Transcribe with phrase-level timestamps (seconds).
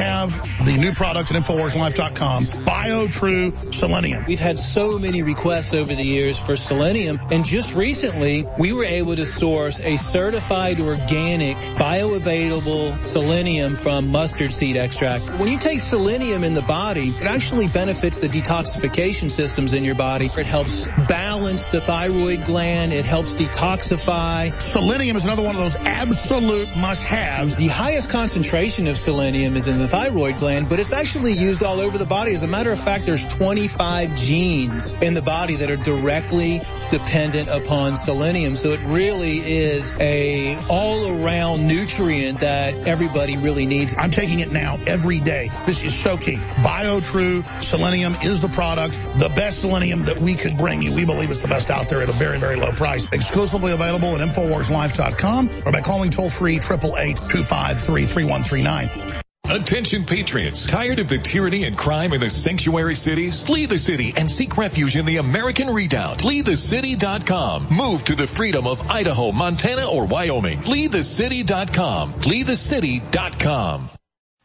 [0.00, 4.24] have the new product at InfoWarsLife.com, BioTrue Selenium.
[4.26, 8.84] We've had so many requests over the years for selenium, and just recently we were
[8.84, 15.24] able to source a certified organic, bioavailable selenium from mustard seed extract.
[15.38, 19.94] When you take selenium in the body, it actually benefits the detoxification systems in your
[19.94, 20.30] body.
[20.36, 22.94] It helps balance the thyroid gland.
[22.94, 24.58] It helps detoxify.
[24.62, 27.54] Selenium is another one of those absolute must-haves.
[27.56, 31.80] The highest concentration of selenium is in the thyroid gland, but it's actually used all
[31.80, 32.32] over the body.
[32.32, 37.48] As a matter of fact, there's 25 genes in the body that are directly dependent
[37.48, 38.54] upon selenium.
[38.54, 43.92] So it really is a all-around nutrient that everybody really needs.
[43.98, 45.50] I'm taking it now every day.
[45.66, 46.36] This is so key.
[46.62, 50.94] BioTrue Selenium is the product, the best selenium that we could bring you.
[50.94, 53.08] We believe it's the best out there at a very, very low price.
[53.12, 59.09] Exclusively available at InfoWarsLife.com or by calling toll-free 888-253-3139.
[59.50, 60.64] Attention patriots.
[60.64, 63.42] Tired of the tyranny and crime in the sanctuary cities?
[63.42, 66.18] Flee the city and seek refuge in the American Redoubt.
[66.18, 67.66] FleeTheCity.com.
[67.72, 70.60] Move to the freedom of Idaho, Montana, or Wyoming.
[70.60, 72.14] FleeTheCity.com.
[72.14, 73.90] FleeTheCity.com.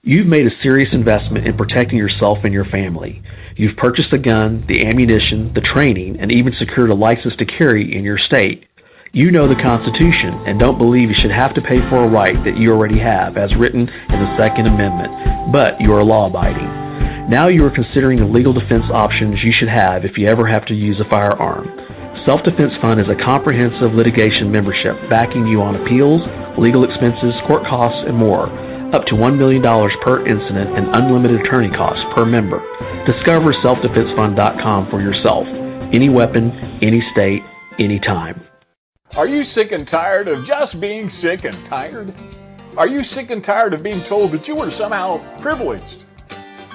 [0.02, 3.22] You've made a serious investment in protecting yourself and your family.
[3.56, 7.96] You've purchased the gun, the ammunition, the training, and even secured a license to carry
[7.96, 8.66] in your state.
[9.16, 12.36] You know the Constitution and don't believe you should have to pay for a right
[12.44, 16.68] that you already have, as written in the Second Amendment, but you are law abiding.
[17.32, 20.68] Now you are considering the legal defense options you should have if you ever have
[20.68, 21.64] to use a firearm.
[22.28, 26.20] Self Defense Fund is a comprehensive litigation membership backing you on appeals,
[26.60, 28.52] legal expenses, court costs, and more,
[28.92, 29.64] up to $1 million
[30.04, 32.60] per incident and unlimited attorney costs per member.
[33.08, 35.48] Discover selfdefensefund.com for yourself.
[35.96, 36.52] Any weapon,
[36.84, 37.44] any state,
[37.80, 38.45] anytime.
[39.18, 42.14] Are you sick and tired of just being sick and tired?
[42.76, 46.04] Are you sick and tired of being told that you are somehow privileged?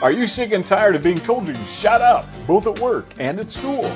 [0.00, 3.38] Are you sick and tired of being told to shut up, both at work and
[3.38, 3.94] at school?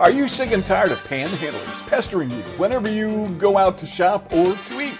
[0.00, 4.32] Are you sick and tired of panhandlers pestering you whenever you go out to shop
[4.32, 4.98] or to eat?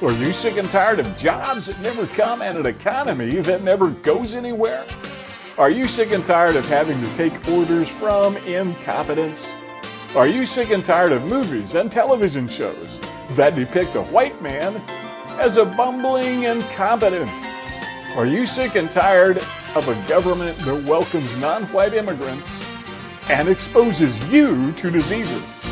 [0.00, 3.90] Are you sick and tired of jobs that never come and an economy that never
[3.90, 4.86] goes anywhere?
[5.58, 9.56] Are you sick and tired of having to take orders from incompetence?
[10.16, 12.98] Are you sick and tired of movies and television shows
[13.30, 14.82] that depict a white man
[15.38, 17.30] as a bumbling incompetent?
[18.16, 19.38] Are you sick and tired
[19.76, 22.66] of a government that welcomes non white immigrants
[23.28, 25.64] and exposes you to diseases?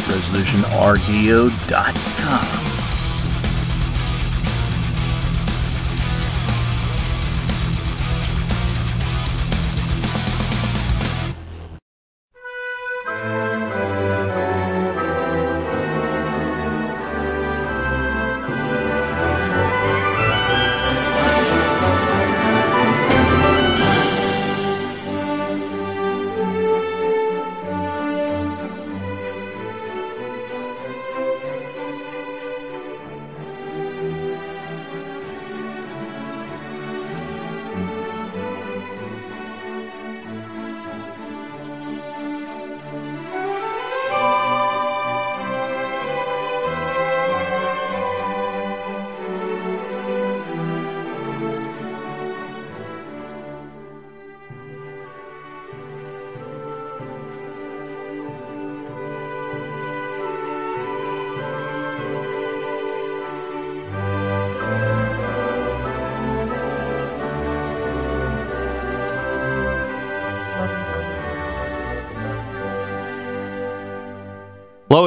[0.03, 2.66] ResolutionRDO.com.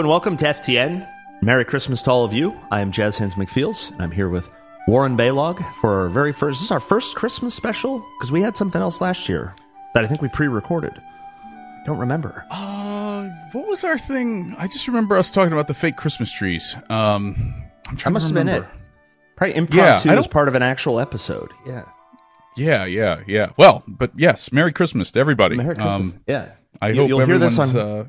[0.09, 1.07] welcome to FTN.
[1.43, 2.59] Merry Christmas to all of you.
[2.71, 4.49] I am Jazz Hands McFeels, and I'm here with
[4.87, 6.59] Warren Balogh for our very first.
[6.59, 9.53] This is our first Christmas special because we had something else last year
[9.93, 10.99] that I think we pre-recorded.
[11.85, 12.43] Don't remember.
[12.49, 14.55] Uh, what was our thing?
[14.57, 16.75] I just remember us talking about the fake Christmas trees.
[16.89, 17.53] Um,
[17.87, 18.67] I'm That trying must to have been remember.
[18.67, 18.79] it.
[19.37, 21.51] Probably impromptu I as don't- part of an actual episode.
[21.67, 21.83] Yeah.
[22.57, 23.51] Yeah, yeah, yeah.
[23.57, 25.55] Well, but yes, Merry Christmas to everybody.
[25.55, 25.93] Merry Christmas.
[26.13, 26.49] Um, yeah.
[26.81, 28.05] I You- hope you'll hear this on- uh,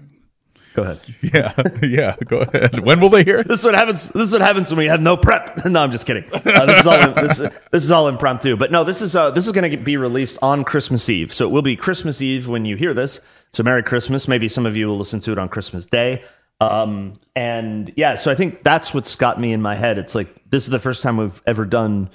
[0.82, 1.00] Go ahead.
[1.82, 2.17] yeah, yeah.
[2.25, 2.81] Go ahead.
[2.81, 3.43] When will they hear?
[3.43, 4.09] This is what happens.
[4.09, 5.65] This is what happens when we have no prep.
[5.71, 6.25] No, I'm just kidding.
[6.32, 7.15] Uh, this is all.
[7.15, 7.38] This,
[7.71, 8.56] this is all impromptu.
[8.56, 11.32] But no, this is uh, this is going to be released on Christmas Eve.
[11.32, 13.21] So it will be Christmas Eve when you hear this.
[13.53, 14.27] So Merry Christmas.
[14.27, 16.23] Maybe some of you will listen to it on Christmas Day.
[16.61, 19.99] Um, and yeah, so I think that's what's got me in my head.
[19.99, 22.11] It's like this is the first time we've ever done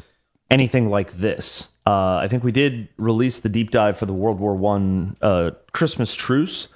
[0.50, 1.72] anything like this.
[1.88, 5.52] Uh, I think we did release the deep dive for the World War One uh,
[5.72, 6.68] Christmas truce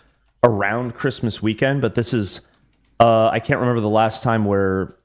[0.44, 2.42] around Christmas weekend, but this is
[3.00, 4.96] uh, I can't remember the last time where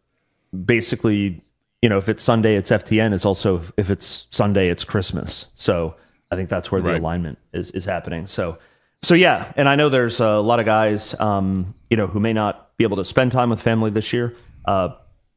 [0.64, 1.40] basically,
[1.82, 3.12] you know, if it's Sunday, it's FTN.
[3.12, 5.46] It's also if it's Sunday, it's Christmas.
[5.54, 5.94] So
[6.30, 7.00] I think that's where the Right.
[7.00, 8.26] alignment is is happening.
[8.26, 8.58] So
[9.02, 12.32] so yeah, and I know there's a lot of guys, um, you know, who may
[12.32, 14.34] not be able to spend time with family this year.
[14.64, 14.88] Uh,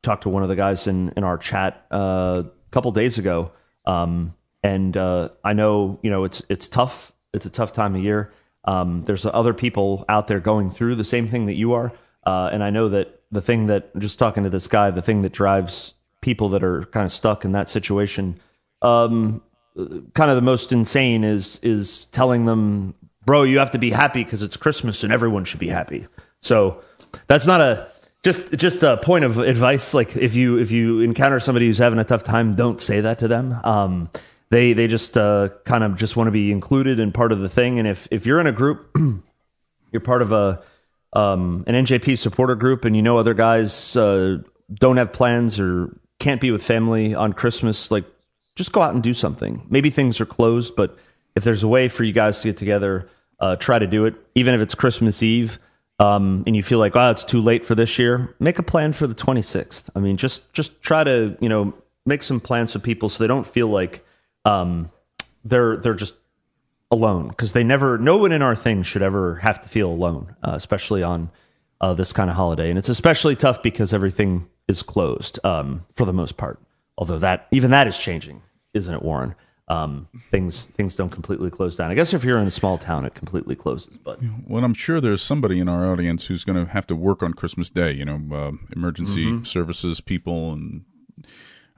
[0.04, 3.52] talked to one of the guys in in our chat uh, a couple days ago,
[3.86, 4.34] um,
[4.64, 7.12] and uh, I know you know it's it's tough.
[7.34, 8.32] It's a tough time of year.
[8.68, 11.92] Um, there's other people out there going through the same thing that you are,
[12.26, 15.22] uh, and I know that the thing that just talking to this guy, the thing
[15.24, 18.36] that drives people that are kind of stuck in that situation,
[18.82, 19.42] um,
[20.14, 22.94] kind of the most insane is is telling them,
[23.26, 26.08] bro, you have to be happy because it's Christmas and everyone should be happy.
[26.42, 26.82] So
[27.28, 27.88] that's not a
[28.24, 29.94] just just a point of advice.
[29.94, 33.20] Like if you if you encounter somebody who's having a tough time, don't say that
[33.20, 33.58] to them.
[33.64, 34.10] Um,
[34.50, 37.50] they they just uh, kind of just want to be included and part of the
[37.50, 37.80] thing.
[37.80, 38.96] And if if you're in a group,
[39.92, 40.62] you're part of a
[41.14, 44.38] um, an NJP supporter group, and you know other guys uh,
[44.74, 48.06] don't have plans or can't be with family on Christmas, like
[48.56, 49.66] just go out and do something.
[49.70, 50.98] Maybe things are closed, but
[51.36, 53.10] if there's a way for you guys to get together,
[53.40, 54.16] uh, try to do it.
[54.34, 55.60] Even if it's Christmas Eve,
[56.00, 58.94] um, and you feel like, oh, it's too late for this year, make a plan
[58.94, 59.90] for the 26th.
[59.96, 61.74] I mean, just just try to you know
[62.06, 64.06] make some plans with people so they don't feel like
[64.48, 64.90] um,
[65.44, 66.16] they're they're just
[66.90, 70.36] alone because they never no one in our thing should ever have to feel alone
[70.44, 71.30] uh, especially on
[71.82, 76.06] uh, this kind of holiday and it's especially tough because everything is closed um, for
[76.06, 76.60] the most part
[76.98, 78.42] although that even that is changing
[78.74, 79.36] isn't it warren
[79.68, 83.04] um, things things don't completely close down i guess if you're in a small town
[83.04, 86.72] it completely closes but Well, I'm sure there's somebody in our audience who's going to
[86.72, 87.92] have to work on Christmas Day.
[87.92, 89.44] You know, uh, emergency Mm-hmm.
[89.44, 90.86] services people, and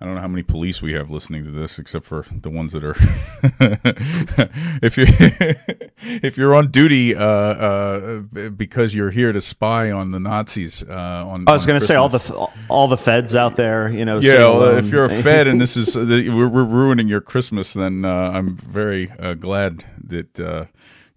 [0.01, 2.71] I don't know how many police we have listening to this, except for the ones
[2.71, 2.95] that are.
[4.81, 5.05] if you
[6.23, 8.19] if you're on duty uh, uh,
[8.49, 11.95] because you're here to spy on the Nazis, uh, on i was going to say
[11.95, 15.47] all the all the feds out there you know Yeah, well, if you're a Fed
[15.47, 19.83] and this is uh, we're, we're ruining your Christmas, then uh, I'm very uh, glad
[20.07, 20.65] that uh,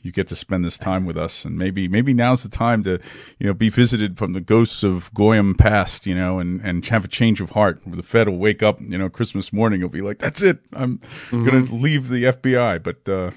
[0.02, 3.00] you get to spend this time with us, and maybe maybe now's the time to
[3.38, 7.04] you know be visited from the ghosts of Goyim past, you know, and and have
[7.04, 7.80] a change of heart.
[7.84, 10.58] Where the Fed will wake up, you know, Christmas morning, it'll be like, "That's it,
[10.72, 13.30] I'm going to leave the FBI," but uh,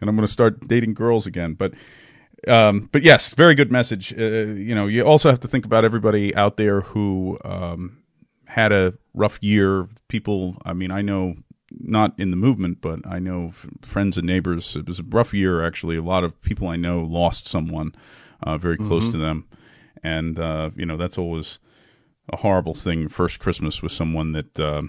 [0.00, 1.74] and I'm going to start dating girls again, but
[2.48, 4.12] um, but yes, very good message.
[4.12, 8.02] Uh, you know, you also have to think about everybody out there who um,
[8.46, 9.88] had a rough year.
[10.08, 11.34] People, I mean, I know
[11.80, 14.76] not in the movement, but I know f- friends and neighbors.
[14.76, 15.96] It was a rough year, actually.
[15.96, 17.94] A lot of people I know lost someone
[18.42, 19.46] uh, very close to them,
[20.02, 21.58] and uh, you know that's always
[22.32, 23.08] a horrible thing.
[23.08, 24.58] First Christmas with someone that.
[24.60, 24.82] Uh,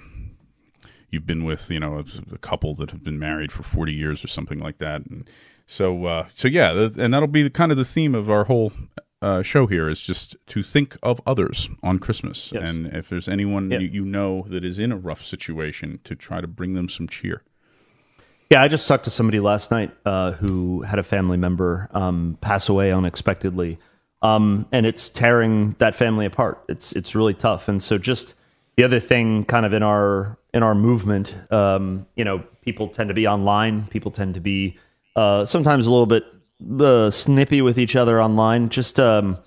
[1.10, 4.26] You've been with, you know, a, a couple that have been married for forty years
[4.26, 5.30] or something like that, and
[5.68, 8.46] so, uh, so yeah, th- and that'll be the, kind of the theme of our
[8.46, 8.74] whole
[9.24, 12.70] uh, show here is just to think of others on Christmas, Yes.
[12.70, 13.80] and if there's anyone Yeah.
[13.80, 17.08] you, you know that is in a rough situation, to try to bring them some
[17.08, 17.42] cheer.
[18.52, 22.38] Yeah, I just talked to somebody last night uh, who had a family member um,
[22.42, 23.80] pass away unexpectedly,
[24.22, 26.64] um, and it's tearing that family apart.
[26.68, 27.68] It's it's really tough.
[27.68, 28.36] And so, just
[28.76, 33.08] the other thing, kind of in our in our movement, um, you know, people tend
[33.08, 33.88] to be online.
[33.88, 34.78] People tend to be
[35.16, 36.26] uh, sometimes a little bit
[36.80, 38.70] uh, snippy with each other online.
[38.70, 39.38] Just um,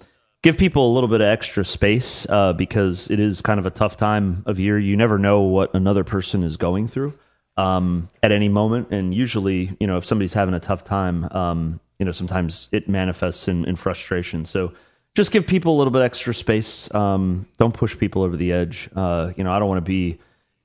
[0.42, 3.70] give people a little bit of extra space uh, because it is kind of a
[3.70, 4.78] tough time of year.
[4.78, 7.14] You never know what another person is going through
[7.56, 8.90] um, at any moment.
[8.90, 12.88] And usually, you know, if somebody's having a tough time, um, you know, sometimes it
[12.88, 14.44] manifests in, in frustration.
[14.44, 14.72] So
[15.14, 16.92] just give people a little bit extra space.
[16.94, 18.88] Um, don't push people over the edge.
[18.94, 20.18] Uh, you know, I don't want to be,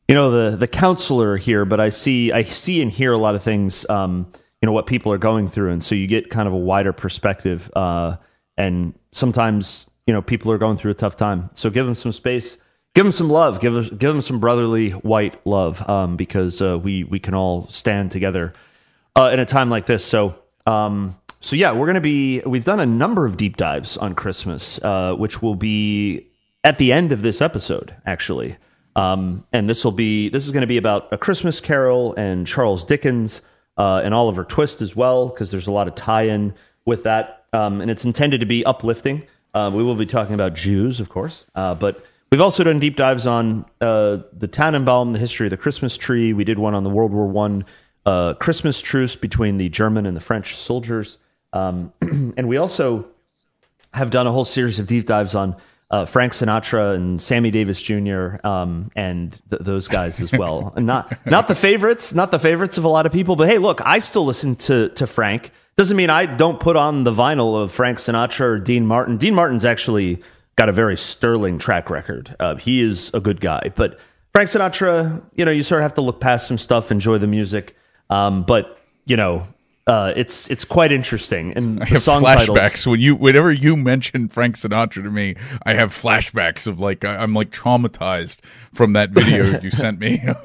[0.07, 3.33] you know, the the counselor here, but I see I see and hear a lot
[3.33, 3.89] of things.
[3.89, 4.27] Um,
[4.61, 6.93] you know what people are going through, and so you get kind of a wider
[6.93, 7.71] perspective.
[7.75, 8.17] Uh,
[8.57, 11.49] and sometimes, you know people are going through a tough time.
[11.53, 12.57] So give them some space,
[12.93, 17.03] give them some love, give give them some brotherly white love, um, because uh, we
[17.03, 18.53] we can all stand together
[19.15, 20.05] uh, in a time like this.
[20.05, 20.35] So.
[20.67, 22.41] Um, so yeah, we're going to be.
[22.41, 26.27] We've done a number of deep dives on Christmas, uh, which will be
[26.63, 28.57] at the end of this episode, actually.
[28.95, 30.29] Um, and this will be.
[30.29, 33.41] This is going to be about a Christmas Carol and Charles Dickens
[33.77, 36.53] uh, and Oliver Twist as well, because there's a lot of tie-in
[36.85, 39.23] with that, um, and it's intended to be uplifting.
[39.53, 42.95] Uh, we will be talking about Jews, of course, uh, but we've also done deep
[42.95, 46.33] dives on uh, the Tannenbaum, the history of the Christmas tree.
[46.33, 47.65] We did one on the World War One
[48.05, 51.17] uh, Christmas truce between the German and the French soldiers.
[51.53, 53.07] Um, and we also
[53.93, 55.55] have done a whole series of deep dives on
[55.91, 58.37] uh, Frank Sinatra and Sammy Davis Jr.
[58.45, 60.73] Um, and th- those guys as well.
[60.77, 63.35] and not not the favorites, not the favorites of a lot of people.
[63.35, 65.51] But hey, look, I still listen to to Frank.
[65.75, 69.17] Doesn't mean I don't put on the vinyl of Frank Sinatra or Dean Martin.
[69.17, 70.21] Dean Martin's actually
[70.55, 72.35] got a very sterling track record.
[72.39, 73.99] Uh, he is a good guy, but
[74.31, 77.27] Frank Sinatra, you know, you sort of have to look past some stuff, enjoy the
[77.27, 77.75] music.
[78.09, 79.45] Um, but you know,
[79.87, 81.53] uh, it's it's quite interesting.
[81.55, 85.09] And I the have song flashbacks titles, when you whenever you mention Frank Sinatra to
[85.11, 85.35] me.
[85.65, 88.41] I have flashbacks of like I'm like traumatized
[88.73, 90.21] from that video you sent me.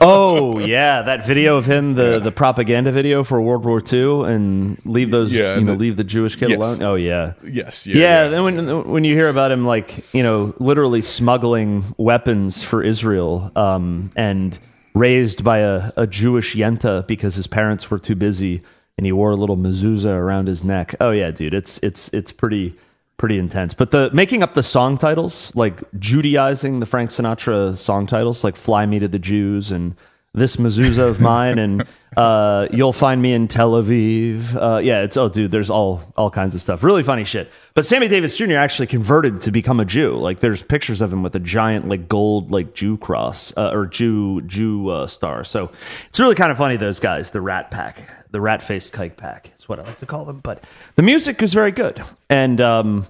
[0.00, 4.80] oh yeah, that video of him, the the propaganda video for World War II, and
[4.84, 6.58] leave those, Yeah, you know, the- leave the Jewish kid Yes.
[6.58, 6.82] alone.
[6.82, 7.96] Oh yeah, yes, yeah.
[7.98, 12.82] yeah, Then when when you hear about him, like you know, literally smuggling weapons for
[12.82, 14.58] Israel, um, and
[14.94, 18.62] raised by a, a Jewish yenta because his parents were too busy,
[18.96, 20.94] and he wore a little mezuzah around his neck.
[21.00, 22.74] Oh yeah, dude, it's it's it's pretty
[23.16, 23.74] pretty intense.
[23.74, 28.56] But the making up the song titles, like Judaizing the Frank Sinatra song titles, like
[28.56, 29.94] "Fly Me to the Jews" and
[30.32, 31.84] "This Mezuzah of Mine" and
[32.16, 36.30] uh, "You'll Find Me in Tel Aviv." Uh, yeah, it's oh, dude, there's all all
[36.30, 36.82] kinds of stuff.
[36.82, 37.50] Really funny shit.
[37.74, 38.54] But Sammy Davis Jr.
[38.54, 40.16] actually converted to become a Jew.
[40.16, 43.86] Like, there's pictures of him with a giant like gold like Jew cross uh, or
[43.86, 45.44] Jew Jew uh, star.
[45.44, 45.70] So
[46.08, 46.76] it's really kind of funny.
[46.76, 50.06] Those guys, the Rat Pack the rat faced kike pack It's what I like to
[50.06, 50.40] call them.
[50.40, 50.62] But
[50.96, 53.06] the music is very good, and um,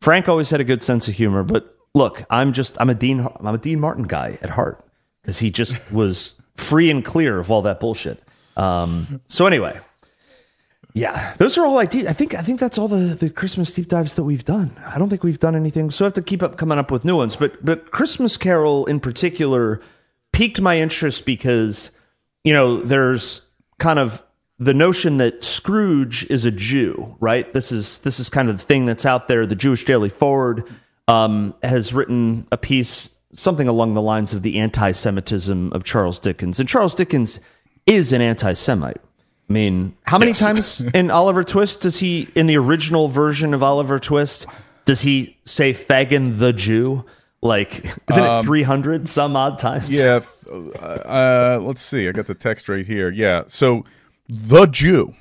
[0.00, 1.42] Frank always had a good sense of humor.
[1.42, 4.84] But look, I'm just I'm a Dean I'm a Dean Martin guy at heart
[5.22, 8.22] because he just was free and clear of all that bullshit.
[8.56, 9.78] Um, so anyway.
[10.96, 11.82] Yeah, those are all I.
[11.82, 14.80] I think I think that's all the, the Christmas deep dives that we've done.
[14.86, 17.04] I don't think we've done anything, so I have to keep up coming up with
[17.04, 17.34] new ones.
[17.34, 19.80] But but Christmas Carol in particular
[20.32, 21.90] piqued my interest because
[22.44, 23.44] you know there's
[23.78, 24.22] kind of
[24.58, 27.52] the notion that Scrooge is a Jew, right?
[27.52, 29.46] This is this is kind of the thing that's out there.
[29.46, 30.64] The Jewish Daily Forward
[31.08, 36.58] um, has written a piece, something along the lines of the anti-Semitism of Charles Dickens,
[36.60, 37.40] and Charles Dickens
[37.86, 38.96] is an anti-Semite.
[39.50, 40.38] I mean, how many Yes.
[40.40, 44.46] times in Oliver Twist does he, in the original version of Oliver Twist,
[44.86, 47.04] does he say Fagin the Jew?
[47.42, 49.92] Like, isn't it 300 some odd times?
[49.92, 50.20] yeah.
[50.50, 52.08] Uh, let's see.
[52.08, 53.10] I got the text right here.
[53.10, 53.44] Yeah.
[53.48, 53.84] So
[54.28, 55.14] the Jew,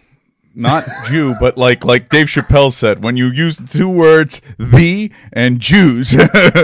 [0.56, 5.12] not Jew, but like like Dave Chappelle said, when you use the two words the
[5.32, 6.16] and Jews,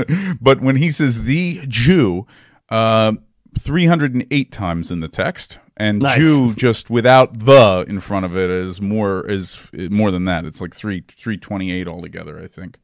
[0.41, 2.25] but when he says the Jew,
[2.69, 3.13] uh,
[3.57, 5.59] 308 times in the text.
[5.77, 6.17] And Nice.
[6.17, 10.43] Jew just without the in front of it is more is more than that.
[10.43, 12.37] It's like three three twenty eight altogether.
[12.37, 12.77] I think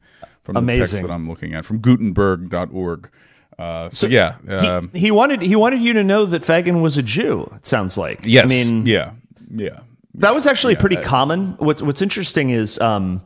[0.44, 3.10] from the text that I'm looking at from Gutenberg.org.
[3.58, 6.96] Uh, so, yeah, He, um, he wanted he wanted you to know that Fagin was
[6.96, 7.50] a Jew.
[7.56, 8.20] It sounds like.
[8.22, 9.12] yes, I mean, yeah,
[9.50, 9.80] yeah.
[10.16, 11.52] That was actually pretty common.
[11.58, 13.22] What, what's interesting is um,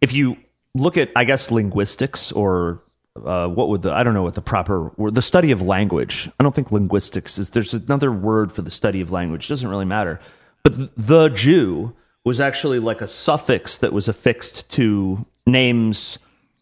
[0.00, 0.36] if you
[0.74, 2.80] look at, I guess, linguistics or
[3.16, 6.30] uh, what would the I don't know what the proper word, the study of language.
[6.40, 7.50] I don't think linguistics is.
[7.50, 9.48] There's another word for the study of language.
[9.48, 10.20] Doesn't really matter.
[10.62, 11.94] But the Jew
[12.24, 16.18] was actually like a suffix that was affixed to names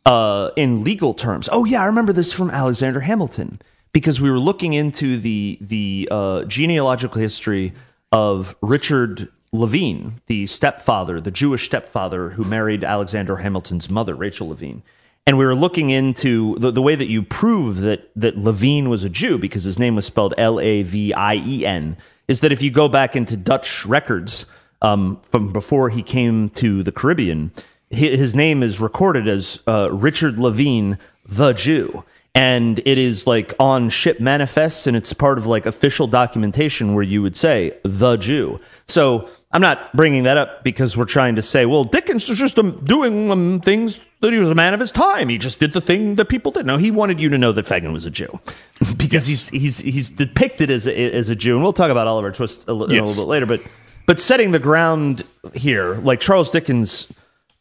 [0.07, 1.49] uh, in legal terms.
[1.53, 3.61] Oh yeah, I remember this from Alexander Hamilton
[3.93, 7.73] because we were looking into the the uh, genealogical history
[8.11, 14.83] of Richard Lavien, the stepfather, the Jewish stepfather who married Alexander Hamilton's mother, Rachel Lavien.
[15.27, 19.05] And we were looking into the, the way that you prove that that Lavien was
[19.05, 21.97] a Jew because his name was spelled L A V I E N.
[22.27, 24.47] Is that if you go back into Dutch records
[24.83, 27.53] um, from before he came to the Caribbean,
[27.91, 32.05] his name is recorded as uh, Richard Lavien, the Jew.
[32.35, 37.03] And it is like on ship manifests, and it's part of like official documentation where
[37.03, 38.61] you would say the Jew.
[38.87, 42.59] So I'm not bringing that up because we're trying to say, well, Dickens was just
[42.59, 45.29] um, doing um, things that he was a man of his time.
[45.29, 46.67] He just did the thing that people did.
[46.67, 48.39] No, he wanted you to know that Fagin was a Jew
[48.97, 52.31] because he's he's he's depicted as a, as a Jew, and we'll talk about Oliver
[52.31, 53.47] Twist a, li- in a little bit later.
[53.47, 53.63] But
[54.07, 57.13] but setting the ground here, like Charles Dickens,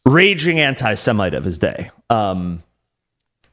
[0.06, 1.90] raging anti-Semite of his day.
[2.08, 2.62] Um,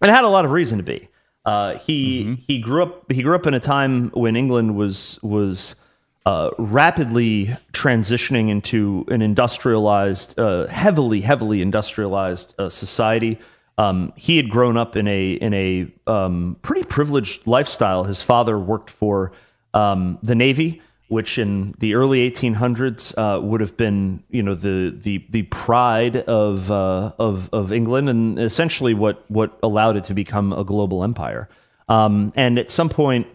[0.01, 1.09] and had a lot of reason to be.
[1.43, 5.75] Uh, he he grew up he grew up in a time when England was was
[6.27, 13.39] uh, rapidly transitioning into an industrialized, uh, heavily heavily industrialized uh, society.
[13.77, 18.03] Um, he had grown up in a in a um, pretty privileged lifestyle.
[18.03, 19.31] His father worked for
[19.73, 24.93] um, the Navy, which in the early 1800s uh, would have been, you know, the
[25.01, 30.13] the the pride of uh, of of England, and essentially what what allowed it to
[30.13, 31.47] become a global empire.
[31.87, 33.27] Um, and at some point,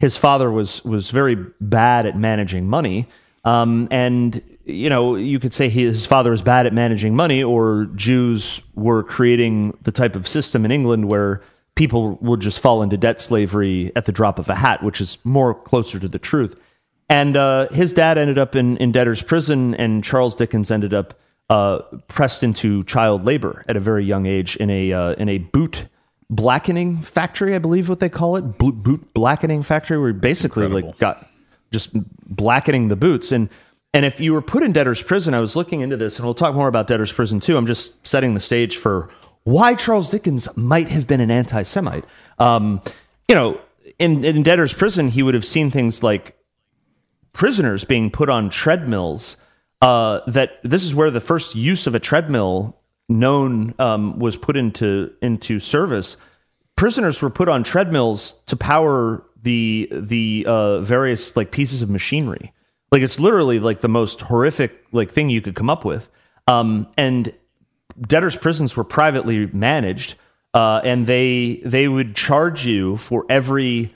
[0.00, 3.06] his father was was very bad at managing money,
[3.44, 7.88] um, and you know, you could say his father was bad at managing money, or
[7.94, 11.42] Jews were creating the type of system in England where
[11.74, 15.16] people would just fall into debt slavery at the drop of a hat, which is
[15.24, 16.54] more closer to the truth.
[17.08, 21.18] And uh, his dad ended up in, in debtor's prison, and Charles Dickens ended up
[21.48, 21.78] uh,
[22.08, 25.86] pressed into child labor at a very young age in a uh, in a boot
[26.30, 30.64] blackening factory, I believe what they call it, boot, boot blackening factory, where he basically
[30.64, 30.90] incredible.
[30.90, 31.28] like got
[31.72, 31.90] just
[32.26, 33.32] blackening the boots.
[33.32, 33.48] And
[33.94, 36.34] and if you were put in debtor's prison, I was looking into this, and we'll
[36.34, 37.56] talk more about debtor's prison too.
[37.56, 39.08] I'm just setting the stage for
[39.44, 42.04] why Charles Dickens might have been an anti-Semite.
[42.38, 42.82] Um,
[43.28, 43.58] you know,
[43.98, 46.36] in, in debtor's prison, he would have seen things like
[47.32, 49.36] prisoners being put on treadmills.
[49.80, 52.77] Uh, that this is where the first use of a treadmill
[53.08, 56.16] known um, was put into into service.
[56.76, 62.52] Prisoners were put on treadmills to power the the uh, various like pieces of machinery.
[62.90, 66.08] Like it's literally like the most horrific like thing you could come up with.
[66.46, 67.32] Um, and
[68.00, 70.14] debtors' prisons were privately managed,
[70.54, 73.94] uh, and they they would charge you for every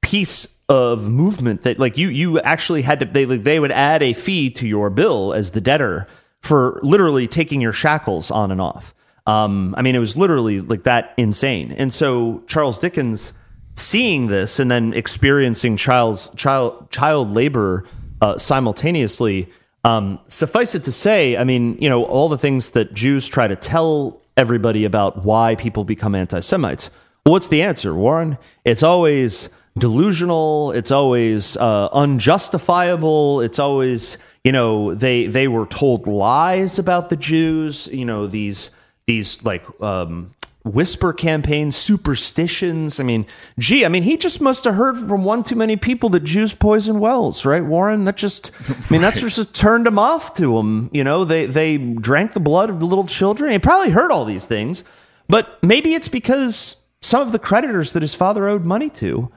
[0.00, 4.02] piece of movement that like you you actually had to they like, they would add
[4.02, 6.06] a fee to your bill as the debtor
[6.42, 8.94] for literally taking your shackles on and off.
[9.26, 11.72] Um, I mean, it was literally like that insane.
[11.72, 13.32] And so Charles Dickens
[13.76, 17.84] seeing this and then experiencing child's child child labor
[18.20, 19.48] uh, simultaneously.
[19.84, 23.48] Um, suffice it to say, I mean, you know, all the things that Jews try
[23.48, 26.90] to tell everybody about why people become anti-Semites.
[27.24, 28.36] Well, what's the answer, Warren?
[28.64, 29.48] It's always
[29.78, 30.72] delusional.
[30.72, 33.40] It's always uh, unjustifiable.
[33.40, 37.88] It's always you know they they were told lies about the Jews.
[37.92, 38.70] You know these
[39.06, 43.00] these like um, whisper campaigns, superstitions.
[43.00, 43.26] I mean,
[43.58, 46.54] gee, I mean he just must have heard from one too many people that Jews
[46.54, 48.04] poison wells, right, Warren?
[48.04, 50.90] That just I mean that's just turned him off to him.
[50.92, 53.52] You know they they drank the blood of the little children.
[53.52, 54.84] He probably heard all these things,
[55.28, 59.30] but maybe it's because some of the creditors that his father owed money to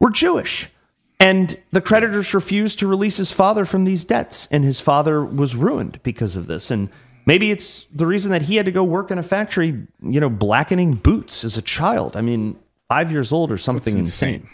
[0.00, 0.68] were Jewish.
[1.20, 5.54] And the creditors refused to release his father from these debts, and his father was
[5.54, 6.70] ruined because of this.
[6.70, 6.88] And
[7.26, 10.30] maybe it's the reason that he had to go work in a factory, you know,
[10.30, 12.16] blackening boots as a child.
[12.16, 14.48] I mean, five years old or something That's insane.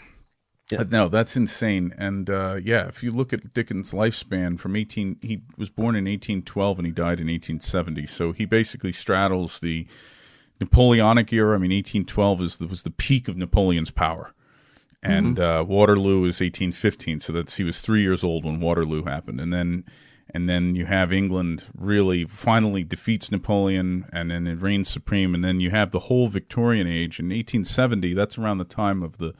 [0.77, 1.93] Uh, No, that's insane.
[1.97, 6.03] And uh, yeah, if you look at Dickens' lifespan from 18, he was born in
[6.03, 8.05] 1812 and he died in 1870.
[8.07, 9.87] So he basically straddles the
[10.59, 11.55] Napoleonic era.
[11.55, 14.33] I mean, 1812 is was the peak of Napoleon's power,
[15.07, 17.19] and uh, Waterloo is 1815.
[17.19, 19.83] So that's he was three years old when Waterloo happened, and then
[20.29, 25.43] and then you have England really finally defeats Napoleon, and then it reigns supreme, and
[25.43, 28.13] then you have the whole Victorian age in 1870.
[28.13, 29.33] That's around the time of the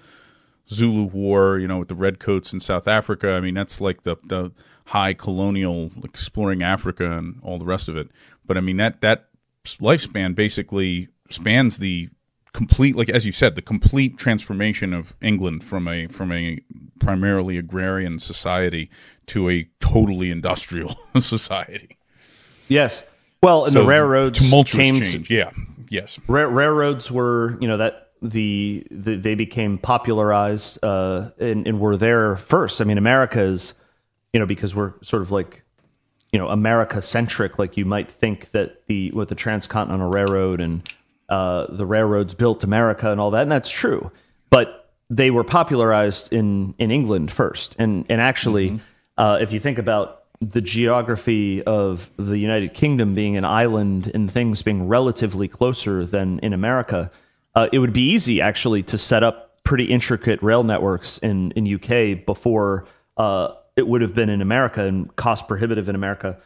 [0.70, 3.34] Zulu War, you know, with the redcoats in South Africa.
[3.34, 4.52] I mean, that's like the the
[4.88, 8.10] high colonial exploring Africa and all the rest of it.
[8.46, 9.28] But I mean that that
[9.66, 12.10] lifespan basically spans the
[12.58, 16.60] complete, like as you said, the complete transformation of England from a from a
[17.00, 18.90] primarily agrarian society
[19.28, 21.98] to a totally industrial society.
[22.68, 23.04] Yes.
[23.44, 25.02] Well, and So the railroads tumultuous came.
[25.02, 25.30] change.
[25.30, 25.52] Yeah.
[25.90, 26.20] Yes.
[26.28, 31.96] Ra- railroads were, you know, that the, the they became popularized uh, and, and were
[31.96, 32.82] there first.
[32.82, 33.76] I mean, America is,
[34.34, 35.62] you know, because we're sort of like,
[36.32, 37.60] you know, America centric.
[37.60, 40.82] Like you might think that the with the transcontinental railroad and
[41.30, 44.12] uh, the railroads built America and all that, and that's true.
[44.50, 48.80] But they were popularized in in England first, and and actually,
[49.18, 54.32] uh, if you think about the geography of the United Kingdom being an island and
[54.32, 57.10] things being relatively closer than in America,
[57.56, 61.74] uh, it would be easy actually to set up pretty intricate rail networks in in
[61.74, 62.86] UK before
[63.18, 66.38] uh, it would have been in America and cost prohibitive in America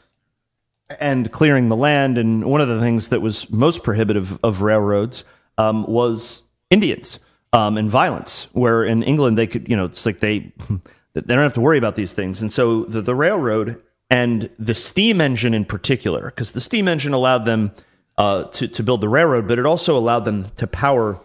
[0.99, 2.17] and clearing the land.
[2.17, 5.23] And one of the things that was most prohibitive of railroads
[5.57, 7.19] um, was Indians
[7.53, 8.47] um, and violence.
[8.53, 10.51] Where in England they could, you know, it's like they
[11.13, 12.41] they don't have to worry about these things.
[12.41, 17.13] And so the, the railroad and the steam engine in particular, because the steam engine
[17.13, 17.71] allowed them
[18.17, 21.19] uh, to to build the railroad, but it also allowed them to power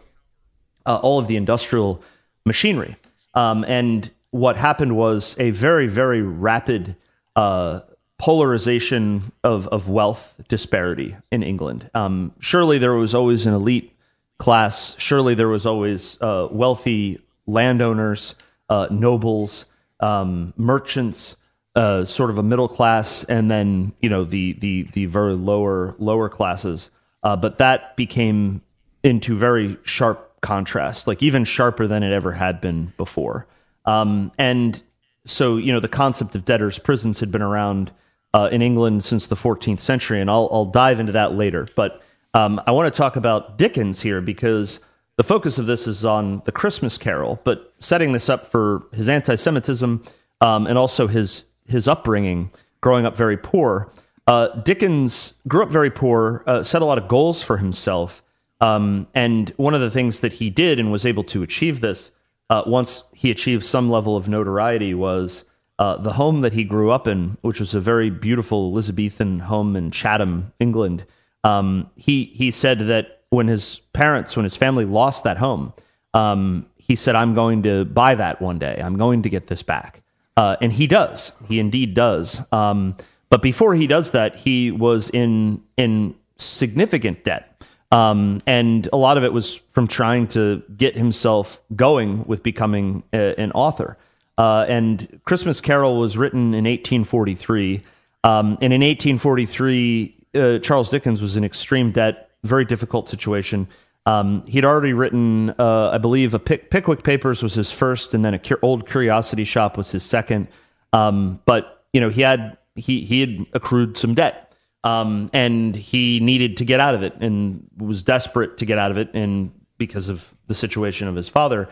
[0.87, 2.03] uh, all of the industrial
[2.45, 2.97] machinery.
[3.35, 6.97] Um, and what happened was a very, very rapid
[7.35, 7.81] uh,
[8.19, 11.91] polarization of, of wealth disparity in England.
[11.95, 13.93] Um, surely there was always an elite
[14.39, 14.97] class.
[14.99, 18.35] Surely there was always uh, wealthy landowners,
[18.69, 19.67] uh, nobles,
[20.01, 21.37] um, merchants,
[21.75, 25.95] uh, sort of a middle class, and then you know the the the very lower
[25.99, 26.91] lower classes.
[27.23, 28.63] Uh, but that became
[29.03, 33.47] into very sharp contrast, like even sharper than it ever had been before.
[33.85, 34.81] Um, and
[35.27, 37.93] so you know the concept of debtors' prisons had been around
[38.37, 41.67] uh, in England since the 14th century, and I'll I'll dive into that later.
[41.75, 42.03] But
[42.35, 44.79] um, I want to talk about Dickens here because
[45.17, 49.09] the focus of this is on the Christmas Carol, but setting this up for his
[49.09, 50.05] anti-Semitism
[50.43, 52.51] um, and also his his upbringing,
[52.83, 53.91] growing up very poor.
[54.27, 58.23] Uh, Dickens grew up very poor, uh, set a lot of goals for himself,
[58.61, 62.11] um, and one of the things that he did and was able to achieve this
[62.51, 65.45] uh, once he achieved some level of notoriety was
[65.79, 69.77] uh, the home that he grew up in, which was a very beautiful Elizabethan home
[69.77, 71.05] in Chatham, England.
[71.45, 75.75] Um, he he said that when his parents, when his family lost that home,
[76.15, 78.81] um, he said, "I'm going to buy that one day.
[78.83, 80.03] I'm going to get this back."
[80.37, 81.33] Uh, and he does.
[81.49, 82.41] He indeed does.
[82.53, 82.97] Um,
[83.31, 87.63] but before he does that, he was in in significant debt,
[87.93, 93.03] um, and a lot of it was from trying to get himself going with becoming
[93.13, 93.99] a, an author.
[94.39, 97.83] Uh, and Christmas Carol was written in 1843,
[98.25, 103.69] um, and in 1843, uh, Charles Dickens was in extreme debt, very difficult situation.
[104.05, 108.25] Um, he'd already written, uh, I believe, a Pick- Pickwick Papers was his first, and
[108.25, 110.49] then a Old Curiosity Shop was his second.
[110.93, 114.53] Um, but you know, he had he he had accrued some debt,
[114.85, 118.93] um, and he needed to get out of it, and was desperate to get out
[118.93, 121.69] of it, and because of the situation of his father,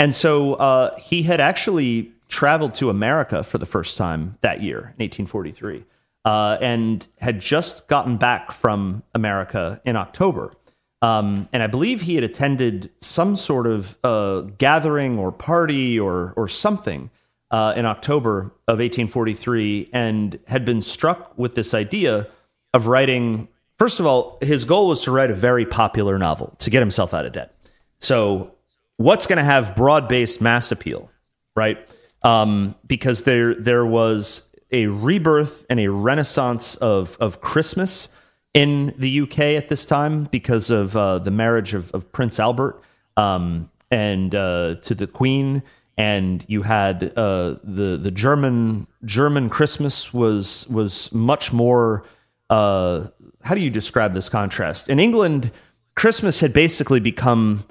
[0.00, 4.94] and so uh, he had actually traveled to America for the first time that year
[4.98, 5.84] in 1843,
[6.24, 10.54] uh, and had just gotten back from America in October.
[11.02, 16.32] Um, and I believe he had attended some sort of uh, gathering or party or
[16.34, 17.10] or something
[17.50, 22.26] uh, in October of 1843, and had been struck with this idea
[22.72, 23.48] of writing.
[23.76, 27.12] First of all, his goal was to write a very popular novel to get himself
[27.12, 27.54] out of debt.
[27.98, 28.54] So,
[29.00, 31.10] what's going to have broad based mass appeal,
[31.56, 31.78] right?
[32.22, 38.08] Um, because there there was a rebirth and a renaissance of of Christmas
[38.52, 42.82] in the UK at this time because of uh, the marriage of, of Prince Albert
[43.16, 45.62] um, and uh, to the Queen,
[45.96, 52.04] and you had uh, the the German German Christmas was was much more.
[52.50, 53.06] Uh,
[53.42, 54.90] how do you describe this contrast?
[54.90, 55.50] In England,
[55.94, 57.64] Christmas had basically become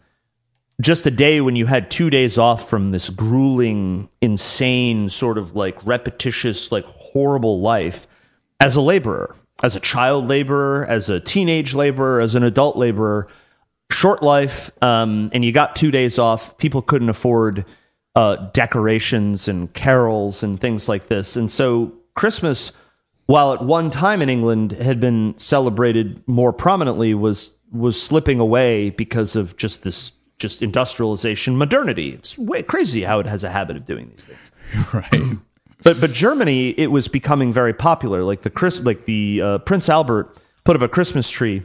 [0.81, 5.55] just a day when you had two days off from this grueling, insane, sort of
[5.55, 8.07] like repetitious, like horrible life
[8.59, 13.27] as a laborer as a child laborer, as a teenage laborer, as an adult laborer,
[13.91, 16.57] short life, um, and you got two days off.
[16.57, 17.65] People couldn't afford
[18.15, 21.35] uh, decorations and carols and things like this.
[21.35, 22.71] And so Christmas,
[23.25, 28.89] while at one time in England had been celebrated more prominently, was was slipping away
[28.89, 32.12] because of just this just industrialization modernity.
[32.12, 34.52] It's way crazy how it has a habit of doing these things.
[34.93, 35.38] Right.
[35.84, 38.23] But but Germany, it was becoming very popular.
[38.23, 41.63] Like the Chris, like the uh, Prince Albert put up a Christmas tree,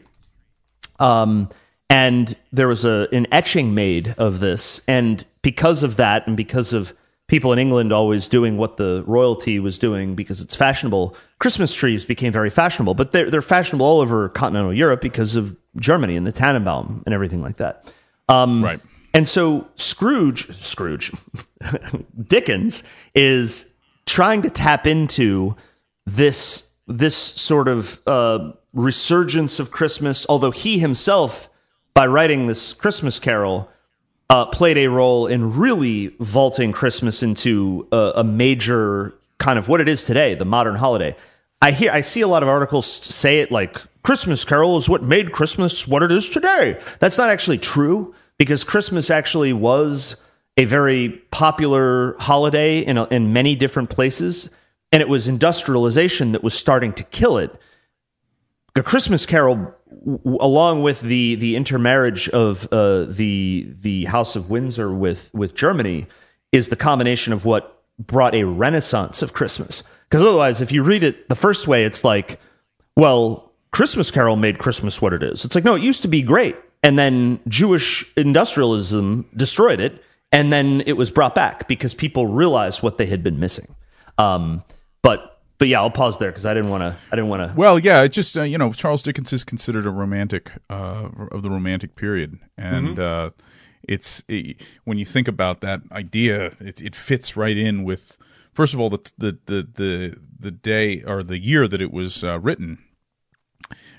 [1.00, 1.50] um,
[1.90, 4.80] and there was a an etching made of this.
[4.86, 6.94] And because of that, and because of
[7.26, 12.04] people in England always doing what the royalty was doing because it's fashionable, Christmas trees
[12.04, 12.94] became very fashionable.
[12.94, 17.14] But they're they're fashionable all over continental Europe because of Germany and the Tannenbaum and
[17.14, 17.92] everything like that.
[18.28, 18.80] Um, Right.
[19.12, 21.12] And so Scrooge, Scrooge,
[22.26, 22.82] Dickens
[23.14, 23.72] is
[24.06, 25.54] trying to tap into
[26.04, 30.26] this this sort of uh, resurgence of Christmas.
[30.28, 31.48] Although he himself,
[31.94, 33.70] by writing this Christmas Carol,
[34.28, 39.80] uh, played a role in really vaulting Christmas into a, a major kind of what
[39.80, 41.14] it is today, the modern holiday.
[41.62, 45.02] I hear, I see a lot of articles say it like Christmas Carol is what
[45.02, 46.78] made Christmas what it is today.
[47.00, 50.16] That's not actually true because Christmas actually was
[50.56, 54.50] a very popular holiday in a, in many different places,
[54.92, 57.58] and it was industrialization that was starting to kill it.
[58.74, 64.50] The Christmas Carol, w- along with the the intermarriage of uh, the the House of
[64.50, 66.06] Windsor with with Germany,
[66.52, 69.82] is the combination of what brought a renaissance of Christmas.
[70.10, 72.38] Because otherwise, if you read it the first way, it's like,
[72.96, 75.44] well, Christmas Carol made Christmas what it is.
[75.44, 76.56] It's like, no, it used to be great.
[76.84, 82.82] and then Jewish industrialism destroyed it, and then it was brought back because people realized
[82.82, 83.74] what they had been missing.
[84.18, 84.62] Um,
[85.02, 86.96] but but yeah, I'll pause there because I didn't want to.
[87.10, 87.54] I didn't want to.
[87.56, 91.42] Well, yeah, it just uh, you know Charles Dickens is considered a romantic uh, of
[91.42, 93.30] the romantic period, and uh,
[93.88, 98.18] it's it, when you think about that idea, it, it fits right in with
[98.52, 102.22] first of all the the the the, the day or the year that it was
[102.22, 102.83] uh, written.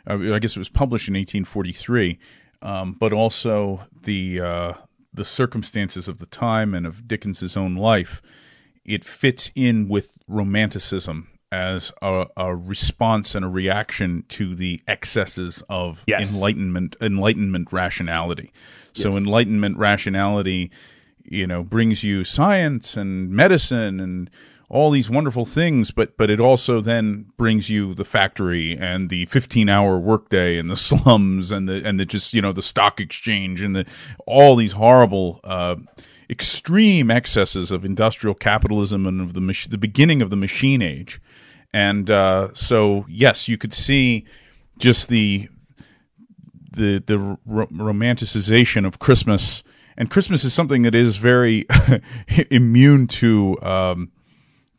[0.08, 2.18] Uh, I guess it was published in 1843,
[2.62, 4.74] um, but also the uh,
[5.14, 8.22] the circumstances of the time and of Dickens's own life.
[8.84, 15.64] It fits in with romanticism as a, a response and a reaction to the excesses
[15.70, 16.30] of Yes.
[16.32, 18.52] enlightenment enlightenment rationality.
[18.94, 20.72] So enlightenment rationality,
[21.24, 24.30] you know, brings you science and medicine and
[24.70, 29.26] all these wonderful things, but but it also then brings you the factory and the
[29.26, 33.00] 15 hour workday and the slums and the and the just you know the stock
[33.00, 33.86] exchange and the
[34.26, 35.76] all these horrible uh,
[36.30, 41.22] extreme excesses of industrial capitalism and of the mach- the beginning of the machine age.
[41.74, 44.26] And uh, so, yes, you could see
[44.78, 45.50] just the
[46.72, 49.64] the the ro- romanticization of Christmas,
[49.98, 51.66] and Christmas is something that is very
[52.50, 54.12] immune to um,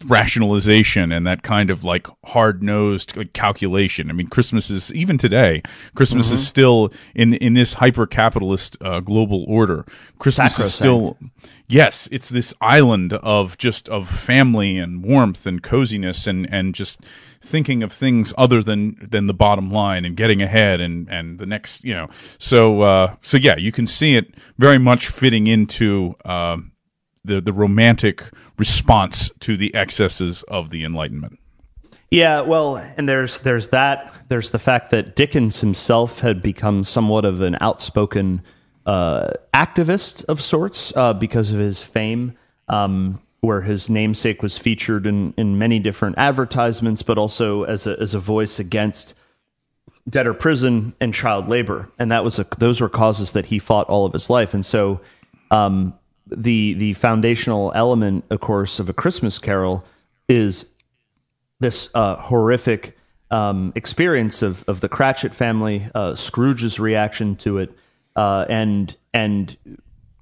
[0.08, 4.10] rationalization and that kind of like hard nosed calculation.
[4.10, 5.62] I mean, Christmas is even today.
[5.94, 9.84] Christmas is still in in this hyper capitalist uh, global order.
[10.18, 11.16] Christmas is still
[11.68, 17.00] yes, it's this island of just of family and warmth and coziness and and just
[17.40, 21.46] thinking of things other than than the bottom line and getting ahead and and the
[21.46, 26.14] next you know so uh so yeah you can see it very much fitting into
[26.24, 26.72] um
[27.26, 28.22] the the romantic
[28.58, 31.38] response to the excesses of the enlightenment
[32.10, 34.12] Yeah, well, and there's there's that.
[34.28, 38.42] There's the fact that Dickens himself had become somewhat of an outspoken
[38.86, 42.36] uh, activist of sorts uh, because of his fame,
[42.68, 47.98] um, where his namesake was featured in, in many different advertisements, but also as a
[48.00, 49.14] as a voice against
[50.08, 53.88] debtor prison and child labor, and that was a those were causes that he fought
[53.88, 55.00] all of his life, and so
[55.50, 55.92] um,
[56.26, 59.84] the the foundational element, of course, of a Christmas Carol
[60.28, 60.66] is
[61.60, 62.96] this uh, horrific
[63.30, 67.72] um, experience of, of the Cratchit family, uh, Scrooge's reaction to it,
[68.14, 69.56] uh, and and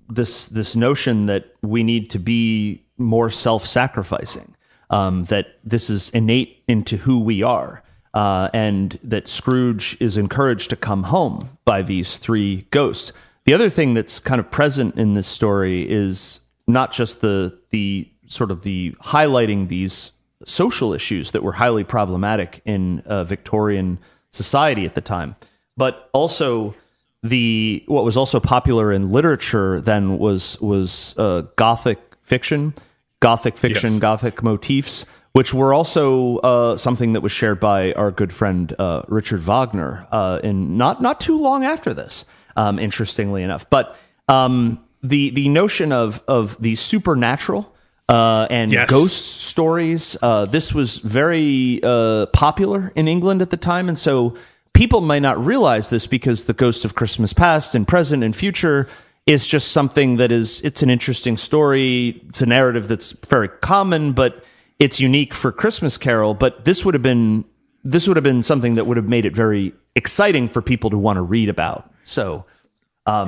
[0.09, 4.55] this this notion that we need to be more self-sacrificing,
[4.91, 10.71] um, that this is innate into who we are, uh, and that Scrooge is encouraged
[10.71, 13.13] to come home by these three ghosts.
[13.45, 18.09] The other thing that's kind of present in this story is not just the the
[18.27, 20.13] sort of the highlighting these
[20.45, 23.99] social issues that were highly problematic in uh, Victorian
[24.33, 25.37] society at the time,
[25.77, 26.75] but also
[27.23, 32.75] the what was also popular in literature then was was uh, Gothic fiction,
[33.21, 34.01] Gothic fiction, Yes.
[34.01, 39.03] Gothic motifs, which were also uh, something that was shared by our good friend uh,
[39.09, 42.25] Richard Wagner uh, in not not too long after this.
[42.57, 43.97] Um, interestingly enough, but
[44.29, 47.75] um, the the notion of of the supernatural
[48.09, 48.91] uh, and Yes.
[48.91, 50.17] ghost stories.
[50.23, 54.35] Uh, this was very uh, popular in England at the time, and so
[54.73, 58.89] people might not realize this because the ghost of Christmas past and present and future
[59.27, 62.21] is just something that is it's an interesting story.
[62.29, 64.45] It's a narrative that's very common, but
[64.79, 66.35] it's unique for Christmas Carol.
[66.35, 67.45] But this would have been
[67.85, 70.99] this would have been something that would have made it very exciting for people to
[70.99, 71.91] want to read about.
[72.03, 72.47] So.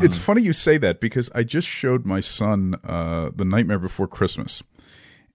[0.03, 4.09] it's funny you say that because I just showed my son uh, The Nightmare Before
[4.09, 4.63] Christmas,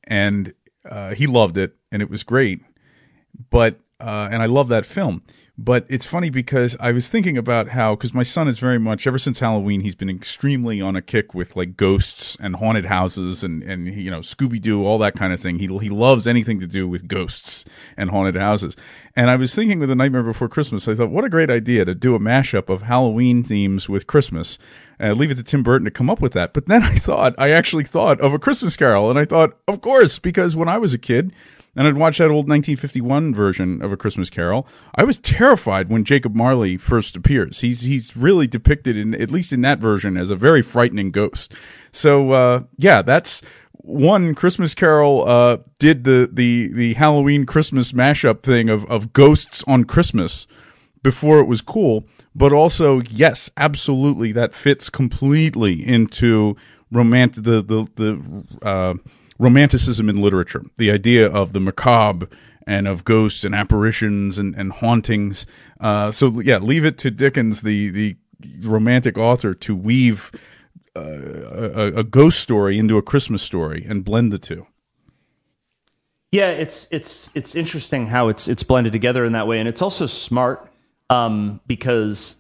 [0.06, 2.62] and uh, he loved it, and it was great.
[3.52, 5.22] But uh, and I love that film.
[5.58, 9.06] But it's funny because I was thinking about how because my son is very much
[9.06, 13.44] ever since Halloween he's been extremely on a kick with like ghosts and haunted houses
[13.44, 15.60] and and you know Scooby Doo all that kind of thing.
[15.60, 17.66] He he loves anything to do with ghosts
[17.98, 18.78] and haunted houses.
[19.14, 21.84] And I was thinking with The Nightmare Before Christmas, I thought what a great idea
[21.84, 24.58] to do a mashup of Halloween themes with Christmas.
[25.02, 26.54] Uh, leave it to Tim Burton to come up with that.
[26.54, 29.82] But then I thought I actually thought of a Christmas Carol, and I thought of
[29.82, 31.34] course because when I was a kid
[31.76, 34.68] and I'd watch that old 1951 version of A Christmas Carol.
[34.96, 37.62] I was terrified when Jacob Marley first appears.
[37.62, 41.54] He's he's really depicted in at least in that version as a very frightening ghost.
[41.92, 43.42] So uh, yeah, that's
[43.74, 49.64] one Christmas Carol uh, did the the the Halloween Christmas mashup thing of of ghosts
[49.66, 50.48] on Christmas
[51.04, 52.06] before it was cool,
[52.36, 56.56] but also yes, absolutely that fits completely into
[56.92, 58.94] romantic the the the uh,
[59.42, 62.28] romanticism in literature, the idea of the macabre
[62.68, 65.48] and of ghosts and apparitions and, and hauntings.
[65.80, 68.16] Uh, so yeah, leave it to Dickens, the the
[68.62, 70.32] romantic author to weave
[70.96, 74.68] uh, a, a ghost story into a Christmas story and blend the two.
[76.32, 79.82] Yeah, it's it's it's interesting how it's it's blended together in that way, and it's
[79.82, 80.72] also smart
[81.10, 82.36] um, because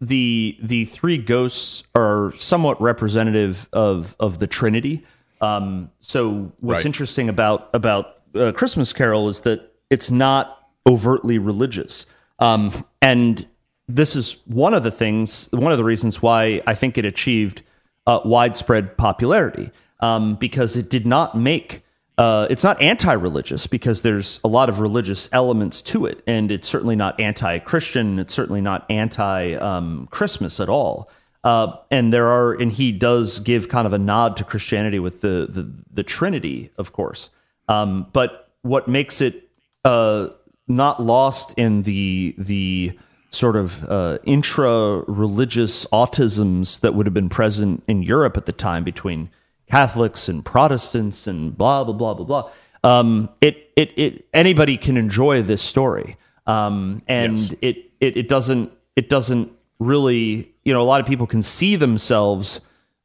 [0.00, 5.04] the the three ghosts are somewhat representative of of the Trinity.
[5.40, 6.86] Um, so what's Right.
[6.86, 12.06] interesting about about uh, Christmas Carol is that it's not overtly religious,
[12.38, 12.72] um,
[13.02, 13.46] and
[13.88, 17.62] this is one of the things, one of the reasons why I think it achieved
[18.06, 19.70] uh, widespread popularity
[20.00, 21.82] um, because it did not make.
[22.18, 26.66] Uh, it's not anti-religious because there's a lot of religious elements to it, and it's
[26.66, 28.18] certainly not anti-Christian.
[28.18, 31.10] It's certainly not anti-Christmas at all.
[31.46, 35.20] Uh, and there are, and he does give kind of a nod to Christianity with
[35.20, 37.30] the the, the Trinity, of course.
[37.68, 38.30] Um, but
[38.62, 39.48] what makes it
[39.84, 40.28] uh,
[40.66, 42.98] not lost in the the
[43.30, 48.82] sort of uh, intra-religious autisms that would have been present in Europe at the time
[48.82, 49.30] between
[49.70, 52.50] Catholics and Protestants and blah blah blah blah blah.
[52.82, 57.54] Um, it, it it anybody can enjoy this story, um, and Yes.
[57.62, 61.76] it, it it doesn't it doesn't really you know a lot of people can see
[61.76, 62.60] themselves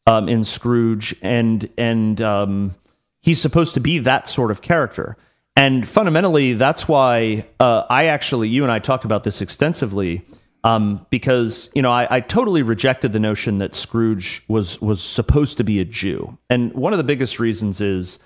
[0.07, 2.75] um, in Scrooge and and um,
[3.21, 5.17] he's supposed to be that sort of character.
[5.55, 10.25] And fundamentally, that's why uh, I actually, you and I talked about this extensively,
[10.63, 15.57] um, because you know I, I totally rejected the notion that Scrooge was was supposed
[15.57, 18.19] to be a Jew, and one of the biggest reasons is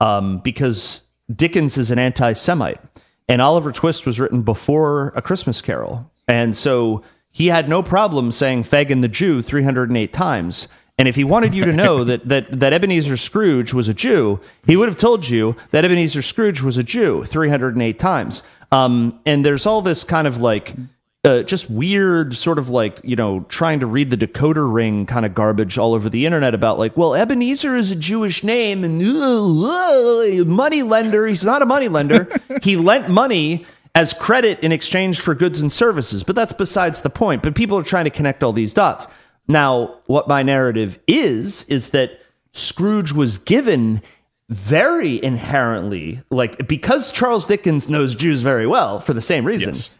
[0.00, 1.02] um, because
[1.34, 2.80] Dickens is an anti-Semite,
[3.28, 8.30] and Oliver Twist was written before A Christmas Carol, and so he had no problem
[8.30, 10.68] saying Fagin the Jew 308 times.
[10.98, 14.38] And if he wanted you to know that, that, that Ebenezer Scrooge was a Jew,
[14.66, 18.42] he would have told you that Ebenezer Scrooge was a Jew 308 times.
[18.70, 20.74] Um, and there's all this kind of like
[21.24, 25.24] uh, just weird, sort of like, you know, trying to read the decoder ring kind
[25.24, 29.00] of garbage all over the internet about like, well, Ebenezer is a Jewish name and
[29.00, 31.26] uh, money lender.
[31.26, 32.28] He's not a money lender.
[32.62, 36.22] he lent money as credit in exchange for goods and services.
[36.22, 37.42] But that's besides the point.
[37.42, 39.06] But people are trying to connect all these dots.
[39.48, 42.20] Now, what my narrative is, is that
[42.52, 44.02] Scrooge was given
[44.48, 49.74] very inherently, like, because Charles Dickens knows Jews very well for the same reason.
[49.74, 49.90] Yes.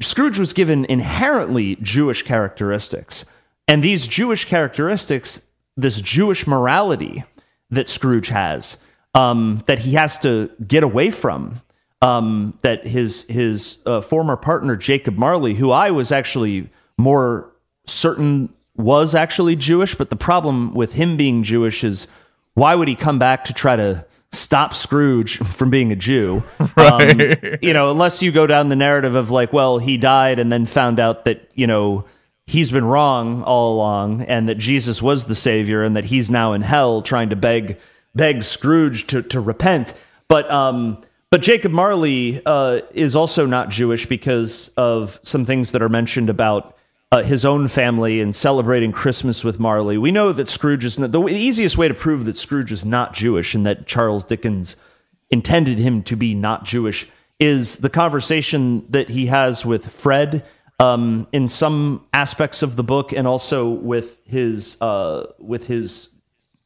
[0.00, 3.24] Scrooge was given inherently Jewish characteristics.
[3.66, 5.42] And these Jewish characteristics,
[5.76, 7.24] this Jewish morality
[7.70, 8.76] that Scrooge has,
[9.14, 11.60] um, that he has to get away from,
[12.02, 17.50] um, that his his uh, former partner Jacob Marley, who I was actually more
[17.86, 22.06] certain was actually Jewish, but the problem with him being Jewish is
[22.54, 26.42] why would he come back to try to stop Scrooge from being a Jew?
[26.78, 27.18] Um,
[27.60, 30.64] you know, unless you go down the narrative of like, well, he died and then
[30.64, 32.04] found out that, you know,
[32.46, 36.52] he's been wrong all along and that Jesus was the savior and that he's now
[36.52, 37.78] in hell trying to beg
[38.14, 39.92] beg Scrooge to, to repent.
[40.28, 45.82] But um but Jacob Marley uh, is also not Jewish because of some things that
[45.82, 46.76] are mentioned about
[47.10, 49.96] uh, his own family and celebrating Christmas with Marley.
[49.96, 53.14] We know that Scrooge is not, the easiest way to prove that Scrooge is not
[53.14, 54.76] Jewish and that Charles Dickens
[55.30, 57.06] intended him to be not Jewish
[57.38, 60.44] is the conversation that he has with Fred
[60.80, 66.10] um, in some aspects of the book, and also with his uh, with his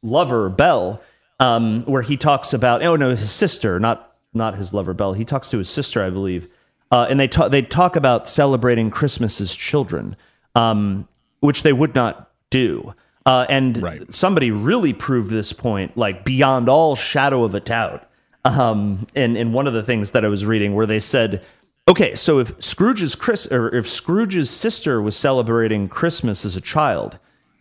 [0.01, 1.01] lover Belle,
[1.39, 5.13] um, where he talks about oh no his sister, not not his lover Belle.
[5.13, 6.47] He talks to his sister, I believe,
[6.91, 10.15] uh, and they talk they talk about celebrating Christmas as children,
[10.55, 11.07] um,
[11.39, 12.93] which they would not do.
[13.25, 14.13] Uh, and Right.
[14.13, 18.07] somebody really proved this point, like beyond all shadow of a doubt.
[18.45, 21.41] Um, in in one of the things that I was reading, where they said,
[21.87, 27.17] okay, so if Scrooge's Chris or if Scrooge's sister was celebrating Christmas as a child,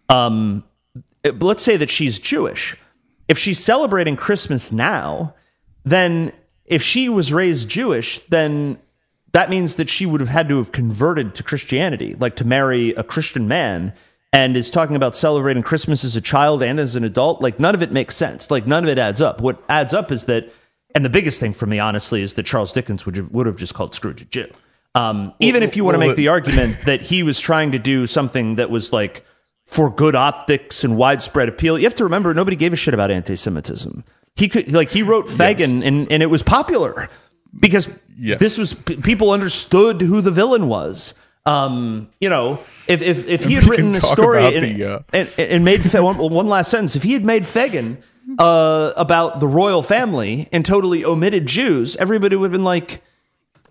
[0.08, 0.64] um,
[1.22, 2.76] it- let's say that she's Jewish.
[3.28, 5.34] If she's celebrating Christmas now,
[5.84, 6.32] then
[6.66, 8.78] if she was raised Jewish, then
[9.32, 12.90] that means that she would have had to have converted to Christianity, like to marry
[12.94, 13.92] a Christian man,
[14.32, 17.40] and is talking about celebrating Christmas as a child and as an adult.
[17.40, 18.50] Like none of it makes sense.
[18.50, 19.40] Like none of it adds up.
[19.40, 20.52] What adds up is that,
[20.94, 23.56] and the biggest thing for me, honestly, is that Charles Dickens would have, would have
[23.56, 24.50] just called Scrooge a Jew.
[24.94, 28.06] Um, even if you want to make the argument that he was trying to do
[28.06, 29.24] something that was like
[29.64, 33.10] for good optics and widespread appeal, you have to remember nobody gave a shit about
[33.10, 34.04] anti-Semitism.
[34.36, 37.08] He could like he wrote Fagin and and it was popular
[37.58, 38.38] because Yes.
[38.38, 41.14] this was people understood who the villain was.
[41.44, 45.28] Um, you know, if if if he had written a story and, the, uh, and,
[45.38, 47.98] and made one, one last sentence, if he had made Fagin
[48.38, 53.02] uh, about the royal family and totally omitted Jews, everybody would have been like,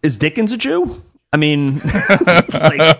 [0.03, 1.01] "Is Dickens a Jew?"
[1.33, 1.79] I mean,
[2.49, 2.97] like,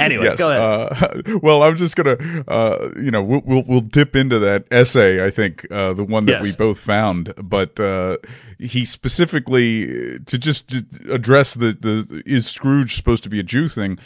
[0.00, 0.38] anyway, Yes.
[0.38, 1.26] go ahead.
[1.32, 2.16] Uh, well, I'm just gonna,
[2.48, 5.24] uh, you know, we'll, we'll we'll dip into that essay.
[5.24, 6.42] I think uh, the one that Yes.
[6.42, 8.16] we both found, but uh,
[8.58, 10.72] he specifically uh, to just
[11.08, 13.98] address the the is Scrooge supposed to be a Jew thing.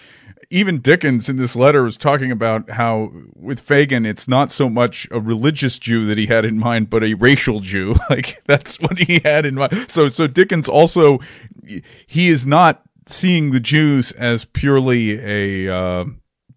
[0.50, 5.08] Even Dickens in this letter was talking about how with Fagin, it's not so much
[5.10, 7.94] a religious Jew that he had in mind, but a racial Jew.
[8.10, 9.86] Like that's what he had in mind.
[9.90, 11.18] So, so Dickens also,
[12.06, 16.04] he is not seeing the Jews as purely a uh,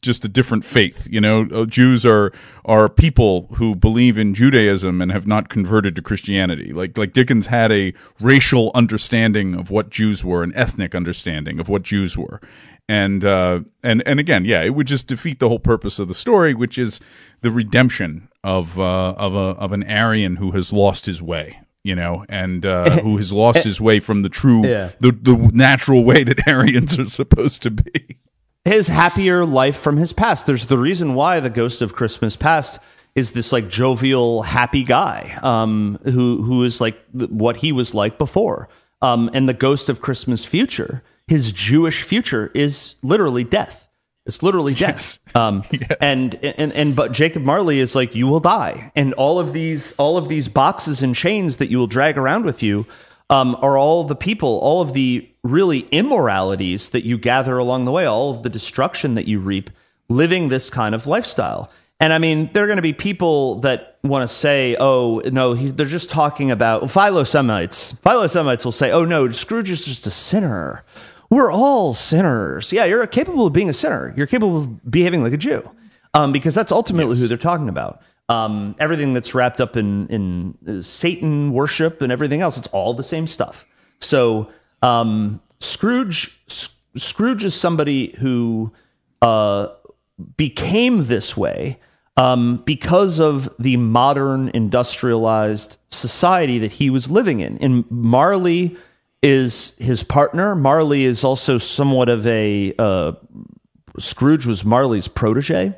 [0.02, 1.08] just a different faith.
[1.10, 2.32] You know, Uh, Jews are
[2.66, 6.72] are people who believe in Judaism and have not converted to Christianity.
[6.74, 11.68] Like like Dickens had a racial understanding of what Jews were, an ethnic understanding of
[11.68, 12.40] what Jews were.
[12.88, 16.16] And uh, and and again, yeah, it would just defeat the whole purpose of the
[16.16, 17.00] story, which is
[17.42, 21.96] the redemption of uh, of a of an Aryan who has lost his way, you
[21.96, 24.92] know, and uh, who has lost his way from the true, Yeah.
[25.00, 28.18] the the natural way that Aryans are supposed to be.
[28.66, 30.46] his happier life from his past.
[30.46, 32.80] There's the reason why the Ghost of Christmas Past
[33.16, 37.94] is this like jovial, happy guy um, who who is like th- what he was
[37.96, 38.70] like before.
[39.02, 43.88] Um, and the Ghost of Christmas Future, his Jewish future, is literally death.
[44.30, 45.20] It's literally death.
[45.36, 45.64] Um,
[46.02, 49.92] and, and and but Jacob Marley is like you will die, and all of these
[49.98, 52.86] all of these boxes and chains that you will drag around with you
[53.30, 57.92] um, are all the people, all of the really immoralities that you gather along the
[57.92, 59.70] way, all of the destruction that you reap
[60.10, 61.70] living this kind of lifestyle.
[62.00, 65.54] And I mean, there are going to be people that want to say, oh, no,
[65.54, 67.94] he, they're just talking about Philo Semites.
[68.04, 70.84] Philo Semites will say, oh, no, Scrooge is just a sinner.
[71.30, 72.72] We're all sinners.
[72.72, 74.14] Yeah, you're capable of being a sinner.
[74.18, 75.70] You're capable of behaving like a Jew
[76.14, 78.02] um, because that's ultimately who they're talking about.
[78.30, 82.94] Um, everything that's wrapped up in in uh, Satan worship and everything else, it's all
[82.94, 83.66] the same stuff.
[84.00, 84.52] So
[84.82, 88.72] um, Scrooge S- Scrooge is somebody who
[89.22, 89.70] uh,
[90.38, 91.80] became this way
[92.18, 97.58] um, because of the modern industrialized society that he was living in.
[97.60, 98.76] And Marley
[99.22, 100.56] is his partner.
[100.56, 103.14] Marley is also somewhat of a uh,
[103.98, 105.78] Scrooge was Marley's protege.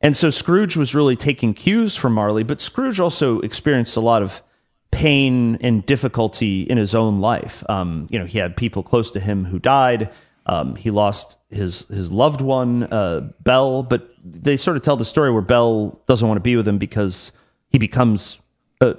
[0.00, 4.22] And so Scrooge was really taking cues from Marley, but Scrooge also experienced a lot
[4.22, 4.42] of
[4.90, 7.62] pain and difficulty in his own life.
[7.68, 10.10] Um, you know, he had people close to him who died.
[10.46, 15.04] Um, he lost his his loved one, uh, Belle, but they sort of tell the
[15.04, 17.30] story where Belle doesn't want to be with him because
[17.68, 18.40] he becomes
[18.80, 18.96] a,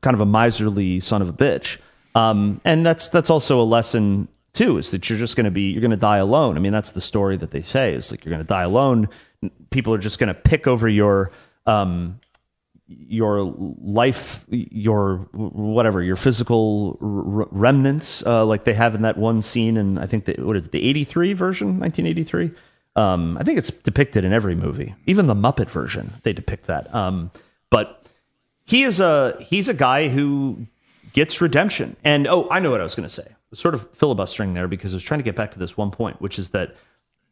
[0.00, 1.78] kind of a miserly son of a bitch.
[2.14, 5.70] Um, and that's that's also a lesson too, is that you're just going to be
[5.70, 6.56] you're going to die alone.
[6.56, 9.08] I mean, that's the story that they say is like you're going to die alone.
[9.70, 11.32] People are just going to pick over your
[11.66, 12.20] um,
[12.86, 13.42] your
[13.80, 19.76] life, your whatever, your physical r- remnants, uh, like they have in that one scene,
[19.76, 22.52] and I think that what is it, the '83 version, 1983.
[22.96, 26.12] Um, I think it's depicted in every movie, even the Muppet version.
[26.22, 26.94] They depict that.
[26.94, 27.32] Um,
[27.70, 28.04] but
[28.64, 30.66] he is a he's a guy who
[31.14, 31.96] gets redemption.
[32.04, 33.26] And oh, I know what I was going to say.
[33.54, 36.20] Sort of filibustering there because I was trying to get back to this one point,
[36.20, 36.76] which is that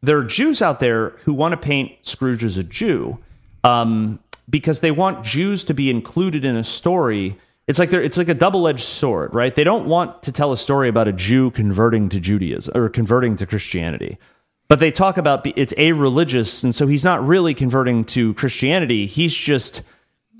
[0.02, 3.18] there are Jews out there who want to paint Scrooge as a Jew
[3.64, 7.36] um, because they want Jews to be included in a story.
[7.66, 9.54] It's like they're, it's like a double edged sword, right?
[9.54, 13.36] They don't want to tell a story about a Jew converting to Judaism or converting
[13.36, 14.16] to Christianity.
[14.68, 19.06] But they talk about it's a religious, and so he's not really converting to Christianity.
[19.06, 19.82] He's just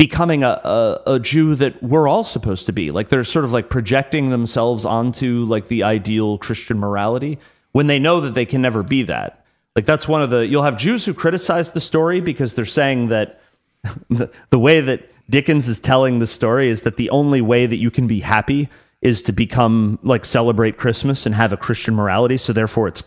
[0.03, 2.90] becoming a, a, a Jew that we're all supposed to be.
[2.90, 7.38] Like they're sort of like projecting themselves onto like the ideal Christian morality
[7.70, 9.44] when they know that they can never be that.
[9.76, 13.11] Like that's one of the you'll have Jews who criticize the story because they're saying
[13.11, 13.40] that
[14.11, 17.76] the, the way that Dickens is telling the story is that the only way that
[17.76, 18.68] you can be happy
[19.03, 22.38] is to become like celebrate Christmas and have a Christian morality.
[22.38, 23.05] So therefore it's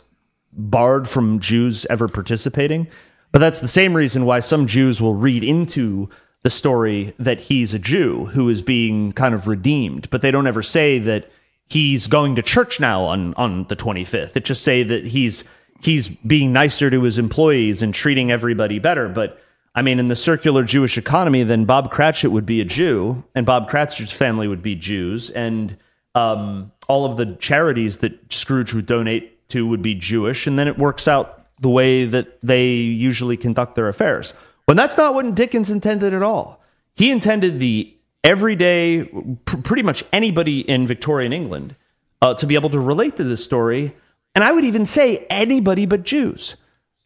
[0.54, 2.88] barred from Jews ever participating.
[3.34, 6.10] But that's the same reason why some Jews will read into
[6.46, 10.46] the story that he's a Jew who is being kind of redeemed, but they don't
[10.46, 11.28] ever say that
[11.68, 14.34] he's going to church now on on the 25th.
[14.34, 15.44] They just say that he's
[15.82, 19.42] he's being nicer to his employees and treating everybody better, but
[19.74, 23.44] I mean, in the circular Jewish economy, then Bob Cratchit would be a Jew, and
[23.44, 25.76] Bob Cratchit's family would be Jews, and
[26.14, 30.68] um, all of the charities that Scrooge would donate to would be Jewish, and then
[30.68, 34.36] it works out the way that they usually conduct their affairs.
[34.66, 36.62] When that's not what Dickens intended at all.
[36.96, 39.04] He intended the everyday,
[39.46, 41.76] pr- pretty much anybody in Victorian England
[42.22, 43.96] uh, to be able to relate to this story,
[44.34, 46.56] and I would even say anybody but Jews,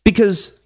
[0.03, 0.60] because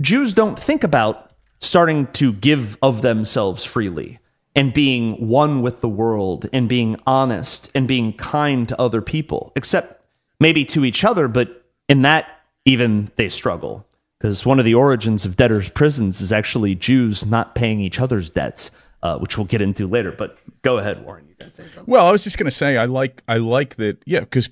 [0.00, 1.30] Jews don't think about
[1.60, 4.18] starting to give of themselves freely
[4.56, 9.52] and being one with the world and being honest and being kind to other people,
[9.54, 10.02] except
[10.40, 12.26] maybe to each other, but in that,
[12.64, 13.86] even they struggle
[14.20, 18.28] because one of the origins of debtors' prisons is actually Jews not paying each other's
[18.28, 18.70] debts,
[19.02, 20.12] uh, which we'll get into later.
[20.12, 21.26] But go ahead, Warren.
[21.26, 21.58] You guys.
[21.86, 24.02] Well, I was just going to say I like I like that.
[24.04, 24.50] Yeah, because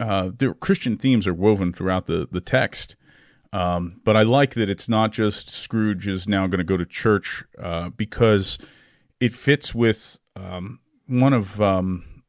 [0.00, 2.96] uh, the Christian themes are woven throughout the the text.
[3.52, 6.86] Um, but I like that it's not just Scrooge is now going to go to
[6.86, 8.58] church uh, because
[9.20, 12.22] it fits with um, one of um,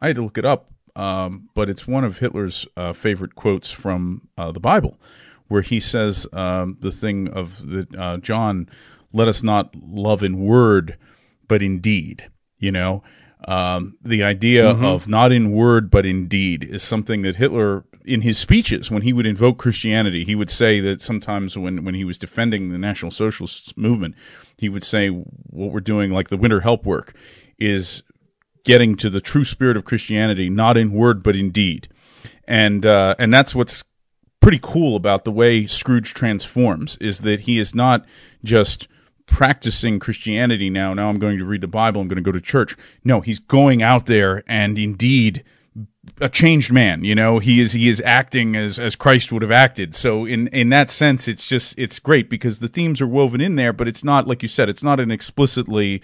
[0.00, 3.70] I had to look it up, um, but it's one of Hitler's uh, favorite quotes
[3.70, 4.98] from uh, the Bible,
[5.48, 8.68] where he says um, the thing of the uh, John,
[9.12, 10.96] "Let us not love in word,
[11.48, 12.28] but in deed."
[12.58, 13.02] You know,
[13.46, 18.20] um, the idea of not in word but in deed is something that Hitler, in
[18.20, 22.04] his speeches, when he would invoke Christianity, he would say that sometimes when, when he
[22.04, 24.14] was defending the National Socialist movement,
[24.58, 27.16] he would say, What we're doing, like the winter help work,
[27.58, 28.02] is
[28.64, 31.88] getting to the true spirit of Christianity, not in word but in deed.
[32.44, 33.82] And, uh, and that's what's
[34.42, 38.04] pretty cool about the way Scrooge transforms is that he is not
[38.44, 38.88] just
[39.26, 40.92] practicing Christianity now.
[40.92, 42.02] Now I'm going to read the Bible.
[42.02, 42.76] I'm going to go to church.
[43.04, 45.44] No, he's going out there and indeed
[46.20, 47.04] a changed man.
[47.04, 49.94] You know, he is he is acting as as Christ would have acted.
[49.94, 53.56] So in in that sense, it's just it's great because the themes are woven in
[53.56, 56.02] there, but it's not like you said, it's not an explicitly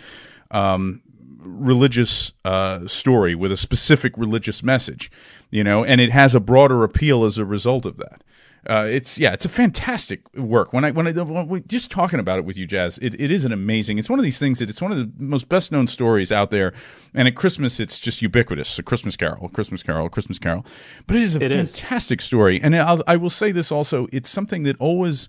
[0.50, 1.02] um,
[1.40, 5.10] religious uh, story with a specific religious message.
[5.50, 8.22] You know, and it has a broader appeal as a result of that.
[8.68, 10.72] Uh, it's yeah, it's a fantastic work.
[10.72, 13.30] When I when I when we, just talking about it with you, Jazz, it, it
[13.30, 13.98] is an amazing.
[13.98, 16.50] It's one of these things that it's one of the most best known stories out
[16.50, 16.72] there.
[17.14, 18.78] And at Christmas, it's just ubiquitous.
[18.78, 20.66] A Christmas Carol, a Christmas Carol, a Christmas Carol.
[21.06, 21.70] But it is a It is.
[21.78, 22.60] fantastic story.
[22.62, 25.28] And I'll, I will say this also: it's something that always.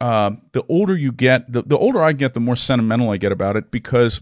[0.00, 3.30] Uh, the older you get, the, the older I get, the more sentimental I get
[3.32, 4.20] about it because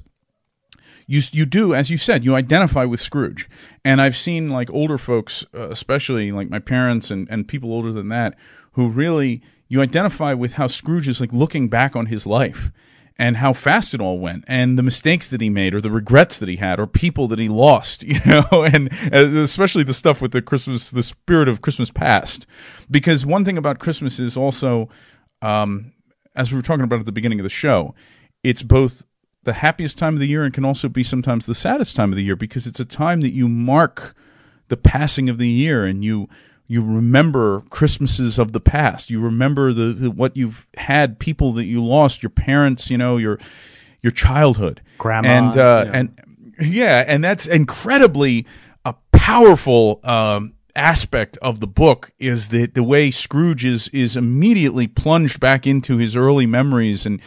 [1.07, 3.49] you you do as you said you identify with Scrooge.
[3.85, 7.93] And I've seen like older folks uh, especially like my parents and and people older
[7.93, 8.37] than that
[8.73, 12.71] who really you identify with how Scrooge is like looking back on his life
[13.19, 16.39] and how fast it all went and the mistakes that he made or the regrets
[16.39, 20.21] that he had or people that he lost you know and uh, especially the stuff
[20.21, 22.47] with the Christmas the spirit of Christmas past.
[22.91, 24.89] Because one thing about Christmas is also
[25.41, 25.93] um
[26.35, 27.95] as we were talking about at the beginning of the show
[28.43, 29.05] it's both
[29.45, 32.17] the happiest time of the year and can also be sometimes the saddest time of
[32.17, 34.15] the year because it's a time that you mark
[34.69, 36.29] the passing of the year and you
[36.69, 39.11] you remember Christmases of the past.
[39.11, 43.19] You remember the, the what you've had, people that you lost, your parents, you know,
[43.19, 43.39] your
[44.01, 45.93] your childhood, Grandma, and uh, yeah.
[45.93, 46.21] and
[46.61, 48.47] yeah, and that's incredibly
[48.85, 54.87] a powerful um, aspect of the book is that the way Scrooge is is immediately
[54.87, 57.21] plunged back into his early memories and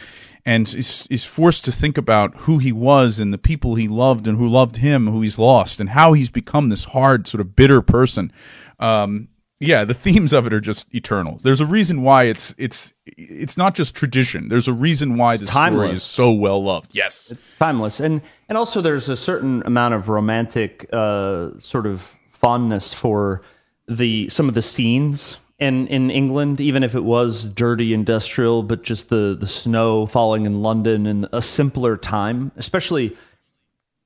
[0.46, 4.28] and is is forced to think about who he was and the people he loved
[4.28, 7.56] and who loved him, who he's lost, and how he's become this hard, sort of
[7.56, 8.32] bitter person.
[8.78, 9.28] Um,
[9.58, 11.40] yeah, the themes of it are just eternal.
[11.42, 14.48] There's a reason why it's it's it's not just tradition.
[14.48, 16.94] There's a reason why the story is so well loved.
[16.94, 22.16] Yes, it's timeless and and also there's a certain amount of romantic uh, sort of
[22.30, 23.42] fondness for
[23.88, 28.82] the some of the scenes in in England even if it was dirty industrial but
[28.82, 33.16] just the the snow falling in London and a simpler time especially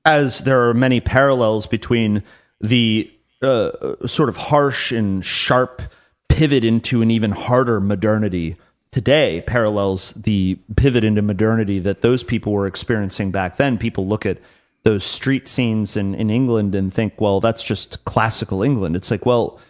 [0.05, 2.23] as there are many parallels between
[2.61, 3.11] the
[3.43, 3.71] uh,
[4.07, 5.83] sort of harsh and sharp
[6.29, 8.57] pivot into an even harder modernity
[8.91, 13.79] today parallels the pivot into modernity that those people were experiencing back then.
[13.79, 14.39] People look at
[14.83, 18.97] those street scenes in, in England and think, well, that's just classical England.
[18.97, 19.61] It's like, well,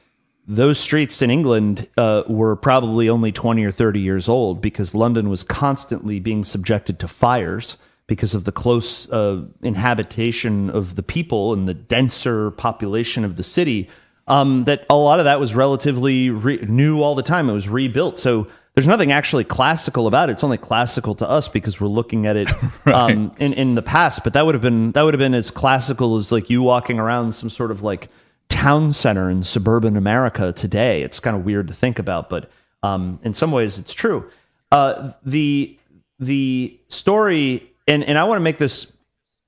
[0.51, 5.31] those streets in England uh, were probably only 20 or 30 years old because London
[5.31, 7.77] was constantly being subjected to fires
[8.09, 13.45] because of the close uh, inhabitation of the people and the denser population of the
[13.45, 13.89] city.
[14.27, 17.49] Um, that a lot of that was relatively re- new all the time.
[17.49, 18.19] It was rebuilt.
[18.19, 20.33] So there's nothing actually classical about it.
[20.33, 22.49] It's only classical to us because we're looking at it
[22.87, 24.25] um, in in the past.
[24.25, 26.99] But that would have been that would have been as classical as like you walking
[26.99, 28.09] around some sort of like
[28.51, 31.03] town center in suburban America today.
[31.03, 32.51] It's kind of weird to think about, but
[32.83, 34.31] um, in some ways it's true.
[34.71, 35.79] Uh, the
[36.19, 38.93] the story, and and I want to make this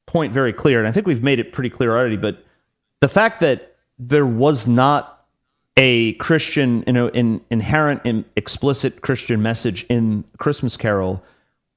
[0.06, 2.16] point very clear, and I think we've made it pretty clear already.
[2.16, 2.42] But
[3.00, 5.26] the fact that there was not
[5.76, 11.22] a Christian, you know, an inherent and explicit Christian message in Christmas Carol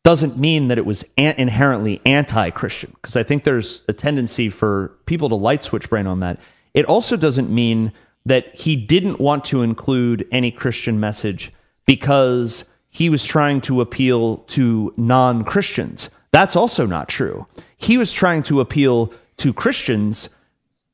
[0.03, 4.89] doesn't mean that it was an- inherently anti-Christian because I think there's a tendency for
[5.05, 6.39] people to light switch brain on that.
[6.76, 7.91] It also doesn't mean
[8.26, 11.51] that he didn't want to include any Christian message
[11.86, 16.09] because he was trying to appeal to non-Christians.
[16.32, 17.47] That's also not true.
[17.78, 20.30] He was trying to appeal to Christians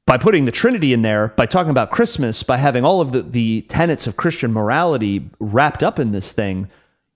[0.05, 3.21] by putting the Trinity in there, by talking about Christmas, by having all of the,
[3.21, 6.67] the tenets of Christian morality wrapped up in this thing,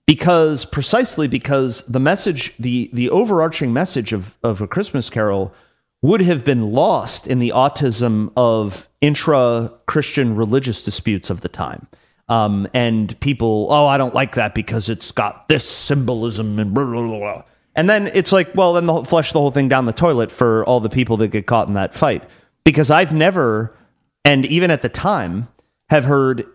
[0.06, 5.52] because precisely because the message, the the overarching message of, of a Christmas carol
[6.06, 11.88] would have been lost in the autism of intra Christian religious disputes of the time.
[12.28, 16.84] Um, and people, oh, I don't like that because it's got this symbolism and blah,
[16.84, 17.42] blah, blah.
[17.74, 20.64] And then it's like, well, then they'll flush the whole thing down the toilet for
[20.64, 22.22] all the people that get caught in that fight.
[22.64, 23.76] Because I've never,
[24.24, 25.48] and even at the time,
[25.90, 26.46] have heard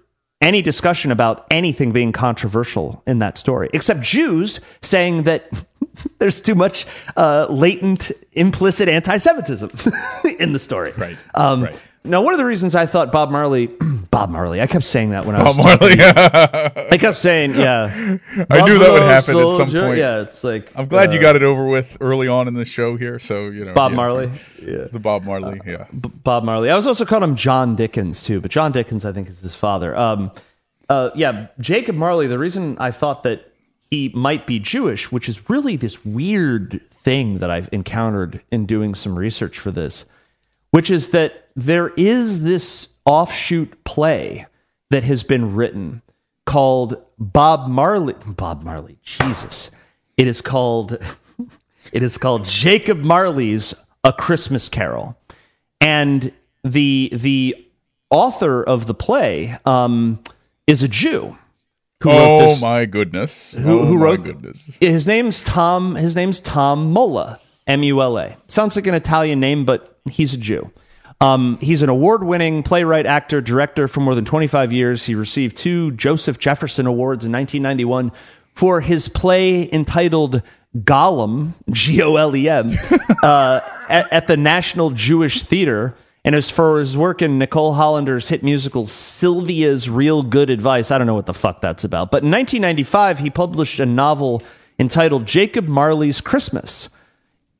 [0.42, 5.50] any discussion about anything being controversial in that story, except Jews saying that
[6.20, 6.86] there's too much
[7.16, 9.72] uh, latent, implicit anti Semitism
[10.39, 10.92] in the story.
[10.98, 11.18] Right.
[11.36, 11.80] Um, right.
[12.04, 13.70] Now, one of the reasons I thought Bob Marley,
[14.12, 15.95] Bob Marley, I kept saying that when I was Bob Marley.
[15.97, 17.86] I kept saying, yeah.
[18.49, 19.97] I knew that would happen at some point.
[19.97, 22.66] Yeah, it's like I'm glad you uh, got it over with early on in the
[22.66, 23.20] show here.
[23.20, 24.32] So you know, Bob yeah, Marley.
[24.62, 24.88] Yeah.
[24.91, 25.62] the Bob Marley.
[25.66, 26.70] Yeah, B- Bob Marley.
[26.70, 29.55] I was also calling him John Dickens too, but John Dickens I think is his
[29.55, 29.95] father.
[29.95, 30.34] Um,
[30.89, 32.28] uh, yeah, Jacob Marley.
[32.28, 33.53] The reason I thought that
[33.89, 38.93] he might be Jewish, which is really this weird thing that I've encountered in doing
[38.93, 40.03] some research for this,
[40.72, 44.45] which is that there is this offshoot play
[44.89, 46.02] that has been written
[46.45, 48.16] called Bob Marley.
[48.26, 49.72] Bob Marley, Jesus.
[50.18, 50.97] It is called.
[51.91, 53.74] It is called Jacob Marley's
[54.04, 55.18] A Christmas Carol,
[55.82, 56.32] and
[56.64, 57.56] the the
[58.12, 60.20] author of the play um,
[60.68, 61.38] is a Jew
[62.02, 62.62] who wrote Oh this.
[62.62, 63.54] my goodness!
[63.54, 64.70] Who, oh who my wrote goodness?
[64.80, 65.95] His name's Tom.
[65.95, 67.39] His name's Tom Mula.
[67.68, 68.38] M U L A.
[68.47, 70.72] Sounds like an Italian name, but he's a Jew.
[71.22, 75.06] Um, he's an award-winning playwright, actor, director for more than 25 years.
[75.06, 78.12] He received two Joseph Jefferson Awards in 1991
[78.56, 80.42] for his play entitled
[80.78, 82.72] Golem, G O L E M,
[83.22, 85.96] uh, at, at the National Jewish Theater.
[86.26, 90.98] And as for his work in Nicole Hollander's hit musical Sylvia's Real Good Advice, I
[90.98, 92.10] don't know what the fuck that's about.
[92.10, 94.42] But in 1995, he published a novel
[94.80, 96.90] entitled Jacob Marley's Christmas.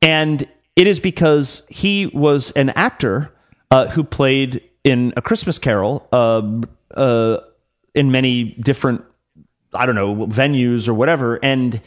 [0.00, 3.32] And it is because he was an actor
[3.72, 6.42] uh, who played in A Christmas Carol uh,
[6.94, 7.38] uh,
[7.94, 9.02] in many different,
[9.72, 11.38] I don't know, venues or whatever.
[11.42, 11.80] And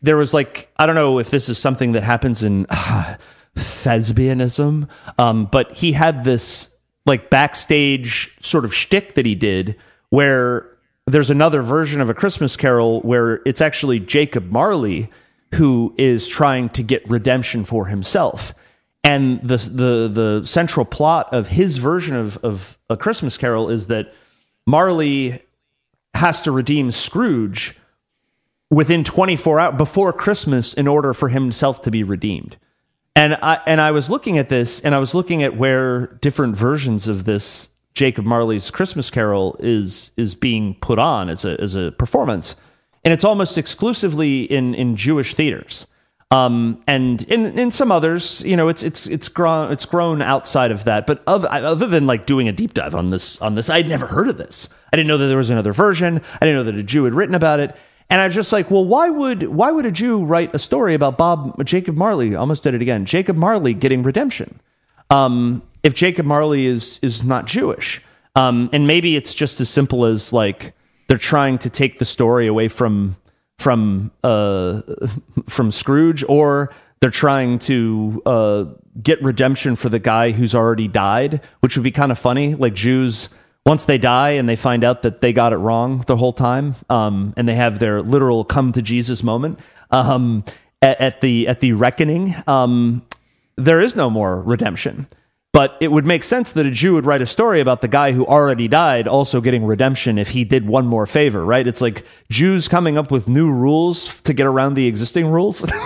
[0.00, 2.66] there was like, I don't know if this is something that happens in
[3.56, 6.72] thespianism, um, but he had this
[7.04, 9.76] like backstage sort of shtick that he did
[10.10, 10.70] where
[11.06, 15.10] there's another version of A Christmas Carol where it's actually Jacob Marley
[15.54, 18.54] who is trying to get redemption for himself.
[19.04, 23.86] And the the the central plot of his version of, of A Christmas Carol is
[23.88, 24.14] that
[24.66, 25.42] Marley
[26.14, 27.78] has to redeem Scrooge
[28.70, 32.56] within 24 hours before Christmas in order for himself to be redeemed.
[33.14, 36.56] And I and I was looking at this and I was looking at where different
[36.56, 41.74] versions of this Jacob Marley's Christmas Carol is is being put on as a as
[41.74, 42.56] a performance.
[43.04, 45.86] And it's almost exclusively in in Jewish theaters.
[46.34, 50.72] Um, and in in some others, you know, it's it's it's grown it's grown outside
[50.72, 51.06] of that.
[51.06, 54.06] But other, other than like doing a deep dive on this on this, I'd never
[54.06, 54.68] heard of this.
[54.92, 56.20] I didn't know that there was another version.
[56.40, 57.76] I didn't know that a Jew had written about it.
[58.10, 60.94] And I was just like, well, why would why would a Jew write a story
[60.94, 62.34] about Bob Jacob Marley?
[62.34, 63.04] Almost did it again.
[63.04, 64.58] Jacob Marley getting redemption.
[65.10, 68.02] Um, if Jacob Marley is is not Jewish,
[68.34, 70.74] um, and maybe it's just as simple as like
[71.06, 73.14] they're trying to take the story away from
[73.58, 74.82] from uh,
[75.48, 78.64] from Scrooge, or they're trying to uh,
[79.02, 82.54] get redemption for the guy who's already died, which would be kind of funny.
[82.54, 83.28] Like Jews,
[83.66, 86.74] once they die and they find out that they got it wrong the whole time,
[86.88, 89.58] um, and they have their literal come to Jesus moment
[89.90, 90.44] um,
[90.82, 93.06] at, at the at the reckoning, um,
[93.56, 95.06] there is no more redemption.
[95.54, 98.10] But it would make sense that a Jew would write a story about the guy
[98.12, 101.64] who already died also getting redemption if he did one more favor, right?
[101.66, 105.64] It's like Jews coming up with new rules to get around the existing rules.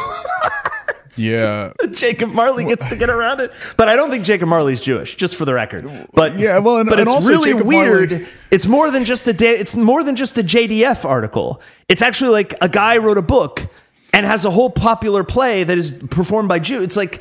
[1.17, 3.53] Yeah, Jacob Marley gets to get around it.
[3.77, 5.85] But I don't think Jacob Marley's Jewish, just for the record.
[6.13, 8.11] But Yeah, well, and- but and it's really Jacob weird.
[8.13, 11.61] Marley- It's more than just a da- it's more than just a JDF article.
[11.89, 13.67] It's actually like a guy wrote a book
[14.13, 16.83] and has a whole popular play that is performed by Jew.
[16.83, 17.21] It's like,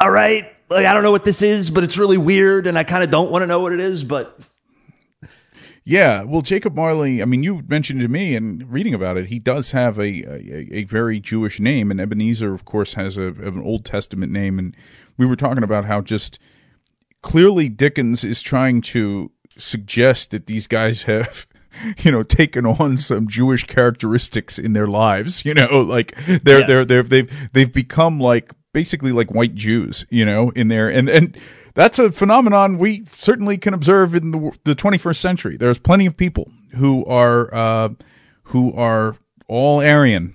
[0.00, 2.84] all right, like I don't know what this is, but it's really weird, and I
[2.84, 4.38] kind of don't want to know what it is, but
[5.84, 7.22] Yeah, well, Jacob Marley.
[7.22, 10.68] I mean, you mentioned to me and reading about it, he does have a a,
[10.80, 14.58] a very Jewish name, and Ebenezer, of course, has a an Old Testament name.
[14.58, 14.76] And
[15.16, 16.38] we were talking about how just
[17.22, 21.46] clearly Dickens is trying to suggest that these guys have.
[21.98, 25.44] You know, taken on some Jewish characteristics in their lives.
[25.44, 30.24] You know, like they're they're they're they've they've become like basically like white Jews, you
[30.24, 31.36] know, in there, and and
[31.74, 35.56] that's a phenomenon we certainly can observe in the the 21st century.
[35.56, 37.90] There's plenty of people who are uh,
[38.44, 39.16] who are
[39.48, 40.34] all Aryan,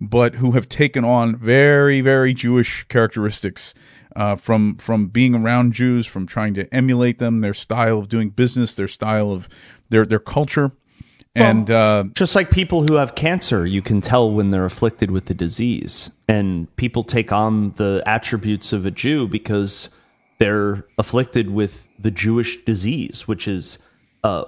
[0.00, 3.74] but who have taken on very very Jewish characteristics.
[4.14, 8.28] Uh, from from being around Jews, from trying to emulate them, their style of doing
[8.28, 9.48] business, their style of
[9.88, 10.72] their their culture,
[11.34, 15.26] and uh, Just like people who have cancer, you can tell when they're afflicted with
[15.26, 16.10] the disease.
[16.28, 19.88] And people take on the attributes of a Jew because
[20.38, 23.78] they're afflicted with the Jewish disease, which is
[24.24, 24.44] uh,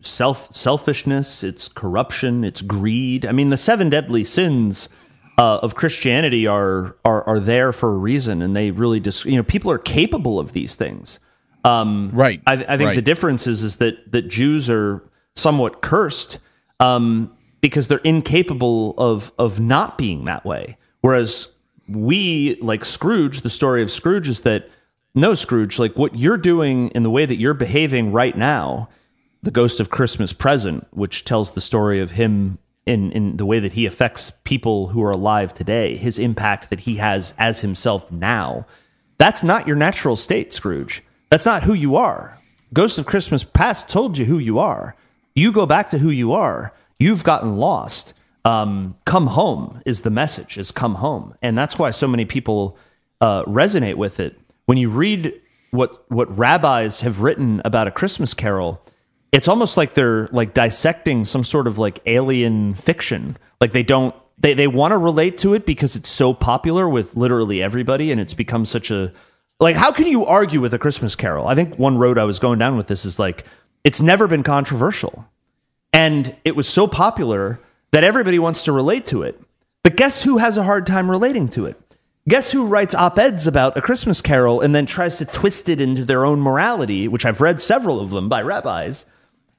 [0.00, 3.26] self selfishness, it's corruption, it's greed.
[3.26, 4.88] I mean, the seven deadly sins
[5.36, 9.36] uh, of Christianity are, are are there for a reason, and they really just you
[9.36, 11.18] know people are capable of these things.
[11.64, 12.94] Um, Right, I, I think right.
[12.94, 15.02] the difference is is that that Jews are
[15.36, 16.38] somewhat cursed
[16.80, 20.76] um, because they're incapable of of not being that way.
[21.00, 21.48] Whereas
[21.88, 24.70] we, like Scrooge, the story of Scrooge is that
[25.14, 28.88] no Scrooge, like what you're doing in the way that you're behaving right now,
[29.42, 33.58] the Ghost of Christmas Present, which tells the story of him in in the way
[33.58, 38.10] that he affects people who are alive today, his impact that he has as himself
[38.10, 38.66] now.
[39.18, 41.02] That's not your natural state, Scrooge.
[41.30, 42.38] That's not who you are.
[42.72, 44.96] Ghost of Christmas Past told you who you are.
[45.34, 46.72] You go back to who you are.
[46.98, 48.14] You've gotten lost.
[48.44, 50.58] Um, come home is the message.
[50.58, 52.78] Is come home, and that's why so many people
[53.20, 54.38] uh, resonate with it.
[54.66, 55.32] When you read
[55.70, 58.84] what what rabbis have written about a Christmas Carol,
[59.32, 63.36] it's almost like they're like dissecting some sort of like alien fiction.
[63.60, 67.16] Like they don't they they want to relate to it because it's so popular with
[67.16, 69.12] literally everybody, and it's become such a
[69.58, 71.48] like how can you argue with a Christmas Carol?
[71.48, 73.44] I think one road I was going down with this is like
[73.84, 75.26] it's never been controversial,
[75.92, 77.60] and it was so popular
[77.92, 79.40] that everybody wants to relate to it.
[79.84, 81.80] But guess who has a hard time relating to it?
[82.26, 85.80] Guess who writes op eds about a Christmas Carol and then tries to twist it
[85.80, 89.04] into their own morality, which I've read several of them by rabbis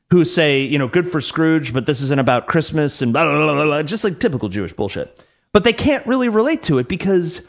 [0.09, 3.53] who say, you know, good for Scrooge, but this isn't about Christmas and blah, blah,
[3.53, 5.23] blah, blah, just like typical Jewish bullshit.
[5.51, 7.47] But they can't really relate to it because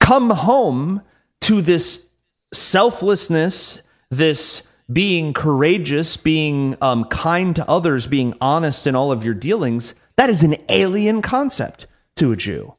[0.00, 1.02] come home
[1.42, 2.08] to this
[2.52, 9.34] selflessness, this being courageous, being um, kind to others, being honest in all of your
[9.34, 12.74] dealings, that is an alien concept to a Jew.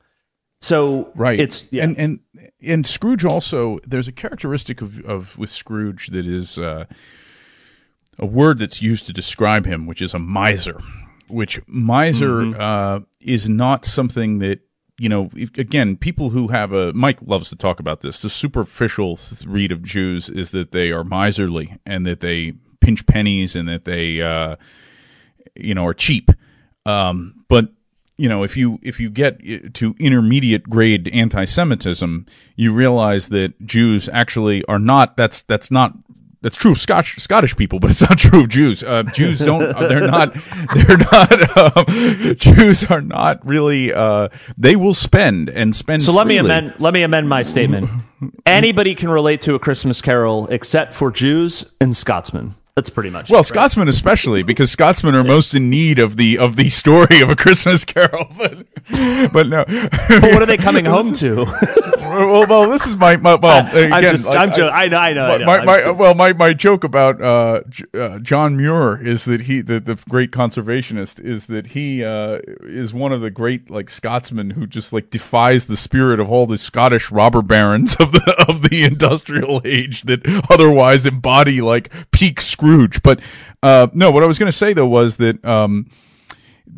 [0.62, 1.84] So right it's yeah.
[1.84, 2.20] and and
[2.64, 6.86] and scrooge also there's a characteristic of, of with scrooge that is uh,
[8.18, 10.80] a word that's used to describe him which is a miser
[11.28, 12.60] which miser Mm-hmm.
[12.60, 14.62] uh, is not something that
[15.00, 18.22] you know again people who have a mike loves to talk about this.
[18.22, 23.56] The superficial read of jews is that they are miserly and that they pinch pennies
[23.56, 24.56] and that they uh,
[25.56, 26.32] you know are cheap.
[26.86, 27.70] Um, but
[28.18, 29.40] you know if you if you get
[29.76, 32.26] to intermediate grade anti-semitism
[32.56, 35.94] you realize that jews actually are not that's that's not
[36.42, 38.84] that's true of Scotch, Scottish people, but it's not true of Jews.
[38.84, 39.60] Uh, Jews don't.
[39.60, 40.34] They're not.
[40.76, 41.78] They're not.
[41.78, 41.86] Um,
[42.38, 43.94] Jews are not really.
[43.94, 46.04] Uh, they will spend and spend.
[46.04, 46.76] So let me amend.
[46.80, 47.90] Let me amend my statement.
[48.46, 52.56] Anybody can relate to a Christmas Carol except for Jews and Scotsmen.
[52.78, 53.28] That's pretty much.
[53.28, 53.46] Well, it, right?
[53.48, 57.36] Scotsmen especially because Scotsmen are most in need of the of the story of a
[57.36, 58.32] Christmas Carol.
[58.38, 59.66] But but no.
[59.66, 61.36] But what are they coming home to?
[61.36, 63.68] well, well, this is my, my well.
[63.68, 64.26] Again, I'm just.
[64.26, 64.74] like, I'm joking.
[64.74, 64.98] I know.
[64.98, 65.26] I know.
[65.26, 65.46] I know.
[65.46, 67.62] my, I'm my, well, my, my joke about uh,
[67.94, 72.94] uh, John Muir is that he, the, the great conservationist, is that he uh, is
[72.94, 76.58] one of the great like Scotsmen who just like defies the spirit of all the
[76.58, 83.02] Scottish robber barons of the of the industrial age that otherwise embody like peak Scrooge.
[83.02, 83.22] But
[83.64, 85.90] uh, no, what I was going to say though was that um,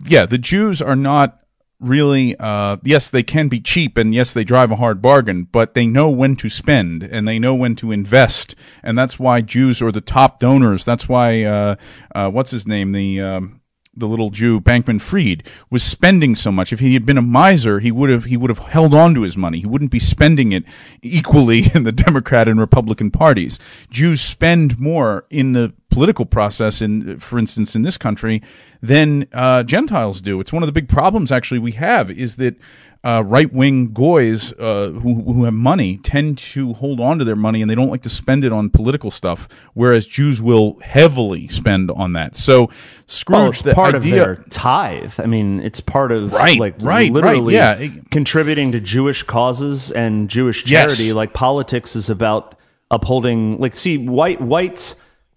[0.06, 1.36] yeah, the Jews are not
[1.80, 5.76] really uh yes they can be cheap and yes they drive a hard bargain but
[5.76, 8.54] they know when to spend and they know when to invest.
[8.84, 10.84] And that's why Jews are the top donors.
[10.84, 11.76] That's why uh,
[12.14, 12.92] uh what's his name?
[12.92, 13.59] The um
[14.00, 16.74] the little Jew Bankman Fried was spending so much.
[16.74, 19.22] If he had been a miser, he would have he would have held on to
[19.22, 19.60] his money.
[19.60, 20.64] He wouldn't be spending it
[21.02, 23.60] equally in the Democrat and Republican parties.
[23.90, 28.42] Jews spend more in the political process in for instance in this country
[28.82, 30.40] than uh, Gentiles do.
[30.40, 32.56] It's one of the big problems actually we have is that
[33.04, 37.36] uh, right wing goys uh, who who have money tend to hold on to their
[37.36, 41.48] money and they don't like to spend it on political stuff, whereas Jews will heavily
[41.48, 42.36] spend on that.
[42.36, 42.70] So
[43.08, 45.14] Scrooge, the part idea, of their tithe.
[45.20, 47.88] I mean, it's part of Right, like right, right, literally yeah.
[48.12, 50.98] Contributing to Jewish causes and Jewish Yes.
[50.98, 51.14] charity.
[51.14, 52.56] Like politics is about
[52.92, 53.60] upholding.
[53.60, 54.96] Like, see, white whites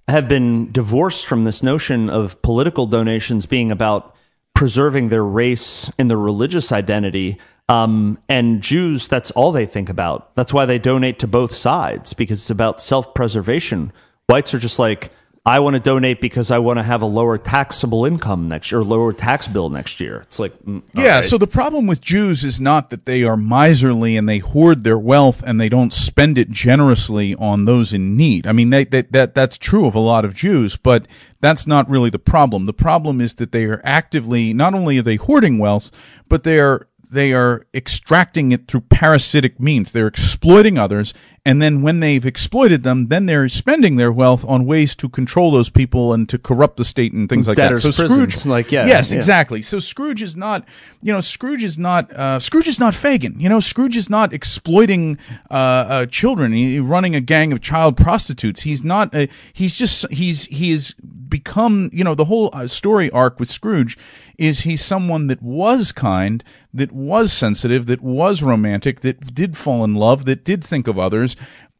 [0.09, 4.15] have been divorced from this notion of political donations being about
[4.55, 7.39] preserving their race and their religious identity
[7.69, 10.35] Um, and Jews, that's all they think about.
[10.35, 13.93] That's why they donate to both sides because it's about self preservation.
[14.29, 15.11] Whites are just like,
[15.45, 18.81] I want to donate because I want to have a lower taxable income next year,
[18.81, 20.21] or lower tax bill next year.
[20.23, 21.25] It's like, mm, Yeah, right.
[21.25, 24.99] so the problem with Jews is not that they are miserly and they hoard their
[24.99, 28.47] wealth and they don't spend it generously on those in need.
[28.47, 31.09] I mean, they, they, that that's true of a lot of Jews, but
[31.41, 32.67] that's not really the problem.
[32.67, 35.91] The problem is that they are actively not only are they hoarding wealth,
[36.29, 39.93] but they are they are extracting it through parasitic means.
[39.93, 41.13] They're exploiting others,
[41.45, 45.51] and then when they've exploited them, then they're spending their wealth on ways to control
[45.51, 47.93] those people and to corrupt the state and things like Debtors' that.
[47.93, 49.17] So prisons, Scrooge, like, yeah, yes, yeah.
[49.17, 49.61] exactly.
[49.61, 50.65] So Scrooge is not,
[51.03, 53.41] you know, Scrooge is not, uh, Scrooge is not Fagin.
[53.41, 55.19] You know, Scrooge is not exploiting
[55.51, 58.63] uh, uh, children, he, running a gang of child prostitutes.
[58.63, 59.13] He's not.
[59.13, 60.09] Uh, he's just.
[60.13, 61.91] He's he is become.
[61.93, 63.99] You know, the whole uh, story arc with Scrooge
[64.39, 66.43] is he's someone that was kind,
[66.75, 70.99] that was sensitive, that was romantic, that did fall in love, that did think of
[70.99, 71.32] others.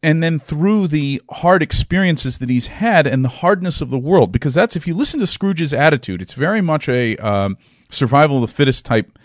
[0.05, 4.33] And then through the hard experiences that he's had and the hardness of the world,
[4.33, 7.57] because that's if you listen to Scrooge's attitude, it's very much a um,
[7.89, 9.17] survival of the fittest type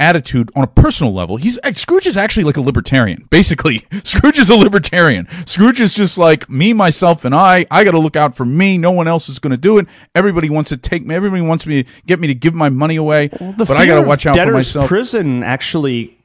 [0.00, 1.36] attitude on a personal level.
[1.36, 3.26] He's uh, Scrooge is actually like a libertarian.
[3.30, 5.28] Basically, Scrooge is a libertarian.
[5.46, 7.66] Scrooge is just like me, myself, and I.
[7.70, 8.78] I got to look out for me.
[8.78, 9.86] No one else is going to do it.
[10.14, 11.14] Everybody wants to take me.
[11.14, 13.28] Everybody wants me to get me to give my money away.
[13.28, 14.88] The but I got to watch out for myself.
[14.88, 16.16] Prison actually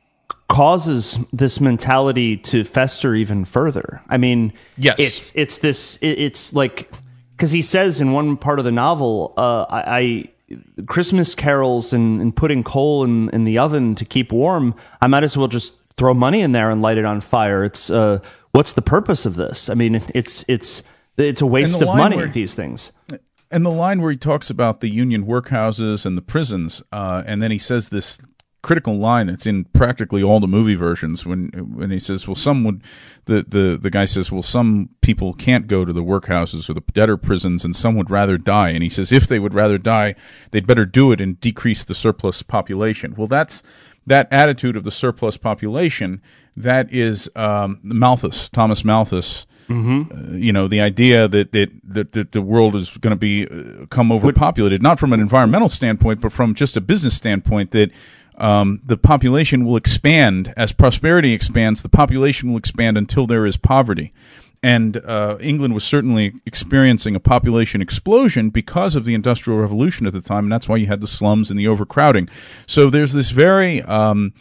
[0.47, 4.01] causes this mentality to fester even further.
[4.09, 4.99] I mean, Yes.
[4.99, 6.89] it's it's this it, it's like
[7.32, 9.84] because he says in one part of the novel, uh, I.
[9.97, 10.30] I
[10.86, 15.23] Christmas carols and, and putting coal in, in the oven to keep warm, I might
[15.23, 17.63] as well just throw money in there and light it on fire.
[17.65, 18.19] It's uh,
[18.51, 19.69] what's the purpose of this?
[19.69, 20.84] I mean, it's it's
[21.17, 22.15] it's a waste of money.
[22.17, 22.91] where- these things.
[23.49, 27.41] and the line where he talks about the union workhouses and the prisons, uh, and
[27.41, 28.19] then he says this
[28.66, 32.63] critical line that's in practically all the movie versions when when he says, "Well, some
[32.63, 32.82] would,"
[33.26, 36.82] the the the guy says, "Well, some people can't go to the workhouses or the
[36.91, 40.16] debtor prisons, and some would rather die." And he says, "If they would rather die,
[40.49, 43.61] they'd better do it and decrease the surplus population." Well, that's
[44.07, 46.20] that attitude of the surplus population.
[46.57, 49.45] That is um, Malthus, Thomas Malthus
[50.34, 53.86] you know the idea that that that, that the world is going to be uh,
[53.88, 57.89] come overpopulated not from an environmental standpoint but from just a business standpoint that
[58.38, 63.57] um, the population will expand as prosperity expands the population will expand until there is
[63.57, 64.13] poverty
[64.65, 70.13] and uh, England was certainly experiencing a population explosion because of the Industrial Revolution at
[70.13, 72.27] the time, and that's why you had the slums and the overcrowding.
[72.65, 74.33] So there's this very um,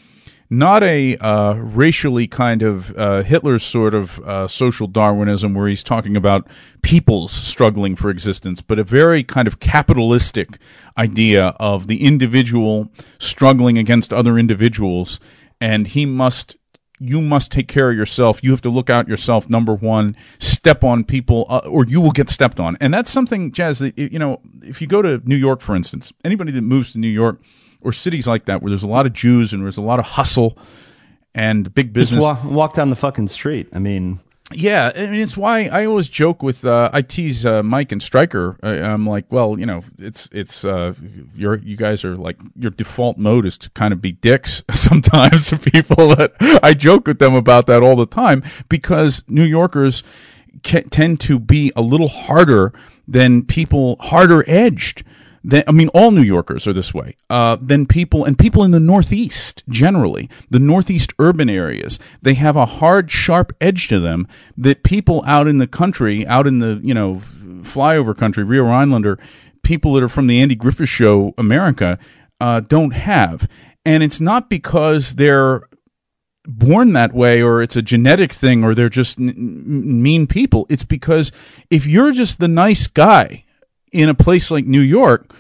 [0.59, 5.83] not a uh, racially kind of uh, Hitler sort of uh, social Darwinism where he's
[5.83, 6.47] talking about
[6.83, 10.59] peoples struggling for existence, but a very kind of capitalistic
[10.97, 15.21] idea of the individual struggling against other individuals,
[15.61, 16.57] and he must.
[17.01, 18.43] You must take care of yourself.
[18.45, 19.51] You have to look out yourself.
[19.51, 22.79] Number one, step on people, uh, or you will get stepped on.
[22.81, 23.81] And that's something, Jazz.
[23.81, 26.99] That, you know, if you go to New York, for instance, anybody that moves to
[26.99, 27.41] New York
[27.85, 30.05] or cities like that where there's a lot of Jews and there's a lot of
[30.05, 30.57] hustle
[31.35, 32.23] and big business.
[32.23, 33.69] walk, walk down the fucking street.
[33.73, 34.21] I mean,
[34.53, 38.03] Yeah, I mean, it's why I always joke with uh, I tease uh, Mike and
[38.03, 38.57] Stryker.
[38.63, 40.95] I, I'm like, well, you know, it's it's uh,
[41.35, 45.49] you're you guys are like your default mode is to kind of be dicks sometimes
[45.49, 46.15] to people.
[46.15, 50.03] That I joke with them about that all the time because New Yorkers
[50.63, 52.73] ca- tend to be a little harder
[53.09, 55.05] than people harder edged.
[55.47, 57.17] Than, I mean, all New Yorkers are this way.
[57.29, 62.57] Uh, than people and people in the Northeast generally, the Northeast urban areas, they have
[62.57, 64.27] a hard, sharp edge to them
[64.57, 67.21] that people out in the country, out in the you know
[67.61, 69.19] flyover country, Rio Rhinelander,
[69.63, 71.99] people that are from the Andy Griffith Show, America,
[72.41, 73.49] uh, don't have.
[73.85, 75.69] And it's not because they're
[76.47, 80.67] born that way or it's a genetic thing or they're just n- mean people.
[80.71, 81.33] It's because
[81.71, 83.44] if you're just the nice guy
[83.95, 85.33] in a place like New York,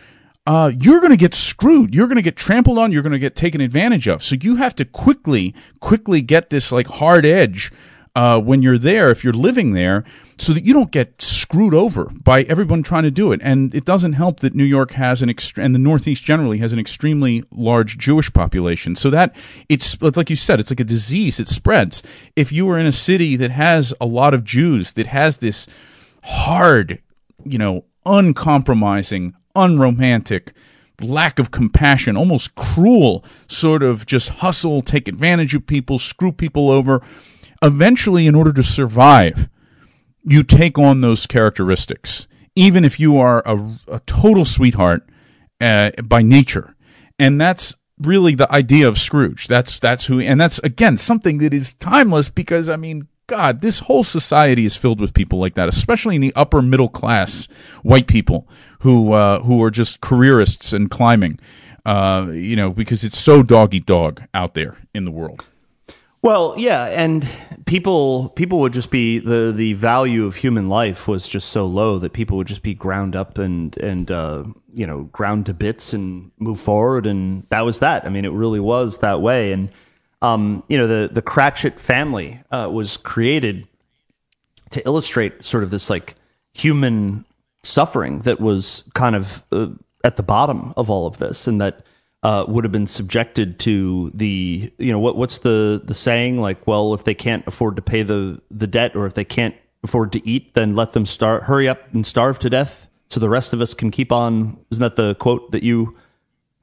[0.47, 1.95] uh, you're going to get screwed.
[1.95, 2.93] You're going to get trampled on.
[2.93, 4.23] You're going to get taken advantage of.
[4.23, 7.73] So you have to quickly, quickly get this like hard edge
[8.15, 10.05] uh, when you're there, if you're living there,
[10.39, 13.41] so that you don't get screwed over by everyone trying to do it.
[13.43, 16.73] And it doesn't help that New York has an ext- and the Northeast generally has
[16.73, 18.95] an extremely large Jewish population.
[18.95, 19.35] So that
[19.69, 21.41] it's it's like you said, it's like a disease.
[21.41, 22.03] It spreads.
[22.37, 25.67] If you were in a city that has a lot of Jews, that has this
[26.23, 27.01] hard,
[27.45, 30.53] you know, uncompromising, unromantic,
[31.01, 36.71] lack of compassion, almost cruel sort of just hustle, take advantage of people, screw people
[36.71, 37.03] over.
[37.63, 39.49] Eventually, in order to survive,
[40.23, 45.03] you take on those characteristics, even if you are a, a total sweetheart
[45.61, 46.75] uh, by nature.
[47.19, 49.47] And that's really the idea of Scrooge.
[49.47, 53.81] That's that's who, and that's again something that is timeless because I mean, God, this
[53.81, 57.49] whole society is filled with people like that, especially in the upper middle class
[57.83, 58.47] white people
[58.81, 61.39] who uh, who are just careerists and climbing.
[61.87, 65.47] Uh, you know, because it's so dog eat dog out there in the world.
[66.25, 67.29] Well, yeah, and
[67.67, 71.99] people people would just be the the value of human life was just so low
[71.99, 75.93] that people would just be ground up and and uh, you know ground to bits
[75.93, 78.07] and move forward, and that was that.
[78.07, 79.53] I mean, it really was that way.
[79.53, 79.69] And
[80.23, 83.67] um, you know, the the Cratchit family uh, was created
[84.71, 86.15] to illustrate sort of this like
[86.53, 87.25] human
[87.63, 89.69] suffering that was kind of uh,
[90.03, 91.85] at the bottom of all of this, and that
[92.23, 96.41] uh, would have been subjected to the you know what what's the the saying?
[96.41, 99.55] Like well if they can't afford to pay the the debt or if they can't
[99.83, 103.29] afford to eat then let them start hurry up and starve to death so the
[103.29, 104.59] rest of us can keep on.
[104.73, 105.97] Isn't that the quote that you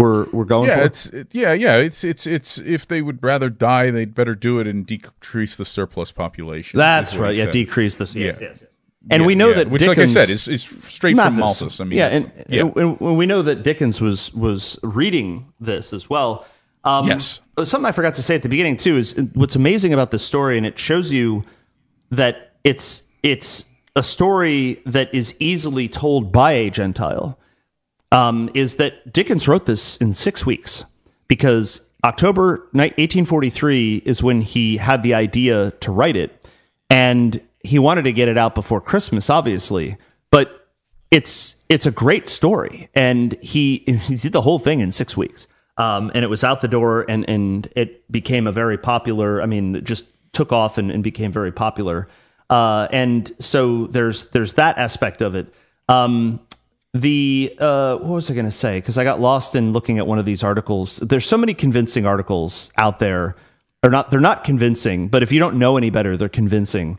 [0.02, 0.86] were were going yeah for?
[0.86, 4.60] it's it, yeah yeah it's it's it's if they would rather die they'd better do
[4.60, 7.54] it and decrease the surplus population that's right yeah says.
[7.54, 8.48] decrease this yes, Yeah.
[8.50, 8.70] yes, yes.
[9.10, 11.36] and Yeah, we know yeah, that which like I Dickens- said is is straight from
[11.38, 11.62] Malthus.
[11.62, 12.62] Malthus I mean yeah, and, yeah.
[12.62, 16.46] and, and we know that Dickens was was reading this as well.
[16.84, 17.42] Um, Yes.
[17.64, 20.58] Something I forgot to say at the beginning too is what's amazing about this story,
[20.58, 21.44] and it shows you
[22.10, 27.38] that it's it's a story that is easily told by a Gentile.
[28.12, 30.84] Um, is that Dickens wrote this in six weeks
[31.28, 36.48] because October 1843 is when he had the idea to write it,
[36.90, 39.98] and he wanted to get it out before Christmas, obviously.
[40.30, 40.68] But
[41.10, 45.48] it's it's a great story, and he he did the whole thing in six weeks,
[45.78, 49.42] um, and it was out the door, and and it became a very popular.
[49.42, 52.08] I mean, just took off and, and became very popular.
[52.50, 55.54] Uh, and so there's there's that aspect of it.
[55.88, 56.40] Um,
[56.94, 58.80] the uh, what was I going to say?
[58.80, 60.98] Because I got lost in looking at one of these articles.
[60.98, 63.36] There's so many convincing articles out there.
[63.82, 66.98] They're not they're not convincing, but if you don't know any better, they're convincing.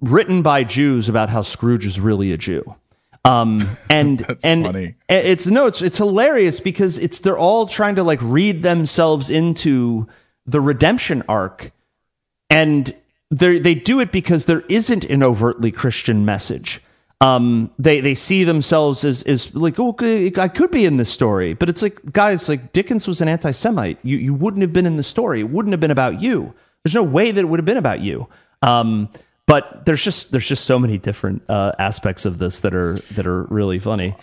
[0.00, 2.76] Written by Jews about how Scrooge is really a Jew.
[3.24, 4.94] Um, and and funny.
[5.08, 10.06] it's no, it's it's hilarious because it's they're all trying to like read themselves into
[10.46, 11.72] the redemption arc
[12.48, 12.94] and
[13.30, 16.80] they they do it because there isn't an overtly Christian message.
[17.22, 21.54] Um, they they see themselves as as like oh I could be in this story,
[21.54, 23.98] but it's like guys like Dickens was an anti-Semite.
[24.02, 25.40] You you wouldn't have been in the story.
[25.40, 26.54] It wouldn't have been about you.
[26.84, 28.28] There's no way that it would have been about you.
[28.62, 29.08] Um,
[29.46, 33.26] but there's just there's just so many different uh, aspects of this that are that
[33.26, 34.14] are really funny.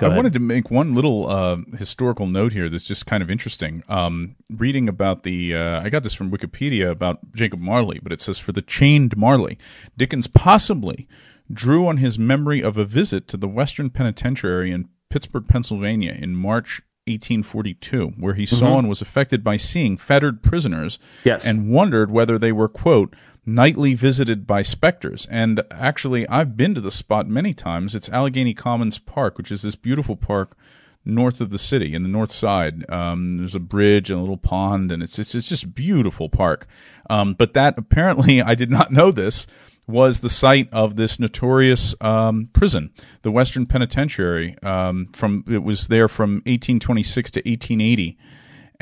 [0.00, 3.82] I wanted to make one little uh, historical note here that's just kind of interesting.
[3.90, 8.22] Um, reading about the, uh, I got this from Wikipedia about Jacob Marley, but it
[8.22, 9.58] says for the chained Marley,
[9.98, 11.06] Dickens possibly
[11.52, 16.34] drew on his memory of a visit to the Western Penitentiary in Pittsburgh, Pennsylvania in
[16.34, 21.44] March 1842, where he saw and was affected by seeing fettered prisoners Yes.
[21.44, 25.26] and wondered whether they were, quote, nightly visited by specters.
[25.30, 27.94] And actually, I've been to the spot many times.
[27.94, 30.56] It's Allegheny Commons Park, which is this beautiful park
[31.04, 32.88] north of the city in the north side.
[32.88, 36.66] Um, there's a bridge and a little pond, and it's it's, it's just beautiful park.
[37.10, 39.48] Um, but that apparently, I did not know this,
[39.86, 42.90] was the site of this notorious um, prison,
[43.22, 44.56] the Western Penitentiary.
[44.62, 48.18] Um, from it was there from 1826 to 1880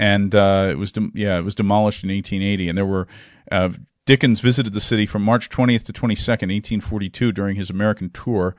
[0.01, 3.07] and uh, it was dem- yeah it was demolished in 1880 and there were
[3.53, 3.71] uh,
[4.07, 8.57] Dickens visited the city from March 20th to 22nd 1842 during his American tour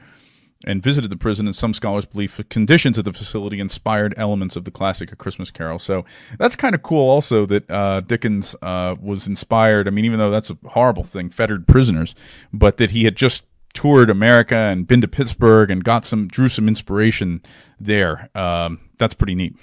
[0.66, 4.56] and visited the prison and some scholars believe the conditions of the facility inspired elements
[4.56, 5.80] of the classic A Christmas Carol.
[5.80, 6.06] So
[6.38, 9.88] that's kind of cool also that uh, Dickens uh, was inspired.
[9.88, 12.16] I mean even though that's a horrible thing fettered prisoners
[12.54, 13.44] but that he had just
[13.74, 17.42] toured America and been to Pittsburgh and got some drew some inspiration
[17.80, 18.30] there.
[18.36, 19.56] Um, that's pretty neat.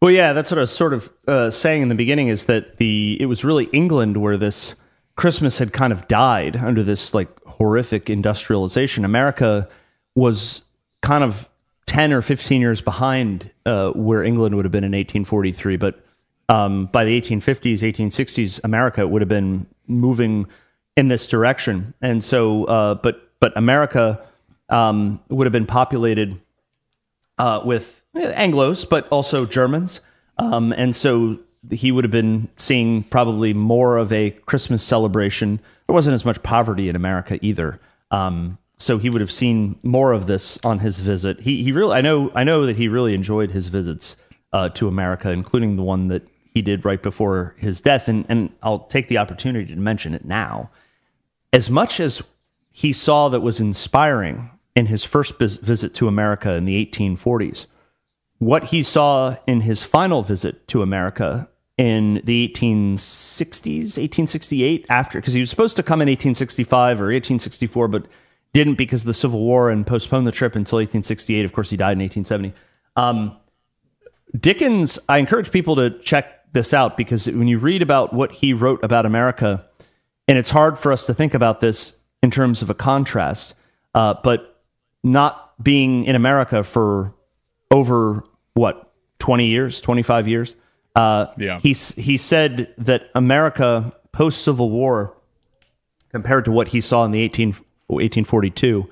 [0.00, 2.78] Well, yeah, that's what I was sort of uh, saying in the beginning is that
[2.78, 4.74] the it was really England where this
[5.16, 9.04] Christmas had kind of died under this like horrific industrialization.
[9.04, 9.68] America
[10.14, 10.62] was
[11.02, 11.48] kind of
[11.86, 16.04] ten or fifteen years behind uh, where England would have been in 1843, but
[16.48, 20.46] um, by the 1850s, 1860s, America would have been moving
[20.96, 24.20] in this direction, and so uh, but but America
[24.68, 26.40] um, would have been populated
[27.38, 30.00] uh, with Anglos, but also Germans.
[30.38, 31.38] Um, and so
[31.70, 35.60] he would have been seeing probably more of a Christmas celebration.
[35.86, 37.80] There wasn't as much poverty in America either.
[38.10, 41.40] Um, so he would have seen more of this on his visit.
[41.40, 44.16] He, he really, I know, I know that he really enjoyed his visits
[44.54, 48.08] uh, to America, including the one that he did right before his death.
[48.08, 50.70] And, and I'll take the opportunity to mention it now.
[51.52, 52.22] As much as
[52.72, 57.66] he saw that was inspiring in his first vis- visit to America in the 1840s,
[58.38, 65.34] what he saw in his final visit to America in the 1860s, 1868, after, because
[65.34, 68.06] he was supposed to come in 1865 or 1864, but
[68.52, 71.44] didn't because of the Civil War and postponed the trip until 1868.
[71.44, 72.52] Of course, he died in 1870.
[72.96, 73.36] Um,
[74.38, 78.52] Dickens, I encourage people to check this out because when you read about what he
[78.52, 79.66] wrote about America,
[80.28, 83.54] and it's hard for us to think about this in terms of a contrast,
[83.94, 84.62] uh, but
[85.02, 87.14] not being in America for
[87.70, 88.24] over
[88.54, 90.56] what 20 years, 25 years.
[90.94, 91.58] Uh, Yeah.
[91.60, 95.16] He he said that America post Civil War,
[96.10, 97.56] compared to what he saw in the 18,
[97.94, 98.88] 1842,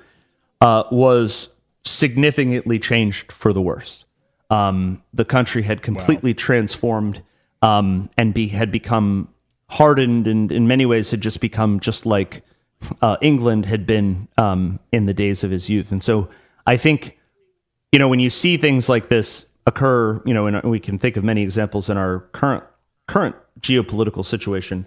[0.61, 1.51] uh, was
[1.85, 4.05] significantly changed for the worse.
[4.51, 7.23] Um, the country had completely transformed
[7.63, 9.33] um, and be, had become
[9.69, 12.43] hardened, and in many ways had just become just like
[13.03, 15.93] uh, England had been um, in the days of his youth.
[15.93, 16.29] And so
[16.67, 17.19] I think,
[17.93, 21.17] you know, when you see things like this occur, you know, and we can think
[21.17, 22.65] of many examples in our current
[23.07, 24.87] current geopolitical situation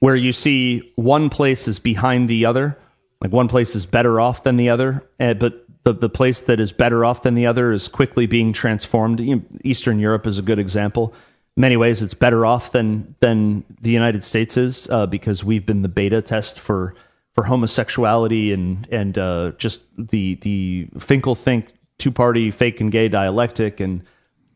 [0.00, 2.76] where you see one place is behind the other,
[3.22, 6.60] like one place is better off than the other, uh, but the, the place that
[6.60, 9.20] is better off than the other is quickly being transformed.
[9.64, 11.14] Eastern Europe is a good example.
[11.56, 15.64] In many ways, it's better off than than the United States is uh, because we've
[15.64, 16.94] been the beta test for
[17.34, 21.68] for homosexuality and and uh, just the the Finkelfink
[21.98, 24.02] two party fake and gay dialectic and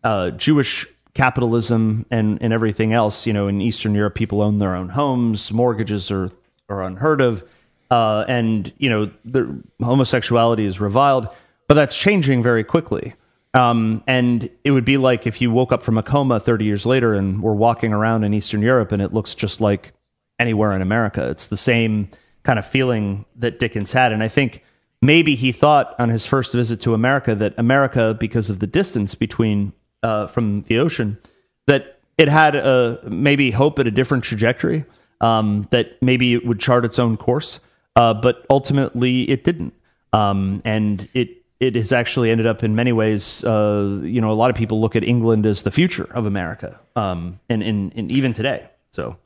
[0.02, 3.26] uh, Jewish capitalism and and everything else.
[3.26, 6.30] You know, in Eastern Europe, people own their own homes, mortgages are
[6.68, 7.44] are unheard of,
[7.90, 11.28] uh, and you know, the homosexuality is reviled.
[11.68, 13.14] But that's changing very quickly.
[13.54, 16.84] Um, and it would be like if you woke up from a coma 30 years
[16.84, 19.92] later and were walking around in Eastern Europe and it looks just like
[20.38, 21.28] anywhere in America.
[21.28, 22.08] It's the same
[22.42, 24.12] kind of feeling that Dickens had.
[24.12, 24.62] And I think
[25.00, 29.14] maybe he thought on his first visit to America that America, because of the distance
[29.14, 29.72] between
[30.02, 31.18] uh, from the ocean,
[31.66, 34.84] that it had a maybe hope at a different trajectory,
[35.20, 37.58] um, that maybe it would chart its own course.
[37.96, 39.74] Uh, but ultimately, it didn't.
[40.12, 43.42] Um, and it it has actually ended up in many ways.
[43.42, 46.78] Uh, you know, a lot of people look at England as the future of America,
[46.94, 48.68] um, and, and and even today.
[48.90, 49.16] So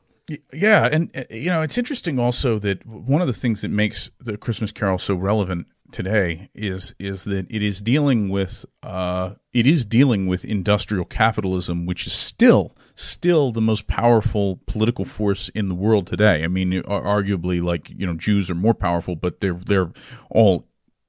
[0.53, 4.09] Yeah, and uh, you know it's interesting also that one of the things that makes
[4.19, 9.67] the Christmas Carol so relevant today is is that it is dealing with uh, it
[9.67, 15.69] is dealing with industrial capitalism, which is still still the most powerful political force in
[15.69, 16.43] the world today.
[16.43, 19.91] I mean, arguably, like you know, Jews are more powerful, but they're they're
[20.29, 20.67] all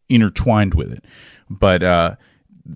[0.08, 1.04] intertwined with it.
[1.48, 2.16] But uh,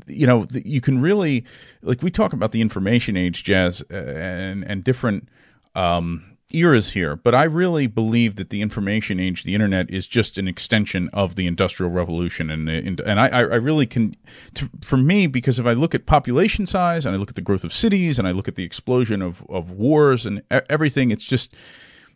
[0.07, 1.45] you know, you can really
[1.83, 5.29] like we talk about the information age, jazz, uh, and and different
[5.75, 7.17] um, eras here.
[7.17, 11.35] But I really believe that the information age, the internet, is just an extension of
[11.35, 14.17] the industrial revolution, and and, I, I really can,
[14.55, 17.43] to, for me, because if I look at population size and I look at the
[17.43, 21.25] growth of cities and I look at the explosion of of wars and everything, it's
[21.25, 21.55] just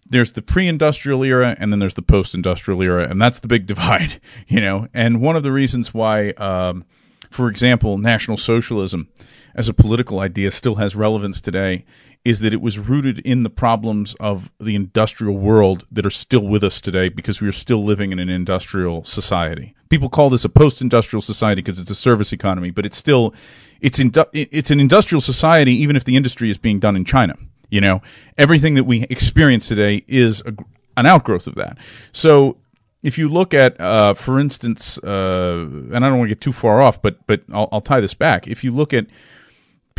[0.09, 4.21] there's the pre-industrial era and then there's the post-industrial era and that's the big divide
[4.49, 6.85] you know and one of the reasons why um,
[7.31, 9.09] for example national socialism
[9.55, 11.85] as a political idea still has relevance today
[12.25, 16.47] is that it was rooted in the problems of the industrial world that are still
[16.47, 20.45] with us today because we are still living in an industrial society people call this
[20.45, 23.35] a post-industrial society because it's a service economy but it's still
[23.81, 27.35] it's indu- it's an industrial society even if the industry is being done in china
[27.71, 28.03] you know,
[28.37, 30.55] everything that we experience today is a,
[30.97, 31.79] an outgrowth of that.
[32.13, 32.59] So
[33.03, 36.53] if you look at, uh, for instance, uh, and I don't want to get too
[36.53, 38.49] far off, but but I'll, I'll tie this back.
[38.49, 39.07] If you look at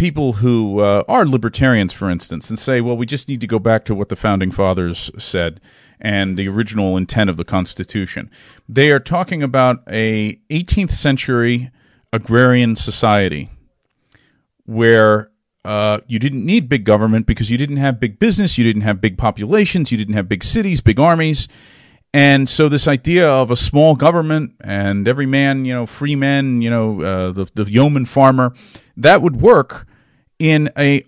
[0.01, 3.59] people who uh, are libertarians, for instance, and say, well, we just need to go
[3.59, 5.61] back to what the founding fathers said
[5.99, 8.27] and the original intent of the Constitution,
[8.67, 11.69] they are talking about a 18th century
[12.11, 13.51] agrarian society
[14.65, 15.29] where
[15.65, 19.01] uh, you didn't need big government because you didn't have big business, you didn't have
[19.01, 21.47] big populations, you didn't have big cities, big armies.
[22.11, 26.63] And so this idea of a small government and every man, you know, free men,
[26.63, 28.55] you know, uh, the, the yeoman farmer,
[28.97, 29.85] that would work
[30.41, 31.05] in a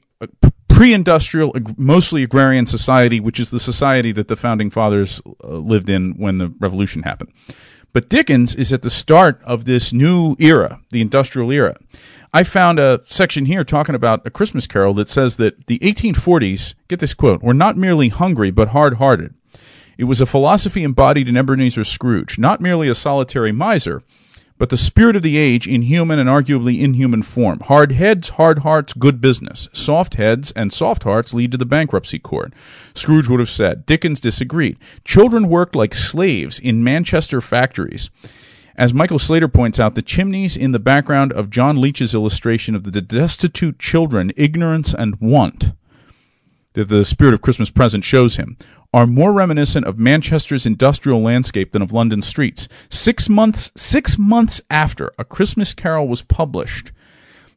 [0.67, 6.13] pre-industrial, mostly agrarian society, which is the society that the founding fathers uh, lived in
[6.13, 7.33] when the revolution happened.
[7.93, 11.77] But Dickens is at the start of this new era, the industrial era.
[12.31, 16.75] I found a section here talking about a Christmas carol that says that the 1840s,
[16.87, 19.33] get this quote, were not merely hungry but hard hearted.
[19.97, 24.03] It was a philosophy embodied in Ebenezer Scrooge, not merely a solitary miser,
[24.57, 27.59] but the spirit of the age in human and arguably inhuman form.
[27.61, 29.67] Hard heads, hard hearts, good business.
[29.73, 32.53] Soft heads and soft hearts lead to the bankruptcy court.
[32.93, 33.85] Scrooge would have said.
[33.85, 34.77] Dickens disagreed.
[35.03, 38.09] Children worked like slaves in Manchester factories.
[38.75, 42.91] As Michael Slater points out, the chimneys in the background of John Leech's illustration of
[42.91, 45.73] the destitute children, ignorance and want,
[46.73, 48.57] that the spirit of Christmas present shows him,
[48.93, 52.67] are more reminiscent of Manchester's industrial landscape than of London streets.
[52.89, 56.91] Six months, six months after A Christmas Carol was published,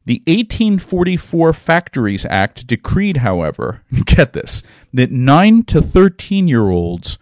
[0.07, 4.63] the 1844 Factories Act decreed, however, get this,
[4.95, 7.19] that 9 to 13 year olds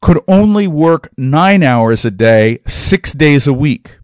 [0.00, 3.98] could only work nine hours a day, six days a week.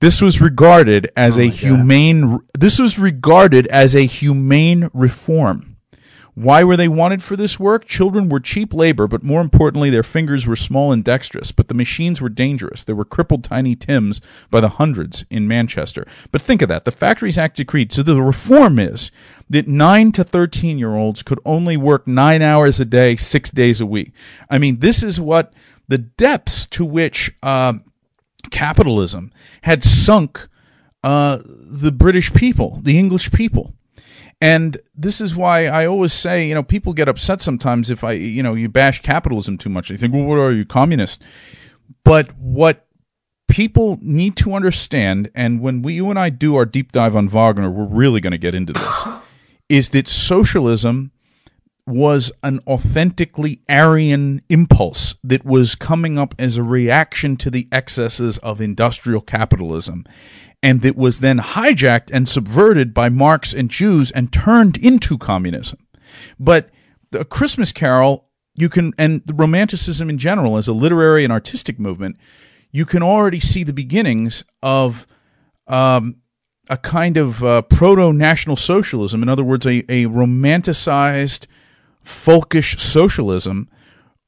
[0.00, 1.58] This was regarded as Oh a my God.
[1.58, 2.38] humane.
[2.56, 5.67] This was regarded as a humane reform.
[6.38, 7.84] Why were they wanted for this work?
[7.84, 11.50] Children were cheap labor, but more importantly, their fingers were small and dexterous.
[11.50, 12.84] But the machines were dangerous.
[12.84, 16.06] There were crippled Tiny Tims by the hundreds in Manchester.
[16.30, 16.84] But think of that.
[16.84, 17.90] The Factories Act decreed.
[17.90, 19.10] So the reform is
[19.50, 23.80] that 9 to 13 year olds could only work nine hours a day, six days
[23.80, 24.12] a week.
[24.48, 25.52] I mean, this is what
[25.88, 27.82] the depths to which um,
[28.52, 29.32] capitalism
[29.62, 30.46] had sunk
[31.02, 33.74] uh, the British people, the English people.
[34.40, 38.12] And this is why I always say, you know, people get upset sometimes if I,
[38.12, 39.88] you know, you bash capitalism too much.
[39.88, 41.22] They think, well, what are you, communist?
[42.04, 42.86] But what
[43.48, 47.28] people need to understand, and when we, you and I do our deep dive on
[47.28, 49.04] Wagner, we're really going to get into this,
[49.68, 51.10] is that socialism
[51.88, 58.36] was an authentically Aryan impulse that was coming up as a reaction to the excesses
[58.38, 60.04] of industrial capitalism
[60.62, 65.78] and that was then hijacked and subverted by Marx and Jews and turned into communism.
[66.38, 66.70] But
[67.10, 72.16] the Christmas Carol, you can, and Romanticism in general as a literary and artistic movement,
[72.72, 75.06] you can already see the beginnings of
[75.68, 76.16] um,
[76.68, 79.22] a kind of uh, proto National Socialism.
[79.22, 81.46] In other words, a, a romanticized,
[82.04, 83.68] folkish socialism,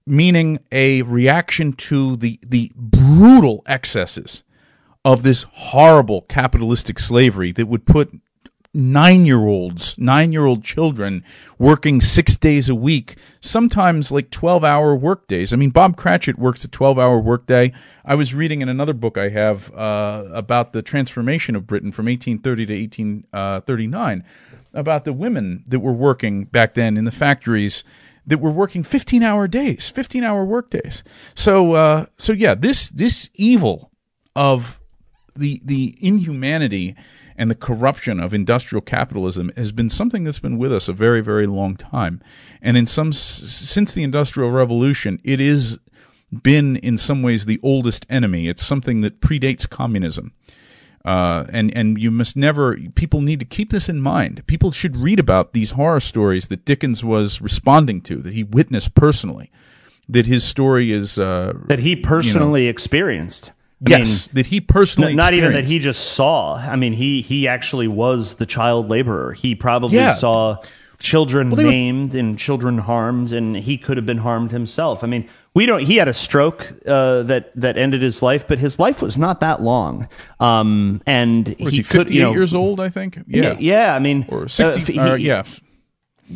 [0.07, 4.43] meaning a reaction to the, the brutal excesses
[5.05, 8.13] of this horrible capitalistic slavery that would put
[8.73, 11.25] nine year olds, nine year old children
[11.59, 15.53] working six days a week, sometimes like 12 hour work days.
[15.53, 17.73] I mean, Bob Cratchit works a 12 hour workday.
[18.05, 22.07] I was reading in another book I have uh, about the transformation of Britain from
[22.07, 22.81] 1830 to
[23.33, 24.25] 1839
[24.73, 27.83] about the women that were working back then in the factories
[28.27, 31.03] that were working 15 hour days 15 hour work days
[31.35, 33.91] so uh, so yeah this this evil
[34.37, 34.80] of
[35.35, 36.95] the the inhumanity
[37.37, 41.21] and the corruption of industrial capitalism has been something that's been with us a very
[41.21, 42.21] very long time
[42.61, 45.79] and in some since the industrial revolution it is
[46.43, 50.33] been in some ways the oldest enemy it's something that predates communism
[51.05, 52.77] uh, and and you must never.
[52.95, 54.47] People need to keep this in mind.
[54.47, 58.95] People should read about these horror stories that Dickens was responding to, that he witnessed
[58.95, 59.51] personally,
[60.09, 63.53] that his story is uh, that he personally experienced.
[63.87, 66.55] I yes, mean, that he personally not even that he just saw.
[66.57, 69.33] I mean, he he actually was the child laborer.
[69.33, 70.13] He probably Yeah.
[70.13, 70.57] saw
[70.99, 75.03] children they were- maimed and children harmed, and he could have been harmed himself.
[75.03, 75.81] I mean, we don't.
[75.81, 79.41] He had a stroke uh, that that ended his life, but his life was not
[79.41, 80.09] that long.
[80.41, 82.81] Um, and he, he, could, 58 you know, years old?
[82.81, 83.19] I think.
[83.27, 83.95] Yeah, yeah.
[83.95, 84.93] I mean, or uh, 60.
[84.93, 85.43] he- uh, yeah,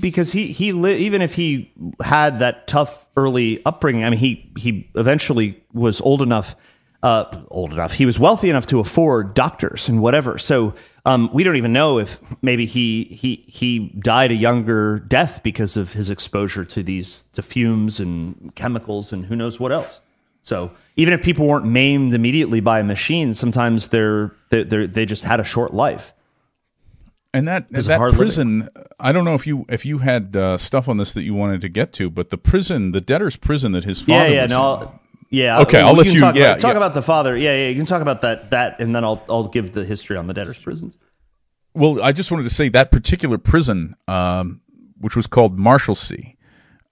[0.00, 1.70] because he he li- even if he
[2.02, 6.56] had that tough early upbringing, I mean he he eventually was old enough,
[7.04, 7.92] uh, old enough.
[7.92, 10.38] He was wealthy enough to afford doctors and whatever.
[10.38, 10.74] So
[11.04, 15.76] um, we don't even know if maybe he he he died a younger death because
[15.76, 20.00] of his exposure to these to fumes and chemicals and who knows what else.
[20.40, 25.04] So even if people weren't maimed immediately by a machine, sometimes they're they they're, they
[25.04, 26.14] just had a short life.
[27.34, 28.16] and that that hard living.
[28.16, 28.68] prison.
[28.98, 31.60] I don't know if you if you had uh, stuff on this that you wanted
[31.60, 34.28] to get to, but the prison, the debtor's prison that his father.
[34.28, 35.00] Yeah, yeah, was no,
[35.34, 35.60] yeah.
[35.60, 36.76] Okay, I'll let you- Talk, yeah, about, talk yeah.
[36.76, 37.36] about the father.
[37.36, 37.68] Yeah, yeah.
[37.68, 40.34] You can talk about that, that, and then I'll I'll give the history on the
[40.34, 40.96] debtors' prisons.
[41.74, 44.60] Well, I just wanted to say that particular prison, um,
[44.98, 46.36] which was called Marshalsea,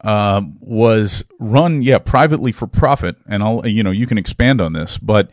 [0.02, 3.16] um, was run, yeah, privately for profit.
[3.28, 5.31] And I'll, you know, you can expand on this, but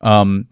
[0.00, 0.48] um,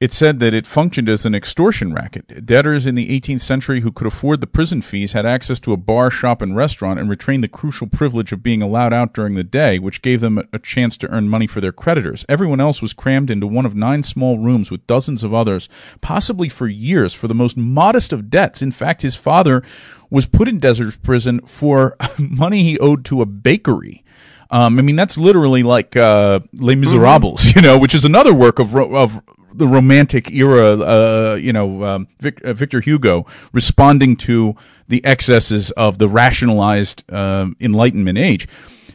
[0.00, 2.46] it said that it functioned as an extortion racket.
[2.46, 5.76] Debtors in the 18th century who could afford the prison fees had access to a
[5.76, 9.44] bar, shop, and restaurant and retained the crucial privilege of being allowed out during the
[9.44, 12.24] day, which gave them a, chance to earn money for their creditors.
[12.28, 15.68] Everyone else was crammed into one of nine small rooms with dozens of others,
[16.00, 18.62] possibly for years, for the most modest of debts.
[18.62, 19.62] In fact, his father
[20.10, 24.04] was put in debtors' prison for money he owed to a bakery.
[24.50, 28.58] Um, I mean, that's literally like uh, Les Miserables, you know, which is another work
[28.58, 29.20] of ro- of
[29.60, 30.72] the Romantic era.
[30.72, 34.56] Uh, you know, um, Vic, uh, Victor Hugo responding to
[34.88, 38.48] the excesses of the rationalized um Enlightenment age.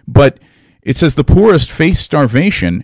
[0.08, 0.40] But
[0.82, 2.84] it says the poorest face starvation,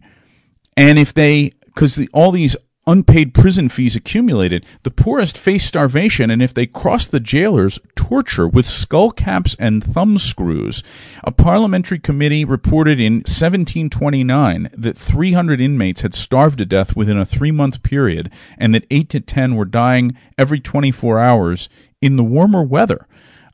[0.77, 2.55] and if they because all these
[2.87, 8.47] unpaid prison fees accumulated, the poorest face starvation, and if they crossed the jailers, torture
[8.47, 10.83] with skull caps and thumb screws.
[11.23, 17.25] A parliamentary committee reported in 1729 that 300 inmates had starved to death within a
[17.25, 21.69] three month period, and that 8 to 10 were dying every 24 hours
[22.01, 23.07] in the warmer weather.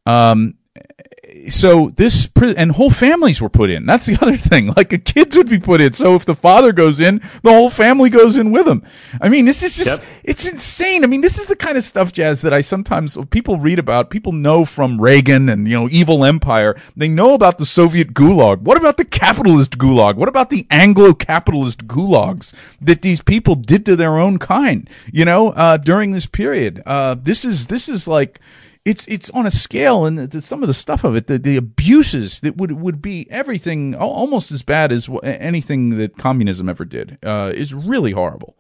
[0.06, 0.56] Um,
[1.50, 3.86] so this and whole families were put in.
[3.86, 4.74] That's the other thing.
[4.76, 5.94] Like the kids would be put in.
[5.94, 8.84] So if the father goes in, the whole family goes in with him.
[9.22, 10.10] I mean, this is just yep.
[10.24, 11.04] it's insane.
[11.04, 14.10] I mean, this is the kind of stuff, Jazz, that I sometimes people read about.
[14.10, 16.76] People know from Reagan and you know evil empire.
[16.96, 18.62] They know about the Soviet gulag.
[18.62, 20.16] What about the capitalist gulag?
[20.16, 24.90] What about the Anglo-capitalist gulags that these people did to their own kind?
[25.12, 26.82] You know, uh, during this period.
[26.86, 28.40] Uh, this is this is like
[28.88, 32.40] it's it's on a scale, and some of the stuff of it, the, the abuses
[32.40, 37.18] that would would be everything almost as bad as anything that communism ever did.
[37.22, 38.56] Uh, is really horrible.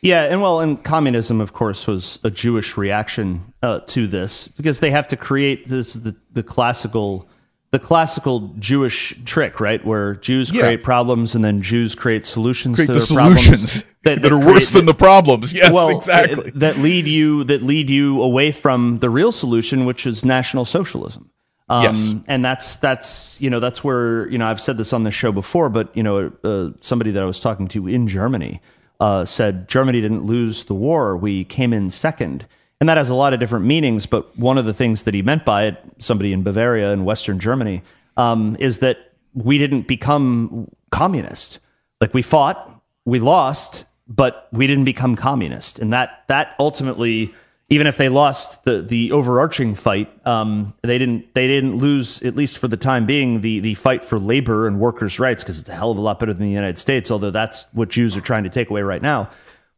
[0.00, 4.80] Yeah, and well, and communism, of course, was a Jewish reaction uh, to this because
[4.80, 7.28] they have to create this the, the classical
[7.72, 9.82] the classical Jewish trick, right?
[9.84, 10.60] Where Jews yeah.
[10.60, 14.32] create problems and then Jews create solutions create to the solutions problems that, that, that
[14.32, 15.52] are worse than the problems.
[15.62, 16.50] Yes, well, exactly.
[16.54, 21.30] That lead you that lead you away from the real solution, which is National Socialism.
[21.68, 22.14] Um, yes.
[22.26, 25.32] and that's that's you know that's where you know I've said this on the show
[25.32, 28.60] before, but you know uh, somebody that I was talking to in Germany
[29.00, 32.46] uh, said Germany didn't lose the war; we came in second
[32.82, 34.06] and that has a lot of different meanings.
[34.06, 37.38] But one of the things that he meant by it, somebody in Bavaria in Western
[37.38, 37.80] Germany,
[38.16, 41.60] um, is that we didn't become communist.
[42.00, 45.78] Like we fought, we lost, but we didn't become communist.
[45.78, 47.32] And that that ultimately,
[47.68, 52.34] even if they lost the the overarching fight, um, they didn't they didn't lose at
[52.34, 55.68] least for the time being the the fight for labor and workers' rights because it's
[55.68, 57.12] a hell of a lot better than the United States.
[57.12, 59.30] Although that's what Jews are trying to take away right now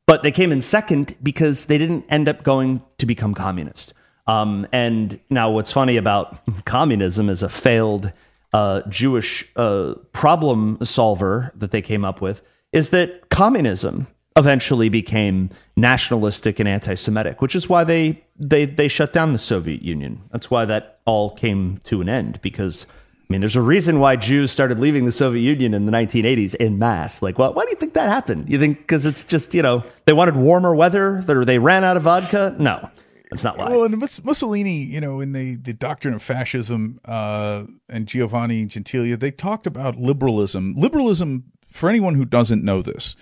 [0.06, 3.94] but they came in second because they didn't end up going to become communist.
[4.26, 8.12] Um, and now, what's funny about communism as a failed
[8.52, 12.40] uh, Jewish uh, problem solver that they came up with
[12.72, 14.06] is that communism
[14.36, 19.82] eventually became nationalistic and anti-Semitic, which is why they they they shut down the Soviet
[19.82, 20.22] Union.
[20.32, 22.86] That's why that all came to an end because
[23.24, 26.54] I mean, there's a reason why Jews started leaving the Soviet Union in the 1980s
[26.56, 27.22] in mass.
[27.22, 28.50] Like, well, why do you think that happened?
[28.50, 31.96] You think because it's just, you know, they wanted warmer weather or they ran out
[31.96, 32.54] of vodka?
[32.58, 32.86] No,
[33.30, 33.70] that's not why.
[33.70, 39.16] Well, and Mussolini, you know, in the, the Doctrine of Fascism uh, and Giovanni Gentile,
[39.16, 40.74] they talked about liberalism.
[40.76, 43.16] Liberalism, for anyone who doesn't know this,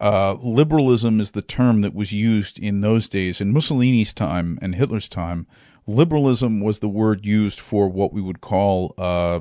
[0.00, 3.42] uh, liberalism is the term that was used in those days.
[3.42, 5.46] In Mussolini's time and Hitler's time,
[5.88, 9.40] liberalism was the word used for what we would call uh,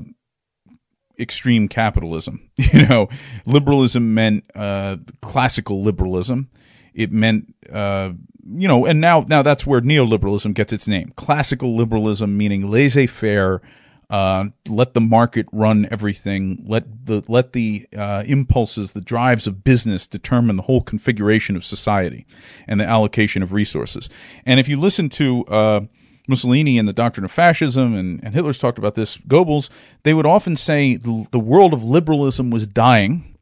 [1.19, 2.49] extreme capitalism.
[2.73, 3.09] You know,
[3.45, 6.49] liberalism meant uh, classical liberalism.
[6.93, 8.11] It meant, uh,
[8.45, 11.13] you know, and now now that's where neoliberalism gets its name.
[11.15, 13.61] Classical liberalism meaning laissez-faire.
[14.09, 16.63] Uh, let the market run everything.
[16.65, 21.65] Let the let the uh, impulses, the drives of business determine the whole configuration of
[21.65, 22.25] society
[22.67, 24.09] and the allocation of resources.
[24.45, 25.81] And if you listen to uh,
[26.27, 29.69] Mussolini and the doctrine of fascism, and, and Hitler's talked about this, Goebbels,
[30.03, 33.37] they would often say the, the world of liberalism was dying.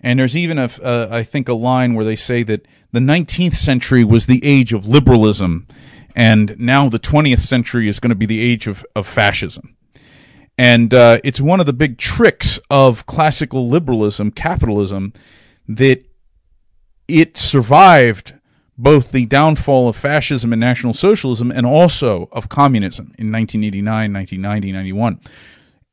[0.00, 3.54] And there's even, a, uh, I think, a line where they say that the 19th
[3.54, 5.66] century was the age of liberalism,
[6.14, 9.76] and now the 20th century is going to be the age of, of fascism.
[10.58, 15.12] And uh, it's one of the big tricks of classical liberalism, capitalism,
[15.68, 16.04] that
[17.08, 18.34] it survived
[18.78, 24.72] both the downfall of fascism and National Socialism and also of communism in 1989, 1990,
[24.72, 25.20] 91.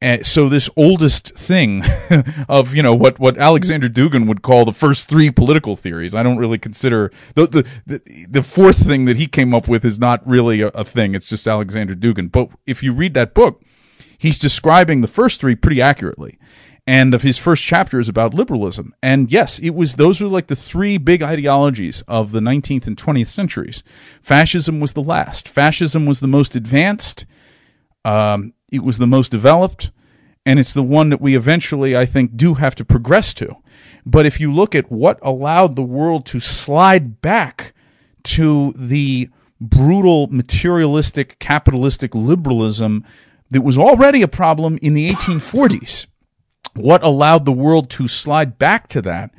[0.01, 1.81] And so this oldest thing
[2.49, 6.13] of you know what what Alexander Dugin would call the first three political theories.
[6.13, 9.85] I don't really consider the the the, the fourth thing that he came up with
[9.85, 11.15] is not really a, a thing.
[11.15, 12.29] It's just Alexander Dugin.
[12.29, 13.63] But if you read that book,
[14.17, 16.37] he's describing the first three pretty accurately
[16.85, 18.93] and of his first chapter is about liberalism.
[19.01, 22.97] And yes, it was those were like the three big ideologies of the 19th and
[22.97, 23.83] 20th centuries.
[24.21, 25.47] Fascism was the last.
[25.47, 27.25] Fascism was the most advanced.
[28.03, 29.91] Um, it was the most developed,
[30.45, 33.55] and it's the one that we eventually, I think, do have to progress to.
[34.05, 37.73] But if you look at what allowed the world to slide back
[38.23, 39.29] to the
[39.61, 43.05] brutal materialistic capitalistic liberalism
[43.51, 46.07] that was already a problem in the 1840s
[46.75, 49.31] what allowed the world to slide back to that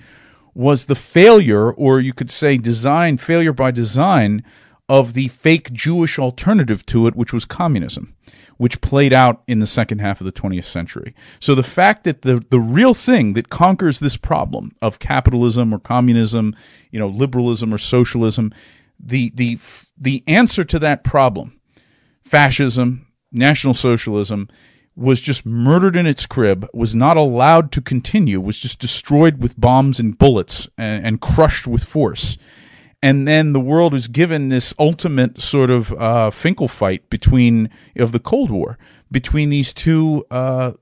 [0.54, 4.44] was the failure, or you could say design, failure by design,
[4.88, 8.14] of the fake Jewish alternative to it, which was communism,
[8.58, 11.14] which played out in the second half of the 20th century.
[11.40, 15.78] So the fact that the, the real thing that conquers this problem of capitalism or
[15.78, 16.54] communism,
[16.90, 18.52] you know, liberalism or socialism,
[19.00, 19.58] the, the,
[19.96, 21.58] the answer to that problem,
[22.22, 24.48] fascism, National Socialism,
[24.96, 29.60] was just murdered in its crib, was not allowed to continue, was just destroyed with
[29.60, 32.36] bombs and bullets and, and crushed with force
[33.04, 38.12] and then the world is given this ultimate sort of uh, Finkel fight between of
[38.12, 38.78] the Cold War
[39.10, 40.72] between these two, uh,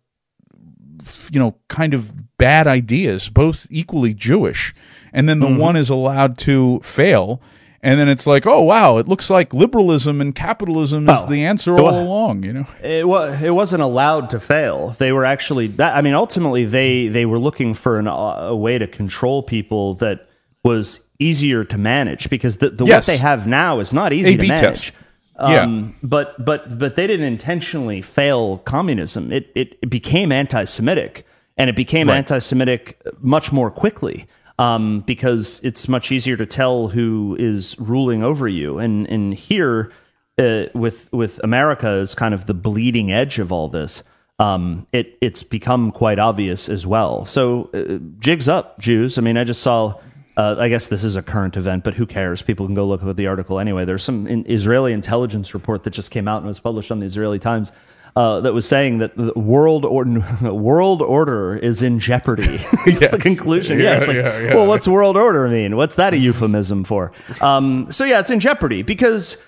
[1.32, 4.72] you know, kind of bad ideas, both equally Jewish,
[5.12, 5.58] and then the mm-hmm.
[5.58, 7.42] one is allowed to fail.
[7.84, 11.76] And then it's like, oh wow, it looks like liberalism and capitalism is the answer
[11.76, 12.44] all was, along.
[12.44, 14.90] You know, it was it wasn't allowed to fail.
[14.90, 18.78] They were actually, that, I mean, ultimately they they were looking for an, a way
[18.78, 20.28] to control people that
[20.62, 23.08] was easier to manage because the, the yes.
[23.08, 24.94] what they have now is not easy A-B to manage.
[25.34, 25.92] Um, yeah.
[26.04, 29.32] But but but they didn't intentionally fail communism.
[29.32, 31.26] It it, it became anti-Semitic,
[31.56, 32.18] and it became right.
[32.18, 34.28] anti-Semitic much more quickly
[34.62, 38.78] um, because it's much easier to tell who is ruling over you.
[38.78, 39.90] And and here
[40.38, 44.04] uh, with with America as kind of the bleeding edge of all this.
[44.38, 47.26] Um, it it's become quite obvious as well.
[47.26, 49.18] So uh, jigs up, Jews.
[49.18, 49.94] I mean, I just saw
[50.36, 52.40] uh, I guess this is a current event, but who cares?
[52.40, 53.84] People can go look at the article anyway.
[53.84, 57.40] There's some Israeli intelligence report that just came out and was published on the Israeli
[57.40, 57.72] Times
[58.14, 60.04] uh, that was saying that the world or-
[60.42, 62.60] world order is in jeopardy.
[62.84, 63.10] It's yes.
[63.12, 63.78] the conclusion.
[63.78, 64.54] Yeah, yeah it's like, yeah, yeah.
[64.54, 65.76] well, what's world order mean?
[65.76, 67.12] What's that a euphemism for?
[67.40, 69.40] Um, so yeah, it's in jeopardy because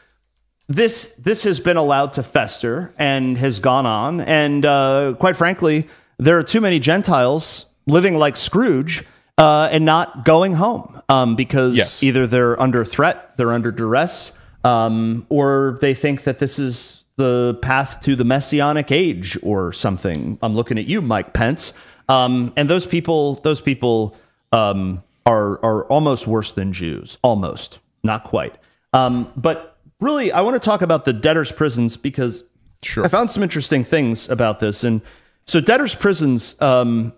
[0.69, 5.89] this this has been allowed to fester and has gone on, and uh, quite frankly,
[6.19, 9.05] there are too many Gentiles living like Scrooge
[9.37, 12.03] uh, and not going home um, because yes.
[12.03, 14.33] either they're under threat, they're under duress,
[14.63, 20.39] um, or they think that this is the path to the messianic age or something.
[20.43, 21.73] I'm looking at you, Mike Pence.
[22.09, 24.17] Um, and those people, those people
[24.53, 27.19] um, are are almost worse than Jews.
[27.23, 28.57] Almost, not quite.
[28.93, 32.45] Um, but really, I want to talk about the debtors' prisons because
[32.83, 33.05] sure.
[33.05, 34.85] I found some interesting things about this.
[34.85, 35.01] And
[35.47, 37.15] so, debtors' prisons um,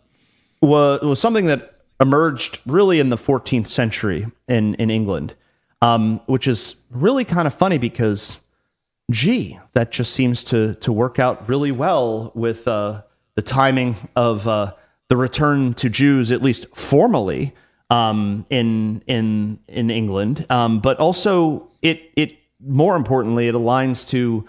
[0.60, 5.34] was was something that emerged really in the 14th century in, in England,
[5.80, 8.38] um, which is really kind of funny because,
[9.10, 13.02] gee, that just seems to, to work out really well with uh,
[13.34, 14.74] the timing of uh,
[15.08, 17.54] the return to Jews, at least formally,
[17.90, 20.44] um, in, in, in England.
[20.50, 24.48] Um, but also, it, it more importantly, it aligns to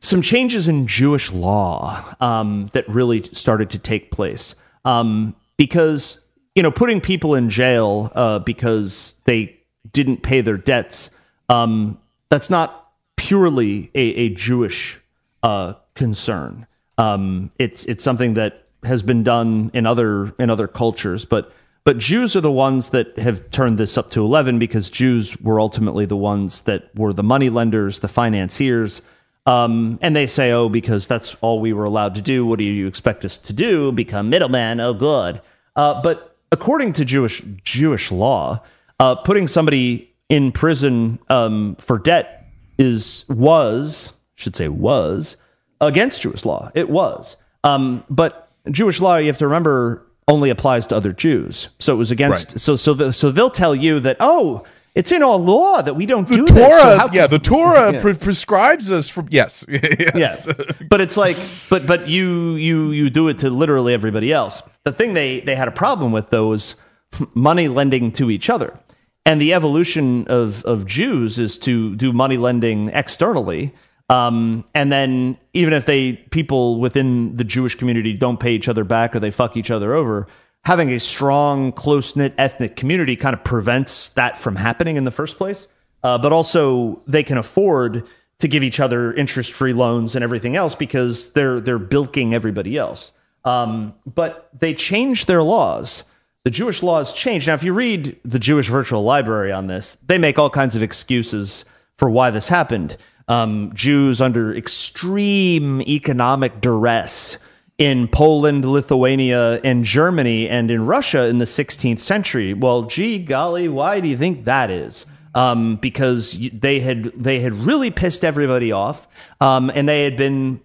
[0.00, 4.54] some changes in Jewish law um, that really started to take place.
[4.84, 6.22] Um, because
[6.54, 9.58] you know, putting people in jail uh, because they
[9.90, 11.10] didn't pay their debts,
[11.48, 11.98] um,
[12.28, 12.81] that's not
[13.22, 15.00] purely a, a Jewish
[15.44, 16.66] uh, concern.
[16.98, 21.52] Um, it's it's something that has been done in other in other cultures, but
[21.84, 25.60] but Jews are the ones that have turned this up to eleven because Jews were
[25.60, 29.02] ultimately the ones that were the money lenders, the financiers.
[29.46, 32.46] Um, and they say, oh, because that's all we were allowed to do.
[32.46, 33.90] What do you expect us to do?
[33.90, 34.78] Become middlemen?
[34.80, 35.40] Oh, good.
[35.74, 38.62] Uh, but according to Jewish Jewish law,
[38.98, 42.41] uh, putting somebody in prison um, for debt
[42.82, 45.36] is was should say was
[45.80, 46.70] against Jewish law.
[46.74, 51.68] It was, um, but Jewish law you have to remember only applies to other Jews.
[51.78, 52.50] So it was against.
[52.50, 52.60] Right.
[52.60, 54.64] So so the, so they'll tell you that oh
[54.94, 56.98] it's in our law that we don't the do Torah, this.
[56.98, 58.00] So yeah, the Torah yeah.
[58.00, 60.12] Pre- prescribes us from yes, yes.
[60.14, 60.48] yes.
[60.88, 61.38] But it's like,
[61.70, 64.62] but but you you you do it to literally everybody else.
[64.84, 66.74] The thing they they had a problem with though was
[67.34, 68.78] money lending to each other,
[69.24, 73.74] and the evolution of of Jews is to do money lending externally.
[74.08, 78.84] Um, and then even if they people within the Jewish community don't pay each other
[78.84, 80.26] back or they fuck each other over,
[80.64, 85.10] having a strong, close knit ethnic community kind of prevents that from happening in the
[85.10, 85.66] first place.
[86.02, 88.06] Uh, but also, they can afford
[88.40, 92.76] to give each other interest free loans and everything else because they're they're bilking everybody
[92.76, 93.12] else.
[93.44, 96.04] Um, but they changed their laws.
[96.44, 97.46] The Jewish laws changed.
[97.46, 100.82] Now, if you read the Jewish Virtual Library on this, they make all kinds of
[100.82, 101.64] excuses
[101.96, 102.96] for why this happened.
[103.28, 107.38] Um, Jews under extreme economic duress
[107.78, 112.54] in Poland, Lithuania, and Germany, and in Russia in the 16th century.
[112.54, 115.06] Well, gee golly, why do you think that is?
[115.34, 119.08] Um, because they had they had really pissed everybody off,
[119.40, 120.60] um, and they had been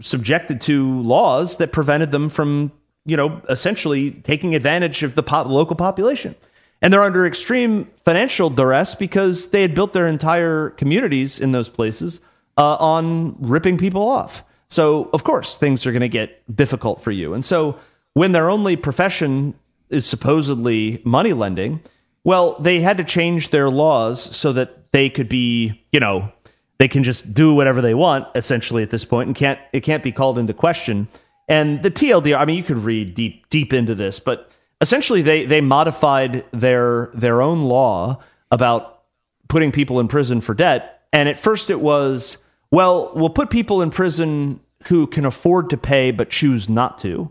[0.00, 2.72] subjected to laws that prevented them from,
[3.04, 6.34] you know, essentially taking advantage of the pop- local population.
[6.80, 11.68] And they're under extreme financial duress because they had built their entire communities in those
[11.68, 12.20] places
[12.58, 14.44] uh, on ripping people off.
[14.68, 17.34] So, of course, things are going to get difficult for you.
[17.34, 17.78] And so,
[18.14, 19.54] when their only profession
[19.90, 21.80] is supposedly money lending,
[22.24, 26.32] well, they had to change their laws so that they could be, you know,
[26.78, 30.02] they can just do whatever they want essentially at this point and can't it can't
[30.02, 31.08] be called into question.
[31.48, 34.50] And the TLDR, I mean, you could read deep deep into this, but
[34.80, 38.20] essentially they they modified their their own law
[38.50, 39.02] about
[39.48, 41.02] putting people in prison for debt.
[41.12, 42.38] And at first it was,
[42.70, 47.30] well, we'll put people in prison who can afford to pay but choose not to,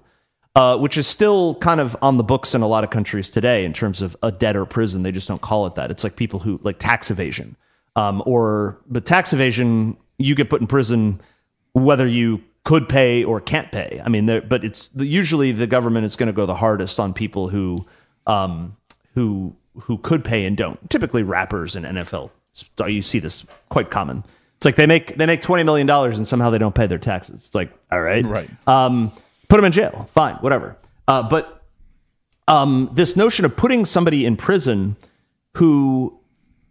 [0.56, 3.66] uh, which is still kind of on the books in a lot of countries today
[3.66, 5.04] in terms of a debtor prison.
[5.04, 5.90] They just don't call it that.
[5.92, 7.56] It's like people who like tax evasion,
[7.96, 11.22] um, or but tax evasion, you get put in prison
[11.74, 14.02] whether you could pay or can't pay.
[14.04, 17.50] I mean, but it's usually the government is going to go the hardest on people
[17.50, 17.86] who
[18.28, 18.78] um,
[19.16, 20.90] who who could pay and don't.
[20.90, 22.30] Typically, rappers and NFL.
[22.86, 24.24] You see this quite common.
[24.58, 27.00] It's like they make they make twenty million dollars and somehow they don't pay their
[27.00, 27.48] taxes.
[27.48, 28.50] It's like all right, right.
[28.68, 29.12] Um,
[29.48, 30.08] put them in jail.
[30.14, 30.78] Fine, whatever.
[31.08, 31.64] Uh, but
[32.48, 34.98] um, this notion of putting somebody in prison
[35.58, 36.20] who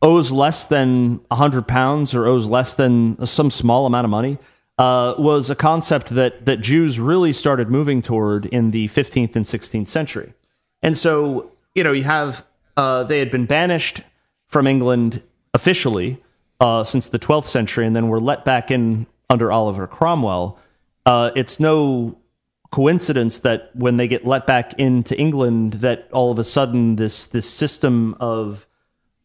[0.03, 4.39] owes less than hundred pounds or owes less than some small amount of money
[4.81, 9.45] uh, was a concept that that Jews really started moving toward in the 15th and
[9.45, 10.33] 16th century.
[10.83, 12.47] And so, you know, you have
[12.79, 14.01] uh, they had been banished
[14.47, 16.23] from England officially
[16.61, 20.59] uh, since the 12th century, and then were let back in under Oliver Cromwell.
[21.05, 22.17] Uh, it's no
[22.73, 27.27] coincidence that when they get let back into England, that all of a sudden this
[27.27, 28.67] this system of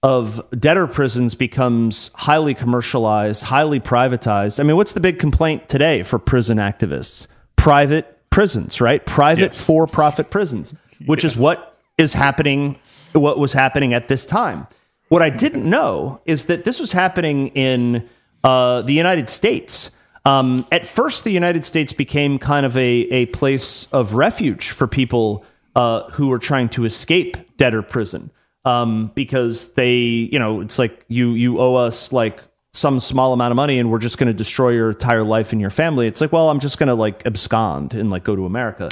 [0.05, 4.59] of debtor prisons becomes highly commercialized, highly privatized.
[4.59, 7.25] I mean, what's the big complaint today for prison activists?
[7.55, 9.03] Private prisons, right?
[9.03, 9.65] Private yes.
[9.65, 10.75] for-profit prisons,
[11.07, 11.31] which yes.
[11.33, 12.77] is what is happening
[13.13, 14.67] what was happening at this time.
[15.07, 18.07] What I didn't know is that this was happening in
[18.43, 19.89] uh, the United States.
[20.23, 24.85] Um, at first, the United States became kind of a, a place of refuge for
[24.85, 25.43] people
[25.75, 28.29] uh, who were trying to escape debtor prison
[28.65, 32.41] um, because they, you know, it's like you you owe us like
[32.73, 35.61] some small amount of money and we're just going to destroy your entire life and
[35.61, 36.07] your family.
[36.07, 38.89] It's like, well, I'm just going to like abscond and like go to America.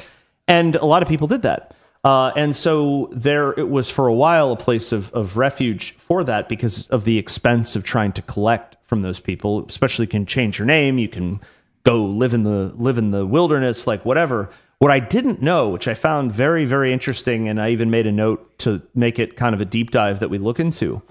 [0.48, 1.76] And a lot of people did that.
[2.04, 6.24] Uh, and so there it was for a while a place of, of refuge for
[6.24, 10.60] that because of the expense of trying to collect from those people, especially can change
[10.60, 10.98] your name.
[10.98, 11.40] You can
[11.84, 14.50] go live in the live in the wilderness, like whatever.
[14.84, 18.12] What I didn't know, which I found very, very interesting, and I even made a
[18.12, 21.02] note to make it kind of a deep dive that we look into,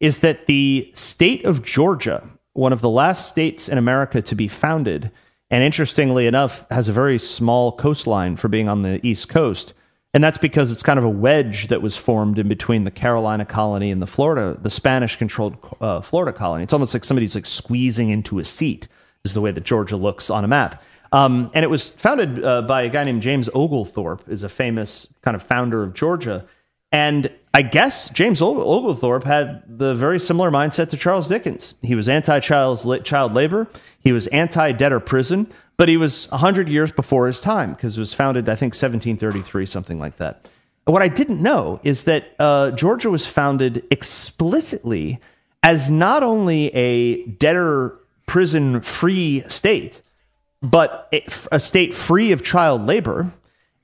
[0.00, 4.48] is that the state of Georgia, one of the last states in America to be
[4.48, 5.10] founded,
[5.50, 9.72] and interestingly enough, has a very small coastline for being on the East Coast.
[10.12, 13.46] And that's because it's kind of a wedge that was formed in between the Carolina
[13.46, 16.64] colony and the Florida, the Spanish controlled uh, Florida colony.
[16.64, 18.88] It's almost like somebody's like squeezing into a seat,
[19.24, 20.82] is the way that Georgia looks on a map.
[21.12, 25.06] Um, and it was founded uh, by a guy named James Oglethorpe, is a famous
[25.20, 26.46] kind of founder of Georgia.
[26.90, 31.74] And I guess James Oglethorpe had the very similar mindset to Charles Dickens.
[31.82, 33.68] He was anti-child child labor.
[34.00, 38.14] He was anti-debtor prison, but he was 100 years before his time because it was
[38.14, 40.48] founded, I think, 1733, something like that.
[40.86, 45.20] And what I didn't know is that uh, Georgia was founded explicitly
[45.62, 50.00] as not only a debtor prison free state,
[50.62, 51.12] but
[51.50, 53.32] a state free of child labor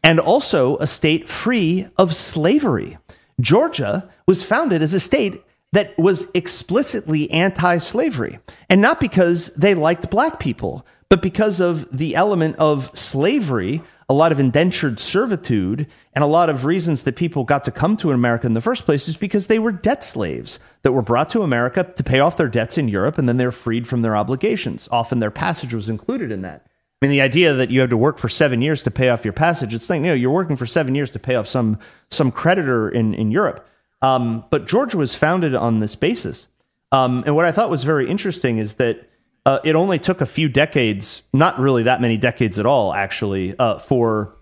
[0.03, 2.99] and also a state free of slavery.
[3.41, 5.43] Georgia was founded as a state
[5.73, 8.39] that was explicitly anti slavery,
[8.71, 14.15] and not because they liked black people, but because of the element of slavery, a
[14.15, 18.11] lot of indentured servitude, and a lot of reasons that people got to come to
[18.11, 21.43] America in the first place is because they were debt slaves that were brought to
[21.43, 24.89] America to pay off their debts in Europe, and then they're freed from their obligations.
[24.91, 26.65] Often their passage was included in that.
[27.01, 29.25] I mean, the idea that you have to work for seven years to pay off
[29.25, 31.79] your passage, it's like, you know, you're working for seven years to pay off some,
[32.11, 33.69] some creditor in, in Europe.
[34.01, 36.49] Um, but Georgia was founded on this basis.
[36.91, 39.08] Um, and what I thought was very interesting is that
[39.49, 43.59] uh, it only took a few decades, not really that many decades at all, actually,
[43.59, 44.37] uh, for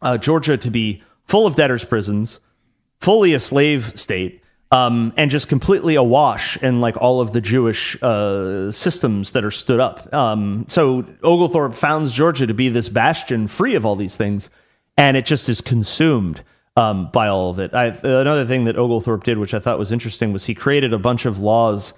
[0.00, 2.40] uh, Georgia to be full of debtors' prisons,
[3.02, 4.40] fully a slave state,
[4.70, 9.50] um, and just completely awash in like all of the Jewish uh, systems that are
[9.50, 10.12] stood up.
[10.14, 14.48] Um, so Oglethorpe founds Georgia to be this bastion free of all these things,
[14.96, 16.40] and it just is consumed
[16.78, 17.74] um, by all of it.
[17.74, 20.98] I, another thing that Oglethorpe did, which I thought was interesting, was he created a
[20.98, 21.92] bunch of laws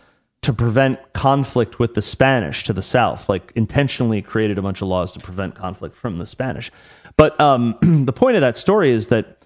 [0.47, 4.87] to prevent conflict with the Spanish to the south, like intentionally created a bunch of
[4.87, 6.71] laws to prevent conflict from the Spanish.
[7.17, 9.45] But um, the point of that story is that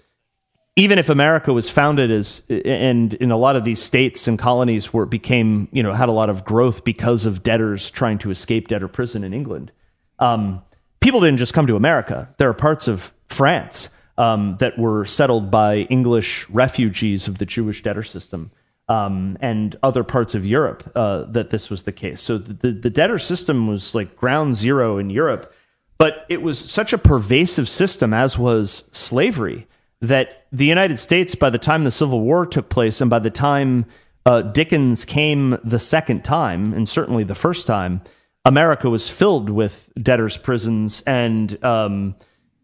[0.76, 4.92] even if America was founded as and in a lot of these states and colonies
[4.92, 8.30] where it became you know had a lot of growth because of debtors trying to
[8.30, 9.72] escape debtor prison in England.
[10.18, 10.60] Um,
[11.00, 12.28] people didn't just come to America.
[12.36, 17.82] There are parts of France um, that were settled by English refugees of the Jewish
[17.82, 18.50] debtor system.
[18.90, 22.20] Um, and other parts of Europe uh, that this was the case.
[22.20, 25.54] So the, the, debtor system was like ground zero in Europe,
[25.96, 29.68] but it was such a pervasive system, as was slavery,
[30.00, 33.30] that the United States, by the time the Civil War took place, and by the
[33.30, 33.86] time
[34.26, 38.00] uh, Dickens came the second time, and certainly the first time,
[38.44, 42.16] America was filled with debtors' prisons and um,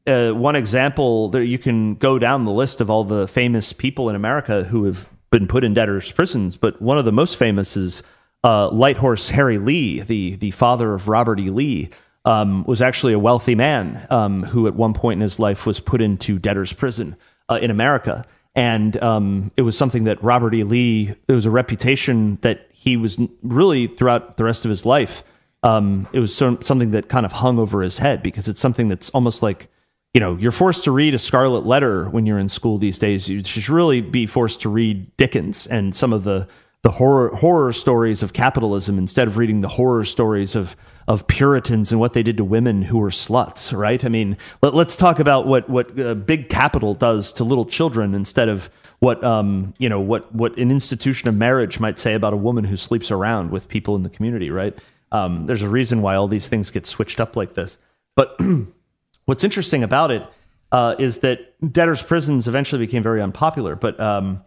[0.07, 4.09] uh, one example that you can go down the list of all the famous people
[4.09, 7.77] in America who have been put in debtors' prisons, but one of the most famous
[7.77, 8.03] is
[8.45, 11.51] uh, Light Horse Harry Lee, the the father of Robert E.
[11.51, 11.91] Lee,
[12.25, 15.81] um, was actually a wealthy man um, who, at one point in his life, was
[15.81, 17.17] put into debtors' prison
[17.49, 18.25] uh, in America,
[18.55, 20.63] and um, it was something that Robert E.
[20.63, 21.15] Lee.
[21.29, 25.25] It was a reputation that he was really throughout the rest of his life.
[25.63, 28.87] Um, it was so, something that kind of hung over his head because it's something
[28.87, 29.69] that's almost like
[30.15, 33.29] you know, you're forced to read a Scarlet Letter when you're in school these days.
[33.29, 36.49] You should really be forced to read Dickens and some of the
[36.87, 40.77] the horror horror stories of capitalism instead of reading the horror stories of
[41.09, 43.77] of Puritans and what they did to women who were sluts.
[43.77, 44.05] Right?
[44.05, 48.15] I mean, let, us talk about what what uh, big capital does to little children
[48.15, 48.71] instead of
[49.01, 52.63] what um you know what what an institution of marriage might say about a woman
[52.63, 54.51] who sleeps around with people in the community.
[54.51, 54.79] Right?
[55.11, 57.79] Um, there's a reason why all these things get switched up like this,
[58.15, 58.41] but.
[59.27, 60.23] What's interesting about it
[60.73, 63.77] uh, is that debtors' prisons eventually became very unpopular.
[63.77, 64.43] But um,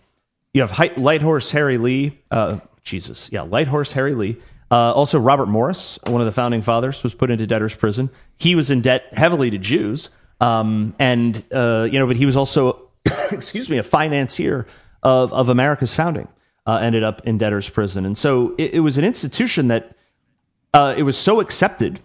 [0.54, 4.38] you have Light Horse Harry Lee, uh, Jesus, yeah, Light Horse Harry Lee.
[4.72, 8.10] Uh, also, Robert Morris, one of the founding fathers, was put into debtors' prison.
[8.38, 12.36] He was in debt heavily to Jews, um, and uh, you know, but he was
[12.36, 12.90] also,
[13.32, 14.68] excuse me, a financier
[15.02, 16.28] of of America's founding.
[16.68, 19.96] Uh, ended up in debtors' prison, and so it, it was an institution that
[20.76, 22.00] uh, it was so accepted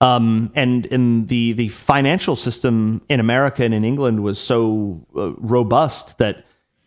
[0.00, 5.32] um, and in the the financial system in America and in England was so uh,
[5.32, 6.44] robust that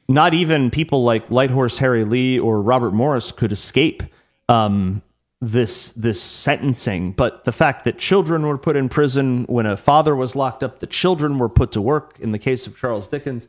[0.07, 4.03] not even people like Light Horse Harry Lee or Robert Morris could escape
[4.49, 5.01] um,
[5.41, 7.11] this this sentencing.
[7.11, 10.79] But the fact that children were put in prison when a father was locked up,
[10.79, 12.17] the children were put to work.
[12.19, 13.47] In the case of Charles Dickens,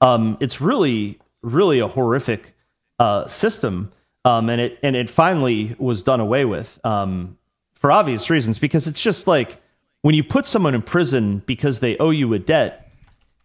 [0.00, 2.54] um, it's really really a horrific
[2.98, 3.92] uh, system,
[4.24, 6.80] um, and it and it finally was done away with.
[6.84, 7.38] Um,
[7.84, 9.58] for obvious reasons because it's just like
[10.00, 12.90] when you put someone in prison because they owe you a debt,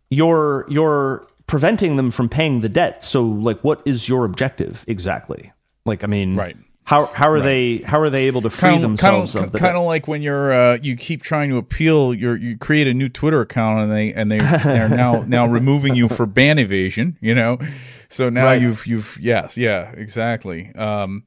[0.10, 3.04] you're you're preventing them from paying the debt.
[3.04, 5.52] So like what is your objective exactly?
[5.86, 6.56] Like I mean right.
[6.86, 7.44] How how are right.
[7.44, 10.08] they how are they able to free kinda, themselves kinda, of the kind of like
[10.08, 13.82] when you're uh, you keep trying to appeal your you create a new Twitter account
[13.82, 14.40] and they and they
[14.80, 17.60] are now now removing you for ban evasion, you know.
[18.08, 18.62] So now right.
[18.62, 20.74] you've you've yes, yeah, exactly.
[20.76, 21.26] Um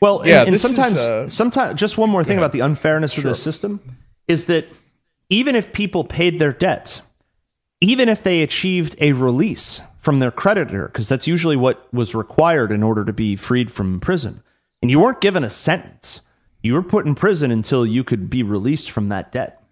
[0.00, 3.24] well, yeah, and, and sometimes, uh, sometimes, just one more thing about the unfairness sure.
[3.24, 3.80] of the system
[4.26, 4.66] is that
[5.28, 7.02] even if people paid their debts,
[7.80, 12.72] even if they achieved a release from their creditor, because that's usually what was required
[12.72, 14.42] in order to be freed from prison,
[14.80, 16.20] and you weren't given a sentence,
[16.62, 19.62] you were put in prison until you could be released from that debt.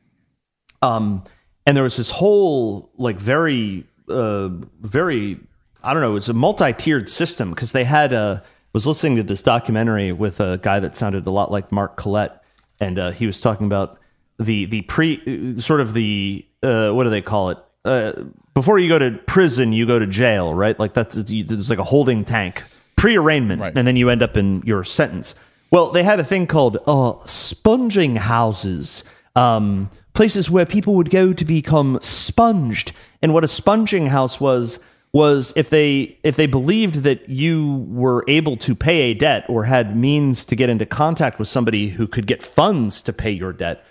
[0.82, 1.24] Um,
[1.64, 4.48] and there was this whole like very, uh,
[4.80, 5.40] very,
[5.82, 8.44] I don't know, it's a multi-tiered system because they had a
[8.76, 12.30] was listening to this documentary with a guy that sounded a lot like Mark Collett,
[12.78, 13.98] and uh, he was talking about
[14.38, 17.58] the the pre sort of the uh, what do they call it?
[17.86, 18.12] Uh,
[18.52, 20.78] before you go to prison, you go to jail, right?
[20.78, 22.64] Like that's it's, it's like a holding tank,
[22.96, 23.72] pre-arraignment, right.
[23.74, 25.34] and then you end up in your sentence.
[25.70, 29.04] Well, they had a thing called uh, sponging houses,
[29.34, 32.92] um, places where people would go to become sponged.
[33.22, 34.80] And what a sponging house was
[35.16, 39.64] was if they if they believed that you were able to pay a debt or
[39.64, 43.54] had means to get into contact with somebody who could get funds to pay your
[43.54, 43.82] debt,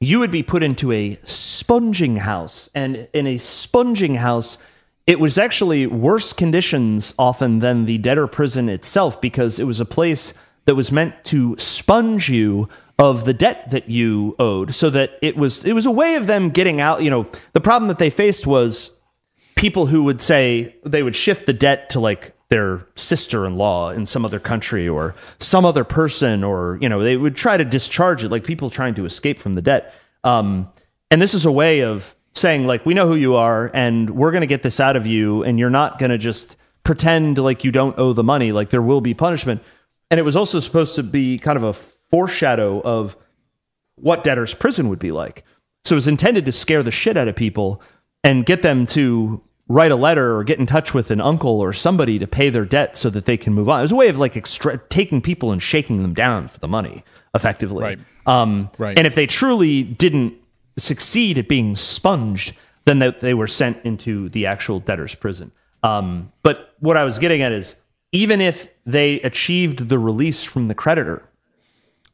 [0.00, 2.70] you would be put into a sponging house.
[2.74, 4.56] And in a sponging house,
[5.06, 9.84] it was actually worse conditions often than the debtor prison itself because it was a
[9.84, 10.32] place
[10.64, 15.36] that was meant to sponge you of the debt that you owed so that it
[15.36, 18.10] was it was a way of them getting out you know the problem that they
[18.10, 18.99] faced was
[19.60, 24.24] people who would say they would shift the debt to like their sister-in-law in some
[24.24, 28.30] other country or some other person or you know they would try to discharge it
[28.30, 29.92] like people trying to escape from the debt.
[30.24, 30.72] Um,
[31.10, 34.30] and this is a way of saying like we know who you are and we're
[34.30, 37.62] going to get this out of you and you're not going to just pretend like
[37.62, 39.62] you don't owe the money like there will be punishment.
[40.10, 43.14] And it was also supposed to be kind of a foreshadow of
[43.96, 45.44] what debtor's prison would be like.
[45.84, 47.82] So it was intended to scare the shit out of people
[48.24, 51.72] and get them to write a letter or get in touch with an uncle or
[51.72, 53.78] somebody to pay their debt so that they can move on.
[53.78, 56.66] It was a way of like extra- taking people and shaking them down for the
[56.66, 57.04] money,
[57.36, 57.84] effectively.
[57.84, 57.98] Right.
[58.26, 58.98] Um, Right.
[58.98, 60.34] And if they truly didn't
[60.76, 62.52] succeed at being sponged,
[62.84, 65.52] then they, they were sent into the actual debtor's prison.
[65.84, 67.76] Um, but what I was getting at is
[68.10, 71.22] even if they achieved the release from the creditor,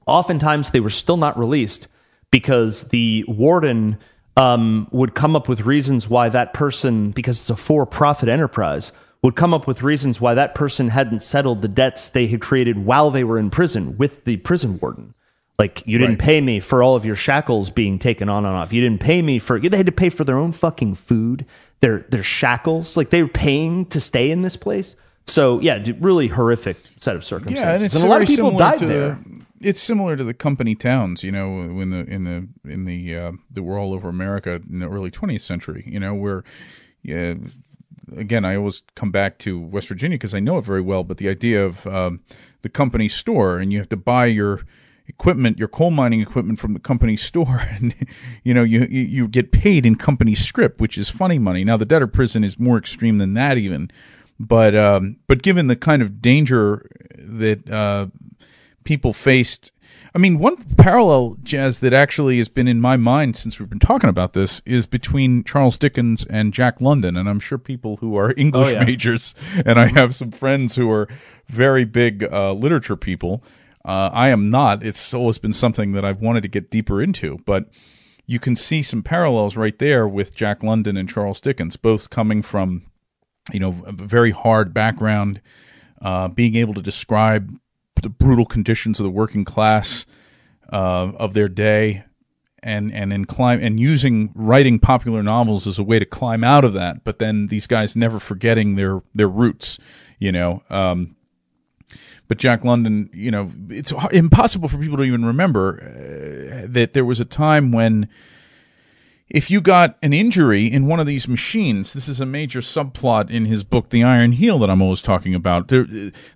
[0.07, 1.89] oftentimes they were still not released
[2.31, 3.97] because the warden
[4.36, 8.92] um, would come up with reasons why that person, because it's a for profit enterprise,
[9.22, 12.84] would come up with reasons why that person hadn't settled the debts they had created
[12.84, 15.14] while they were in prison with the prison warden.
[15.58, 16.26] Like, you didn't Right.
[16.26, 18.74] pay me for all of your shackles being taken on and off.
[18.74, 21.46] You didn't pay me for, they had to pay for their own fucking food,
[21.80, 22.94] their, their shackles.
[22.94, 24.96] Like, they were paying to stay in this place.
[25.26, 27.64] So, yeah, really horrific set of circumstances.
[27.64, 29.18] Yeah, and it's a lot of people died there.
[29.24, 33.16] The, it's similar to the company towns, you know, when the in the in the
[33.16, 35.85] uh, that were all over America in the early 20th century.
[35.87, 36.45] You know, where
[37.03, 37.35] yeah,
[38.16, 41.05] again, I always come back to West Virginia because I know it very well.
[41.05, 42.20] But the idea of um,
[42.62, 44.62] the company store, and you have to buy your
[45.09, 47.95] equipment, your coal mining equipment from the company store, and
[48.45, 51.65] you know you you, you get paid in company scrip, which is funny money.
[51.65, 53.91] Now the debtor prison is more extreme than that, even.
[54.39, 58.09] But um, but given the kind of danger that uh,
[58.86, 59.72] people faced.
[60.14, 63.78] I mean, one parallel, Jazz, that actually has been in my mind since we've been
[63.78, 67.16] talking about this is between Charles Dickens and Jack London.
[67.18, 68.84] And I'm sure people who are English yeah.
[68.84, 69.34] majors,
[69.66, 71.08] and I have some friends who are
[71.48, 73.42] very big uh, literature people.
[73.84, 74.82] Uh, I am not.
[74.82, 77.38] It's always been something that I've wanted to get deeper into.
[77.44, 77.68] But
[78.24, 82.42] you can see some parallels right there with Jack London and Charles Dickens, both coming
[82.42, 82.86] from,
[83.52, 85.40] you know, a very hard background,
[86.00, 87.52] uh, being able to describe
[88.07, 90.07] the brutal conditions of the working class
[90.73, 92.05] uh, of their day,
[92.62, 96.65] and and then climb and using writing popular novels as a way to climb out
[96.65, 97.03] of that.
[97.03, 99.81] But then these guys never forgetting their their roots,
[100.20, 100.62] you know.
[100.70, 101.16] Um,
[102.28, 107.05] but Jack London, you know, it's impossible for people to even remember uh, that there
[107.05, 108.09] was a time when
[109.28, 113.28] if you got an injury in one of these machines, this is a major subplot
[113.28, 115.66] in his book, The Iron Heel, that I'm always talking about.
[115.66, 115.85] There,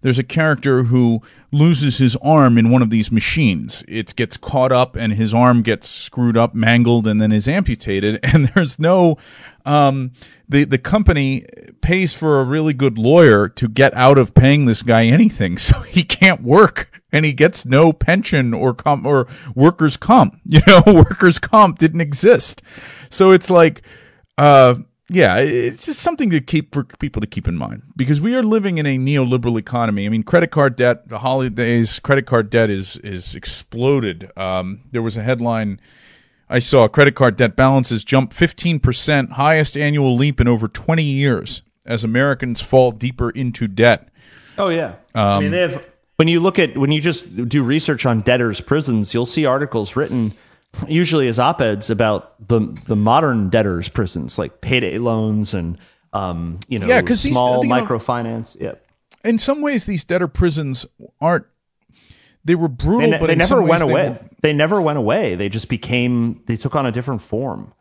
[0.03, 1.23] there's a character who
[1.53, 3.85] loses his arm in one of these machines.
[3.87, 8.19] It gets caught up, and his arm gets screwed up, mangled, and then is amputated.
[8.31, 9.19] And there's no,
[9.67, 10.13] um,
[10.49, 11.45] the the company
[11.81, 15.81] pays for a really good lawyer to get out of paying this guy anything, so
[15.81, 20.39] he can't work and he gets no pension or com- or workers comp.
[20.45, 22.63] You know, workers comp didn't exist.
[23.09, 23.83] So it's like
[24.39, 24.75] uh
[25.13, 28.45] yeah, it's just something to keep for people to keep in mind because we are
[28.45, 30.07] living in a neoliberal economy.
[30.07, 34.31] I mean, credit card debt, the holidays, credit card debt is is exploded.
[34.37, 35.81] Um, there was a headline
[36.49, 41.03] I saw: credit card debt balances jump 15 percent, highest annual leap in over 20
[41.03, 44.09] years, as Americans fall deeper into debt.
[44.59, 44.95] Oh yeah.
[45.13, 45.89] I mean, they have.
[46.21, 49.97] When you look at when you just do research on debtors' prisons, you'll see articles
[49.97, 50.35] written,
[50.87, 55.79] usually as op-eds about the the modern debtors' prisons, like payday loans and
[56.13, 58.55] um, you know, Yeah, 'cause these- small you know- microfinance.
[58.61, 58.73] Yeah,
[59.25, 60.85] in some ways these debtor prisons
[61.23, 61.47] aren't
[62.45, 64.09] they were brutal they, but they never went they away.
[64.11, 65.37] were- They never went away.
[65.37, 66.43] They just became.
[66.45, 67.73] They took on a different form.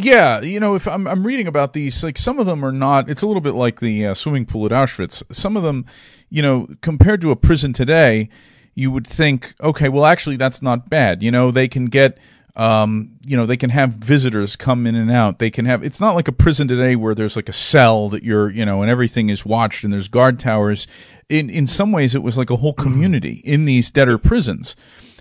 [0.00, 3.10] yeah you know if I'm, I'm reading about these like some of them are not
[3.10, 5.86] it's a little bit like the uh, swimming pool at auschwitz some of them
[6.30, 8.28] you know compared to a prison today
[8.74, 11.22] you would think okay well actually that's not bad.
[11.22, 12.18] You know they can get
[12.56, 15.38] um, you know they can have visitors come in and out.
[15.38, 18.22] They can have it's not like a prison today where there's like a cell that
[18.24, 20.86] you're you know and everything is watched and there's guard towers.
[21.28, 24.74] In in some ways it was like a whole community in these debtor prisons.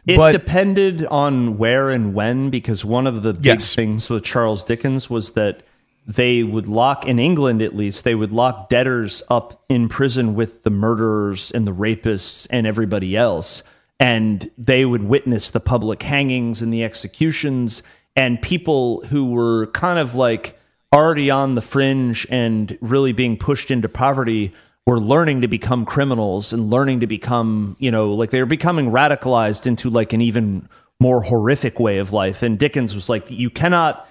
[0.07, 3.75] It but depended on where and when, because one of the big Yes.
[3.75, 5.63] things with Charles Dickens was that
[6.07, 10.63] they would lock, in England at least, they would lock debtors up in prison with
[10.63, 13.61] the murderers and the rapists and everybody else.
[13.99, 17.83] And they would witness the public hangings and the executions,
[18.15, 20.57] and people who were kind of like
[20.93, 24.53] already on the fringe and really being pushed into poverty
[24.85, 28.89] were learning to become criminals and learning to become, you know, like they were becoming
[28.91, 30.69] radicalized into like an even
[30.99, 32.41] more horrific way of life.
[32.41, 34.07] And Dickens was like, you cannot.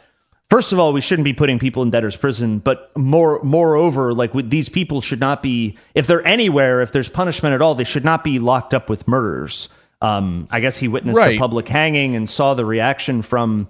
[0.48, 4.32] First of all, we shouldn't be putting people in debtors' prison, but more, moreover, like
[4.32, 7.82] with these people should not be, if they're anywhere, if there's punishment at all, they
[7.84, 9.68] should not be locked up with murderers.
[10.00, 11.30] Um, I guess he witnessed Right.
[11.32, 13.66] the public hanging and saw the reaction from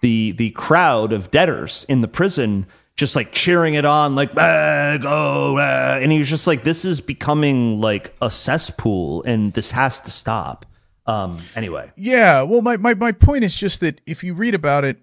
[0.00, 4.96] the the crowd of debtors in the prison just like cheering it on like ah,
[5.00, 9.70] go ah," and he was just like this is becoming like a cesspool and this
[9.72, 10.66] has to stop
[11.06, 14.84] um anyway Yeah, well, my, my, my point is just that if you read about
[14.84, 14.98] it,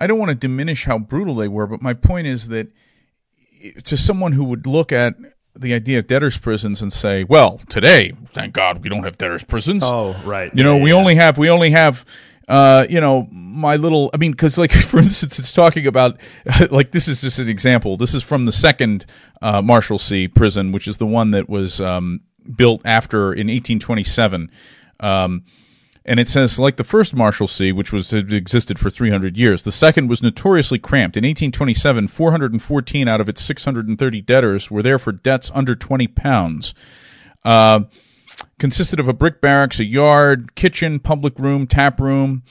[0.00, 2.68] I don't want to diminish how brutal they were, but my point is that
[3.84, 5.14] to someone who would look at
[5.56, 9.44] the idea of debtors' prisons and say, "Well, today, thank God, we don't have debtors'
[9.44, 10.50] prisons." Oh, right.
[10.54, 10.96] You know, Yeah, we yeah.
[10.96, 12.04] only have we only have
[12.48, 16.18] uh, you know, my little I mean cuz like for instance it's talking about
[16.70, 17.96] like this is just an example.
[17.96, 19.06] This is from the second
[19.40, 22.20] uh, Marshalsea prison, which is the one that was um,
[22.56, 24.50] built after in 1827.
[25.00, 25.44] Um,
[26.04, 30.08] and it says, like the first Marshalsea, which was existed for 300 years, the second
[30.08, 31.16] was notoriously cramped.
[31.16, 36.74] In 1827, 414 out of its 630 debtors were there for debts under 20 pounds.
[37.42, 37.80] Uh,
[38.58, 42.42] consisted of a brick barracks, a yard, kitchen, public room, tap room,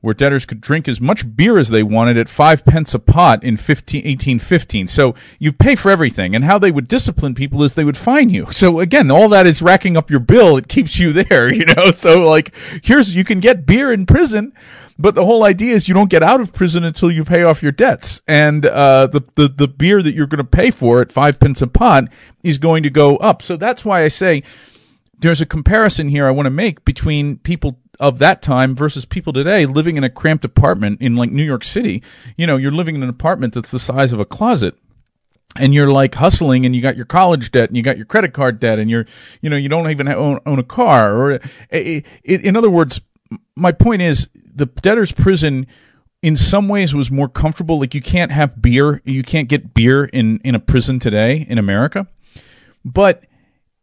[0.00, 3.44] where debtors could drink as much beer as they wanted at five pence a pot
[3.44, 4.86] in 15, 1815.
[4.86, 6.34] So you pay for everything.
[6.34, 8.50] And how they would discipline people is they would fine you.
[8.50, 10.56] So again, all that is racking up your bill.
[10.56, 11.90] It keeps you there, you know?
[11.90, 14.52] So like, here's, you can get beer in prison.
[14.98, 17.62] But the whole idea is you don't get out of prison until you pay off
[17.62, 21.10] your debts, and uh, the, the the beer that you're going to pay for at
[21.10, 22.04] five pence a pot
[22.44, 23.40] is going to go up.
[23.40, 24.42] So that's why I say
[25.18, 29.32] there's a comparison here I want to make between people of that time versus people
[29.32, 32.02] today living in a cramped apartment in like New York City.
[32.36, 34.74] You know, you're living in an apartment that's the size of a closet
[35.56, 38.32] and you're like hustling and you got your college debt and you got your credit
[38.32, 39.04] card debt and you're,
[39.42, 41.30] you know, you don't even own, own a car or
[41.70, 43.00] it, it, in other words,
[43.54, 45.66] my point is the debtor's prison
[46.22, 47.78] in some ways was more comfortable.
[47.78, 51.58] Like you can't have beer, you can't get beer in, in a prison today in
[51.58, 52.06] America.
[52.82, 53.24] But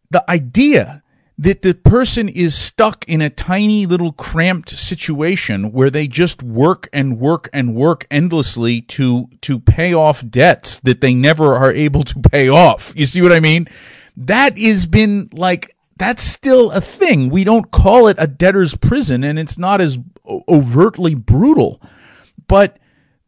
[0.09, 1.03] the idea
[1.37, 6.89] that the person is stuck in a tiny little cramped situation where they just work
[6.91, 12.03] and work and work endlessly to to pay off debts that they never are able
[12.03, 12.91] to pay off.
[12.95, 13.67] You see what I mean?
[14.15, 17.29] That has been like that's still a thing.
[17.29, 19.99] We don't call it a debtor's prison and it's not as
[20.49, 21.81] overtly brutal.
[22.47, 22.77] But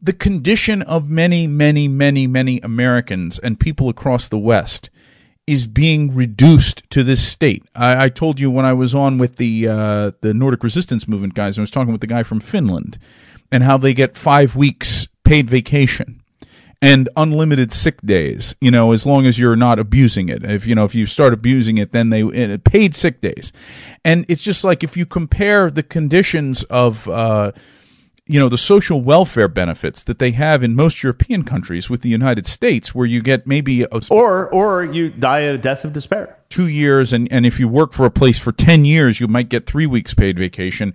[0.02, 4.90] the condition of many, many, many, many Americans and people across the West
[5.50, 7.64] is being reduced to this state.
[7.74, 11.34] I, I told you when I was on with the uh, the Nordic Resistance Movement
[11.34, 12.98] guys, I was talking with the guy from Finland
[13.50, 16.22] and how they get five weeks paid vacation
[16.80, 18.54] and unlimited sick days.
[18.60, 20.44] You know, as long as you're not abusing it.
[20.44, 23.50] If you know, if you start abusing it, then they and paid sick days.
[24.04, 27.08] And it's just like if you compare the conditions of.
[27.08, 27.50] Uh,
[28.30, 32.08] you know the social welfare benefits that they have in most European countries with the
[32.08, 36.38] United States, where you get maybe a, or or you die a death of despair.
[36.48, 39.48] two years, and and if you work for a place for ten years, you might
[39.48, 40.94] get three weeks paid vacation.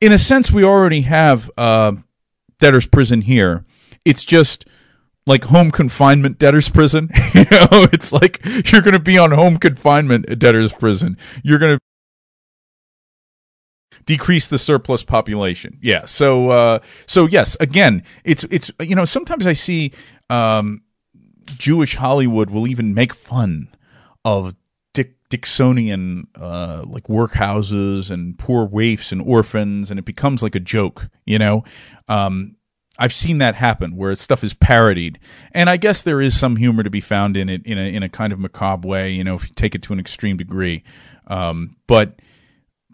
[0.00, 1.92] In a sense, we already have uh,
[2.60, 3.64] debtor's prison here.
[4.04, 4.64] It's just
[5.26, 7.10] like home confinement debtor's prison.
[7.34, 11.18] you know, it's like you're going to be on home confinement at debtor's prison.
[11.42, 11.80] You're going to
[14.10, 15.78] decrease the surplus population.
[15.80, 16.04] Yeah.
[16.04, 19.92] So uh so yes, again, it's it's you know, sometimes I see
[20.28, 20.82] um
[21.56, 23.68] Jewish Hollywood will even make fun
[24.24, 24.56] of
[24.94, 30.60] Dick Dickensian uh like workhouses and poor waifs and orphans and it becomes like a
[30.60, 31.62] joke, you know.
[32.08, 32.56] Um
[32.98, 35.20] I've seen that happen where stuff is parodied,
[35.52, 38.02] and I guess there is some humor to be found in it in a in
[38.02, 40.82] a kind of macabre way, you know, if you take it to an extreme degree.
[41.28, 42.20] Um, but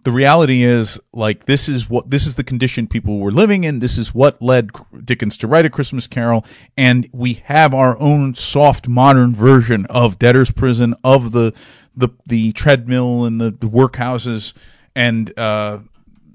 [0.07, 3.79] the reality is like this is what this is the condition people were living in.
[3.79, 4.69] This is what led
[5.03, 6.45] dickens to write a christmas carol.
[6.77, 11.53] And we have our own soft modern version of debtor's prison of the
[11.93, 14.53] the the treadmill and the, the workhouses.
[14.95, 15.79] And uh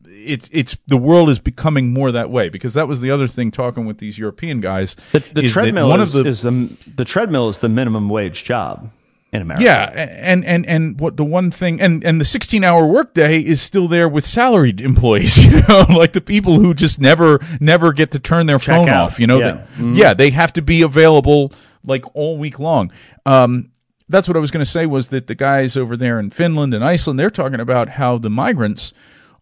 [0.05, 2.51] it's it's the world is becoming more that way.
[2.51, 4.97] Because that was the other thing talking with these European guys.
[5.13, 8.11] The, the is treadmill one is, of the is the the treadmill is the minimum
[8.11, 8.91] wage job
[9.33, 9.65] in America.
[9.65, 9.89] Yeah,
[10.21, 14.09] and and and what the one thing and and the 16-hour workday is still there
[14.09, 18.47] with salaried employees, you know, like the people who just never never get to turn
[18.47, 19.05] their Check phone out.
[19.13, 19.39] off, you know.
[19.39, 19.67] Yeah.
[19.79, 21.53] They- Yeah, they have to be available
[21.85, 22.93] like all week long.
[23.27, 23.71] Um
[24.09, 26.75] that's what I was going to say was that the guys over there in Finland
[26.75, 28.93] and Iceland they're talking about how the migrants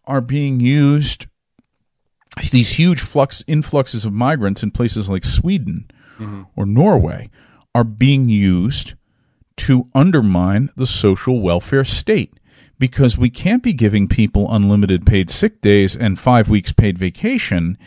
[0.05, 1.25] are being used
[2.51, 5.89] these huge flux influxes of migrants in places like Sweden
[6.55, 7.29] or Norway
[7.75, 8.93] are being used
[9.57, 12.33] to undermine the social welfare state.
[12.79, 17.77] Because we can't be giving people unlimited paid sick days and 5 weeks paid vacation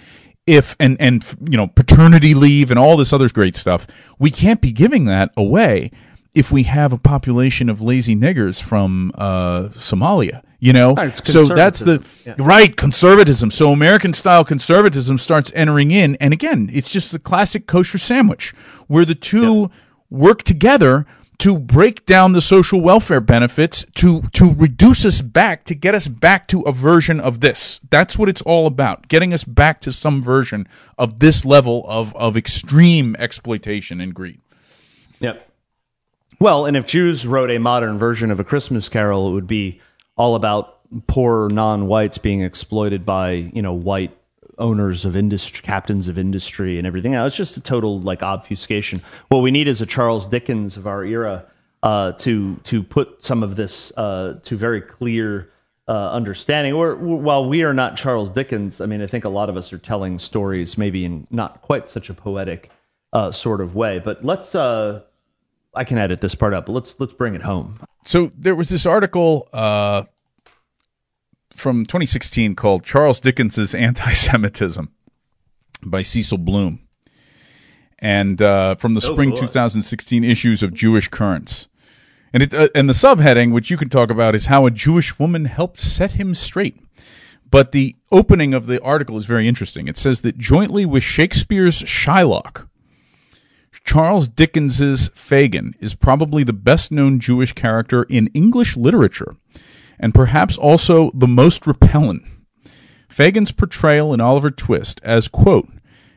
[0.47, 3.87] if and and you know paternity leave and all this other great stuff.
[4.19, 5.91] We can't be giving that away
[6.33, 10.95] if we have a population of lazy niggers from uh, Somalia you know?
[11.25, 12.47] So that's the conservatism.
[12.47, 13.51] right conservatism.
[13.51, 16.17] So american style conservatism starts entering in.
[16.17, 18.55] And again it's just the classic kosher sandwich
[18.87, 19.71] where the two
[20.09, 21.05] work together
[21.39, 26.09] to break down the social welfare benefits to to reduce us back to get us
[26.09, 29.91] back to a version of this that's what it's all about getting us back to
[29.91, 30.67] some version
[30.99, 34.41] of this level of of extreme exploitation and greed
[35.21, 35.51] Yep.
[36.41, 39.81] Well, and if Jews wrote a modern version of a Christmas Carol, it would be
[40.17, 44.17] all about poor non-whites being exploited by you know white
[44.59, 47.15] owners of industry, captains of industry, and everything.
[47.15, 49.03] It's just a total like obfuscation.
[49.29, 51.47] What we need is a Charles Dickens of our era
[51.83, 55.51] uh, to to put some of this uh, to very clear
[55.87, 56.73] uh, understanding.
[56.73, 59.73] Or while we are not Charles Dickens, I mean, I think a lot of us
[59.73, 62.71] are telling stories maybe in not quite such a poetic
[63.13, 63.99] uh, sort of way.
[63.99, 64.55] But let's.
[64.55, 65.03] Uh,
[65.77, 67.81] I can edit this part up, but let's let's bring it home.
[68.05, 70.05] So there was this article uh,
[71.55, 74.91] from 2016 called Charles Dickens's Anti-Semitism
[75.83, 76.81] by Cecil Bloom,
[77.99, 81.69] and uh, from the oh, spring 2016 issues of Jewish Currents.
[82.33, 85.19] And it uh, and the subheading, which you can talk about, is how a Jewish
[85.19, 86.81] woman helped set him straight.
[87.49, 89.87] But the opening of the article is very interesting.
[89.87, 92.67] It says that jointly with Shakespeare's Shylock,
[93.85, 99.37] Charles Dickens's Fagin is probably the best known Jewish character in English literature
[99.99, 102.23] and perhaps also the most repellent.
[103.09, 105.69] Fagin's portrayal in Oliver Twist as, quote,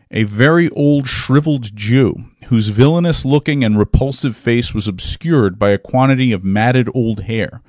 [0.10, 5.78] a very old shriveled Jew whose villainous looking and repulsive face was obscured by a
[5.78, 7.62] quantity of matted old hair,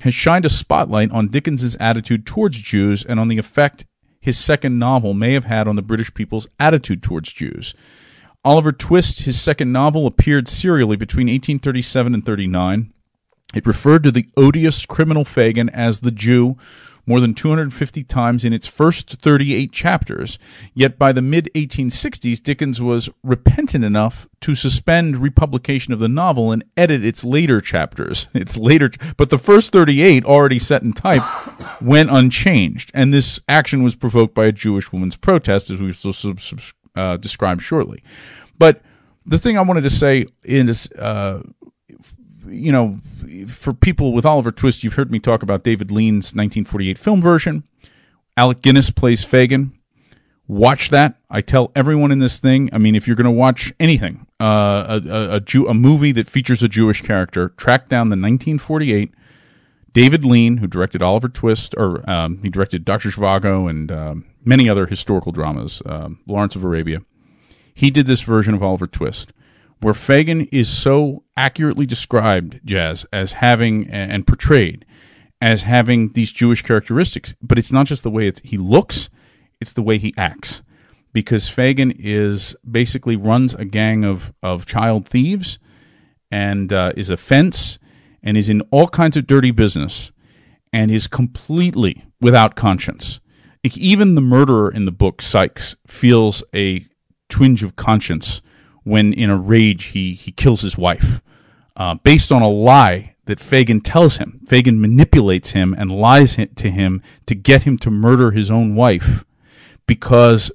[0.00, 3.84] has shined a spotlight on Dickens's attitude towards Jews and on the effect
[4.20, 7.74] his second novel may have had on the British people's attitude towards Jews.
[8.44, 12.92] Oliver Twist, his second novel, appeared serially between 1837 and 39
[13.54, 16.56] it referred to the odious criminal Fagin as the Jew
[17.06, 20.38] more than 250 times in its first 38 chapters,
[20.72, 26.52] yet by the mid 1860s, Dickens was repentant enough to suspend republication of the novel
[26.52, 28.28] and edit its later chapters.
[28.34, 31.22] Its later, but the first 38, already set in type,
[31.80, 36.14] went unchanged, and this action was provoked by a Jewish woman's protest, as we will
[36.96, 38.02] uh, describe shortly.
[38.58, 38.82] But
[39.24, 41.42] the thing I wanted to say is uh,
[42.46, 42.98] you know,
[43.48, 47.64] for people with Oliver Twist, you've heard me talk about David Lean's 1948 film version.
[48.36, 49.72] Alec Guinness plays Fagin.
[50.48, 51.16] Watch that.
[51.30, 52.68] I tell everyone in this thing.
[52.72, 56.12] I mean, if you're going to watch anything, uh, a, a, a, Jew, a movie
[56.12, 59.14] that features a Jewish character, track down the 1948
[59.92, 64.68] David Lean, who directed Oliver Twist, or um, he directed Doctor Zhivago and um, many
[64.68, 67.02] other historical dramas, um, Lawrence of Arabia.
[67.74, 69.32] He did this version of Oliver Twist
[69.82, 74.86] where Fagin is so accurately described, Jazz, as having and portrayed
[75.42, 77.34] as having these Jewish characteristics.
[77.42, 79.10] But it's not just the way he looks,
[79.60, 80.62] it's the way he acts.
[81.12, 85.58] Because Fagin is basically runs a gang of, of child thieves
[86.30, 87.80] and uh, is a fence
[88.22, 90.12] and is in all kinds of dirty business
[90.72, 93.18] and is completely without conscience.
[93.64, 96.86] Even the murderer in the book, Sykes, feels a
[97.28, 98.42] twinge of conscience
[98.84, 101.20] when in a rage he, he kills his wife
[101.76, 104.40] uh, based on a lie that Fagin tells him.
[104.46, 109.24] Fagin manipulates him and lies to him to get him to murder his own wife
[109.86, 110.50] because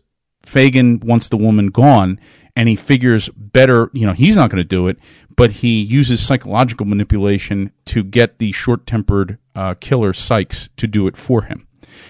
[0.45, 2.19] Fagin wants the woman gone
[2.55, 4.97] and he figures better, you know, he's not going to do it,
[5.35, 11.07] but he uses psychological manipulation to get the short tempered uh, killer Sykes to do
[11.07, 11.67] it for him.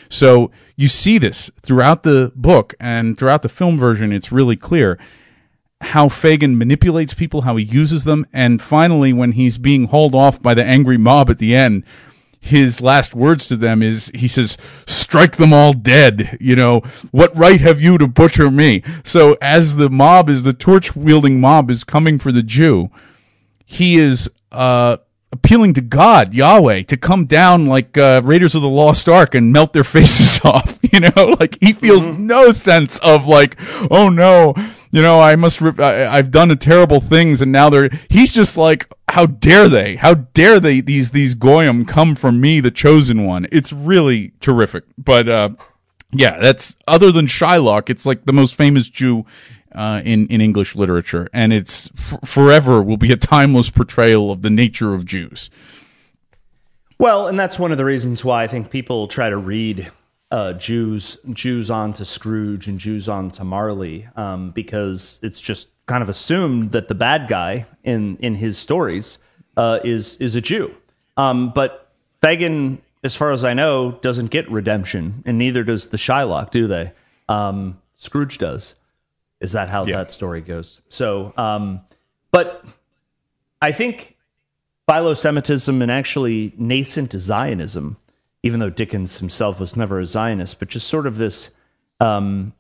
[0.10, 4.98] So you see this throughout the book and throughout the film version, it's really clear
[5.82, 10.42] how Fagin manipulates people, how he uses them, and finally, when he's being hauled off
[10.42, 11.84] by the angry mob at the end,
[12.40, 16.38] his last words to them is he says, Strike them all dead.
[16.40, 16.80] You know,
[17.12, 18.84] what right have you to butcher me?
[19.04, 22.90] So, as the mob is the torch wielding mob is coming for the Jew,
[23.66, 24.98] he is uh,
[25.32, 29.52] appealing to God, Yahweh, to come down like uh, Raiders of the Lost Ark and
[29.52, 30.80] melt their faces off.
[30.98, 32.26] You know, like he feels mm-hmm.
[32.26, 33.60] no sense of like,
[33.92, 34.56] oh no,
[34.90, 37.90] you know, I must, rip, I, I've done terrible things, and now they're.
[38.10, 39.98] He's just like, how dare they?
[39.98, 40.82] How dare they?
[40.82, 43.48] These these goyim come from me, the chosen one.
[43.52, 44.86] It's really terrific.
[44.98, 45.50] But uh,
[46.14, 49.26] yeah, that's other than Shylock, it's like the most famous Jew
[49.74, 54.42] uh, in in English literature, and it's f- forever will be a timeless portrayal of
[54.42, 55.50] the nature of Jews.
[57.00, 59.92] Well, and that's one of the reasons why I think people try to read
[60.32, 66.10] uh, Jews Jews onto Scrooge and Jews onto Marley um, because it's just kind of
[66.10, 69.18] assumed that the bad guy in in his stories
[69.56, 70.76] uh, is is a Jew.
[71.18, 71.92] Um, but
[72.22, 76.68] Fagin, as far as I know, doesn't get redemption, and neither does the Shylock, do
[76.68, 76.92] they?
[77.30, 78.76] Um, Scrooge does.
[79.40, 79.98] Is that how yeah.
[79.98, 80.82] that story goes?
[80.90, 81.82] So, um,
[82.32, 82.66] but
[83.62, 84.18] I think
[84.88, 87.98] philo-Semitism and actually nascent Zionism
[88.44, 91.50] even though Dickens himself was never a Zionist, but just sort of this,
[92.00, 92.54] um,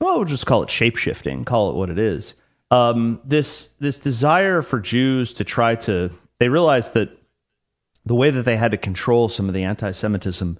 [0.00, 2.34] well, we'll just call it shapeshifting, call it what it is.
[2.70, 7.10] um, this this desire for Jews to try to they realized that
[8.04, 10.58] the way that they had to control some of the anti-Semitism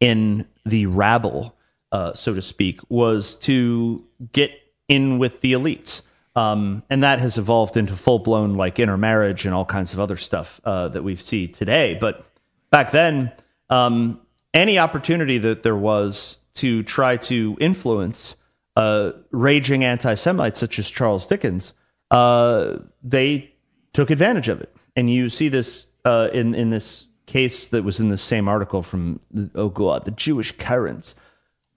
[0.00, 1.56] in the rabble,
[1.92, 4.50] uh, so to speak, was to get
[4.88, 6.02] in with the elites.
[6.34, 10.18] Um, and that has evolved into full blown like intermarriage and all kinds of other
[10.18, 11.96] stuff uh, that we see today.
[11.98, 12.26] But
[12.70, 13.32] back then,
[13.70, 14.20] um,
[14.52, 18.36] any opportunity that there was to try to influence
[18.76, 21.72] uh, raging anti Semites such as Charles Dickens,
[22.10, 23.54] uh, they
[23.92, 24.74] took advantage of it.
[24.94, 28.82] And you see this uh, in, in this case that was in the same article
[28.82, 29.20] from,
[29.54, 31.14] oh God, the Jewish currents.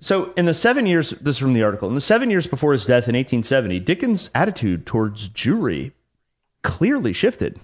[0.01, 2.71] So, in the seven years, this is from the article, in the seven years before
[2.71, 5.91] his death in 1870, Dickens' attitude towards Jewry
[6.63, 7.59] clearly shifted.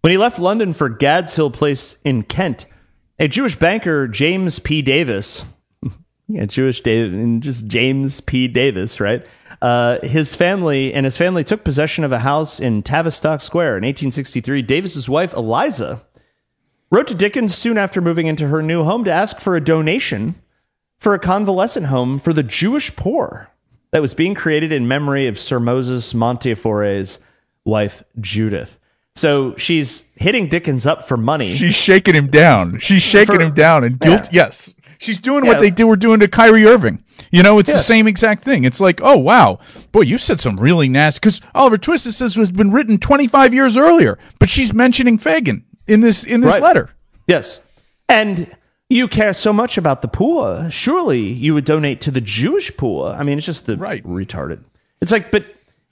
[0.00, 2.66] When he left London for Gad's Hill Place in Kent,
[3.18, 4.80] a Jewish banker, James P.
[4.80, 5.44] Davis,
[6.28, 8.48] yeah, Jewish David, and just James P.
[8.48, 9.24] Davis, right?
[9.60, 13.84] Uh, his family and his family took possession of a house in Tavistock Square in
[13.84, 14.62] 1863.
[14.62, 16.02] Davis's wife, Eliza,
[16.90, 20.34] wrote to Dickens soon after moving into her new home to ask for a donation
[21.04, 23.50] for a convalescent home for the Jewish poor
[23.92, 27.18] that was being created in memory of Sir Moses Montefiore's
[27.64, 28.78] wife, Judith.
[29.14, 31.54] So she's hitting Dickens up for money.
[31.54, 32.78] She's shaking him down.
[32.80, 34.30] She's shaking For- him down and guilt.
[34.32, 34.46] Yeah.
[34.46, 34.74] Yes.
[34.98, 35.52] She's doing Yeah.
[35.52, 37.04] what they do, were doing to Kyrie Irving.
[37.30, 38.64] You know, it's the same exact thing.
[38.64, 39.58] It's like, oh, wow.
[39.92, 41.20] Boy, you said some really nasty.
[41.20, 46.00] Because Oliver Twist, says, was been written 25 years earlier, but she's mentioning Fagin in
[46.00, 46.62] this in this Right.
[46.62, 46.90] letter.
[47.28, 47.60] Yes.
[48.08, 48.48] And
[48.90, 50.70] you care so much about the poor.
[50.70, 53.10] Surely you would donate to the Jewish poor.
[53.10, 54.04] I mean, it's just the Right.
[54.04, 54.60] retarded.
[55.00, 55.44] It's like, but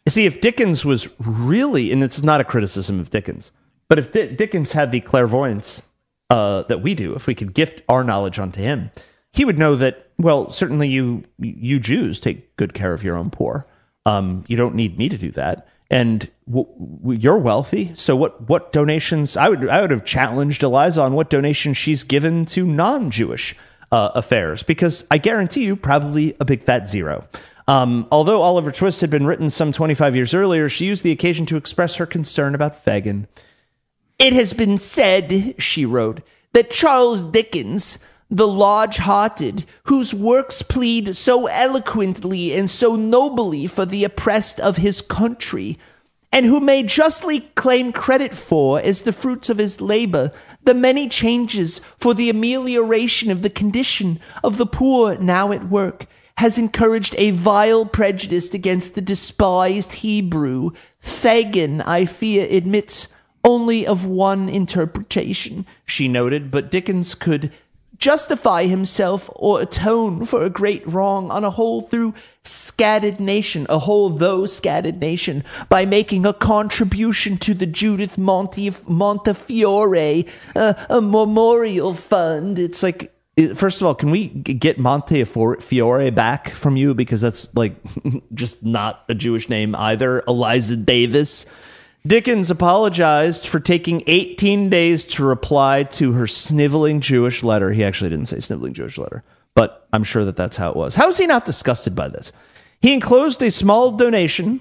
[0.07, 3.51] you see, if Dickens was really, and it's not a criticism of Dickens,
[3.89, 5.83] but if Di- Dickens had the clairvoyance
[6.31, 8.91] uh, that we do, if we could gift our knowledge onto him,
[9.33, 10.09] he would know that.
[10.19, 13.67] Well, certainly you you Jews take good care of your own poor.
[14.07, 15.67] Um, you don't need me to do that.
[15.93, 18.49] And w- you're wealthy, so what?
[18.49, 19.37] What donations?
[19.37, 23.55] I would I would have challenged Eliza on what donations she's given to non-Jewish
[23.93, 27.29] uh, affairs, because I guarantee you, probably a big fat zero.
[27.69, 31.45] Um, although Oliver Twist had been written some 25 years earlier, she used the occasion
[31.47, 33.29] to express her concern about Fagin.
[34.19, 36.23] It has been said, she wrote,
[36.55, 37.99] that Charles Dickens,
[38.33, 44.79] the large hearted, whose works plead so eloquently and so nobly for the oppressed of
[44.79, 45.79] his country,
[46.33, 50.33] and who may justly claim credit for, as the fruits of his labor,
[50.65, 56.07] the many changes for the amelioration of the condition of the poor now at work,
[56.39, 60.71] has encouraged a vile prejudice against the despised Hebrew.
[61.01, 63.09] Fagin, I fear, admits
[63.45, 67.53] only of one interpretation, she noted, but Dickens could
[68.03, 72.13] justify himself or atone for a great wrong on a whole through
[72.43, 78.73] scattered nation, a whole though scattered nation, by making a contribution to the Judith Monte,
[78.89, 80.25] Montefiore,
[80.57, 82.59] uh, a memorial fund.
[82.59, 83.15] It's like,
[83.55, 86.95] first of all, can we get Montefiore back from you?
[86.95, 87.77] Because that's like
[88.35, 90.25] just not a Jewish name either.
[90.27, 91.47] Eliza Davis.
[92.07, 97.73] Dickens apologized for taking 18 days to reply to her sniveling Jewish letter.
[97.73, 99.23] He actually didn't say sniveling Jewish letter,
[99.55, 100.97] but I'm sure that that's how it was.
[100.97, 102.33] How is he not disgusted by this?
[102.81, 104.61] He enclosed a small donation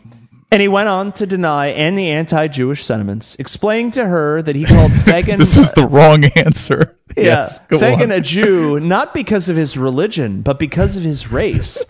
[0.51, 4.65] and he went on to deny any anti Jewish sentiments, explaining to her that he
[4.65, 5.39] called Fagin.
[5.39, 6.95] This is the wrong answer.
[7.17, 8.11] Yeah, yes, go Fagin on.
[8.11, 11.83] a Jew not because of his religion, but because of his race,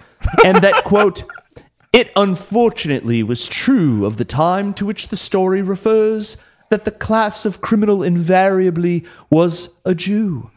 [0.44, 1.24] and that quote.
[1.94, 6.38] It unfortunately was true of the time to which the story refers
[6.70, 10.51] that the class of criminal invariably was a Jew.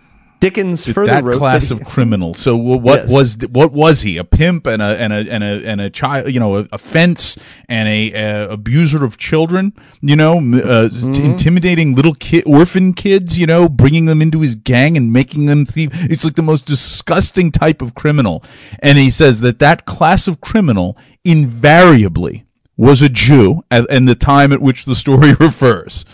[0.44, 2.34] Dickens further that wrote class that of criminal.
[2.34, 3.10] So what Yes.
[3.10, 4.16] was what was he?
[4.18, 6.78] A pimp and a and a and a and a child, you know, a, a
[6.78, 7.36] fence
[7.68, 11.12] and a, uh abuser of children, you know, uh, Mm-hmm.
[11.12, 15.46] t- intimidating little kid, orphan kids, you know, bringing them into his gang and making
[15.46, 15.90] them thief.
[16.10, 18.44] It's like the most disgusting type of criminal.
[18.80, 22.44] And he says that that class of criminal invariably
[22.76, 26.04] was a Jew at, and the time at which the story refers.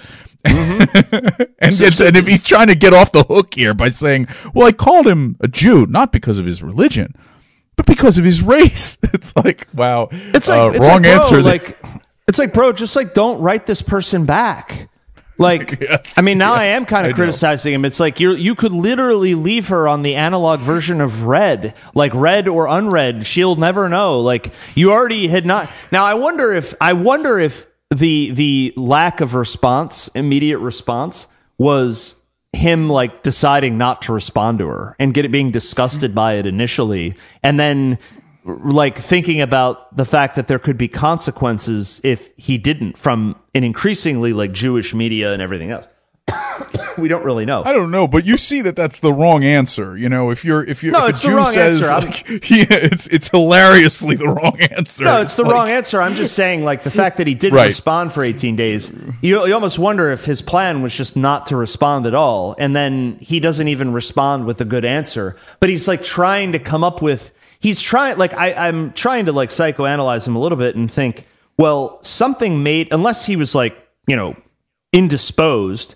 [0.44, 4.66] and, it's- and if he's trying to get off the hook here by saying, "Well,
[4.66, 7.14] I called him a Jew not because of his religion,
[7.76, 11.10] but because of his race," it's like, wow, It's like uh, it's wrong like, bro,
[11.12, 11.34] answer.
[11.36, 11.42] there.
[11.42, 11.78] Like
[12.28, 14.88] it's like, bro, just like don't write this person back.
[15.38, 17.16] Like, Yes, I mean, now I am kind I of know.
[17.16, 17.84] criticizing him.
[17.86, 22.12] It's like you you could literally leave her on the analog version of red, like
[22.14, 23.26] red or unread.
[23.26, 24.20] She'll never know.
[24.20, 25.70] Like you already had not.
[25.90, 31.26] Now I wonder if I wonder if the the lack of response, immediate response,
[31.58, 32.14] was
[32.52, 36.46] him like deciding not to respond to her and get it being disgusted by it
[36.46, 37.98] initially, and then
[38.44, 43.64] like thinking about the fact that there could be consequences if he didn't from an
[43.64, 45.86] increasingly like Jewish media and everything else.
[46.98, 47.62] we don't really know.
[47.64, 49.96] I don't know, but you see that that's the wrong answer.
[49.96, 52.06] You know, if you're if you No, if it's a the Jew wrong says answer.
[52.06, 55.04] Like, yeah, it's it's hilariously the wrong answer.
[55.04, 56.00] No, it's the like- wrong answer.
[56.02, 57.66] I'm just saying, like the fact that he didn't Right.
[57.66, 58.90] respond for 18 days.
[59.22, 62.74] You, you almost wonder if his plan was just not to respond at all, and
[62.76, 65.36] then he doesn't even respond with a good answer.
[65.58, 67.32] But he's like trying to come up with.
[67.60, 68.16] He's trying.
[68.18, 71.26] Like I, I'm trying to like psychoanalyze him a little bit and think.
[71.58, 73.76] Well, something made unless he was like
[74.06, 74.34] you know
[74.92, 75.94] indisposed.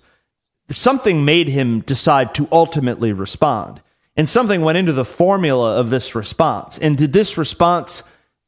[0.69, 3.81] Something made him decide to ultimately respond,
[4.17, 6.77] and something went into the formula of this response.
[6.77, 8.03] And did this response?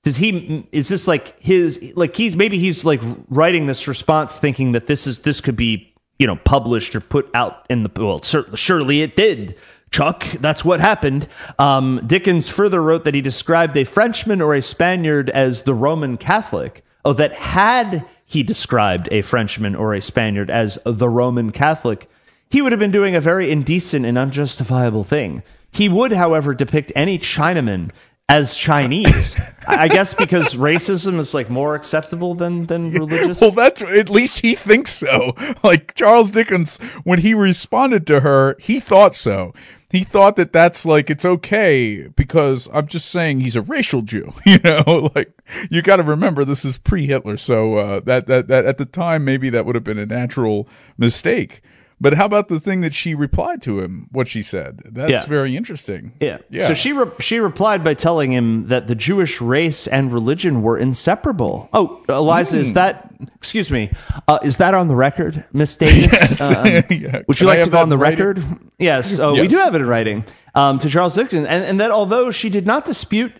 [0.07, 4.71] does he is this like his like he's maybe he's like writing this response thinking
[4.71, 8.21] that this is this could be you know published or put out in the well
[8.21, 9.57] certainly surely it did
[9.91, 11.27] chuck that's what happened
[11.59, 16.15] um, dickens further wrote that he described a frenchman or a spaniard as the roman
[16.15, 22.07] catholic oh that had he described a frenchman or a spaniard as the roman catholic
[22.49, 25.43] he would have been doing a very indecent and unjustifiable thing.
[25.71, 27.91] He would however depict any chinaman
[28.29, 29.39] as Chinese.
[29.67, 33.41] I guess because racism is like more acceptable than than religious.
[33.41, 35.35] Well, that's at least he thinks so.
[35.63, 39.53] Like Charles Dickens, when he responded to her, he thought so.
[39.89, 44.33] He thought that that's like it's okay because I'm just saying he's a racial Jew.
[44.45, 45.31] You know, like
[45.69, 49.25] you got to remember this is pre-Hitler, so uh, that that that at the time
[49.25, 50.67] maybe that would have been a natural
[50.97, 51.61] mistake.
[51.99, 54.07] But how about the thing that she replied to him?
[54.11, 54.81] What she said?
[54.85, 55.25] That's Yeah.
[55.25, 56.13] very interesting.
[56.19, 56.37] yeah.
[56.49, 56.67] Yeah.
[56.67, 60.77] So she re- she replied by telling him that the Jewish race and religion were
[60.77, 61.69] inseparable.
[61.73, 62.61] Oh, Eliza, Hmm.
[62.61, 63.11] is that?
[63.35, 63.89] Excuse me.
[64.27, 66.39] Uh, is that on the record, Miss Davis?
[66.55, 67.21] Um, Yeah.
[67.27, 68.25] Would you like to go on the in writing?
[68.27, 68.43] record?
[68.77, 69.17] Yes.
[69.17, 72.29] Oh, we do have it in writing um, to Charles Dickens, and, and that although
[72.29, 73.31] she did not dispute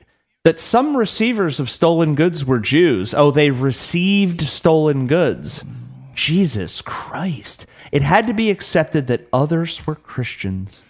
[0.45, 5.63] that some receivers of stolen goods were Jews, oh, they received stolen goods.
[6.15, 7.67] Jesus Christ!
[7.91, 10.81] It had to be accepted that others were Christians.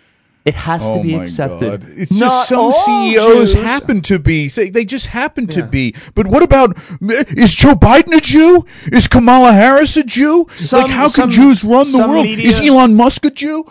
[0.45, 1.82] It has to Oh be my accepted.
[1.82, 1.90] God.
[1.98, 3.61] It's Not just some CEOs Jews.
[3.61, 4.48] happen to be.
[4.48, 5.94] They, just happen to be.
[6.15, 8.65] But what about is Joe Biden a Jew?
[8.86, 10.48] Is Kamala Harris a Jew?
[10.56, 12.24] Some- like how some- can Jews run the world?
[12.26, 13.65] media- is Elon Musk a Jew?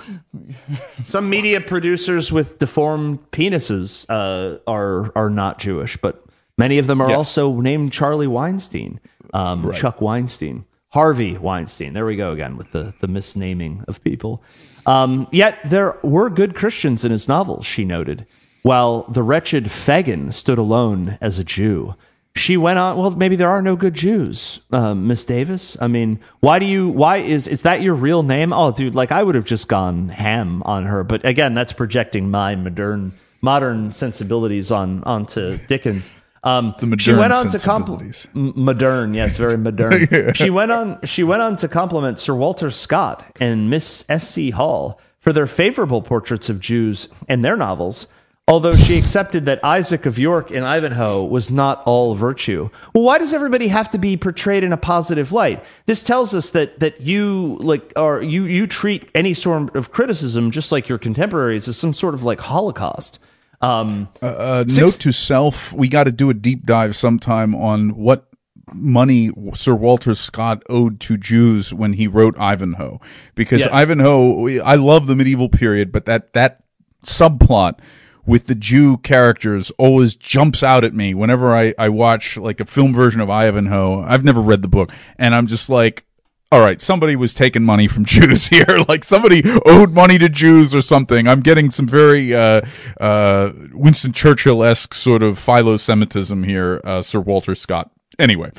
[1.07, 6.23] Some media producers with deformed penises uh, are are not Jewish, but
[6.59, 7.16] many of them are Yes.
[7.16, 9.01] also named Charlie Weinstein,
[9.32, 11.93] um, Chuck Weinstein, Harvey Weinstein.
[11.93, 14.43] There we go again with the the misnaming of people.
[14.87, 18.27] Um, yet there were good Christians in his novels, she noted.
[18.63, 21.95] While the wretched Fagin stood alone as a Jew.
[22.35, 22.99] She went on.
[22.99, 25.77] Well, maybe there are no good Jews, um, Miss Davis.
[25.81, 26.89] I mean, why do you?
[26.91, 28.53] Why is is that your real name?
[28.53, 31.03] Oh, dude, like I would have just gone ham on her.
[31.03, 36.11] But again, that's projecting my modern modern sensibilities on onto Dickens.
[36.45, 40.33] Um, The she went on to compliment modern, yes, very modern.
[40.35, 40.99] She went on.
[41.05, 44.29] She went on to compliment Sir Walter Scott and Miss S.
[44.29, 44.51] C.
[44.51, 48.07] Hall for their favorable portraits of Jews and their novels.
[48.49, 52.71] Although she accepted that Isaac of York in Ivanhoe was not all virtue.
[52.95, 55.65] Well, why does everybody have to be portrayed in a positive light?
[55.87, 60.53] This tells us that that you like or you you treat any sort of criticism
[60.53, 63.19] just like your contemporaries as some sort of like Holocaust.
[63.61, 67.91] Um, Uh, Six- note to self: We got to do a deep dive sometime on
[67.91, 68.28] what
[68.74, 72.99] money Sir Walter Scott owed to Jews when he wrote Ivanhoe,
[73.35, 73.69] because Yes.
[73.73, 74.61] Ivanhoe.
[74.62, 76.61] I love the medieval period, but that that
[77.05, 77.78] subplot
[78.27, 82.65] with the Jew characters always jumps out at me whenever I, I watch like a
[82.65, 84.03] film version of Ivanhoe.
[84.03, 86.05] I've never read the book, and I'm just like,
[86.52, 88.66] all right, somebody was taking money from Jews here.
[88.89, 91.27] like somebody owed money to Jews or something.
[91.28, 92.62] I'm getting some very uh,
[93.01, 97.90] uh, Winston Churchill esque sort of philo-Semitism here, uh, Sir Walter Scott.
[98.18, 98.51] Anyway,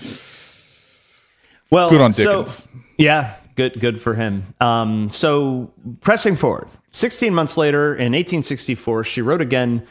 [1.72, 2.65] Well, Good on so- Dickens.
[2.97, 4.43] yeah, good, good for him.
[4.61, 9.85] Um, so pressing forward, 16 months later, in 1864, she wrote again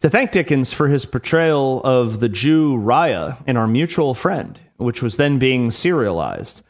[0.00, 5.00] to thank Dickens for his portrayal of the Jew Riah in Our Mutual Friend, which
[5.02, 6.60] was then being serialized.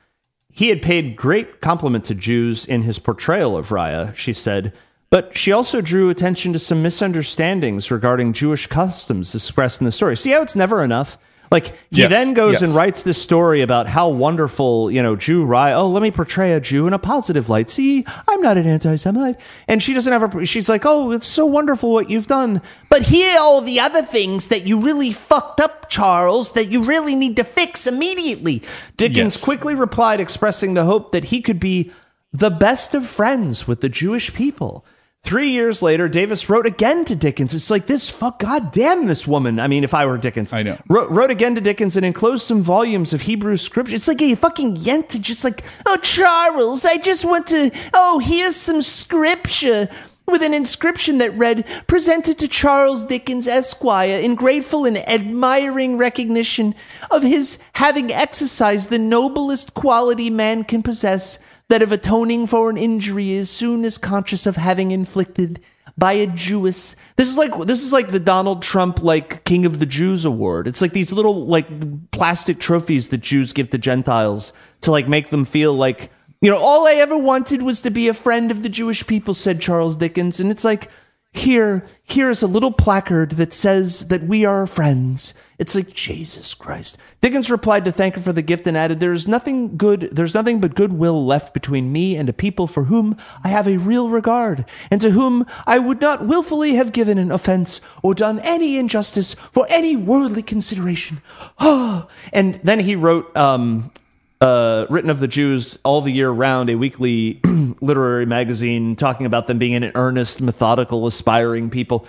[0.56, 4.72] He had paid great compliment to Jews in his portrayal of Riah, she said,
[5.10, 10.16] but she also drew attention to some misunderstandings regarding Jewish customs expressed in the story.
[10.16, 11.18] See how it's never enough?
[11.50, 12.62] Like he Yes, then goes yes.
[12.62, 15.78] and writes this story about how wonderful, you know, Jew Riah.
[15.78, 17.70] Oh, let me portray a Jew in a positive light.
[17.70, 20.46] See, I'm not an anti-Semite, and she doesn't have a.
[20.46, 24.02] She's like, oh, it's so wonderful what you've done, but here are all the other
[24.02, 26.52] things that you really fucked up, Charles.
[26.52, 28.62] That you really need to fix immediately.
[28.96, 29.44] Dickens Yes.
[29.44, 31.90] quickly replied, expressing the hope that he could be
[32.32, 34.84] the best of friends with the Jewish people.
[35.26, 37.52] Three years later, Davis wrote again to Dickens.
[37.52, 39.58] It's like this fuck, goddamn this woman.
[39.58, 40.78] I mean, if I were Dickens, I know.
[40.88, 43.96] Wrote, wrote again to Dickens and enclosed some volumes of Hebrew scripture.
[43.96, 47.72] It's like a fucking yent to just like, oh Charles, I just want to.
[47.92, 49.88] Oh, here's some scripture
[50.26, 56.72] with an inscription that read, "Presented to Charles Dickens, Esquire, in grateful and admiring recognition
[57.10, 61.38] of his having exercised the noblest quality man can possess."
[61.68, 65.60] That of atoning for an injury as soon as conscious of having inflicted
[65.98, 66.94] by a Jewess.
[67.16, 70.68] This is like this is like the Donald Trump like King of the Jews award.
[70.68, 74.52] It's like these little like plastic trophies that Jews give to Gentiles
[74.82, 76.10] to like make them feel like
[76.42, 79.34] you know all I ever wanted was to be a friend of the Jewish people
[79.34, 80.90] said Charles Dickens and it's like
[81.32, 85.34] here here is a little placard that says that we are friends.
[85.58, 86.98] It's like Jesus Christ.
[87.22, 90.10] Dickens replied to thank her for the gift and added, "There is nothing good.
[90.12, 93.78] There's nothing but goodwill left between me and a people for whom I have a
[93.78, 98.38] real regard, and to whom I would not wilfully have given an offense or done
[98.40, 101.22] any injustice for any worldly consideration."
[101.58, 103.34] Ah, and then he wrote.
[103.36, 103.90] Um,
[104.38, 107.40] uh, written of the Jews all the year round, a weekly
[107.80, 112.06] literary magazine talking about them being an earnest, methodical, aspiring people.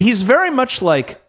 [0.00, 1.20] He's very much like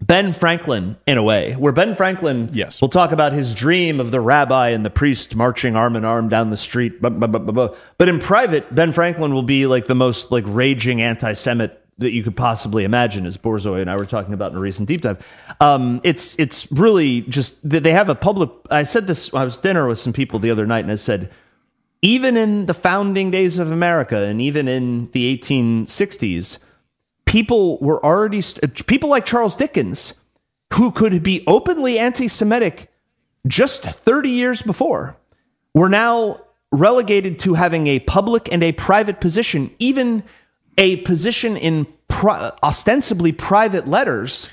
[0.00, 2.80] Ben Franklin in a way, where Ben Franklin Yes.
[2.80, 6.28] will talk about his dream of the rabbi and the priest marching arm in arm
[6.28, 7.00] down the street.
[7.00, 10.44] But, but, but, but, but in private, Ben Franklin will be like the most like
[10.46, 14.58] raging anti-Semite that you could possibly imagine, as Borzoi and I were talking about in
[14.58, 15.26] a recent deep dive.
[15.60, 18.50] Um, it's it's really just they have a public.
[18.70, 19.32] I said this.
[19.32, 21.30] I was dinner with some people the other night, and I said
[22.02, 26.58] even in the founding days of America, and even in the 1860s
[27.26, 28.42] people were already
[28.86, 30.14] people like Charles Dickens
[30.74, 32.90] who could be openly anti-Semitic
[33.46, 35.16] just 30 years before
[35.74, 36.40] were now
[36.72, 40.22] relegated to having a public and a private position, even
[40.78, 44.48] a position in pri- ostensibly private letters,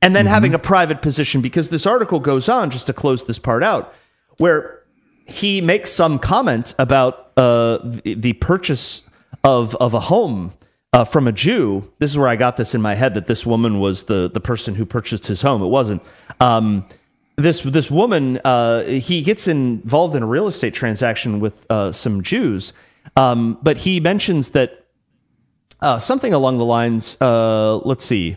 [0.00, 1.40] and then having a private position.
[1.40, 3.94] Because this article goes on, just to close this part out,
[4.38, 4.82] where
[5.26, 9.02] he makes some comment about uh, the, the purchase
[9.44, 10.52] of of a home
[10.92, 11.90] uh, from a Jew.
[11.98, 14.40] This is where I got this in my head that this woman was the the
[14.40, 15.62] person who purchased his home.
[15.62, 16.02] It wasn't.
[16.40, 16.86] Um,
[17.36, 22.22] this this woman uh, he gets involved in a real estate transaction with uh, some
[22.22, 22.72] Jews,
[23.16, 24.86] um, but he mentions that
[25.80, 27.16] uh, something along the lines.
[27.20, 28.36] Uh, let's see.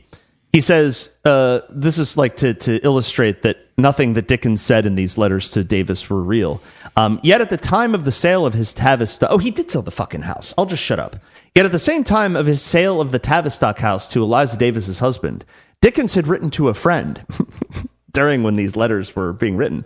[0.54, 4.96] He says uh, this is like to to illustrate that nothing that Dickens said in
[4.96, 6.62] these letters to Davis were real.
[6.96, 9.82] Um, yet at the time of the sale of his Tavistock, oh, he did sell
[9.82, 10.54] the fucking house.
[10.58, 11.18] I'll just shut up.
[11.56, 15.00] Yet at the same time of his sale of the Tavistock house to Eliza Davis's
[15.00, 15.46] husband,
[15.82, 17.26] Dickens had written to a friend
[18.12, 19.86] during when these letters were being written.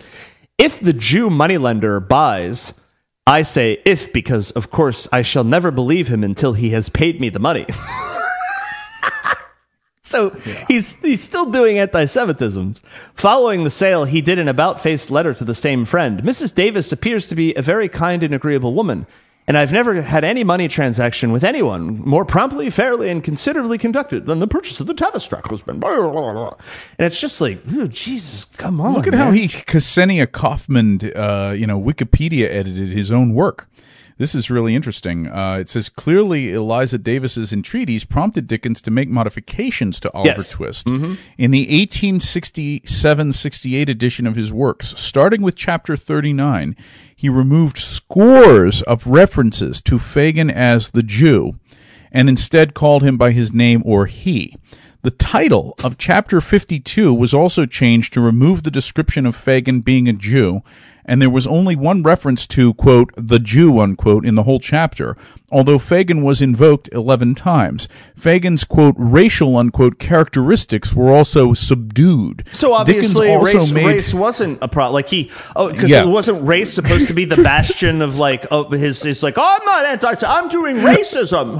[0.57, 2.73] If the Jew moneylender buys,
[3.27, 7.21] I say if because of course I shall never believe him until he has paid
[7.21, 7.67] me the money.
[10.09, 10.31] So
[10.67, 12.81] he's he's still doing anti-Semitisms.
[13.13, 16.23] Following the sale, he did an about-face letter to the same friend.
[16.23, 16.55] Mrs.
[16.55, 19.05] Davis appears to be a very kind and agreeable woman,
[19.49, 24.27] and I've never had any money transaction with anyone more promptly, fairly, and considerately conducted
[24.27, 25.81] than the purchase of the Tavistock husband.
[25.81, 26.53] Blah, blah, blah, blah.
[26.99, 28.93] And it's just like, oh, Jesus, come on.
[28.93, 29.25] Look at man.
[29.25, 33.67] how he Ksenia Kaufman, uh, you know, Wikipedia edited his own work.
[34.19, 35.27] This is really interesting.
[35.27, 40.49] Uh, it says clearly Eliza Davis's entreaties prompted Dickens to make modifications to Oliver Yes.
[40.51, 41.17] Twist in
[41.51, 44.89] the 1867-68 edition of his works.
[44.99, 46.75] Starting with chapter 39,
[47.19, 51.59] he removed scores of references to Fagin as the Jew
[52.13, 54.55] and instead called him by his name or he.
[55.01, 60.07] The title of chapter 52 was also changed to remove the description of Fagin being
[60.07, 60.61] a Jew,
[61.09, 65.17] and there was only one reference to, quote, the Jew, unquote, in the whole chapter,
[65.51, 67.89] although Fagin was invoked 11 times.
[68.15, 72.43] Fagin's, quote, racial, unquote, characteristics were also subdued.
[72.51, 74.93] So obviously, race, made- race wasn't a problem.
[74.93, 76.03] Like he, oh, because Yeah.
[76.03, 79.57] it wasn't race supposed to be the bastion of like, oh, his, his like, oh,
[79.59, 81.57] I'm not anti, I'm doing racism.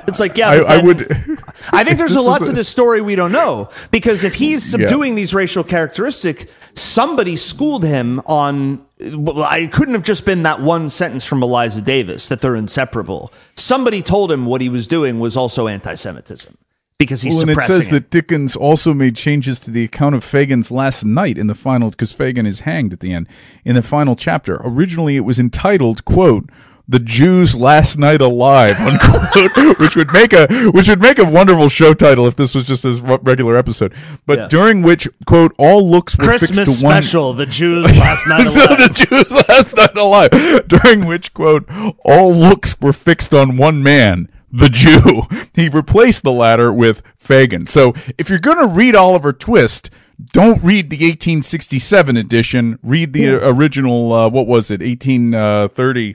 [0.08, 1.38] it's like, yeah, I, but I would.
[1.72, 5.14] I think there's a lot to this story we don't know because if he's subduing
[5.14, 8.79] these racial characteristics, somebody schooled him on.
[9.00, 13.32] Well, I couldn't have just been that one sentence from Eliza Davis that they're inseparable.
[13.56, 16.56] Somebody told him what he was doing was also anti-Semitism
[16.98, 20.22] because he's Well, and it says that Dickens also made changes to the account of
[20.22, 23.26] Fagin's last night in the final, because Fagin is hanged at the end
[23.64, 24.60] in the final chapter.
[24.62, 26.44] Originally, it was entitled, "quote
[26.90, 31.68] The Jews' Last Night Alive," unquote, which would make a which would make a wonderful
[31.68, 32.92] show title if this was just a
[33.22, 33.94] regular episode.
[34.26, 34.48] But Yeah.
[34.48, 36.94] during which, quote, all looks were Christmas fixed to one.
[37.02, 38.78] special, the Jews last night So alive.
[38.78, 41.64] the Jews last night alive, during which quote
[42.04, 45.22] all looks were fixed on one man, the Jew.
[45.54, 47.66] He replaced the latter with Fagin.
[47.68, 49.90] So if you're going to read Oliver Twist,
[50.32, 52.78] don't read the 1867 edition.
[52.82, 54.12] Read the original.
[54.12, 54.80] Uh, what was it?
[54.80, 56.14] 1830.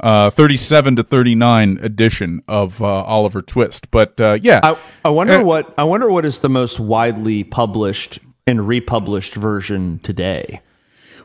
[0.00, 3.90] 37 to 39 edition of uh, Oliver Twist.
[3.90, 7.44] But uh, yeah, I, I wonder Uh, what I wonder what is the most widely
[7.44, 10.60] published and republished version today.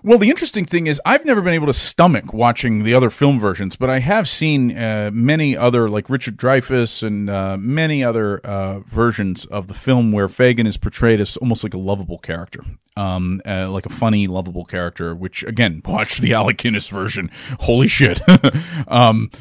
[0.05, 3.39] Well, the interesting thing is, I've never been able to stomach watching the other film
[3.39, 8.39] versions, but I have seen uh, many other, like Richard Dreyfuss and uh, many other
[8.39, 12.65] uh, versions of the film where Fagin is portrayed as almost like a lovable character,
[12.97, 15.15] um, uh, like a funny, lovable character.
[15.15, 17.31] Which, again, watch the Alec Guinness version.
[17.61, 18.19] Holy shit!
[18.89, 19.31] um,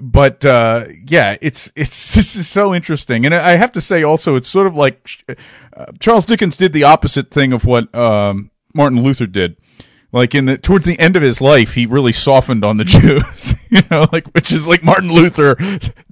[0.00, 4.36] but uh, yeah, it's it's this is so interesting, and I have to say also,
[4.36, 5.24] it's sort of like
[5.76, 9.56] uh, Charles Dickens did the opposite thing of what um, Martin Luther did
[10.12, 13.54] like in the towards the end of his life he really softened on the jews
[13.70, 15.56] you know like which is like martin luther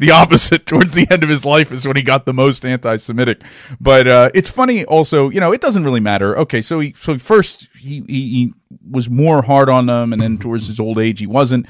[0.01, 3.43] the opposite towards the end of his life is when he got the most anti-semitic.
[3.81, 6.37] But uh it's funny also you know it doesn't really matter.
[6.39, 8.55] Okay so he so first he he, he
[8.91, 11.67] was more hard on them and then towards his old age he wasn't.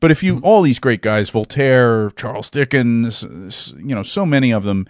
[0.00, 3.22] But if you all these great guys voltaire charles dickens
[3.76, 4.86] you know so many of them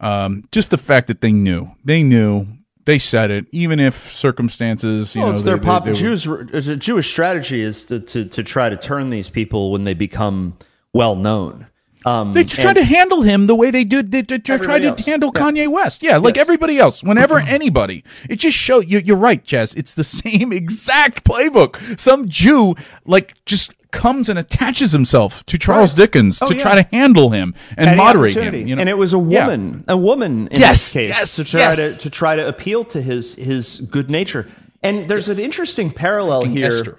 [0.00, 2.46] um just the fact that they knew they knew
[2.84, 5.14] they said it, even if circumstances.
[5.14, 5.84] You well, know, it's their they- pop.
[5.84, 6.26] they- they Jews.
[6.26, 10.56] A Jewish strategy is to, to to try to turn these people when they become
[10.92, 11.66] well known.
[12.04, 14.10] Um, They tried and- to handle him the way they did.
[14.10, 15.06] They, they tried Everybody to else.
[15.06, 15.40] handle Yeah.
[15.42, 16.02] Kanye West.
[16.02, 17.00] Yeah, like everybody else.
[17.02, 18.98] Whenever anybody, it just show you.
[18.98, 19.72] You're right, Jazz.
[19.74, 22.00] It's the same exact playbook.
[22.00, 22.74] Some Jew
[23.06, 26.60] like just comes and attaches himself to Charles Dickens Oh, to yeah.
[26.62, 28.54] try to handle him and Any moderate him.
[28.66, 28.80] You know?
[28.80, 29.46] And it was a Yeah.
[29.46, 31.76] woman, a woman in Yes, this case, yes, to try yes.
[31.76, 34.48] to to try to appeal to his his good nature.
[34.82, 36.96] And there's an interesting parallel here Esther.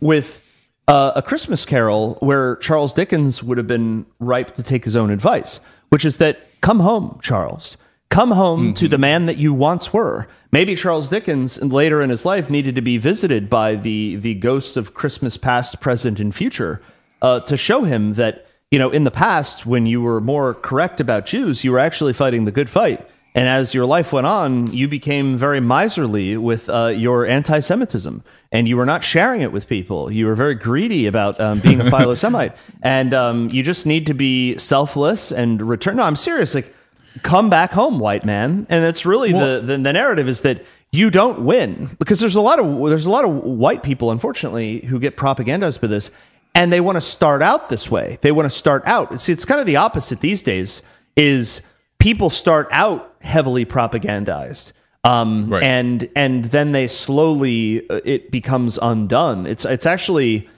[0.00, 0.40] with
[0.88, 5.10] uh, a Christmas Carol, where Charles Dickens would have been ripe to take his own
[5.10, 5.58] advice,
[5.88, 7.76] which is that come home, Charles.
[8.08, 10.26] Come home to the man that you once were.
[10.52, 14.76] Maybe Charles Dickens, later in his life, needed to be visited by the the ghosts
[14.76, 16.80] of Christmas past, present, and future
[17.20, 21.00] uh, to show him that you know in the past, when you were more correct
[21.00, 23.06] about Jews, you were actually fighting the good fight.
[23.34, 28.24] And as your life went on, you became very miserly with uh, your anti Semitism.
[28.50, 30.10] And you were not sharing it with people.
[30.10, 32.54] You were very greedy about um, being a philo Semite.
[32.82, 35.96] and um, you just need to be selfless and return.
[35.96, 36.54] No, I'm serious.
[36.54, 36.74] Like,
[37.22, 38.66] come back home, white man.
[38.68, 42.40] And it's really the, the, the narrative is that you don't win because there's a
[42.40, 46.10] lot of there's a lot of white people, unfortunately, who get propagandized by this,
[46.54, 48.18] and they want to start out this way.
[48.22, 49.20] They want to start out.
[49.20, 50.82] See, it's kind of the opposite these days.
[51.16, 51.62] Is
[51.98, 54.72] people start out heavily propagandized
[55.04, 55.62] um, Right.
[55.62, 60.48] and and then they slowly uh, it becomes undone it's it's actually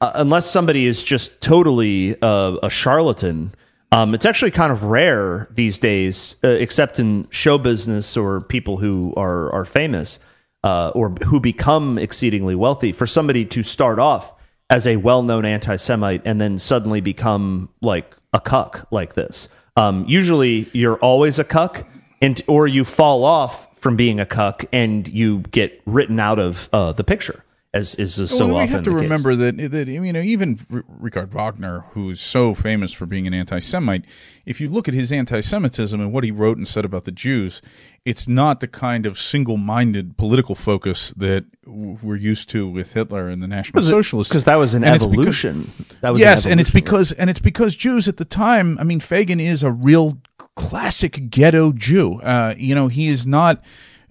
[0.00, 3.52] uh, unless somebody is just totally uh, a charlatan
[3.92, 8.76] um, it's actually kind of rare these days uh, except in show business or people
[8.76, 10.18] who are are famous
[10.62, 12.92] uh, or who become exceedingly wealthy.
[12.92, 14.32] For somebody to start off
[14.68, 19.48] as a well-known anti-semite and then suddenly become like a cuck like this.
[19.76, 21.88] Um, usually you're always a cuck
[22.20, 26.68] and or you fall off from being a cuck and you get written out of
[26.72, 27.42] uh, the picture
[27.72, 29.02] as is so well, often we have to the case.
[29.04, 33.34] remember that that you know even R- Richard Wagner, who's so famous for being an
[33.34, 34.04] anti-Semite,
[34.44, 37.62] if you look at his anti-Semitism and what he wrote and said about the Jews,
[38.04, 43.28] it's not the kind of single-minded political focus that w- we're used to with Hitler
[43.28, 44.30] and the National Socialists.
[44.32, 45.70] because that was an And it's because- evolution.
[46.00, 46.84] that was an yes, and it's evolution.
[46.84, 48.78] because and it's because Jews at the time.
[48.80, 50.18] I mean, Fagin is a real
[50.56, 52.20] classic ghetto Jew.
[52.20, 53.62] Uh, you know, he is not.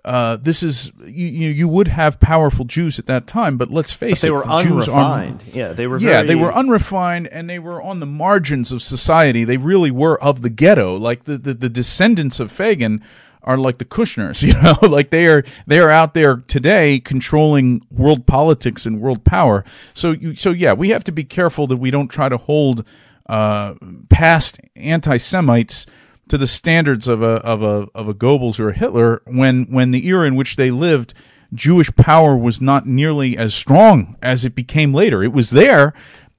[0.09, 1.67] Uh, this is you, you.
[1.67, 4.87] Would have powerful Jews at that time, but let's face they it, were the Jews
[4.87, 5.43] are- unrefined.
[5.53, 5.99] Yeah, they were.
[5.99, 9.43] yeah, very, they were unrefined and they were on the margins of society.
[9.43, 10.95] They really were of the ghetto.
[10.97, 13.03] Like the, the, the descendants of Fagin
[13.43, 17.85] are like the Kushners, you know, like they are they are out there today controlling
[17.91, 19.63] world politics and world power.
[19.93, 22.83] So you so yeah, we have to be careful that we don't try to hold
[23.27, 23.75] uh,
[24.09, 25.85] past anti-Semites
[26.29, 29.91] to the standards of a of a of a Goebbels or a Hitler when when
[29.91, 31.13] the era in which they lived
[31.53, 35.23] Jewish power was not nearly as strong as it became later.
[35.23, 35.93] It was there,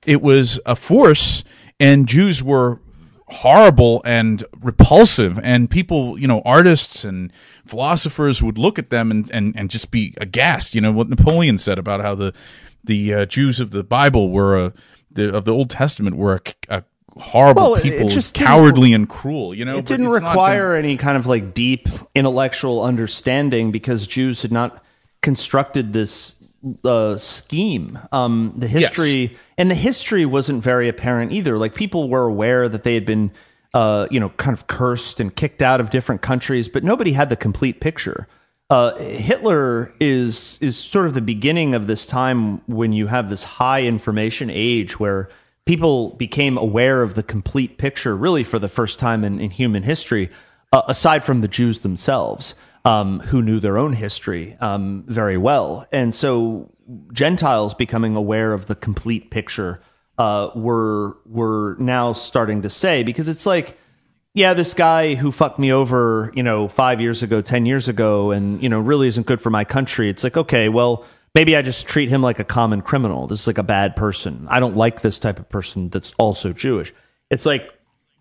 [0.07, 1.45] it was a force,
[1.79, 2.81] and Jews were
[3.29, 7.33] horrible and repulsive and people you know artists and
[7.65, 11.57] philosophers would look at them and and, and just be aghast you know what napoleon
[11.57, 12.35] said about how the
[12.83, 14.73] the uh, jews of the bible were a
[15.13, 16.35] the, of the old testament were
[16.69, 16.85] a, a
[17.17, 21.27] horrible Well, people just cowardly and cruel you know It didn't require any kind of
[21.27, 24.85] like deep intellectual understanding because Jews had not
[25.23, 26.37] constructed this
[26.85, 27.99] uh, scheme.
[28.13, 31.59] Um, the history and the history wasn't very apparent either.
[31.59, 33.33] Like people were aware that they had been
[33.75, 37.29] uh, you know, kind of cursed and kicked out of different countries, but nobody had
[37.29, 38.27] the complete picture.
[38.69, 43.43] Uh, Hitler is is sort of the beginning of this time when you have this
[43.43, 45.29] high information age where
[45.65, 49.83] people became aware of the complete picture, really for the first time in, in human
[49.83, 50.31] history,
[50.73, 52.55] uh, aside from the Jews themselves,
[52.85, 56.71] um, who knew their own history um, very well, and so
[57.13, 59.81] Gentiles becoming aware of the complete picture
[60.19, 63.79] uh, were were now starting to say because it's like
[64.33, 68.31] yeah, this guy who fucked me over, you know, five years ago, 10 years ago,
[68.31, 70.09] and, you know, really isn't good for my country.
[70.09, 71.05] It's like, okay, well,
[71.35, 73.27] maybe I just treat him like a common criminal.
[73.27, 74.47] This is like a bad person.
[74.51, 76.93] I don't like this type of person that's also Jewish.
[77.31, 77.73] It's like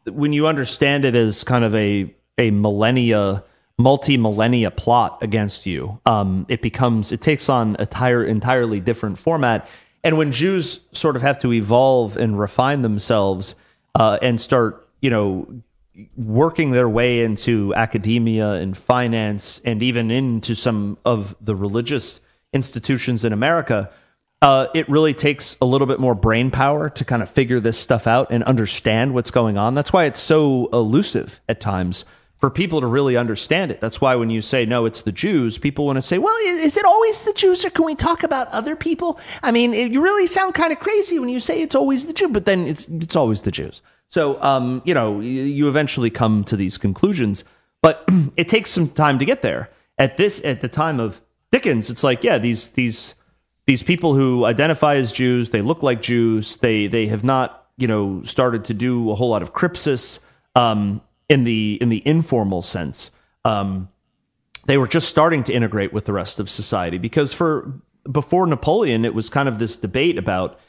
[0.06, 3.44] when you understand it as kind of a, a millennia,
[3.78, 9.18] multi millennia plot against you, um, it becomes, it takes on a tire, entirely different
[9.18, 9.68] format.
[10.04, 13.56] And when Jews sort of have to evolve and refine themselves
[13.96, 15.62] uh, and start, you know,
[16.16, 22.22] working their way into academia and finance and even into some of the religious
[22.54, 23.92] institutions in America,
[24.42, 27.78] uh, it really takes a little bit more brain power to kind of figure this
[27.78, 29.76] stuff out and understand what's going on.
[29.76, 32.06] That's why it's so elusive at times
[32.38, 33.82] for people to really understand it.
[33.82, 36.78] That's why when you say, no, it's the Jews, people want to say, well, is
[36.78, 39.20] it always the Jews or can we talk about other people?
[39.44, 42.14] I mean, it, you really sound kind of crazy when you say it's always the
[42.14, 43.82] Jew, but then it's, it's always the Jews.
[44.08, 47.44] So, um, you know, you eventually come to these conclusions,
[47.82, 48.08] but
[48.38, 49.70] it takes some time to get there.
[49.98, 51.20] At this, at the time of
[51.52, 53.16] Dickens, it's like, yeah, these these
[53.66, 56.58] these people who identify as Jews, they look like Jews.
[56.58, 60.20] They they have not, you know, started to do a whole lot of crypsis
[60.56, 63.12] um, in the in the informal sense.
[63.46, 63.90] Um,
[64.66, 67.74] they were just starting to integrate with the rest of society because for
[68.10, 70.60] before Napoleon, it was kind of this debate about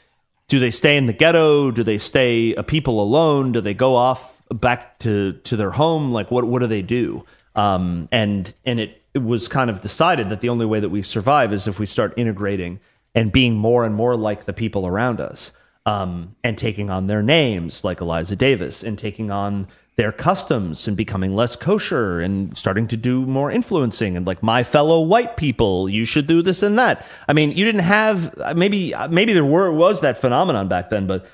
[0.47, 1.71] do they stay in the ghetto?
[1.71, 3.53] Do they stay a people alone?
[3.53, 6.11] Do they go off back to, to their home?
[6.11, 7.25] Like what what do they do?
[7.55, 11.03] Um, and and it, it was kind of decided that the only way that we
[11.03, 12.79] survive is if we start integrating
[13.13, 15.51] and being more and more like the people around us,
[15.85, 19.67] um, and taking on their names, like Eliza Davis, and taking on
[19.97, 24.63] their customs and becoming less kosher and starting to do more influencing and like my
[24.63, 27.05] fellow white people you should do this and that.
[27.27, 31.27] I mean you didn't have maybe maybe there were was that phenomenon back then but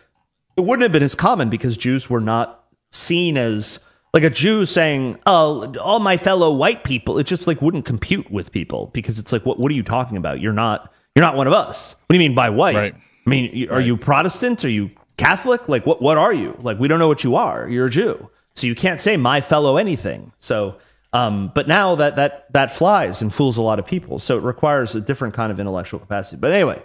[0.57, 3.79] it wouldn't have been as common because jews were not seen as
[4.17, 8.29] like a jew saying oh all my fellow white people it just like wouldn't compute
[8.31, 11.35] with people because it's like what what are you talking about you're not you're not
[11.35, 12.95] one of us what do you mean by white Right.
[12.95, 16.87] i mean are you protestant are you catholic like what what are you like we
[16.87, 20.31] don't know what you are you're a jew so you can't say my fellow anything.
[20.39, 20.77] So,
[21.13, 24.17] um, but now that that that flies and fools a lot of people.
[24.17, 26.37] So it requires a different kind of intellectual capacity.
[26.37, 26.83] But anyway,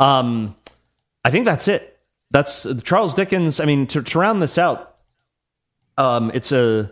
[0.00, 0.56] um,
[1.22, 1.98] I think that's it.
[2.30, 3.60] That's Charles Dickens.
[3.60, 4.89] I mean, to, to round this out,
[6.00, 6.90] um, it's a.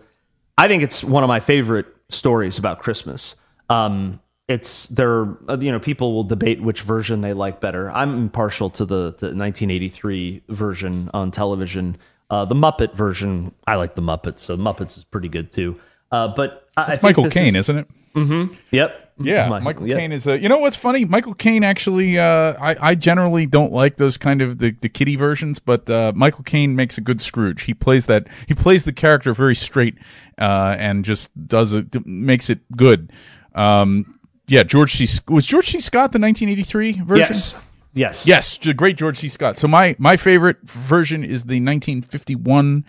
[0.56, 3.34] I think it's one of my favorite stories about Christmas.
[3.68, 5.24] Um, it's there.
[5.48, 7.90] You know, people will debate which version they like better.
[7.90, 11.96] I'm impartial to the, the 1983 version on television.
[12.30, 15.80] Uh, the Muppet version, I like the Muppets, so Muppets is pretty good too.
[16.12, 17.88] Uh, but It's Michael Caine, is, isn't it?
[18.14, 18.54] Mm-hmm.
[18.70, 19.07] Yep.
[19.20, 19.98] Yeah, Mi- Michael yep.
[19.98, 20.38] Caine is a.
[20.38, 21.04] You know what's funny?
[21.04, 22.18] Michael Caine actually.
[22.18, 26.12] Uh, I I generally don't like those kind of the the kiddie versions, but uh,
[26.14, 27.62] Michael Caine makes a good Scrooge.
[27.62, 28.28] He plays that.
[28.46, 29.96] He plays the character very straight,
[30.38, 33.12] uh, and just does it makes it good.
[33.54, 35.06] Um, yeah, George C.
[35.28, 35.80] Was George C.
[35.80, 37.16] Scott the 1983 version?
[37.16, 37.60] Yes.
[37.94, 38.26] Yes.
[38.26, 39.28] Yes, the great George C.
[39.28, 39.56] Scott.
[39.56, 42.84] So my my favorite version is the 1951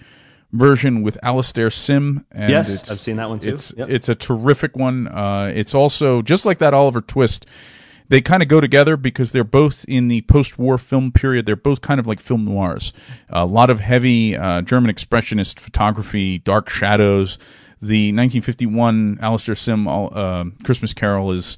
[0.51, 2.25] version with Alastair Sim.
[2.31, 3.49] And Yes, I've seen that one too.
[3.49, 3.89] It's Yep.
[3.89, 5.07] it's a terrific one.
[5.07, 7.45] Uh, it's also just like that Oliver Twist.
[8.07, 11.45] They kind of go together because they're both in the post-war film period.
[11.45, 12.91] They're both kind of like film noirs.
[13.29, 17.37] A lot of heavy uh, German expressionist photography, dark shadows.
[17.81, 21.57] The 1951 Alastair Sim uh, Christmas Carol is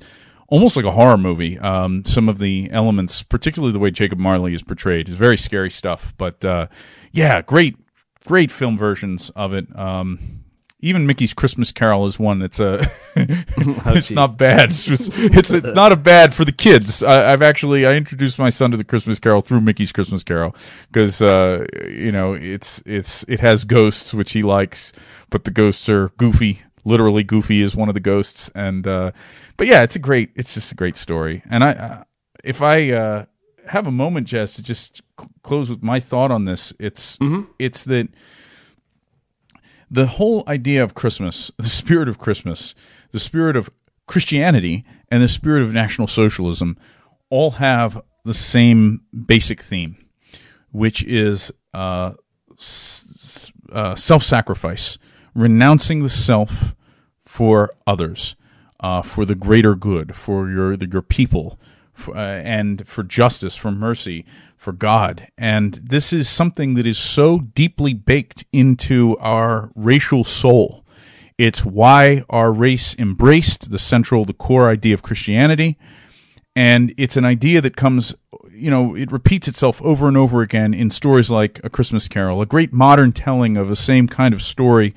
[0.50, 1.58] almost like a horror movie.
[1.58, 5.72] Um, some of the elements, particularly the way Jacob Marley is portrayed, is very scary
[5.72, 6.14] stuff.
[6.18, 6.68] But uh,
[7.14, 7.78] yeah, great,
[8.26, 9.68] great film versions of it.
[9.78, 10.42] Um,
[10.84, 12.84] even Mickey's Christmas Carol is one that's a.
[13.16, 14.72] it's not bad.
[14.72, 17.04] It's, just, it's it's not a bad for the kids.
[17.04, 20.56] I, I've actually I introduced my son to the Christmas Carol through Mickey's Christmas Carol
[20.92, 24.92] because uh, you know it's it's it has ghosts which he likes,
[25.30, 26.62] but the ghosts are goofy.
[26.84, 29.12] Literally, Goofy is one of the ghosts, and uh,
[29.56, 30.32] but yeah, it's a great.
[30.36, 31.44] It's just a great story.
[31.48, 32.04] And I, uh,
[32.44, 33.26] if I uh,
[33.68, 37.18] have a moment, Jazz, to just cl- close with my thought on this, it's
[37.60, 38.10] it's that
[39.90, 42.74] the whole idea of Christmas, the spirit of Christmas,
[43.12, 43.70] the spirit of
[44.08, 46.78] Christianity, and the spirit of National Socialism
[47.30, 49.98] all have the same basic theme,
[50.72, 52.12] which is uh,
[52.60, 54.98] s- uh, self sacrifice,
[55.34, 56.76] renouncing the self
[57.26, 58.36] for others,
[58.82, 61.58] uh, for the greater good, for your your people,
[62.10, 64.26] uh, and for justice, for mercy,
[64.58, 65.28] for God.
[65.38, 70.86] And this is something that is so deeply baked into our racial soul.
[71.38, 75.78] It's why our race embraced the central, the core idea of Christianity.
[76.56, 78.14] And it's an idea that comes,
[78.52, 82.42] you know, it repeats itself over and over again in stories like A Christmas Carol.
[82.42, 84.94] A great modern telling of the same kind of story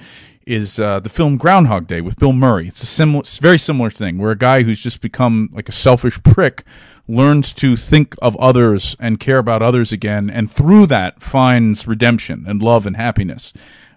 [0.46, 2.68] is uh, the film Groundhog Day with Bill Murray.
[2.68, 6.22] It's a similar, very similar thing where a guy who's just become like a selfish
[6.22, 6.64] prick
[7.06, 12.44] learns to think of others and care about others again, and through that finds redemption
[12.46, 13.52] and love and happiness.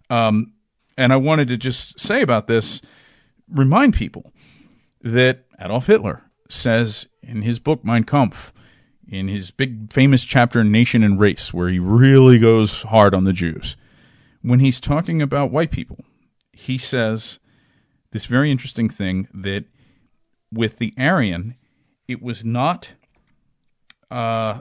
[0.10, 0.54] Um,
[0.98, 2.82] and I wanted to just say about this,
[3.50, 4.34] remind people
[5.02, 8.52] that Adolf Hitler says in his book Mein Kampf,
[9.08, 13.34] in his big famous chapter Nation and Race, where he really goes hard on the
[13.34, 13.78] Jews,
[14.42, 16.04] when he's talking about white people,
[16.52, 17.40] he says
[18.12, 19.66] this very interesting thing that
[20.52, 21.56] with the Aryan,
[22.08, 22.94] it was not
[24.10, 24.60] uh,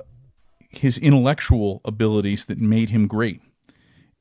[0.70, 3.40] his intellectual abilities that made him great.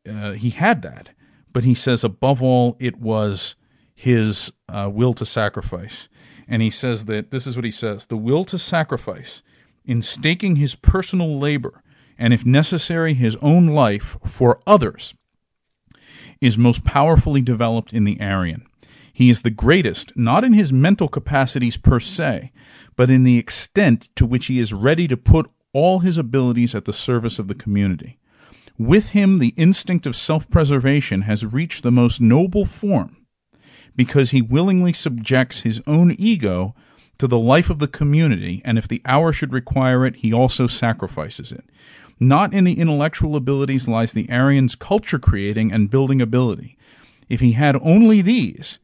[0.08, 1.10] Uh, he had that,
[1.52, 3.56] but he says above all, it was
[3.96, 6.10] his uh, will to sacrifice.
[6.48, 9.42] And he says that this is what he says the will to sacrifice
[9.84, 11.82] in staking his personal labor
[12.18, 15.16] and, if necessary, his own life for others
[16.40, 18.66] is most powerfully developed in the Aryan.
[19.16, 22.52] He is the greatest, not in his mental capacities per se,
[22.98, 26.84] but in the extent to which he is ready to put all his abilities at
[26.84, 28.20] the service of the community.
[28.78, 33.16] With him, the instinct of self preservation has reached the most noble form
[33.96, 36.76] because he willingly subjects his own ego
[37.18, 40.68] to the life of the community, and if the hour should require it, he also
[40.68, 41.64] sacrifices it.
[42.20, 46.78] Not in the intellectual abilities lies the Aryan's culture creating and building ability.
[47.30, 48.80] If he had only these,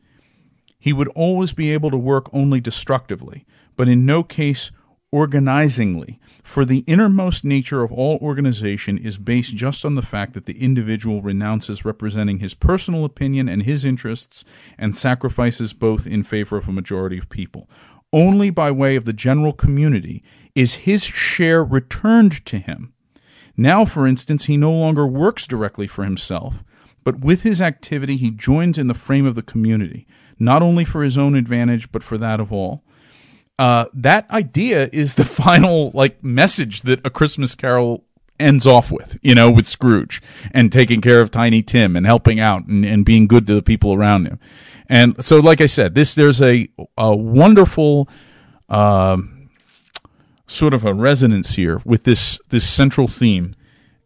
[0.82, 3.46] he would always be able to work only destructively,
[3.78, 4.72] but in no case
[5.14, 10.46] organizingly, for the innermost nature of all organization is based just on the fact that
[10.46, 14.44] the individual renounces representing his personal opinion and his interests
[14.78, 17.70] and sacrifices both in favor of a majority of people.
[18.12, 20.24] Only by way of the general community
[20.56, 22.94] is his share returned to him
[23.58, 26.64] now, for instance, he no longer works directly for himself,
[27.04, 30.08] but with his activity he joins in the frame of the community,
[30.42, 32.84] not only for his own advantage, but for that of all.
[33.60, 38.04] Uh, that idea is the final like message that a Christmas Carol
[38.40, 40.22] ends off with, you know, with Scrooge
[40.52, 43.62] and taking care of Tiny Tim and helping out and, and being good to the
[43.62, 44.40] people around him.
[44.90, 48.10] And so, like I said, this there's a a wonderful.
[48.68, 49.18] Uh,
[50.52, 53.56] sort of a resonance here with this this central theme,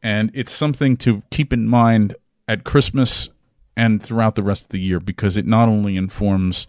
[0.02, 2.16] and it's something to keep in mind
[2.48, 3.30] at Christmas
[3.76, 6.68] and throughout the rest of the year because it not only informs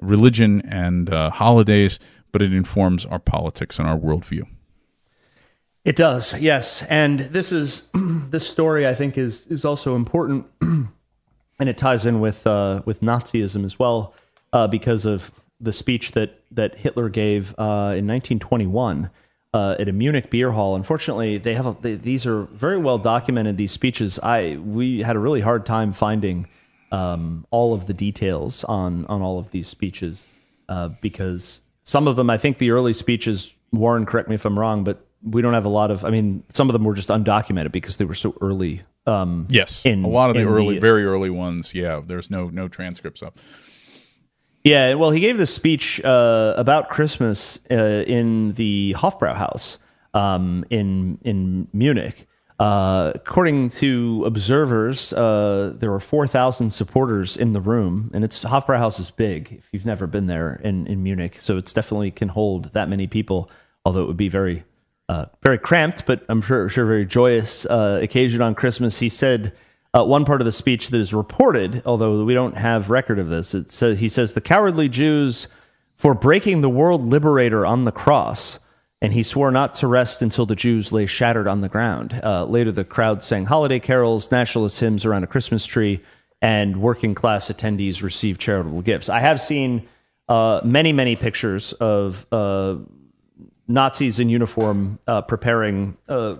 [0.00, 1.98] religion and uh, holidays,
[2.32, 4.46] but it informs our politics and our worldview.
[5.84, 10.88] It does, yes, and this is this story I think is is also important, and
[11.58, 14.12] it ties in with uh, with Nazism as well
[14.52, 19.10] uh, because of the speech that that Hitler gave uh, in 1921
[19.56, 20.76] uh, at a Munich beer hall.
[20.76, 23.56] Unfortunately, they have a, they, these are very well documented.
[23.56, 26.46] These speeches, I we had a really hard time finding
[26.92, 30.26] um, all of the details on on all of these speeches
[30.68, 33.54] uh, because some of them, I think, the early speeches.
[33.72, 36.04] Warren, correct me if I'm wrong, but we don't have a lot of.
[36.04, 38.82] I mean, some of them were just undocumented because they were so early.
[39.06, 41.74] Um, yes, in, a lot of the early, the, very early ones.
[41.74, 43.38] Yeah, there's no no transcripts up.
[44.66, 49.78] Yeah, well, he gave this speech uh, about Christmas uh, in the Hofbrauhaus
[50.12, 52.26] um, in in Munich.
[52.58, 58.42] Uh, according to observers, uh, there were four thousand supporters in the room, and it's
[58.42, 59.52] Hofbrauhaus is big.
[59.52, 63.06] If you've never been there in in Munich, so it's definitely can hold that many
[63.06, 63.48] people.
[63.84, 64.64] Although it would be very
[65.08, 68.98] uh, very cramped, but I'm sure sure very joyous uh, occasion on Christmas.
[68.98, 69.52] He said
[69.96, 73.28] uh, one part of the speech that is reported, although we don't have record of
[73.28, 73.54] this.
[73.54, 75.48] It says, he says, The cowardly Jews
[75.94, 78.58] for breaking the world liberator on the cross.
[79.02, 82.18] And he swore not to rest until the Jews lay shattered on the ground.
[82.22, 86.00] Uh, later, the crowd sang holiday carols, nationalist hymns around a Christmas tree,
[86.40, 89.10] and working class attendees received charitable gifts.
[89.10, 89.86] I have seen
[90.28, 92.76] uh, many, many pictures of uh,
[93.68, 96.36] Nazis in uniform uh, preparing uh,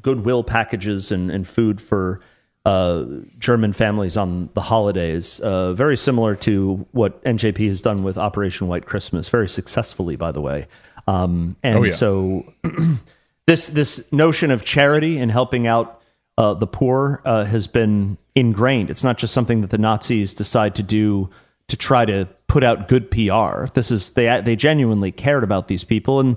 [0.00, 2.20] goodwill packages and, and food for
[2.66, 3.04] uh,
[3.38, 8.66] German families on the holidays, uh, very similar to what NJP has done with Operation
[8.66, 10.66] White Christmas, very successfully, by the way.
[11.06, 11.94] Um, and oh, yeah.
[11.94, 12.52] so,
[13.46, 16.02] this this notion of charity and helping out
[16.36, 18.90] uh, the poor uh, has been ingrained.
[18.90, 21.30] It's not just something that the Nazis decide to do
[21.68, 23.66] to try to put out good PR.
[23.74, 26.36] This is they they genuinely cared about these people, and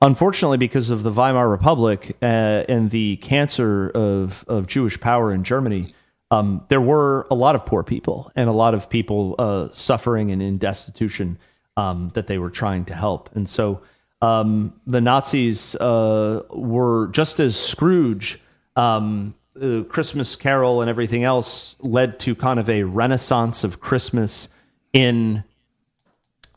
[0.00, 5.44] unfortunately, because of the Weimar Republic uh, and the cancer of of Jewish power in
[5.44, 5.94] Germany,
[6.30, 10.30] um, there were a lot of poor people and a lot of people uh, suffering
[10.30, 11.38] and in destitution
[11.76, 13.82] um, that they were trying to help, and so.
[14.22, 18.38] Um, the Nazis uh, were just as Scrooge
[18.76, 24.48] um, uh, Christmas Carol and everything else led to kind of a renaissance of Christmas
[24.92, 25.44] in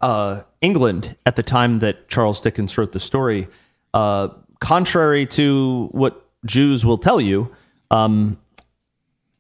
[0.02, 3.48] uh, England at the time that Charles Dickens wrote the story.
[3.94, 7.54] Uh, contrary to what Jews will tell you,
[7.92, 8.40] um,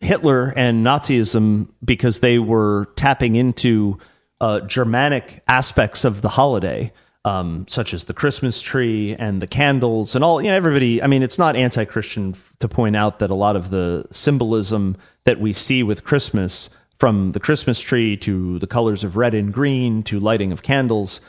[0.01, 3.97] Hitler and Nazism, because they were tapping into
[4.41, 6.91] uh, Germanic aspects of the holiday,
[7.23, 10.41] um, such as the Christmas tree and the candles and all.
[10.41, 11.01] You know, everybody.
[11.01, 15.39] I mean, it's not anti-Christian to point out that a lot of the symbolism that
[15.39, 20.03] we see with Christmas, from the Christmas tree to the colors of red and green
[20.03, 21.21] to lighting of candles,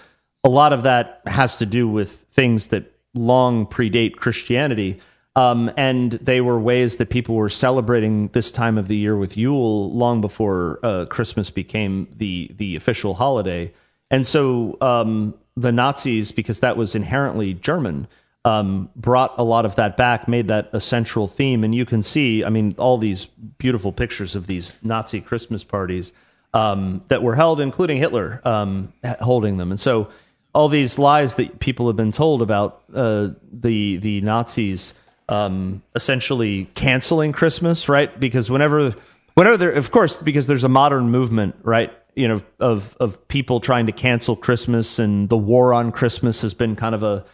[0.42, 5.00] a lot of that has to do with things that long predate Christianity.
[5.36, 9.36] Um, and they were ways that people were celebrating this time of the year with
[9.36, 13.72] Yule long before uh, Christmas became the the official holiday.
[14.10, 18.06] And so um, the Nazis, because that was inherently German,
[18.44, 21.64] um, brought a lot of that back, made that a central theme.
[21.64, 26.12] And you can see, I mean, all these beautiful pictures of these Nazi Christmas parties
[26.52, 29.70] um, that were held, including Hitler um, holding them.
[29.70, 30.08] And so
[30.54, 34.94] all these lies that people have been told about uh, the the Nazis
[35.28, 38.18] um, essentially canceling Christmas, right?
[38.20, 38.94] Because whenever
[39.34, 41.92] whenever there, of course, because there's a modern movement, right?
[42.16, 46.54] you know of of people trying to cancel Christmas and the war on Christmas has
[46.54, 47.24] been kind of a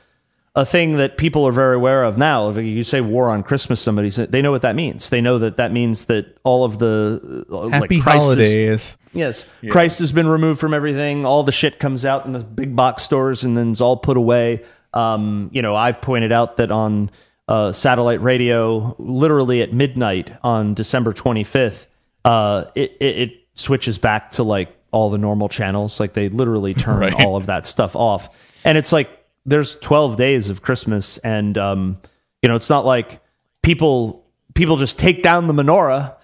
[0.56, 2.48] a thing that people are very aware of now.
[2.48, 5.10] If you say war on Christmas, somebody they know what that means.
[5.10, 8.80] They know that that means that all of the uh, happy like holidays.
[8.80, 9.70] Is, yes, yeah.
[9.70, 11.24] Christ has been removed from everything.
[11.24, 14.16] All the shit comes out in the big box stores and then it's all put
[14.16, 14.64] away.
[14.92, 17.12] Um, you know, I've pointed out that on
[17.46, 21.86] uh, satellite radio, literally at midnight on December 25th,
[22.24, 26.00] uh, it, it, it switches back to like all the normal channels.
[26.00, 27.24] Like they literally turn right.
[27.24, 28.28] all of that stuff off.
[28.64, 31.98] And it's like there's 12 days of Christmas and um,
[32.42, 33.20] you know, it's not like
[33.62, 36.16] people people just take down the menorah,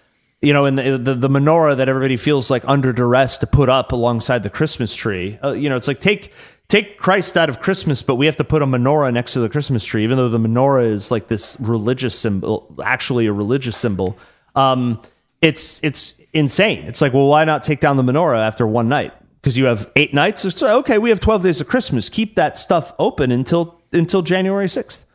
[0.42, 3.68] you know, and the, the, the menorah that everybody feels like under duress to put
[3.68, 5.38] up alongside the Christmas tree.
[5.42, 6.32] Uh, you know, it's like take
[6.68, 9.48] take Christ out of Christmas, but we have to put a menorah next to the
[9.48, 14.18] Christmas tree, even though the menorah is like this religious symbol, actually a religious symbol.
[14.54, 15.00] Um,
[15.42, 16.84] it's it's insane.
[16.84, 19.12] It's like, well, why not take down the menorah after one night?
[19.47, 20.44] Because you have eight nights.
[20.44, 20.99] It's okay.
[20.99, 22.08] We have twelve days of Christmas.
[22.08, 25.07] Keep that stuff open until until January sixth,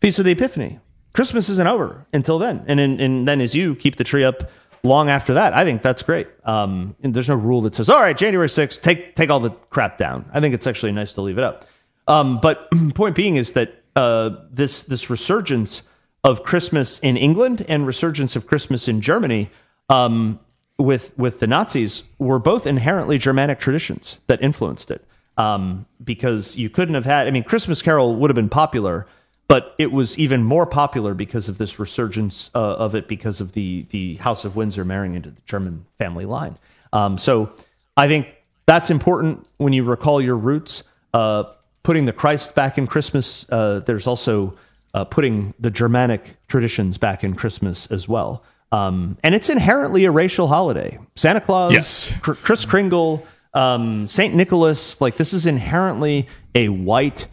[0.00, 0.78] Feast of the Epiphany.
[1.12, 4.48] Christmas isn't over until then, and in, and then as you keep the tree up
[4.84, 6.28] long after that, I think that's great.
[6.44, 9.98] Um, there's no rule that says, all right, January sixth, take take all the crap
[9.98, 10.30] down.
[10.32, 11.66] I think it's actually nice to leave it up.
[12.06, 15.82] Um, but point being is that uh, this this resurgence
[16.22, 19.50] of Christmas in England and resurgence of Christmas in Germany
[19.88, 20.38] um,
[20.80, 25.04] with with the Nazis were both inherently Germanic traditions that influenced it.
[25.36, 29.06] Um, because you couldn't have had, I mean, Christmas Carol would have been popular,
[29.48, 33.52] but it was even more popular because of this resurgence uh, of it because of
[33.52, 36.58] the the House of Windsor marrying into the German family line.
[36.92, 37.52] Um, so
[37.96, 38.26] I think
[38.66, 40.82] that's important when you recall your roots.
[41.14, 41.44] Uh,
[41.82, 43.46] putting the Christ back in Christmas.
[43.50, 44.56] Uh, there's also
[44.94, 48.42] uh, putting the Germanic traditions back in Christmas as well.
[48.72, 50.98] Um, and it's inherently a racial holiday.
[51.16, 52.14] Santa Claus, yes.
[52.22, 57.26] Kris Kringle, um, Saint Nicholas, like this is inherently a white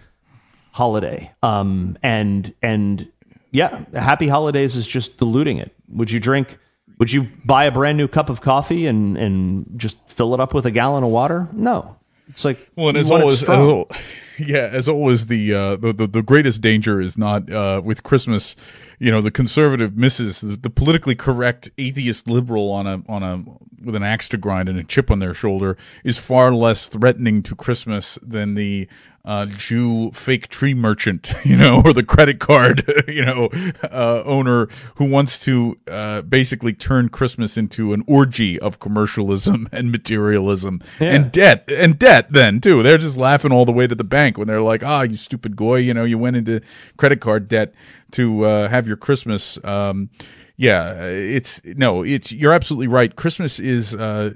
[0.72, 1.32] holiday.
[1.43, 3.11] Um, and and
[3.51, 5.75] yeah, Happy Holidays is just diluting it.
[5.90, 6.57] Would you drink?
[6.99, 10.53] Would you buy a brand new cup of coffee and and just fill it up
[10.53, 11.48] with a gallon of water?
[11.53, 11.98] No,
[12.30, 13.43] it's like well, and as always,
[14.39, 18.56] yeah, as always, the, uh, the, the the greatest danger is not uh, with Christmas.
[18.99, 23.43] You know, the conservative misses the, the, politically correct atheist liberal on a on a
[23.83, 27.43] with an axe to grind and a chip on their shoulder is far less threatening
[27.43, 28.88] to Christmas than the
[29.27, 33.49] uh, Jew fake tree merchant, you know, or the credit card, you know,
[33.83, 39.91] uh, owner who wants to uh, basically turn Christmas into an orgy of commercialism and
[39.91, 41.14] materialism yeah.
[41.14, 42.31] and debt and debt.
[42.31, 44.99] Then too, they're just laughing all the way to the bank when they're like, "Ah,
[44.99, 46.61] oh, you stupid goy, you know, you went into
[46.95, 47.73] credit card debt
[48.11, 50.09] to uh, have your Christmas." Um,
[50.56, 53.15] yeah, it's no, it's you're absolutely right.
[53.15, 53.93] Christmas is.
[53.93, 54.35] Uh,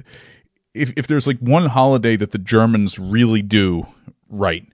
[0.74, 3.86] if, if there's like one holiday that the Germans really do
[4.30, 4.66] right,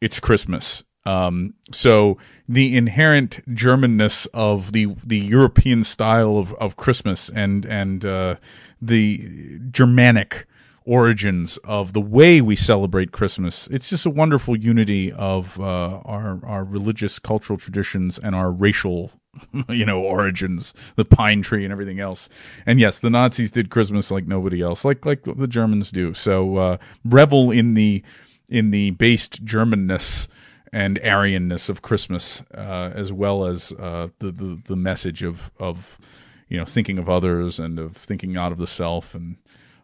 [0.00, 0.84] it's Christmas.
[1.06, 8.04] Um, so the inherent Germanness of the the European style of, of Christmas and and
[8.04, 8.36] uh,
[8.82, 10.46] the Germanic
[10.84, 13.66] origins of the way we celebrate Christmas.
[13.70, 19.12] It's just a wonderful unity of uh, our our religious cultural traditions and our racial
[19.68, 22.28] you know origins the pine tree and everything else
[22.66, 26.56] and yes the nazis did christmas like nobody else like like the germans do so
[26.56, 28.02] uh revel in the
[28.50, 30.28] in the based germanness
[30.72, 35.98] and Aryanness of Christmas, uh, as well as uh, the, the the message of of
[36.48, 39.36] you know thinking of others and of thinking out of the self and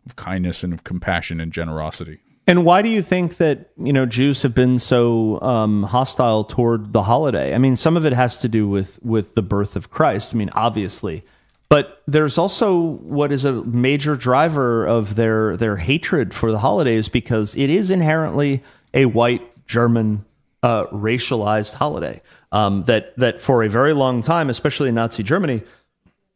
[0.04, 2.20] of kindness and of compassion and generosity.
[2.48, 6.92] And why do you think that you know Jews have been so um, hostile toward
[6.92, 7.54] the holiday?
[7.54, 10.34] I mean, some of it has to do with with the birth of Christ.
[10.34, 11.24] I mean, obviously,
[11.68, 17.08] but there's also what is a major driver of their their hatred for the holidays
[17.08, 18.62] because it is inherently
[18.94, 20.24] a white German
[20.62, 22.20] uh, racialized holiday.
[22.52, 25.62] Um, that that for a very long time, especially in Nazi Germany,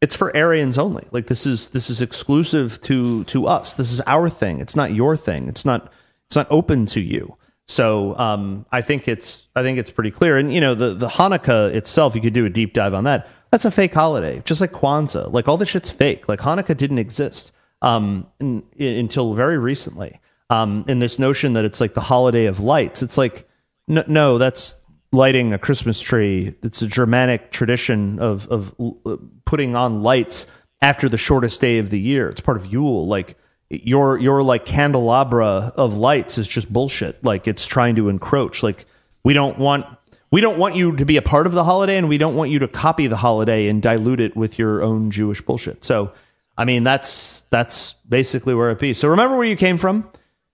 [0.01, 1.07] it's for Aryans only.
[1.11, 3.73] Like this is this is exclusive to to us.
[3.73, 4.59] This is our thing.
[4.59, 5.47] It's not your thing.
[5.47, 5.91] It's not
[6.25, 7.37] it's not open to you.
[7.67, 10.37] So um, I think it's I think it's pretty clear.
[10.37, 13.29] And you know the the Hanukkah itself, you could do a deep dive on that.
[13.51, 15.31] That's a fake holiday, just like Kwanzaa.
[15.31, 16.29] Like all this shit's fake.
[16.29, 20.19] Like Hanukkah didn't exist um, in, in, until very recently.
[20.49, 23.01] Um, and this notion that it's like the holiday of lights.
[23.01, 23.47] It's like
[23.87, 24.75] no, no, that's
[25.11, 26.55] lighting a Christmas tree.
[26.63, 28.73] It's a Germanic tradition of of
[29.05, 30.47] uh, putting on lights
[30.81, 32.29] after the shortest day of the year.
[32.29, 33.07] It's part of Yule.
[33.07, 33.37] Like
[33.69, 37.23] your your like candelabra of lights is just bullshit.
[37.23, 38.63] Like it's trying to encroach.
[38.63, 38.85] Like
[39.23, 39.85] we don't want
[40.31, 42.49] we don't want you to be a part of the holiday, and we don't want
[42.49, 45.83] you to copy the holiday and dilute it with your own Jewish bullshit.
[45.83, 46.13] So,
[46.57, 48.93] I mean, that's that's basically where it be.
[48.93, 50.09] So remember where you came from.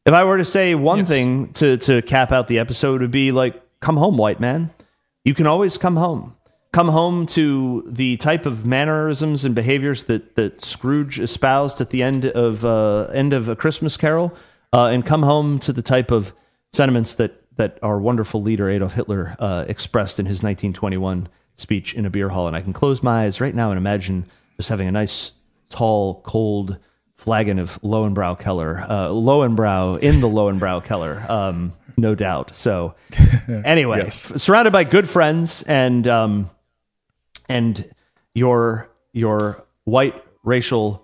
[0.05, 1.07] If I were to say one yes.
[1.07, 4.71] thing to to cap out the episode, would be like, "Come home, white man.
[5.23, 6.35] You can always come home.
[6.71, 12.01] Come home to the type of mannerisms and behaviors that that Scrooge espoused at the
[12.01, 14.33] end of uh, end of a Christmas Carol,
[14.73, 16.33] uh, and come home to the type of
[16.73, 21.27] sentiments that that our wonderful leader Adolf Hitler uh, expressed in his 1921
[21.57, 22.47] speech in a beer hall.
[22.47, 25.31] And I can close my eyes right now and imagine just having a nice,
[25.69, 26.77] tall, cold."
[27.17, 32.55] flagon of Lowenbrau Keller, uh, Lowenbrau in the Lowenbrau Keller, um, no doubt.
[32.55, 32.95] So,
[33.65, 34.31] anyway, yes.
[34.31, 36.49] f- surrounded by good friends and um,
[37.49, 37.89] and
[38.33, 41.03] your your white racial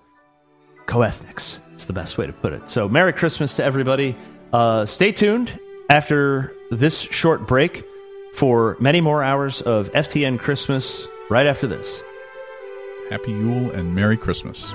[0.86, 1.60] coethnics.
[1.74, 2.70] It's the best way to put it.
[2.70, 4.16] So, Merry Christmas to everybody.
[4.54, 5.60] Uh, stay tuned
[5.94, 7.84] after this short break
[8.34, 11.08] for many more hours of FTN Christmas.
[11.30, 12.02] Right after this.
[13.12, 14.74] Happy Yule and Merry Christmas.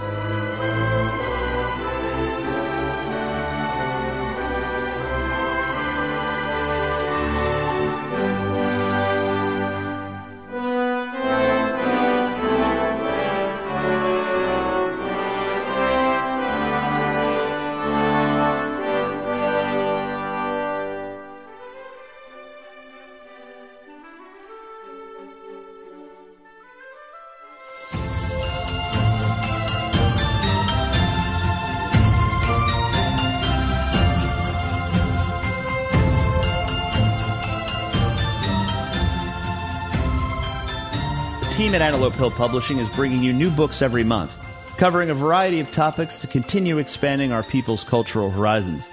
[41.79, 44.37] At Antelope Hill Publishing is bringing you new books every month,
[44.79, 48.89] covering a variety of topics to continue expanding our people's cultural horizons.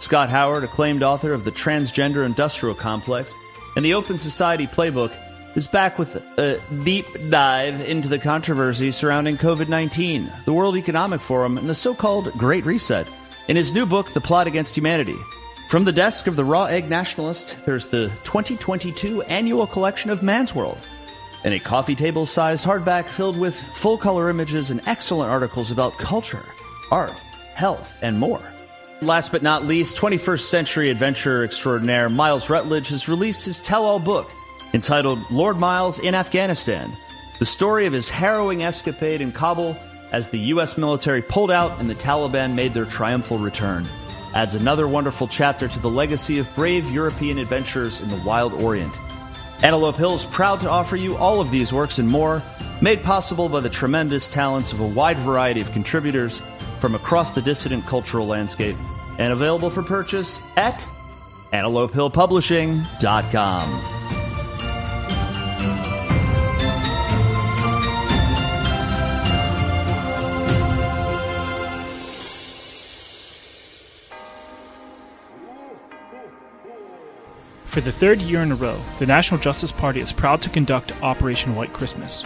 [0.00, 3.34] Scott Howard, acclaimed author of The Transgender Industrial Complex
[3.76, 5.12] and the Open Society Playbook,
[5.54, 11.20] is back with a deep dive into the controversy surrounding COVID 19, the World Economic
[11.20, 13.06] Forum, and the so called Great Reset
[13.48, 15.16] in his new book, The Plot Against Humanity.
[15.68, 20.54] From the desk of the Raw Egg Nationalist, there's the 2022 annual collection of Man's
[20.54, 20.78] World
[21.44, 25.96] and a coffee table sized hardback filled with full color images and excellent articles about
[25.98, 26.44] culture,
[26.90, 27.14] art,
[27.54, 28.42] health, and more.
[29.02, 33.98] Last but not least, 21st century adventure extraordinaire Miles Rutledge has released his tell all
[33.98, 34.30] book
[34.74, 36.92] entitled Lord Miles in Afghanistan,
[37.38, 39.76] the story of his harrowing escapade in Kabul
[40.12, 40.76] as the U.S.
[40.76, 43.88] military pulled out and the Taliban made their triumphal return.
[44.34, 48.96] Adds another wonderful chapter to the legacy of brave European adventurers in the wild Orient.
[49.62, 52.42] Antelope Hill is proud to offer you all of these works and more,
[52.80, 56.40] made possible by the tremendous talents of a wide variety of contributors
[56.78, 58.76] from across the dissident cultural landscape,
[59.18, 60.82] and available for purchase at
[61.52, 63.99] antelopehillpublishing.com.
[77.70, 81.00] For the third year in a row, the National Justice Party is proud to conduct
[81.04, 82.24] Operation White Christmas.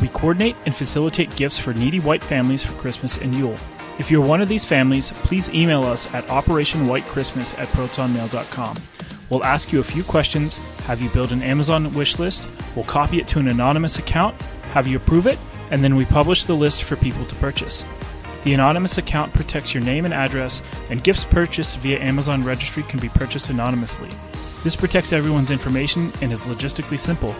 [0.00, 3.58] We coordinate and facilitate gifts for needy white families for Christmas and Yule.
[3.98, 8.78] If you're one of these families, please email us at operationwhitechristmas at protonmail.com.
[9.28, 13.18] We'll ask you a few questions, have you build an Amazon wish list, we'll copy
[13.18, 14.34] it to an anonymous account,
[14.72, 15.38] have you approve it,
[15.70, 17.84] and then we publish the list for people to purchase.
[18.44, 22.98] The anonymous account protects your name and address, and gifts purchased via Amazon registry can
[22.98, 24.08] be purchased anonymously.
[24.66, 27.36] This protects everyone's information and is logistically simple.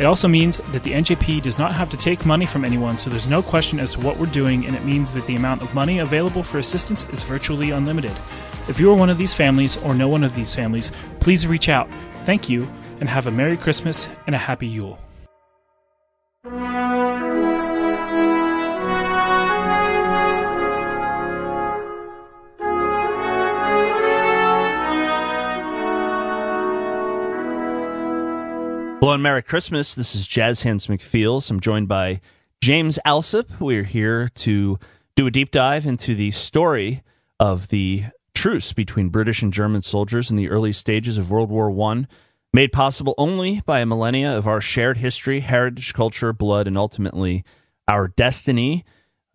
[0.00, 3.08] It also means that the NJP does not have to take money from anyone, so
[3.08, 5.72] there's no question as to what we're doing, and it means that the amount of
[5.76, 8.10] money available for assistance is virtually unlimited.
[8.68, 11.68] If you are one of these families or know one of these families, please reach
[11.68, 11.88] out.
[12.24, 14.98] Thank you, and have a Merry Christmas and a Happy Yule.
[28.98, 29.94] Hello and Merry Christmas.
[29.94, 31.50] This is Jazz Hands McFeels.
[31.50, 32.22] I'm joined by
[32.62, 33.60] James Alsop.
[33.60, 34.78] We're here to
[35.14, 37.02] do a deep dive into the story
[37.38, 41.70] of the truce between British and German soldiers in the early stages of World War
[41.92, 42.06] I,
[42.54, 47.44] made possible only by a millennia of our shared history, heritage, culture, blood, and ultimately
[47.86, 48.82] our destiny.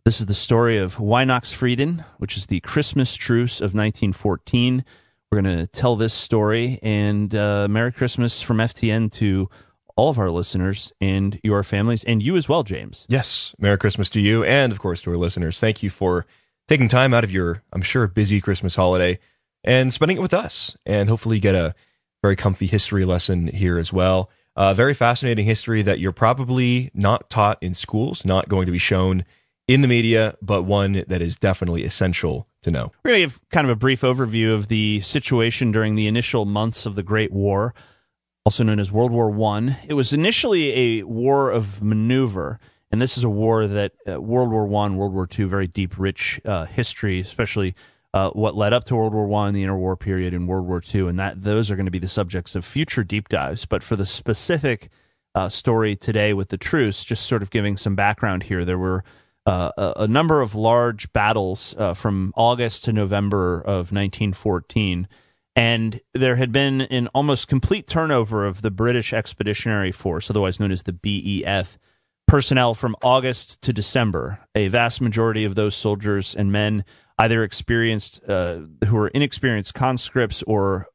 [0.06, 4.84] This is the story of Weihnachtsfrieden, which is the Christmas truce of 1914.
[5.32, 9.50] We're going to tell this story and uh, Merry Christmas from FTN to
[9.96, 13.06] all of our listeners and your families, and you as well, James.
[13.08, 13.56] Yes.
[13.58, 15.58] Merry Christmas to you and, of course, to our listeners.
[15.58, 16.26] Thank you for
[16.68, 19.20] taking time out of your, I'm sure, busy Christmas holiday
[19.64, 20.76] and spending it with us.
[20.86, 21.76] And hopefully, get a
[22.22, 24.30] very comfy history lesson here as well.
[24.58, 28.78] Uh, very fascinating history that you're probably not taught in schools, not going to be
[28.78, 29.24] shown
[29.74, 32.92] in the media, but one that is definitely essential to know.
[33.04, 36.46] We're going to give kind of a brief overview of the situation during the initial
[36.46, 37.74] months of the Great War,
[38.46, 39.78] also known as World War One.
[39.88, 42.60] It was initially a war of maneuver,
[42.92, 45.98] and this is a war that uh, World War One, World War Two, very deep,
[45.98, 47.74] rich uh, history, especially.
[48.14, 51.08] Uh, what led up to World War One, the interwar period, and World War Two,
[51.08, 53.66] and that those are going to be the subjects of future deep dives.
[53.66, 54.90] But for the specific
[55.34, 59.06] uh, story today with the truce, just sort of giving some background here, there were
[59.46, 65.08] uh, a, a, number of large battles uh, from August to November of 1914.
[65.56, 70.72] And there had been an almost complete turnover of the British Expeditionary Force, otherwise known
[70.72, 71.78] as the BEF,
[72.28, 74.40] personnel from August to December.
[74.56, 76.86] A vast majority of those soldiers and men
[77.18, 80.88] either experienced, uh, who were inexperienced conscripts or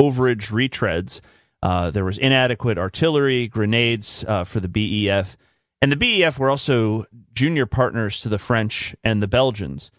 [0.00, 1.20] overage retreads.
[1.62, 5.36] Uh, there was inadequate artillery, grenades uh, for the BEF
[5.84, 9.90] and the BEF were also junior partners to the French and the Belgians.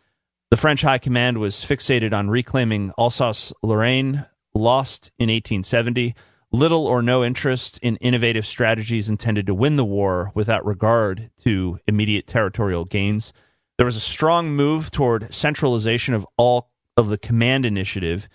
[0.52, 6.16] The French High Command was fixated on reclaiming Alsace Lorraine, lost in 1870,
[6.52, 11.80] little or no interest in innovative strategies intended to win the war without regard to
[11.88, 13.34] immediate territorial gains.
[13.78, 18.30] There was a strong move toward centralization of all of the command initiative,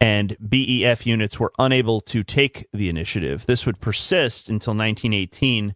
[0.00, 3.44] and BEF units were unable to take the initiative.
[3.46, 5.74] This would persist until 1918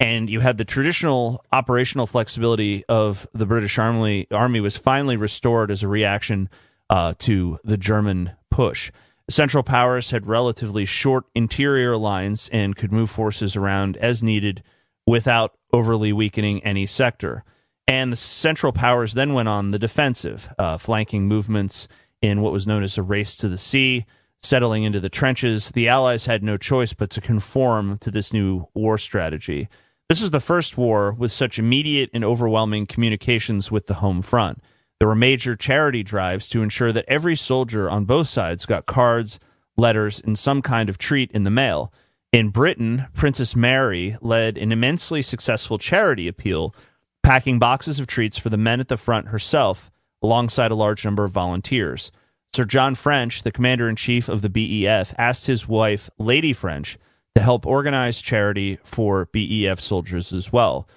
[0.00, 4.26] and you had the traditional operational flexibility of the British Army.
[4.30, 6.48] Army was finally restored as a reaction
[6.90, 8.90] uh, to the German push.
[9.30, 14.62] Central Powers had relatively short interior lines and could move forces around as needed
[15.06, 17.42] without overly weakening any sector.
[17.86, 21.88] And the Central Powers then went on the defensive, uh, flanking movements
[22.20, 24.06] in what was known as a race to the sea,
[24.42, 25.70] settling into the trenches.
[25.70, 29.68] The Allies had no choice but to conform to this new war strategy.
[30.10, 34.62] This is the first war with such immediate and overwhelming communications with the home front.
[34.98, 39.40] There were major charity drives to ensure that every soldier on both sides got cards,
[39.78, 41.90] letters, and some kind of treat in the mail.
[42.32, 46.74] In Britain, Princess Mary led an immensely successful charity appeal,
[47.22, 49.90] packing boxes of treats for the men at the front herself,
[50.22, 52.12] alongside a large number of volunteers.
[52.52, 56.98] Sir John French, the commander in chief of the BEF, asked his wife, Lady French,
[57.34, 60.88] to help organize charity for BEF soldiers as well.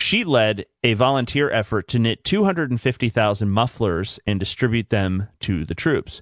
[0.00, 6.20] She led a volunteer effort to knit 250,000 mufflers and distribute them to the troops.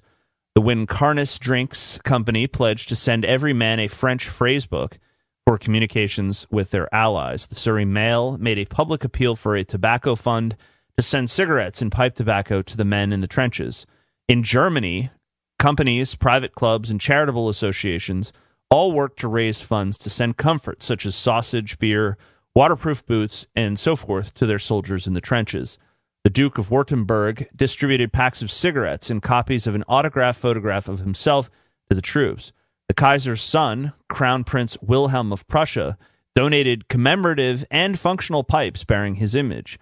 [0.55, 4.97] The Wincarnis Drinks Company pledged to send every man a French phrase book
[5.45, 7.47] for communications with their allies.
[7.47, 10.55] The Surrey Mail made a public appeal for a tobacco fund
[10.97, 13.85] to send cigarettes and pipe tobacco to the men in the trenches.
[14.29, 15.11] In Germany,
[15.59, 18.31] companies, private clubs, and charitable associations
[18.69, 22.17] all work to raise funds to send comfort, such as sausage, beer,
[22.53, 25.77] waterproof boots, and so forth, to their soldiers in the trenches.
[26.23, 30.99] The Duke of Württemberg distributed packs of cigarettes and copies of an autographed photograph of
[30.99, 31.51] himself
[31.89, 32.51] to the troops.
[32.87, 35.97] The Kaiser's son, Crown Prince Wilhelm of Prussia,
[36.35, 39.79] donated commemorative and functional pipes bearing his image.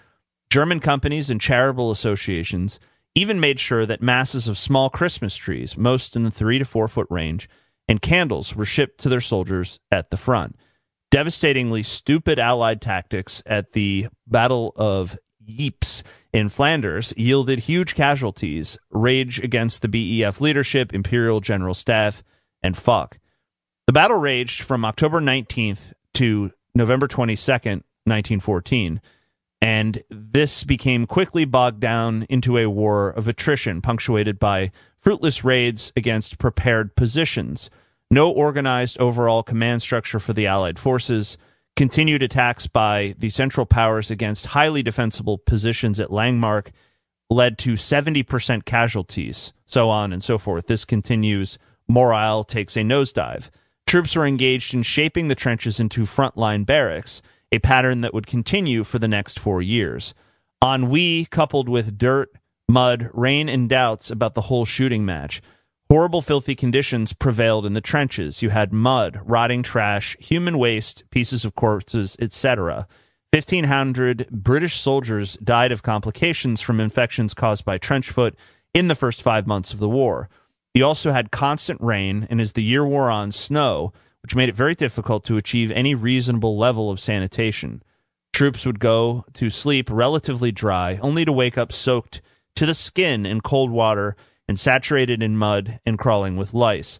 [0.50, 2.80] German companies and charitable associations
[3.16, 6.88] even made sure that masses of small Christmas trees, most in the three to four
[6.88, 7.48] foot range,
[7.88, 10.56] and candles were shipped to their soldiers at the front.
[11.12, 19.40] Devastatingly stupid Allied tactics at the Battle of Ypres in Flanders yielded huge casualties, rage
[19.40, 22.24] against the BEF leadership, Imperial General Staff,
[22.62, 23.20] and Foch.
[23.86, 29.02] The battle raged from October 19th to November 22nd, 1914,
[29.62, 34.72] and this became quickly bogged down into a war of attrition punctuated by
[35.04, 37.70] fruitless raids against prepared positions,
[38.10, 41.38] no organized overall command structure for the Allied forces,
[41.76, 46.68] continued attacks by the Central Powers against highly defensible positions at Langemarck
[47.30, 50.68] led to 70% casualties, so on and so forth.
[50.68, 51.58] This continues.
[51.88, 53.50] Morale takes a nosedive.
[53.86, 58.86] Troops were engaged in shaping the trenches into frontline barracks, a pattern that would continue
[58.86, 60.14] for the next four years.
[60.64, 62.30] Ennui coupled with dirt,
[62.68, 65.42] mud, rain, and doubts about the whole shooting match
[65.94, 68.42] Horrible, filthy conditions prevailed in the trenches.
[68.42, 72.88] You had mud, rotting trash, human waste, pieces of corpses, etc.
[73.32, 78.36] 1,500 British soldiers died of complications from infections caused by trench foot
[78.74, 80.30] in the first five months of the war.
[80.74, 83.94] You also had constant rain, and as the year wore on, snow,
[84.24, 87.84] which made it very difficult to achieve any reasonable level of sanitation.
[88.32, 92.22] Troops would go to sleep relatively dry, only to wake up soaked
[92.56, 94.16] to the skin in cold water
[94.48, 97.00] and saturated in mud and crawling with lice.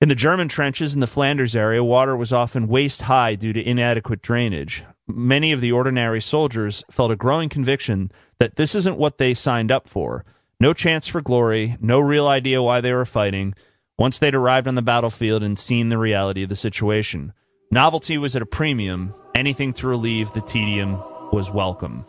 [0.00, 3.66] In the German trenches in the Flanders area, water was often waist high due to
[3.66, 4.84] inadequate drainage.
[5.06, 9.72] Many of the ordinary soldiers felt a growing conviction that this isn't what they signed
[9.72, 10.24] up for.
[10.60, 13.54] No chance for glory, no real idea why they were fighting,
[13.98, 17.32] once they'd arrived on the battlefield and seen the reality of the situation.
[17.70, 19.14] Novelty was at a premium.
[19.34, 22.06] Anything to relieve the tedium was welcome.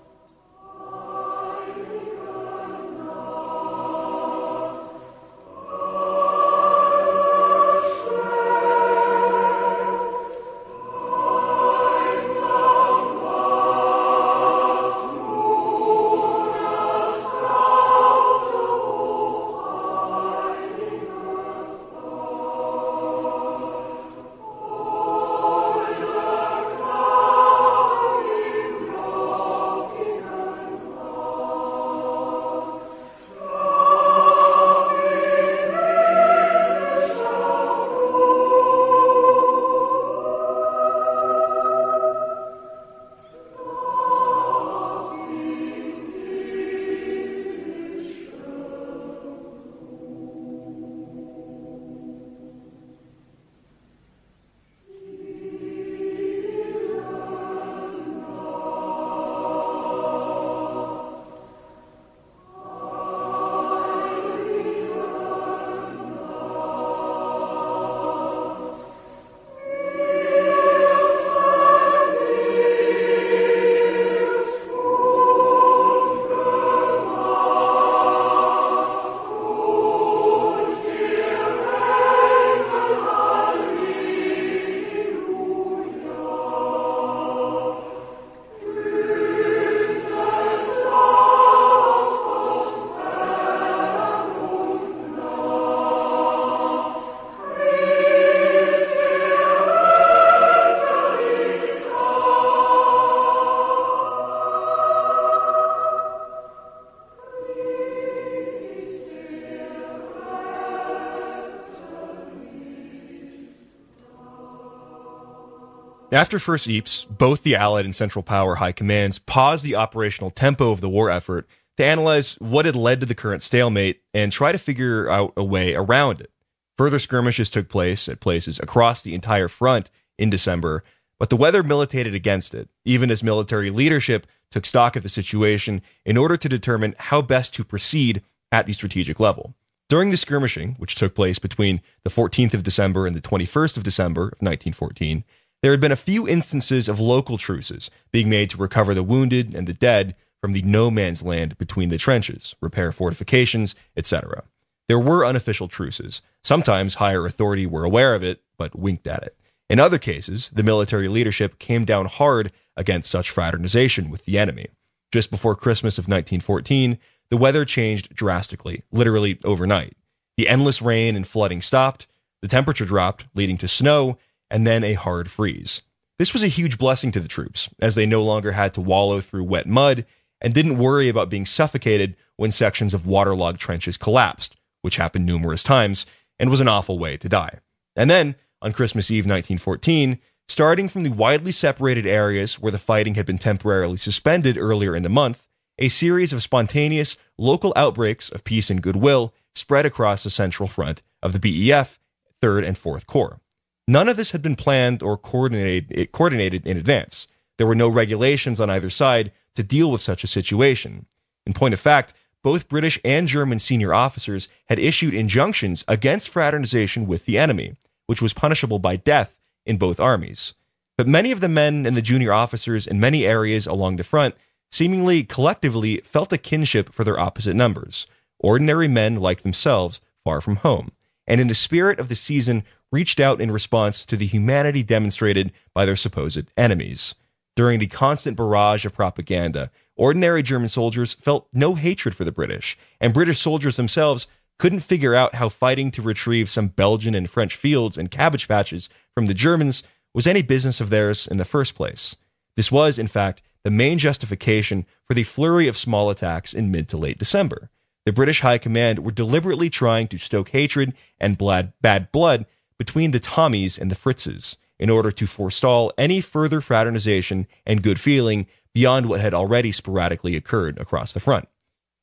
[116.16, 120.72] After First Ypres, both the Allied and Central Power high commands paused the operational tempo
[120.72, 121.46] of the war effort
[121.76, 125.44] to analyze what had led to the current stalemate and try to figure out a
[125.44, 126.32] way around it.
[126.78, 130.86] Further skirmishes took place at places across the entire front in December,
[131.20, 135.82] but the weather militated against it, even as military leadership took stock of the situation
[136.06, 138.22] in order to determine how best to proceed
[138.54, 139.54] at the strategic level.
[139.90, 143.84] During the skirmishing, which took place between the 14th of December and the 21st of
[143.84, 145.26] December of 1914,
[145.66, 149.56] there had been a few instances of local truces being made to recover the wounded
[149.56, 154.44] and the dead from the no man's land between the trenches, repair fortifications, etc.
[154.88, 156.22] There were unofficial truces.
[156.44, 159.36] Sometimes higher authority were aware of it, but winked at it.
[159.68, 164.68] In other cases, the military leadership came down hard against such fraternization with the enemy.
[165.12, 167.00] Just before Christmas of 1914,
[167.32, 169.98] the weather changed drastically, literally overnight.
[170.38, 172.06] The endless rain and flooding stopped,
[172.44, 174.20] The temperature dropped, leading to snow
[174.56, 175.82] and then a hard freeze.
[176.18, 179.20] This was a huge blessing to the troops, as they no longer had to wallow
[179.20, 180.06] through wet mud
[180.40, 185.62] and didn't worry about being suffocated when sections of waterlogged trenches collapsed, which happened numerous
[185.62, 186.06] times
[186.40, 187.60] and was an awful way to die.
[187.98, 193.16] And then, on Christmas Eve 1914, starting from the widely separated areas where the fighting
[193.16, 198.46] had been temporarily suspended earlier in the month, a series of spontaneous local outbreaks of
[198.46, 202.00] peace and goodwill spread across the central front of the BEF,
[202.42, 203.42] 3rd and 4th Corps.
[203.88, 207.28] None of this had been planned or coordinated, coordinated in advance.
[207.58, 211.06] There were no regulations on either side to deal with such a situation.
[211.46, 217.08] In point of fact, both British and German senior officers had issued injunctions against fraternization
[217.08, 217.76] with the enemy,
[218.08, 220.54] which was punishable by death in both armies.
[220.98, 224.36] But many of the men and the junior officers in many areas along the front
[224.72, 228.08] seemingly collectively felt a kinship for their opposite numbers,
[228.40, 230.92] ordinary men like themselves, far from home,
[231.28, 232.64] and in the spirit of the season
[232.96, 237.14] reached out in response to the humanity demonstrated by their supposed enemies.
[237.54, 242.78] During the constant barrage of propaganda, ordinary German soldiers felt no hatred for the British,
[243.02, 244.28] and British soldiers themselves
[244.60, 248.88] couldn't figure out how fighting to retrieve some Belgian and French fields and cabbage patches
[249.14, 249.84] from the Germans
[250.14, 252.16] was any business of theirs in the first place.
[252.56, 256.88] This was, in fact, the main justification for the flurry of small attacks in mid
[256.88, 257.70] to late December.
[258.06, 262.46] The British High Command were deliberately trying to stoke hatred and bad blood
[262.78, 268.00] between the Tommies and the Fritzes in order to forestall any further fraternization and good
[268.00, 271.48] feeling beyond what had already sporadically occurred across the front.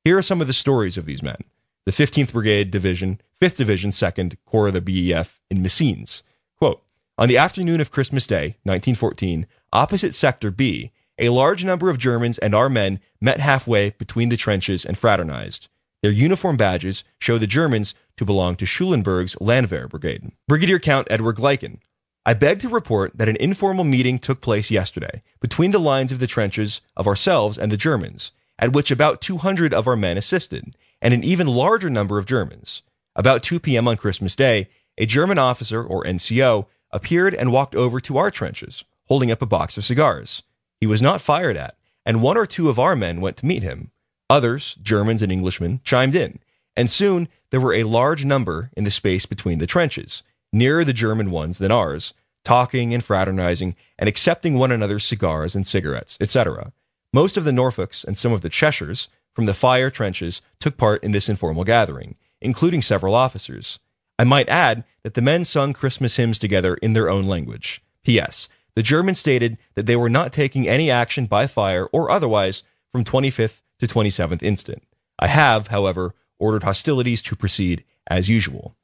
[0.05, 1.45] Here are some of the stories of these men.
[1.85, 6.23] The 15th Brigade Division, 5th Division, 2nd Corps of the BEF in Messines.
[6.57, 6.83] Quote,
[7.19, 12.39] on the afternoon of Christmas Day, 1914, opposite Sector B, a large number of Germans
[12.39, 15.69] and our men met halfway between the trenches and fraternized.
[16.03, 20.33] Their uniform badges show the Germans to belong to Schulenburg's Landwehr Brigade.
[20.49, 21.79] Brigadier Count Edward Gleichen.
[22.25, 26.21] I beg to report that an informal meeting took place yesterday between the lines of
[26.21, 30.77] the trenches of ourselves and the Germans, at which about 200 of our men assisted,
[31.01, 32.83] and an even larger number of Germans.
[33.17, 33.89] About 2 p.m.
[33.89, 38.85] on Christmas Day, a German officer, or NCO, appeared and walked over to our trenches,
[39.07, 40.43] holding up a box of cigars.
[40.81, 41.77] He was not fired at,
[42.07, 43.91] and one or two of our men went to meet him.
[44.31, 46.39] Others, Germans and Englishmen, chimed in,
[46.77, 50.93] and soon there were a large number in the space between the trenches, nearer the
[50.93, 56.73] German ones than ours, talking and fraternizing and accepting one another's cigars and cigarettes, etc.
[57.13, 61.03] Most of the Norfolks and some of the Cheshires from the fire trenches took part
[61.05, 63.79] in this informal gathering, including several officers.
[64.19, 67.83] I might add that the men sung Christmas hymns together in their own language.
[68.05, 68.49] P.S.
[68.75, 73.05] The Germans stated that they were not taking any action by fire or otherwise from
[73.05, 74.83] 25th to 27th instant.
[75.19, 78.75] I have, however, ordered hostilities to proceed as usual.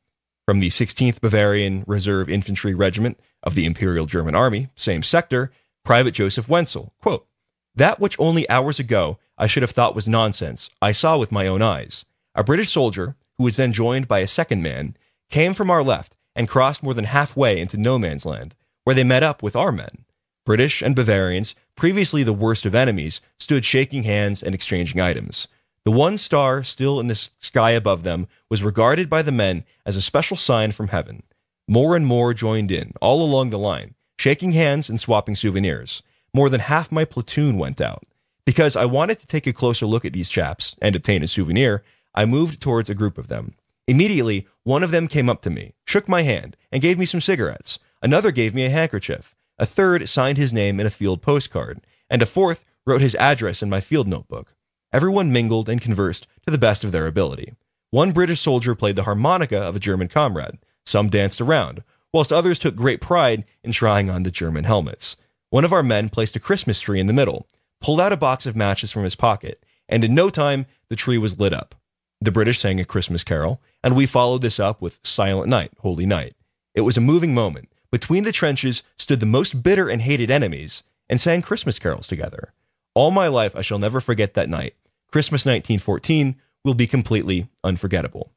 [0.46, 5.50] From the 16th Bavarian Reserve Infantry Regiment of the Imperial German Army, same sector,
[5.84, 7.26] Private Joseph Wenzel, quote,
[7.74, 11.46] That which only hours ago I should have thought was nonsense, I saw with my
[11.46, 12.04] own eyes.
[12.34, 14.96] A British soldier, who was then joined by a second man,
[15.28, 18.54] came from our left and crossed more than halfway into no man's land,
[18.84, 20.04] where they met up with our men.
[20.46, 25.48] British and Bavarians, previously the worst of enemies, stood shaking hands and exchanging items.
[25.88, 29.96] The one star still in the sky above them was regarded by the men as
[29.96, 31.22] a special sign from heaven.
[31.66, 36.02] More and more joined in, all along the line, shaking hands and swapping souvenirs.
[36.34, 38.04] More than half my platoon went out.
[38.44, 41.82] Because I wanted to take a closer look at these chaps and obtain a souvenir,
[42.14, 43.54] I moved towards a group of them.
[43.86, 47.22] Immediately, one of them came up to me, shook my hand, and gave me some
[47.22, 47.78] cigarettes.
[48.02, 49.34] Another gave me a handkerchief.
[49.58, 53.62] A third signed his name in a field postcard, and a fourth wrote his address
[53.62, 54.54] in my field notebook.
[54.90, 57.54] Everyone mingled and conversed to the best of their ability.
[57.90, 60.58] One British soldier played the harmonica of a German comrade.
[60.86, 65.16] Some danced around, whilst others took great pride in trying on the German helmets.
[65.50, 67.46] One of our men placed a Christmas tree in the middle,
[67.82, 71.18] pulled out a box of matches from his pocket, and in no time the tree
[71.18, 71.74] was lit up.
[72.20, 76.06] The British sang a Christmas carol, and we followed this up with Silent Night, Holy
[76.06, 76.34] Night.
[76.74, 77.68] It was a moving moment.
[77.90, 82.52] Between the trenches stood the most bitter and hated enemies and sang Christmas carols together.
[82.98, 84.74] All my life, I shall never forget that night.
[85.12, 88.32] Christmas 1914 will be completely unforgettable.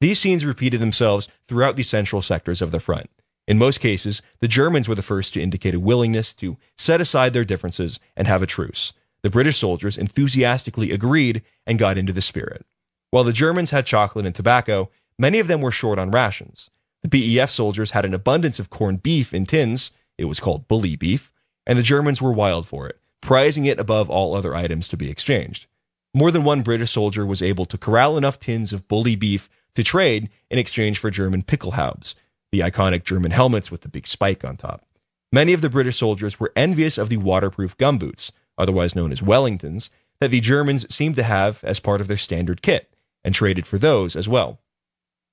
[0.00, 3.10] These scenes repeated themselves throughout the central sectors of the front.
[3.46, 7.32] In most cases, the Germans were the first to indicate a willingness to set aside
[7.32, 8.92] their differences and have a truce.
[9.22, 12.66] The British soldiers enthusiastically agreed and got into the spirit.
[13.12, 16.70] While the Germans had chocolate and tobacco, many of them were short on rations.
[17.04, 20.96] The BEF soldiers had an abundance of corned beef in tins, it was called bully
[20.96, 21.32] beef,
[21.64, 25.08] and the Germans were wild for it prizing it above all other items to be
[25.08, 25.66] exchanged.
[26.12, 29.82] More than one British soldier was able to corral enough tins of bully beef to
[29.82, 32.14] trade in exchange for German pickelhaubs.
[32.50, 34.84] the iconic German helmets with the big spike on top.
[35.32, 39.88] Many of the British soldiers were envious of the waterproof gumboots, otherwise known as Wellingtons,
[40.20, 42.92] that the Germans seemed to have as part of their standard kit,
[43.24, 44.60] and traded for those as well.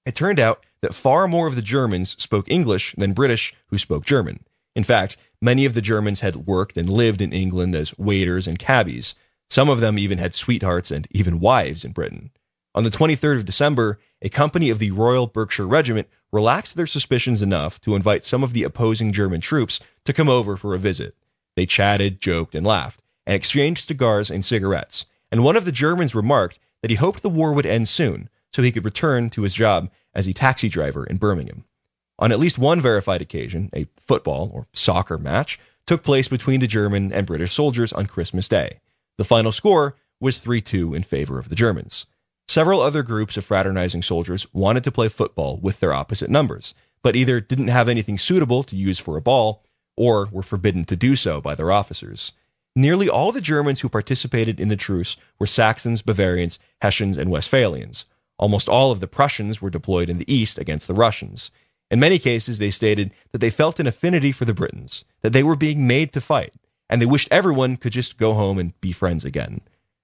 [0.05, 4.05] It turned out that far more of the Germans spoke English than British who spoke
[4.05, 4.45] German.
[4.75, 8.59] In fact, many of the Germans had worked and lived in England as waiters and
[8.59, 9.15] cabbies.
[9.49, 12.31] Some of them even had sweethearts and even wives in Britain.
[12.75, 17.41] On the 23rd of December, a company of the Royal Berkshire Regiment relaxed their suspicions
[17.41, 21.15] enough to invite some of the opposing German troops to come over for a visit.
[21.55, 25.05] They chatted, joked, and laughed, and exchanged cigars and cigarettes.
[25.31, 28.61] And one of the Germans remarked that he hoped the war would end soon so
[28.61, 31.65] he could return to his job as a taxi driver in Birmingham.
[32.19, 35.57] On at least one verified occasion, a football or soccer match
[35.87, 38.81] took place between the German and British soldiers on Christmas Day.
[39.17, 42.05] The final score was 3 2 in favor of the Germans.
[42.47, 47.15] Several other groups of fraternizing soldiers wanted to play football with their opposite numbers, but
[47.15, 49.63] either didn't have anything suitable to use for a ball
[49.95, 52.33] or were forbidden to do so by their officers.
[52.75, 58.05] Nearly all the Germans who participated in the truce were Saxons, Bavarians, Hessians, and Westphalians.
[58.37, 61.51] Almost all of the Prussians were deployed in the east against the Russians.
[61.91, 65.43] In many cases, they stated that they felt an affinity for the Britons, that they
[65.43, 66.53] were being made to fight,
[66.89, 69.61] and they wished everyone could just go home and be friends again.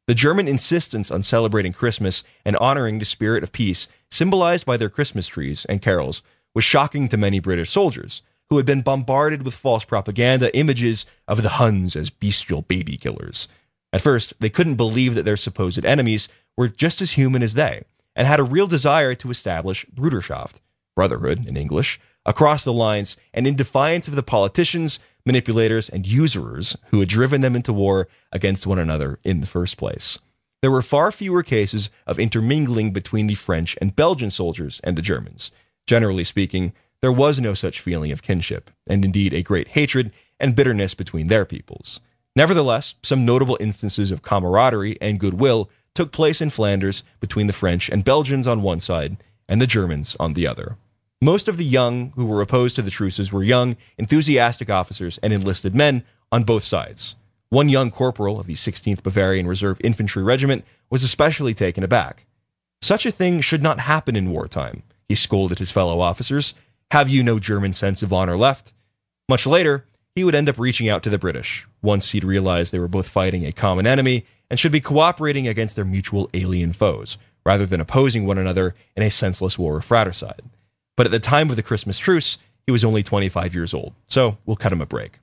[0.07, 4.89] The German insistence on celebrating Christmas and honoring the spirit of peace, symbolized by their
[4.89, 6.21] Christmas trees and carols,
[6.53, 11.41] was shocking to many British soldiers, who had been bombarded with false propaganda images of
[11.41, 13.47] the Huns as bestial baby killers.
[13.91, 17.83] At first, they couldn't believe that their supposed enemies were just as human as they,
[18.15, 20.59] and had a real desire to establish Bruderschaft,
[20.95, 26.75] brotherhood in English, across the lines and in defiance of the politicians, manipulators, and usurers
[26.87, 30.17] who had driven them into war against one another in the first place.
[30.61, 35.01] There were far fewer cases of intermingling between the French and Belgian soldiers and the
[35.01, 35.51] Germans.
[35.85, 40.55] Generally speaking, there was no such feeling of kinship, and indeed a great hatred and
[40.55, 41.99] bitterness between their peoples.
[42.35, 47.87] Nevertheless, some notable instances of camaraderie and goodwill took place in Flanders between the French
[47.89, 49.17] and Belgians on one side
[49.47, 50.77] and the Germans on the other.
[51.25, 55.33] Most of the young who were opposed to the truces were young, enthusiastic officers and
[55.33, 57.15] enlisted men on both sides.
[57.49, 62.27] One young corporal of the 16th Bavarian Reserve Infantry Regiment was especially taken aback.
[62.79, 66.53] Such a thing should not happen in wartime, he scolded his fellow officers.
[66.91, 68.71] Have you no German sense of honor left?
[69.27, 72.77] Much later, he would end up reaching out to the British, once he'd realized they
[72.77, 77.17] were both fighting a common enemy and should be cooperating against their mutual alien foes,
[77.43, 80.43] rather than opposing one another in a senseless war of fratricide.
[80.95, 84.37] But at the time of the Christmas truce, he was only 25 years old, so
[84.45, 85.19] we'll cut him a break.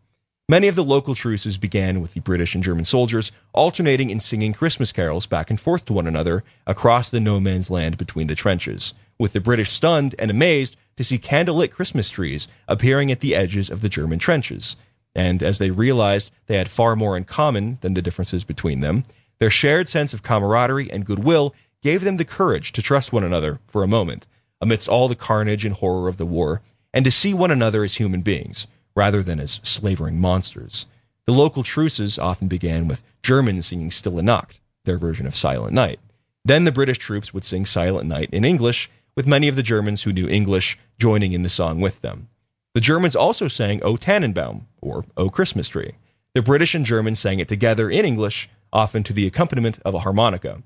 [0.49, 4.53] Many of the local truces began with the British and German soldiers alternating in singing
[4.53, 8.35] Christmas carols back and forth to one another across the no man's land between the
[8.35, 13.35] trenches, with the British stunned and amazed to see candlelit Christmas trees appearing at the
[13.35, 14.77] edges of the German trenches.
[15.15, 19.05] And as they realized they had far more in common than the differences between them,
[19.39, 23.59] their shared sense of camaraderie and goodwill gave them the courage to trust one another
[23.67, 24.27] for a moment
[24.63, 26.63] amidst all the carnage and horror of the war,
[26.95, 30.87] and to see one another as human beings, rather than as slavering monsters.
[31.27, 35.99] The local truces often began with Germans singing Stille Nacht, their version of Silent Night.
[36.45, 40.03] Then the British troops would sing Silent Night in English, with many of the Germans
[40.03, 42.29] who knew English joining in the song with them.
[42.75, 45.97] The Germans also sang O Tannenbaum, or O Christmas Tree.
[46.35, 50.01] The British and Germans sang it together in English, often to the accompaniment of a
[50.01, 50.63] harmonica.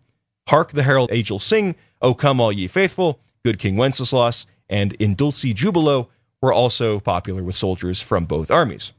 [0.48, 5.14] Hark the herald angels sing, O come all ye faithful, Good King Wenceslas, and In
[5.14, 6.08] Dulci Jubilo
[6.42, 8.92] were also popular with soldiers from both armies.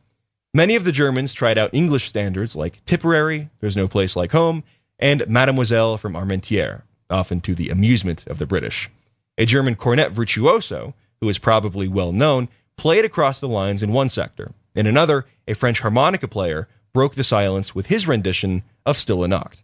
[0.53, 4.63] Many of the Germans tried out English standards like Tipperary, There's No Place Like Home,
[4.99, 8.89] and Mademoiselle from Armentières, often to the amusement of the British.
[9.37, 14.07] A German cornet virtuoso, who is probably well known, played across the lines in one
[14.07, 14.53] sector.
[14.73, 19.27] In another, a French harmonica player broke the silence with his rendition of Still Stille
[19.27, 19.61] Nacht.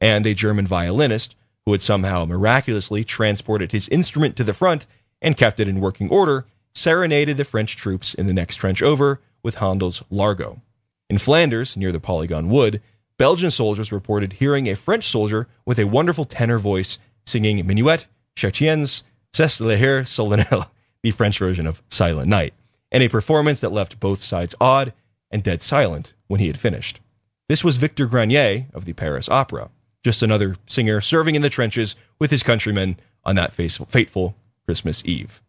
[0.00, 4.86] And a German violinist who had somehow miraculously transported his instrument to the front
[5.22, 9.20] and kept it in working order, serenaded the French troops in the next trench over
[9.42, 10.60] with Handel's Largo.
[11.08, 12.80] In Flanders, near the Polygon Wood,
[13.16, 19.02] Belgian soldiers reported hearing a French soldier with a wonderful tenor voice singing Minuit, Chrétiens,
[19.32, 20.68] C'est le l'heure solennelle,
[21.02, 22.54] the French version of Silent Night,
[22.90, 24.92] and a performance that left both sides awed
[25.30, 27.00] and dead silent when he had finished.
[27.48, 29.70] This was Victor Granier of the Paris Opera,
[30.04, 35.40] just another singer serving in the trenches with his countrymen on that fateful Christmas Eve.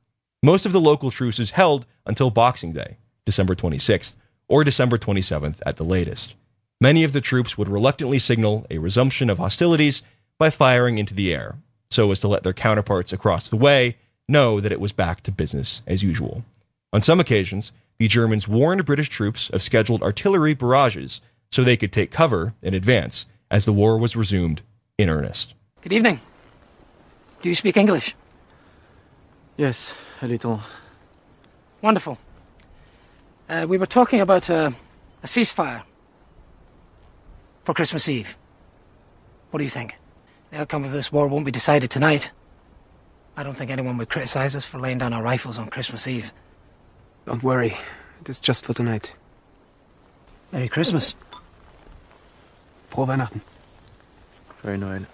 [0.41, 4.15] Most of the local truces held until Boxing Day, December 26th,
[4.47, 6.35] or December 27th at the latest.
[6.79, 10.03] Many of the troops would reluctantly signal a resumption of hostilities
[10.37, 11.55] by firing into the air,
[11.89, 15.31] so as to let their counterparts across the way know that it was back to
[15.31, 16.43] business as usual.
[16.93, 21.91] On some occasions, the Germans warned British troops of scheduled artillery barrages so they could
[21.91, 24.61] take cover in advance as the war was resumed
[24.97, 25.53] in earnest.
[25.81, 26.19] Good evening.
[27.41, 28.15] Do you speak English?
[29.57, 30.61] Yes, a little.
[31.81, 32.17] Wonderful.
[33.47, 34.71] Uh, we were talking about uh,
[35.23, 35.83] a ceasefire
[37.63, 38.35] for Christmas Eve.
[39.51, 39.95] What do you think?
[40.51, 42.31] The outcome of this war won't be decided tonight.
[43.37, 46.31] I don't think anyone would criticize us for laying down our rifles on Christmas Eve.
[47.25, 47.77] Don't worry.
[48.21, 49.13] It is just for tonight.
[50.51, 51.15] Merry Christmas.
[52.95, 53.41] Frohe Weihnachten.
[54.61, 55.05] Very Noel.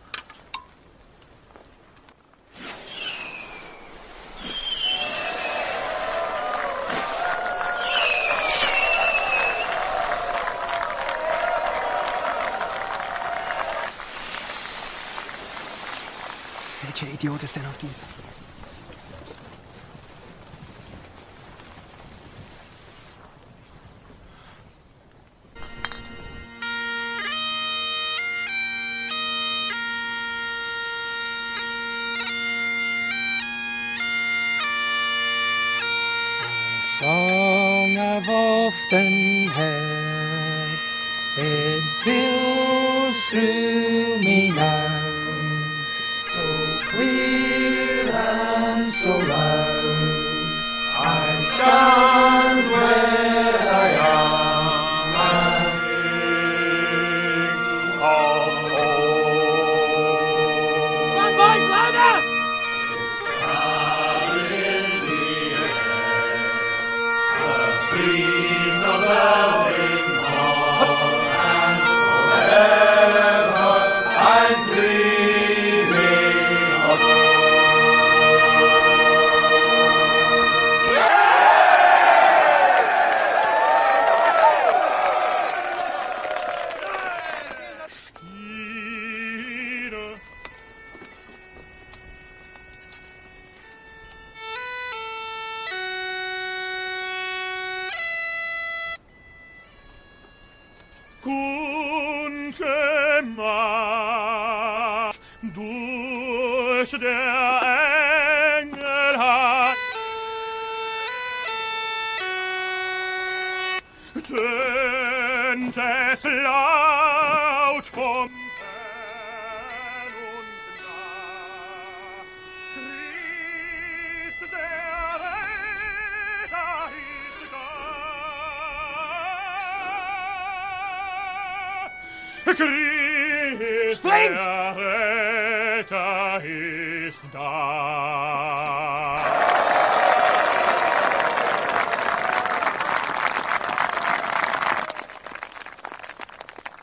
[16.84, 17.88] Welcher Idiot ist denn auf die...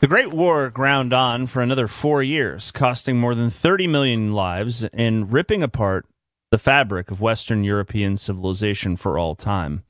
[0.01, 4.85] The Great War ground on for another four years, costing more than 30 million lives
[4.85, 6.07] and ripping apart
[6.49, 9.83] the fabric of Western European civilization for all time.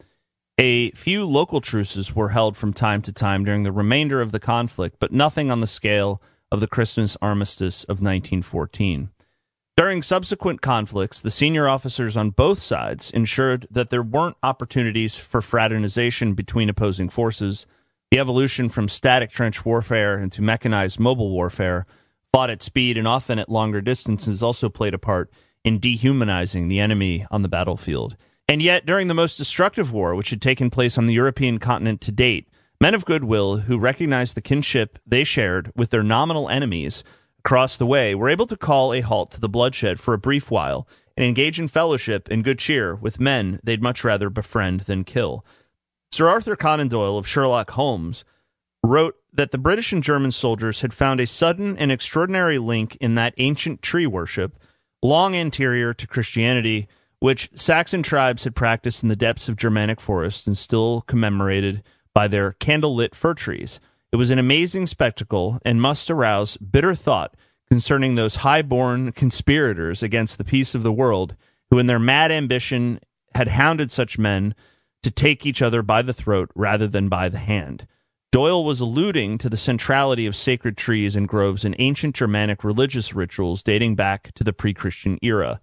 [0.62, 4.42] A few local truces were held from time to time during the remainder of the
[4.42, 6.22] conflict, but nothing on the scale
[6.52, 9.10] of the Christmas armistice of 1914.
[9.78, 15.42] During subsequent conflicts, the senior officers on both sides ensured that there weren't opportunities for
[15.42, 17.66] fraternization between opposing forces.
[18.12, 21.86] The evolution from static trench warfare into mechanized mobile warfare,
[22.34, 25.32] fought at speed and often at longer distances, also played a part
[25.64, 28.18] in dehumanizing the enemy on the battlefield.
[28.50, 32.02] And yet, during the most destructive war which had taken place on the European continent
[32.02, 32.50] to date,
[32.82, 37.04] men of goodwill who recognized the kinship they shared with their nominal enemies
[37.38, 40.50] across the way were able to call a halt to the bloodshed for a brief
[40.50, 45.04] while and engage in fellowship and good cheer with men they'd much rather befriend than
[45.04, 45.46] kill.
[46.12, 48.26] Sir Arthur Conan Doyle of Sherlock Holmes
[48.84, 53.14] wrote that the British and German soldiers had found a sudden and extraordinary link in
[53.14, 54.58] that ancient tree worship,
[55.04, 56.88] long anterior to Christianity,
[57.20, 61.84] which Saxon tribes had practiced in the depths of Germanic forests and still commemorated
[62.14, 63.80] by their candlelit fir trees.
[64.12, 67.36] It was an amazing spectacle and must arouse bitter thought
[67.70, 71.36] concerning those high-born conspirators against the peace of the world
[71.70, 73.00] who in their mad ambition
[73.36, 74.56] had hounded such men
[75.04, 77.86] to take each other by the throat rather than by the hand.
[78.32, 83.14] Doyle was alluding to the centrality of sacred trees and groves in ancient Germanic religious
[83.14, 85.60] rituals dating back to the pre Christian era.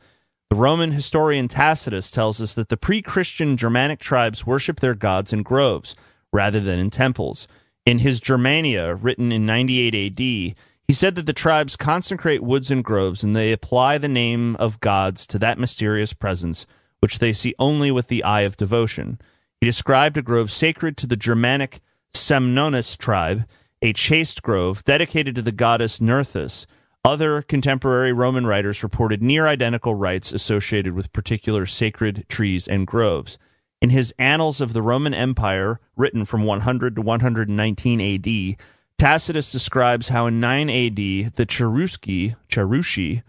[0.50, 5.33] The Roman historian Tacitus tells us that the pre Christian Germanic tribes worship their gods
[5.33, 5.97] in groves
[6.33, 7.49] rather than in temples.
[7.84, 10.55] In his Germania, written in 98 AD, he
[10.92, 15.26] said that the tribes consecrate woods and groves and they apply the name of gods
[15.28, 16.65] to that mysterious presence
[17.00, 19.20] which they see only with the eye of devotion.
[19.60, 21.81] He described a grove sacred to the Germanic
[22.15, 23.44] Semnones tribe,
[23.83, 26.66] a chaste grove dedicated to the goddess Nerthus.
[27.07, 33.39] Other contemporary Roman writers reported near identical rites associated with particular sacred trees and groves.
[33.81, 38.57] In his Annals of the Roman Empire, written from 100 to 119 AD,
[38.99, 43.23] Tacitus describes how in 9 AD the Cheruski, Cherushi,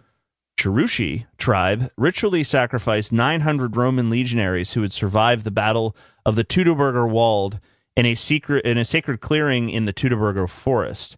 [0.57, 7.07] Cherushi tribe ritually sacrificed 900 Roman legionaries who had survived the battle of the Teutoburger
[7.07, 7.59] Wald
[7.95, 11.15] in a secret in a sacred clearing in the Teutoburger forest.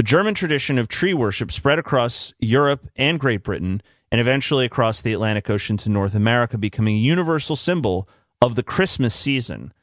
[0.00, 5.02] The German tradition of tree worship spread across Europe and Great Britain and eventually across
[5.02, 8.08] the Atlantic Ocean to North America, becoming a universal symbol
[8.40, 9.74] of the Christmas season.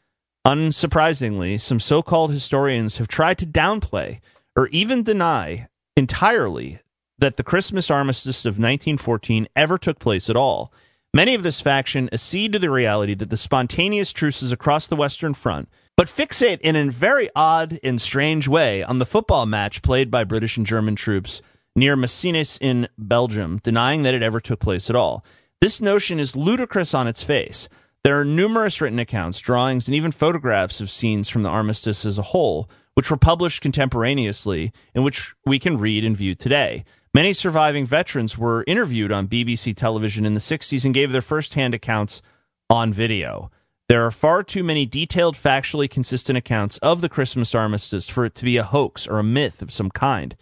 [0.43, 4.19] Unsurprisingly, some so called historians have tried to downplay
[4.55, 6.79] or even deny entirely
[7.19, 10.73] that the Christmas armistice of 1914 ever took place at all.
[11.13, 15.35] Many of this faction accede to the reality that the spontaneous truces across the Western
[15.35, 20.11] Front, but fixate in a very odd and strange way on the football match played
[20.11, 21.42] by British and German troops
[21.76, 25.26] near Messines in Belgium, denying that it ever took place at all.
[25.59, 27.67] This notion is ludicrous on its face.
[28.03, 32.19] There are numerous written accounts, drawings, and even photographs of scenes from the armistice as
[32.19, 36.85] a whole, which were published contemporaneously and which we can read and view today.
[37.14, 41.74] Many surviving veterans were interviewed on BBC television in the 60s and gave their firsthand
[41.74, 42.22] accounts
[42.69, 43.50] on video.
[43.90, 48.35] There are far too many detailed, factually consistent accounts of the Christmas armistice for it
[48.35, 50.35] to be a hoax or a myth of some kind.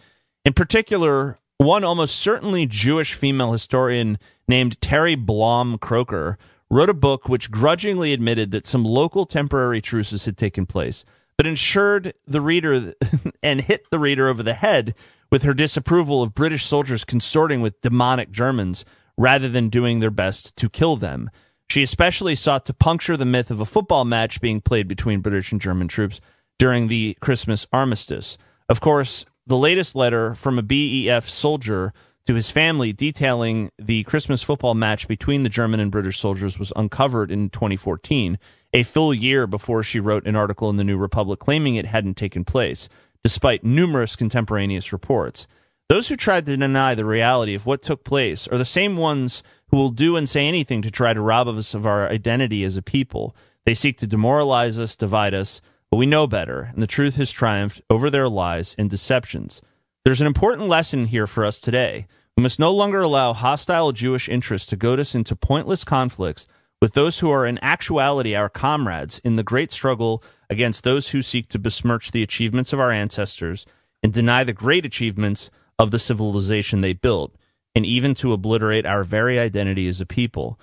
[0.44, 4.18] In particular, one almost certainly Jewish female historian
[4.48, 10.24] named Terri Blom Crocker wrote a book which grudgingly admitted that some local temporary truces
[10.24, 11.04] had taken place,
[11.36, 12.94] but ensured the reader
[13.44, 14.92] and hit the reader over the head
[15.30, 18.84] with her disapproval of British soldiers consorting with demonic Germans
[19.16, 21.30] rather than doing their best to kill them.
[21.68, 25.52] She especially sought to puncture the myth of a football match being played between British
[25.52, 26.20] and German troops
[26.58, 28.38] during the Christmas armistice.
[28.68, 31.92] Of course, the latest letter from a BEF soldier
[32.26, 36.72] to his family detailing the Christmas football match between the German and British soldiers was
[36.74, 38.38] uncovered in 2014,
[38.72, 42.16] a full year before she wrote an article in the New Republic claiming it hadn't
[42.16, 42.88] taken place,
[43.22, 45.46] despite numerous contemporaneous reports.
[45.88, 49.44] Those who tried to deny the reality of what took place are the same ones
[49.76, 52.78] who will do and say anything to try to rob us of our identity as
[52.78, 53.36] a people.
[53.66, 57.30] They seek to demoralize us, divide us, but we know better, and the truth has
[57.30, 59.60] triumphed over their lies and deceptions.
[60.02, 62.06] There's an important lesson here for us today.
[62.38, 66.46] We must no longer allow hostile Jewish interests to goad us into pointless conflicts
[66.80, 71.20] with those who are in actuality our comrades in the great struggle against those who
[71.20, 73.66] seek to besmirch the achievements of our ancestors
[74.02, 77.36] and deny the great achievements of the civilization they built,
[77.76, 80.58] and even to obliterate our very identity as a people.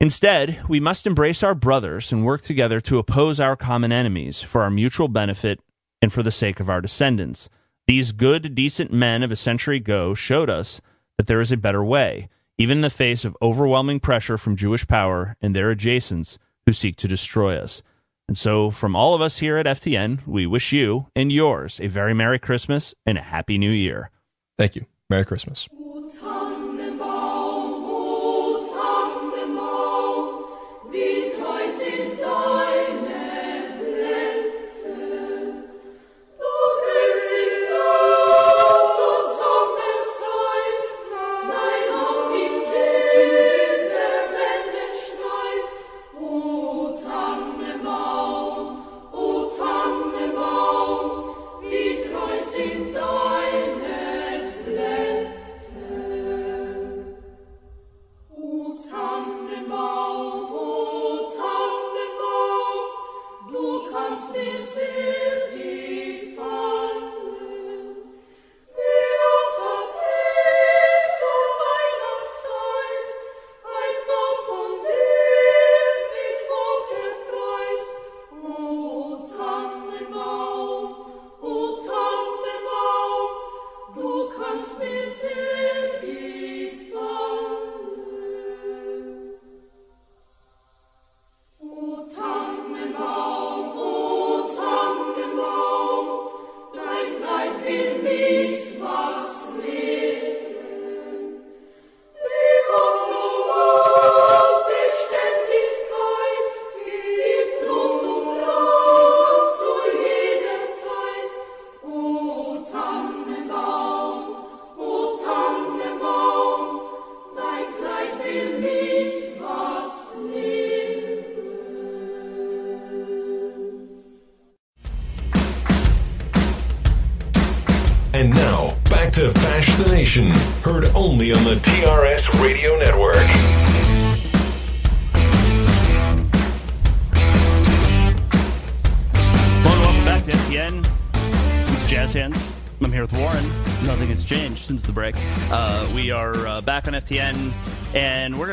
[0.00, 4.62] Instead, we must embrace our brothers and work together to oppose our common enemies for
[4.62, 5.58] our mutual benefit
[6.00, 7.48] and for the sake of our descendants.
[7.88, 10.80] These good, decent men of a century ago showed us
[11.18, 14.86] that there is a better way, even in the face of overwhelming pressure from Jewish
[14.86, 17.82] power and their adjacents who seek to destroy us.
[18.28, 21.88] And so, from all of us here at FTN, we wish you and yours a
[21.88, 24.10] very Merry Christmas and a Happy New Year.
[24.56, 24.86] Thank you.
[25.10, 25.68] Merry Christmas.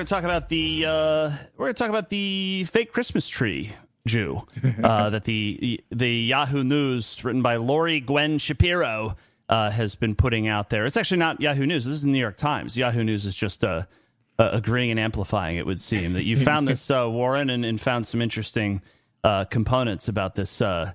[0.01, 3.73] Going to talk about the uh, we're going to talk about the fake Christmas tree
[4.07, 4.41] Jew
[4.83, 9.15] uh, that the the Yahoo News, written by Laurie Gwen Shapiro,
[9.47, 10.87] uh, has been putting out there.
[10.87, 11.85] It's actually not Yahoo News.
[11.85, 12.75] This is the New York Times.
[12.75, 13.83] Yahoo News is just uh,
[14.39, 15.57] uh, agreeing and amplifying.
[15.57, 18.81] It would seem that you found this uh, Warren and, and found some interesting
[19.23, 20.93] uh, components about this uh,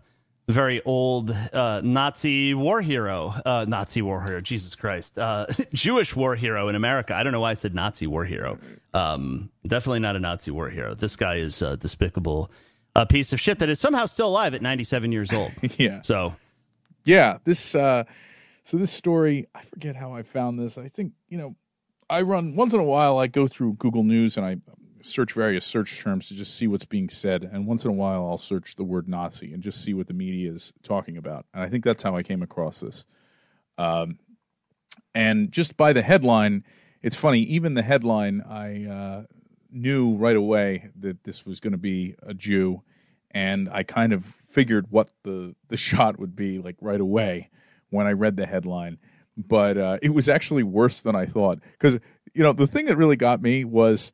[0.49, 6.36] very old uh, Nazi war hero, uh, Nazi war hero, Jesus Christ, uh, Jewish war
[6.36, 7.15] hero in America.
[7.15, 8.58] I don't know why I said Nazi war hero.
[8.94, 10.94] Um, definitely not a Nazi war hero.
[10.94, 12.50] This guy is a despicable
[12.94, 15.52] uh, piece of shit that is somehow still alive at 97 years old.
[15.78, 16.02] yeah.
[16.02, 16.36] So,
[17.05, 18.05] yeah, this uh
[18.62, 20.76] so this story, I forget how I found this.
[20.76, 21.55] I think, you know,
[22.10, 24.57] I run once in a while I go through Google News and I
[25.07, 28.26] search various search terms to just see what's being said and once in a while
[28.26, 31.47] I'll search the word Nazi and just see what the media is talking about.
[31.55, 33.05] And I think that's how I came across this.
[33.78, 34.18] Um
[35.15, 36.65] and just by the headline,
[37.02, 39.23] it's funny, even the headline I uh
[39.70, 42.83] knew right away that this was going to be a Jew
[43.36, 47.51] and I kind of figured what the the shot would be like right away
[47.91, 48.99] when I read the headline.
[49.36, 51.99] But uh, it was actually worse than I thought because
[52.33, 54.12] you know the thing that really got me was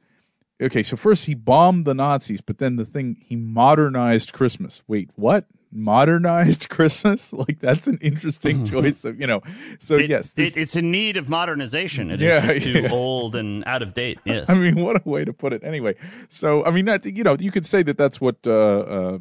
[0.63, 0.83] okay.
[0.83, 4.83] So first he bombed the Nazis, but then the thing he modernized Christmas.
[4.89, 5.47] Wait, what?
[5.75, 7.33] Modernized Christmas?
[7.33, 9.41] Like that's an interesting choice of you know.
[9.79, 12.11] So it- yes, it, it's in need of modernization.
[12.11, 12.91] It is Yeah, just too yeah.
[12.93, 14.19] old and out of date.
[14.25, 14.49] Yes.
[14.49, 15.63] I mean, what a way to put it.
[15.65, 15.95] Anyway,
[16.29, 19.19] so I mean, that you know, you could say that that's what uh, uh,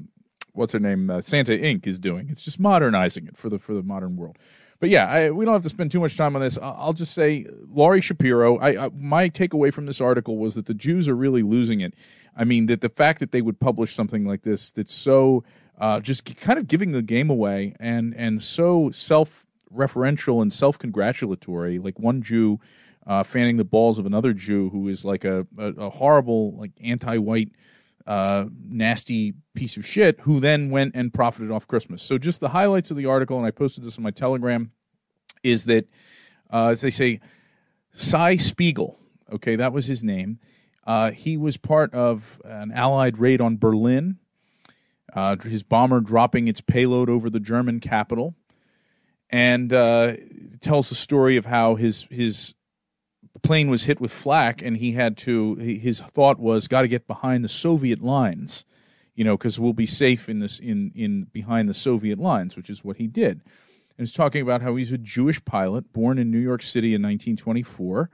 [0.53, 1.87] what's her name, uh, Santa Inc.
[1.87, 2.27] is doing.
[2.29, 4.37] It's just modernizing it for the for the modern world.
[4.81, 6.57] But yeah, I, we don't have to spend too much time on this.
[6.59, 8.57] I'll just say, Laurie Shapiro.
[8.57, 11.93] I, I my takeaway from this article was that the Jews are really losing it.
[12.35, 15.43] I mean, that the fact that they would publish something like this that's so
[15.79, 20.79] uh, just kind of giving the game away and and so self referential and self
[20.79, 21.77] congratulatory.
[21.77, 22.59] Like one Jew
[23.05, 26.71] uh, fanning the balls of another Jew who is like a, a, a horrible, like
[26.83, 27.51] anti white,
[28.07, 32.01] uh, nasty piece of shit who then went and profited off Christmas.
[32.03, 34.71] So, just the highlights of the article, and I posted this on my Telegram,
[35.43, 35.87] is that,
[36.51, 37.19] uh, as they say,
[37.93, 38.97] Si Spiegel,
[39.31, 40.39] okay, that was his name.
[40.85, 44.17] Uh, he was part of an Allied raid on Berlin,
[45.13, 48.35] uh, his bomber dropping its payload over the German capital
[49.29, 50.13] and uh,
[50.61, 52.53] tells the story of how his his
[53.43, 55.55] plane was hit with flak, and he had to.
[55.55, 58.65] His thought was, got to get behind the Soviet lines,
[59.15, 62.69] you know, because we'll be safe in this in in behind the Soviet lines, which
[62.69, 63.41] is what he did.
[63.97, 67.01] And he's talking about how he's a Jewish pilot born in New York City in
[67.01, 68.09] 1924,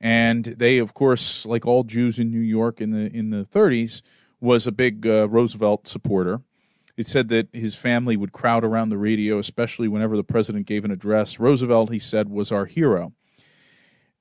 [0.00, 4.02] and they, of course, like all Jews in New York in the in the 30s,
[4.40, 6.40] was a big uh, Roosevelt supporter.
[6.96, 10.82] It said that his family would crowd around the radio, especially whenever the president gave
[10.84, 11.38] an address.
[11.38, 13.12] Roosevelt, he said, was our hero.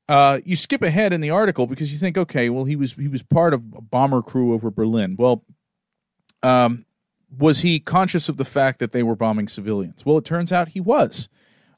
[0.08, 3.08] Uh, you skip ahead in the article because you think, okay, well, he was he
[3.08, 5.16] was part of a bomber crew over Berlin.
[5.18, 5.44] Well,
[6.44, 6.86] um,
[7.38, 10.06] was he conscious of the fact that they were bombing civilians?
[10.06, 11.28] Well, it turns out he was.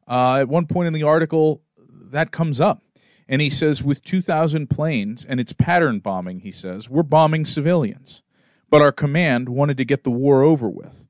[0.08, 2.82] Uh, at one point in the article, that comes up.
[3.30, 8.22] And he says, with 2,000 planes and it's pattern bombing, he says, we're bombing civilians.
[8.70, 11.06] But our command wanted to get the war over with.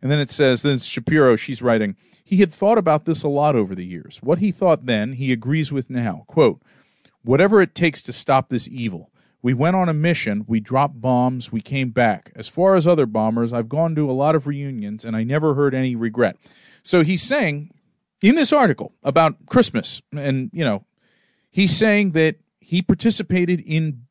[0.00, 1.96] And then it says, then Shapiro, she's writing,
[2.30, 4.20] he had thought about this a lot over the years.
[4.22, 6.22] What he thought then, he agrees with now.
[6.28, 6.62] Quote,
[7.24, 9.10] whatever it takes to stop this evil.
[9.42, 12.30] We went on a mission, we dropped bombs, we came back.
[12.36, 15.54] As far as other bombers, I've gone to a lot of reunions and I never
[15.54, 16.36] heard any regret.
[16.84, 17.72] So he's saying
[18.22, 20.84] in this article about Christmas, and, you know,
[21.50, 24.02] he's saying that he participated in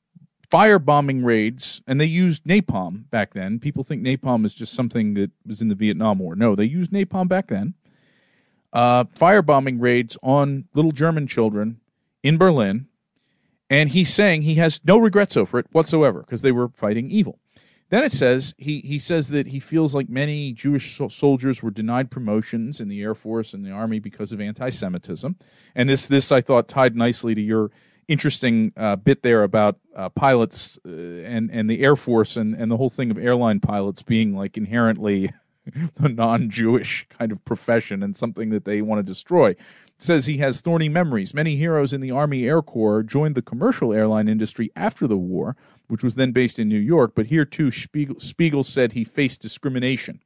[0.52, 3.60] firebombing raids and they used napalm back then.
[3.60, 6.36] People think napalm is just something that was in the Vietnam War.
[6.36, 7.76] No, they used napalm back then.
[8.72, 11.80] Uh, firebombing raids on little German children
[12.24, 12.88] in Berlin.
[13.70, 17.40] And he's saying he has no regrets over it whatsoever because they were fighting evil.
[17.90, 21.72] Then it says he he says that he feels like many Jewish so- soldiers were
[21.72, 25.36] denied promotions in the Air Force and the Army because of anti-Semitism,
[25.76, 27.72] and this this I thought tied nicely to your
[28.08, 32.72] interesting uh, bit there about uh, pilots uh, and and the Air Force and and
[32.72, 35.32] the whole thing of airline pilots being like inherently
[36.00, 39.56] a non-Jewish kind of profession and something that they want to destroy.
[39.98, 41.34] Says he has thorny memories.
[41.34, 45.58] Many heroes in the Army Air Corps joined the commercial airline industry after the war,
[45.90, 47.14] which was then based in New York.
[47.16, 50.22] But here too, Spiegel, Spiegel said he faced discrimination.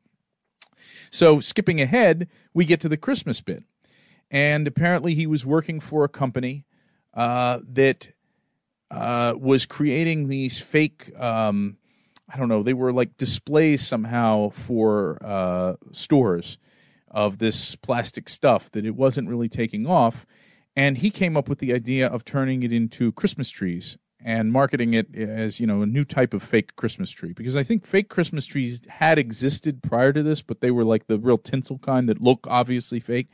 [1.09, 3.63] So skipping ahead, we get to the Christmas bit.
[4.31, 6.65] and apparently he was working for a company
[7.13, 8.11] uh, that
[8.91, 11.11] uh, was creating these fake.
[11.19, 11.77] Um,
[12.29, 12.63] I don't know.
[12.63, 16.57] They were like displays somehow for uh, stores
[17.11, 20.25] of this plastic stuff that it wasn't really taking off.
[20.75, 24.93] And he came up with the idea of turning it into Christmas trees and marketing
[24.93, 27.33] it as, you know, a new type of fake Christmas tree.
[27.33, 31.07] Because I think fake Christmas trees had existed prior to this, but they were like
[31.07, 33.27] the real tinsel kind that look obviously fake.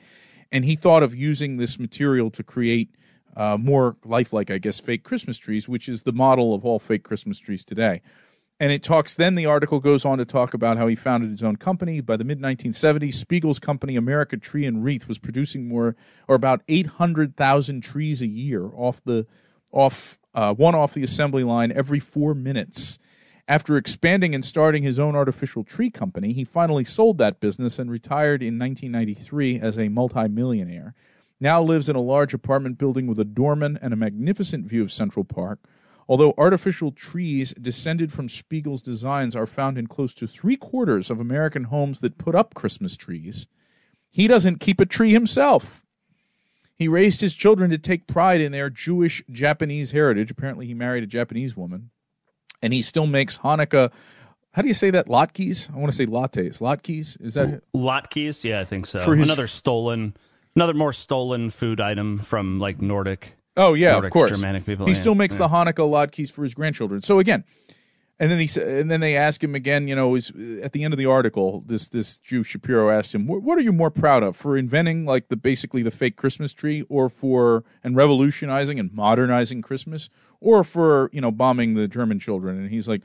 [0.51, 2.90] And he thought of using this material to create
[3.38, 7.03] uh, more lifelike, I guess, fake Christmas trees, which is the model of all fake
[7.03, 8.01] Christmas trees today.
[8.59, 11.43] And it talks, then the article goes on to talk about how he founded his
[11.43, 12.01] own company.
[12.01, 15.95] By the mid 1970s, Spiegel's company, America Tree and Wreath, was producing more,
[16.27, 19.25] or about 800,000 trees a year off the,
[19.71, 22.99] off, uh, one off the assembly line every four minutes.
[23.47, 27.89] After expanding and starting his own artificial tree company, he finally sold that business and
[27.89, 30.93] retired in 1993 as a multimillionaire.
[31.39, 34.91] Now lives in a large apartment building with a doorman and a magnificent view of
[34.91, 35.59] Central Park.
[36.09, 41.19] Although artificial trees descended from Spiegel's designs are found in close to three quarters of
[41.19, 43.45] American homes that put up Christmas trees,
[44.09, 45.83] he doesn't keep a tree himself.
[46.75, 50.31] He raised his children to take pride in their Jewish Japanese heritage.
[50.31, 51.91] Apparently, he married a Japanese woman.
[52.59, 53.91] And he still makes Hanukkah.
[54.53, 55.07] How do you say that?
[55.07, 55.71] Latkes?
[55.71, 56.59] I want to say lattes.
[56.59, 57.21] Latkes?
[57.21, 58.43] Is that Latkes?
[58.43, 58.97] Yeah, I think so.
[58.99, 60.15] For his- another stolen,
[60.55, 63.35] another more stolen food item from like Nordic.
[63.59, 64.31] Oh yeah, Nordic of course.
[64.31, 64.85] Germanic people.
[64.85, 65.47] He yeah, still makes yeah.
[65.47, 67.01] the Hanukkah latkes for his grandchildren.
[67.01, 67.43] So again,
[68.17, 69.88] and then he and then they ask him again.
[69.88, 70.31] You know, is
[70.63, 73.61] at the end of the article, this this Jew Shapiro asked him, "What what are
[73.61, 77.65] you more proud of for inventing like the basically the fake Christmas tree, or for
[77.83, 82.88] and revolutionizing and modernizing Christmas, or for you know bombing the German children?" And he's
[82.88, 83.01] like.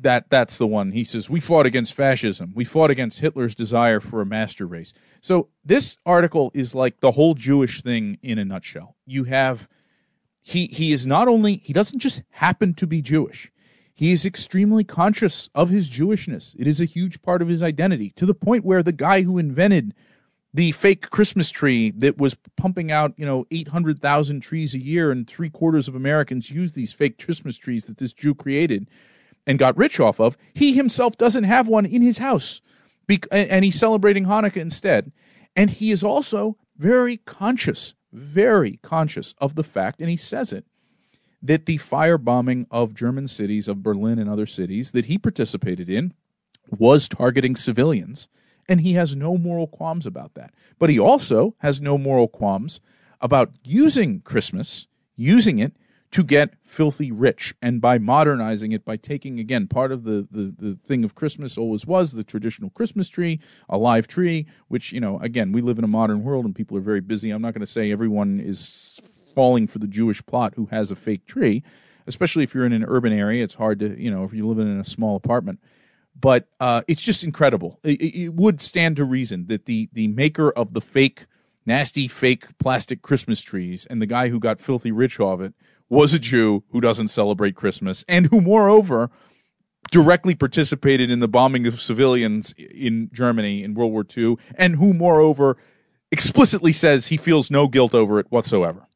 [0.00, 0.92] That that's the one.
[0.92, 2.52] He says we fought against fascism.
[2.54, 4.92] We fought against Hitler's desire for a master race.
[5.20, 8.96] So this article is like the whole Jewish thing in a nutshell.
[9.06, 9.68] You have
[10.40, 13.50] he he is not only he doesn't just happen to be Jewish.
[13.92, 16.54] He is extremely conscious of his Jewishness.
[16.58, 19.38] It is a huge part of his identity to the point where the guy who
[19.38, 19.94] invented
[20.52, 25.28] the fake Christmas tree that was pumping out, you know, 800,000 trees a year and
[25.28, 28.88] three quarters of Americans use these fake Christmas trees that this Jew created
[29.46, 32.60] and got rich off of, he himself doesn't have one in his house.
[33.08, 35.12] And and he's celebrating Hanukkah instead.
[35.54, 40.66] And he is also very conscious, very conscious of the fact, and he says it,
[41.42, 46.12] that the firebombing of German cities, of Berlin and other cities that he participated in,
[46.76, 48.28] was targeting civilians.
[48.68, 50.52] And he has no moral qualms about that.
[50.78, 52.80] But he also has no moral qualms
[53.20, 55.72] about using Christmas, using it
[56.16, 57.54] to get filthy rich.
[57.60, 61.58] And by modernizing it, by taking, again, part of the, the, the thing of Christmas
[61.58, 63.38] always was the traditional Christmas tree,
[63.68, 66.74] a live tree, which, you know, again, we live in a modern world and people
[66.74, 67.32] are very busy.
[67.32, 68.98] I'm not going to say everyone is
[69.34, 71.62] falling for the Jewish plot who has a fake tree,
[72.06, 73.44] especially if you're in an urban area.
[73.44, 75.60] It's hard to, you know, if you're living in a small apartment.
[76.18, 77.78] But uh, it's just incredible.
[77.84, 81.26] It, it would stand to reason that the the maker of the fake,
[81.66, 85.52] nasty fake plastic Christmas trees and the guy who got filthy rich off it
[85.88, 89.10] was a Jew who doesn't celebrate Christmas and who, moreover,
[89.90, 94.92] directly participated in the bombing of civilians in Germany in World War II, and who,
[94.92, 95.56] moreover,
[96.10, 98.86] explicitly says he feels no guilt over it whatsoever.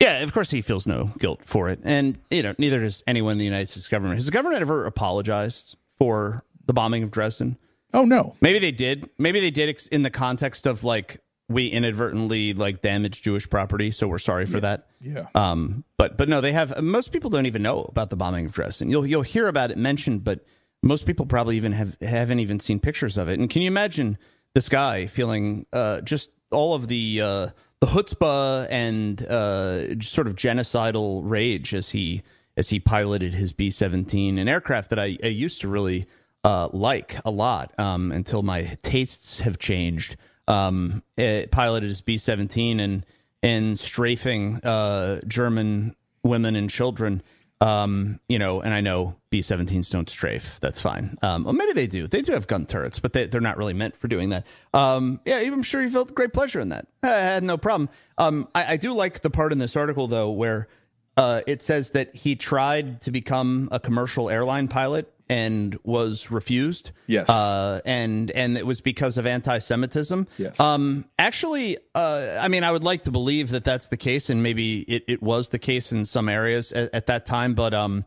[0.00, 3.32] Yeah, of course he feels no guilt for it, and you know neither does anyone
[3.32, 4.16] in the United States government.
[4.16, 7.58] Has the government ever apologized for the bombing of Dresden?
[7.92, 8.36] Oh no.
[8.40, 9.10] Maybe they did.
[9.18, 14.06] Maybe they did in the context of like we inadvertently like damaged Jewish property, so
[14.06, 14.86] we're sorry for that.
[15.00, 15.26] Yeah.
[15.34, 16.82] Um, but but no, they have.
[16.82, 18.90] Most people don't even know about the bombing of Dresden.
[18.90, 20.44] You'll you'll hear about it mentioned, but
[20.82, 23.38] most people probably even have haven't even seen pictures of it.
[23.38, 24.18] And can you imagine
[24.54, 27.48] this guy feeling uh, just all of the uh,
[27.80, 32.22] the chutzpah and uh, sort of genocidal rage as he
[32.56, 36.06] as he piloted his B seventeen, an aircraft that I, I used to really
[36.44, 40.16] uh, like a lot um, until my tastes have changed.
[40.48, 43.06] Um, it piloted his B seventeen and
[43.42, 47.22] and strafing uh, German women and children.
[47.60, 50.60] Um, you know, and I know B 17s don't strafe.
[50.60, 51.16] That's fine.
[51.22, 52.06] Um, well, maybe they do.
[52.06, 54.46] They do have gun turrets, but they, they're not really meant for doing that.
[54.72, 56.86] Um, yeah, I'm sure you felt great pleasure in that.
[57.02, 57.88] I had no problem.
[58.16, 60.68] Um, I, I do like the part in this article, though, where
[61.16, 66.90] uh, it says that he tried to become a commercial airline pilot and was refused.
[67.06, 67.28] Yes.
[67.28, 70.26] Uh, and and it was because of anti-Semitism.
[70.38, 70.58] Yes.
[70.58, 74.42] Um, actually, uh, I mean, I would like to believe that that's the case, and
[74.42, 77.54] maybe it, it was the case in some areas at, at that time.
[77.54, 78.04] But um,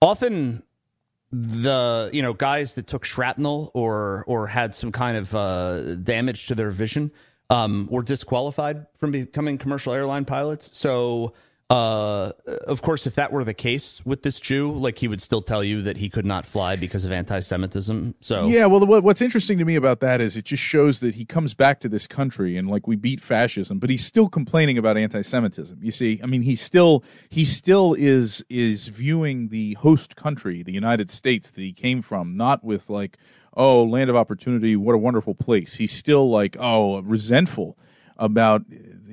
[0.00, 0.62] often
[1.32, 6.46] the you know guys that took shrapnel or or had some kind of uh, damage
[6.46, 7.10] to their vision
[7.50, 10.70] um, were disqualified from becoming commercial airline pilots.
[10.72, 11.34] So,
[11.68, 12.30] uh,
[12.68, 15.64] of course, if that were the case with this Jew, like he would still tell
[15.64, 18.14] you that he could not fly because of anti-Semitism.
[18.20, 21.24] So, Yeah, well, what's interesting to me about that is it just shows that he
[21.24, 24.96] comes back to this country and like we beat fascism, but he's still complaining about
[24.96, 25.80] anti-Semitism.
[25.82, 30.72] You see, I mean, he still he still is is viewing the host country, the
[30.72, 33.18] United States that he came from, not with like,
[33.54, 35.74] oh, land of opportunity, what a wonderful place.
[35.74, 37.76] He's still like, oh, resentful
[38.18, 38.62] about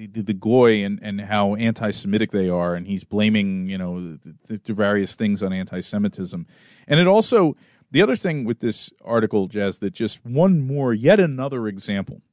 [0.08, 4.18] the, the, goy and, and how anti-Semitic they are, and he's blaming you know
[4.48, 6.46] the, the various things on anti-Semitism,
[6.88, 7.56] and it also
[7.94, 12.24] the other thing with this article, Jazz, that just one more, yet another example.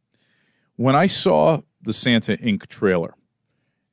[0.76, 2.66] When I saw the Santa Inc.
[2.66, 3.14] trailer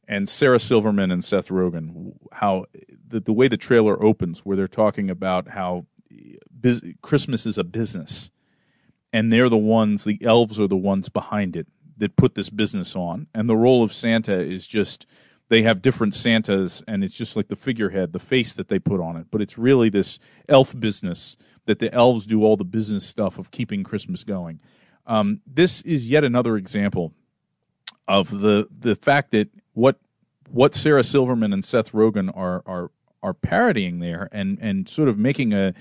[0.07, 2.67] and Sarah Silverman and Seth Rogen, how
[3.05, 5.85] the, the way the trailer opens, where they're talking about how
[7.01, 8.31] Christmas is a business,
[9.11, 12.95] and they're the ones, the elves are the ones behind it that put this business
[12.95, 15.07] on, and the role of Santa is just
[15.49, 18.99] they have different Santas, and it's just like the figurehead, the face that they put
[18.99, 19.27] on it.
[19.31, 20.19] But it's really this
[20.49, 24.59] elf business that the elves do all the business stuff of keeping Christmas going.
[25.05, 27.13] Um, this is yet another example
[28.07, 29.99] of the the fact that what
[30.49, 32.91] what Sarah Silverman and Seth Rogen are are
[33.23, 35.73] are parodying there and and sort of making a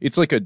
[0.00, 0.42] it's like a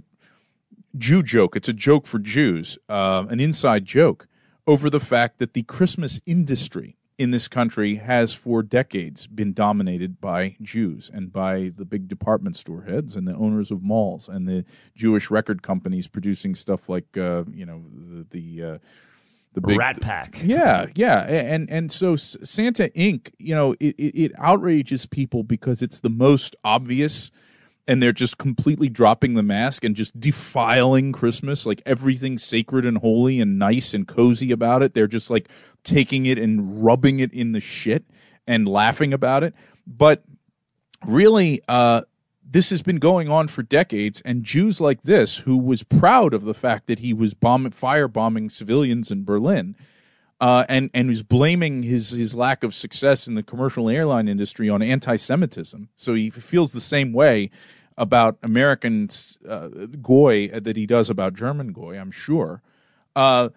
[0.96, 1.56] Jew joke.
[1.56, 4.26] It's a joke for Jews, uh, an inside joke
[4.66, 10.20] over the fact that the Christmas industry in this country has for decades been dominated
[10.20, 14.48] by Jews and by the big department store heads and the owners of malls and
[14.48, 14.64] the
[14.96, 18.78] Jewish record companies producing stuff like uh, you know the the uh,
[19.54, 20.40] the big Rat Pack.
[20.42, 23.32] Yeah, yeah, and and so Santa Inc.
[23.38, 27.30] You know, it, it, it outrages people because it's the most obvious,
[27.88, 32.98] and they're just completely dropping the mask and just defiling Christmas, like everything sacred and
[32.98, 34.94] holy and nice and cozy about it.
[34.94, 35.48] They're just like
[35.84, 38.04] taking it and rubbing it in the shit
[38.46, 39.54] and laughing about it.
[39.86, 40.22] But
[41.06, 42.02] really, uh,
[42.48, 46.44] this has been going on for decades, and Jews like this, who was proud of
[46.44, 49.74] the fact that he was bombing, firebombing civilians in Berlin,
[50.42, 54.68] uh, and and was blaming his his lack of success in the commercial airline industry
[54.68, 55.88] on anti-Semitism.
[55.94, 57.50] So he feels the same way
[57.96, 59.08] about American
[59.48, 59.68] uh,
[60.02, 61.96] goy that he does about German goy.
[61.96, 62.60] I'm sure.
[63.14, 63.50] Uh,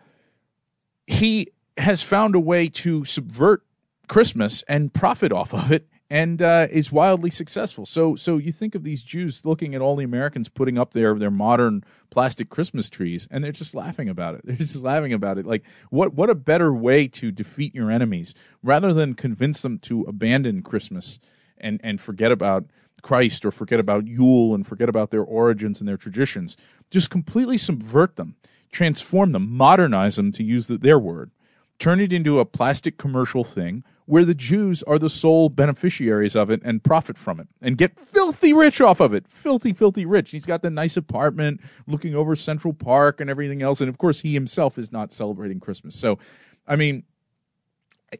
[1.07, 3.63] he has found a way to subvert
[4.07, 7.85] Christmas and profit off of it and uh, is wildly successful.
[7.85, 11.15] So, so you think of these Jews looking at all the Americans putting up their
[11.15, 14.41] their modern plastic Christmas trees, and they're just laughing about it.
[14.45, 15.45] They're just laughing about it.
[15.45, 20.03] Like, what what a better way to defeat your enemies rather than convince them to
[20.03, 21.19] abandon Christmas
[21.57, 22.65] and and forget about
[23.01, 26.55] Christ or forget about Yule and forget about their origins and their traditions.
[26.91, 28.35] Just completely subvert them,
[28.71, 31.31] transform them, modernize them, to use the, their word,
[31.79, 36.49] turn it into a plastic commercial thing where the Jews are the sole beneficiaries of
[36.49, 39.27] it and profit from it and get filthy rich off of it.
[39.27, 40.31] Filthy, filthy rich.
[40.31, 43.81] He's got the nice apartment looking over Central Park and everything else.
[43.81, 45.95] And of course, he himself is not celebrating Christmas.
[45.95, 46.19] So,
[46.67, 47.03] I mean,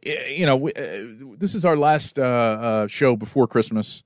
[0.03, 4.03] you know, uh, this is our last uh, uh, show before Christmas,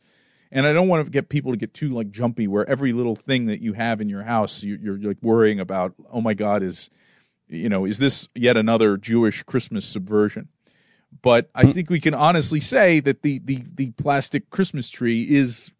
[0.51, 3.15] and I don't want to get people to get too like jumpy, where every little
[3.15, 5.93] thing that you have in your house, you, you're like worrying about.
[6.11, 6.89] Oh my God, is
[7.47, 10.49] you know, is this yet another Jewish Christmas subversion?
[11.21, 15.71] But I think we can honestly say that the the the plastic Christmas tree is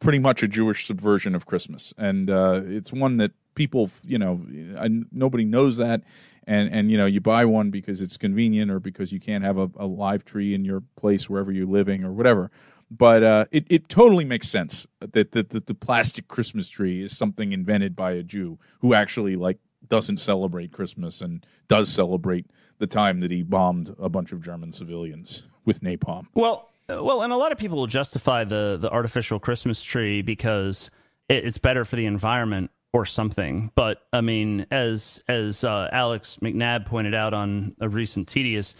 [0.00, 4.40] pretty much a Jewish subversion of Christmas, and uh, it's one that people, you know,
[4.78, 6.02] I, nobody knows that,
[6.46, 9.58] and and you know, you buy one because it's convenient or because you can't have
[9.58, 12.50] a, a live tree in your place wherever you're living or whatever.
[12.90, 17.16] But uh, it it totally makes sense that, that that the plastic Christmas tree is
[17.16, 22.46] something invented by a Jew who actually like doesn't celebrate Christmas and does celebrate
[22.78, 26.26] the time that he bombed a bunch of German civilians with napalm.
[26.34, 30.22] Well, uh, well, and a lot of people will justify the the artificial Christmas tree
[30.22, 30.90] because
[31.28, 33.70] it, it's better for the environment or something.
[33.74, 38.74] But I mean, as as uh, Alex McNabb pointed out on a recent TDS,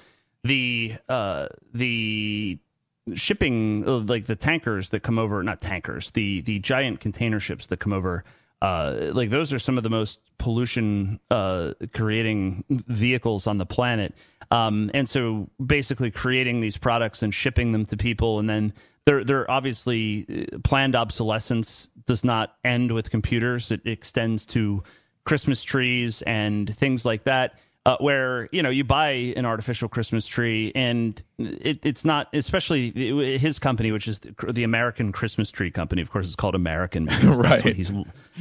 [0.44, 2.58] the uh, the
[3.14, 7.66] shipping uh, like the tankers that come over, not tankers, the the giant container ships
[7.66, 8.24] that come over.
[8.62, 14.14] Uh, like those are some of the most pollution uh, creating vehicles on the planet.
[14.50, 18.72] Um, and so basically creating these products and shipping them to people and then
[19.04, 23.70] they're, they're obviously uh, planned obsolescence does not end with computers.
[23.70, 24.82] It extends to
[25.24, 27.58] Christmas trees and things like that.
[27.86, 32.90] Uh, where you know you buy an artificial Christmas tree and it, it's not, especially
[33.38, 36.02] his company, which is the American Christmas Tree Company.
[36.02, 37.64] Of course, it's called American because that's Right.
[37.64, 37.92] what he's.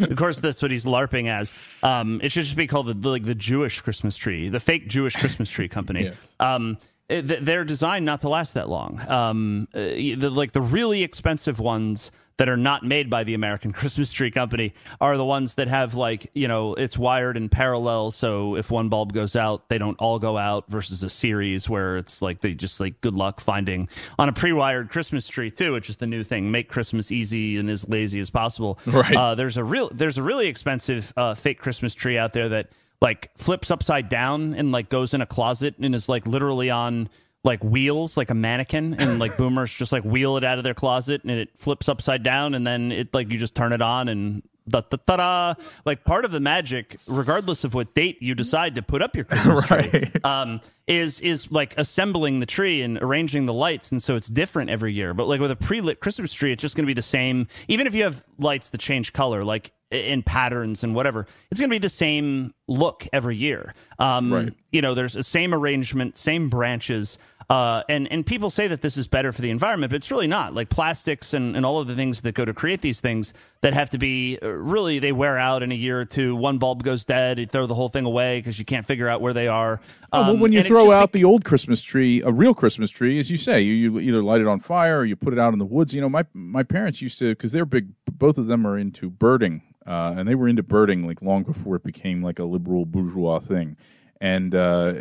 [0.01, 1.53] Of course, that's what he's larping as.
[1.83, 4.87] Um, it should just be called the, the like the Jewish Christmas tree, the fake
[4.87, 6.11] Jewish Christmas tree company.
[6.39, 8.99] Um, th- they're designed not to last that long.
[9.07, 13.71] Um, uh, the, like the really expensive ones that are not made by the American
[13.73, 18.11] Christmas Tree Company are the ones that have like you know it's wired in parallel,
[18.11, 20.65] so if one bulb goes out, they don't all go out.
[20.69, 24.89] Versus a series where it's like they just like good luck finding on a pre-wired
[24.89, 26.51] Christmas tree too, which is the new thing.
[26.51, 28.79] Make Christmas easy and as lazy as possible.
[28.85, 29.15] Right.
[29.15, 32.69] Uh, there's a real there's a really expensive uh, fake Christmas tree out there that
[33.01, 37.09] like flips upside down and like goes in a closet and is like literally on
[37.45, 40.73] like wheels like a mannequin and like boomers just like wheel it out of their
[40.73, 44.09] closet and it flips upside down and then it like you just turn it on
[44.09, 45.53] and da da da da.
[45.85, 49.25] Like part of the magic regardless of what date you decide to put up your
[49.29, 54.15] Christmas tree um is is like assembling the tree and arranging the lights and so
[54.15, 55.13] it's different every year.
[55.13, 57.47] But like with a pre-lit Christmas tree it's just going to be the same.
[57.67, 61.69] Even if you have lights that change color like in patterns and whatever it's going
[61.69, 63.75] to be the same look every year.
[63.99, 64.53] Um Right.
[64.71, 68.97] you know there's the same arrangement same branches uh, and and people say that this
[68.97, 70.53] is better for the environment, but it's really not.
[70.53, 73.73] Like plastics and, and all of the things that go to create these things that
[73.73, 76.35] have to be uh, really they wear out in a year or two.
[76.35, 79.21] One bulb goes dead, you throw the whole thing away because you can't figure out
[79.21, 79.79] where they are.
[80.11, 83.19] Oh, well, Um, when you throw out the old Christmas tree, a real Christmas tree,
[83.19, 85.53] as you say, you, you either light it on fire or you put it out
[85.53, 85.93] in the woods.
[85.93, 87.89] You know, my my parents used to because they're big.
[88.11, 91.75] Both of them are into birding, uh, and they were into birding like long before
[91.75, 93.77] it became like a liberal bourgeois thing.
[94.21, 94.93] And uh,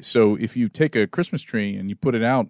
[0.00, 2.48] so, if you take a Christmas tree and you put it out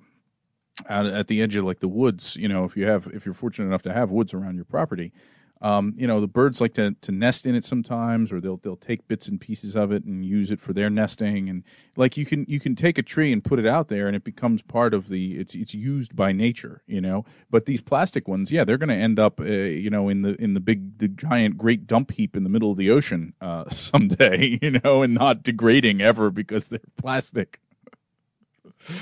[0.89, 3.35] out at the edge of like the woods, you know, if you have if you're
[3.35, 5.13] fortunate enough to have woods around your property,
[5.61, 8.77] um, you know, the birds like to, to nest in it sometimes, or they'll they'll
[8.77, 11.49] take bits and pieces of it and use it for their nesting.
[11.49, 11.65] And
[11.97, 14.25] like you can you can take a tree and put it out there, and it
[14.25, 17.25] becomes part of the it's it's used by nature, you know.
[17.51, 20.41] But these plastic ones, yeah, they're going to end up, uh, you know, in the
[20.41, 23.69] in the big the giant great dump heap in the middle of the ocean uh,
[23.71, 27.61] someday, you know, and not degrading ever because they're plastic.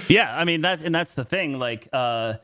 [0.08, 1.58] Yeah, I mean that's and that's the thing.
[1.58, 2.34] Like uh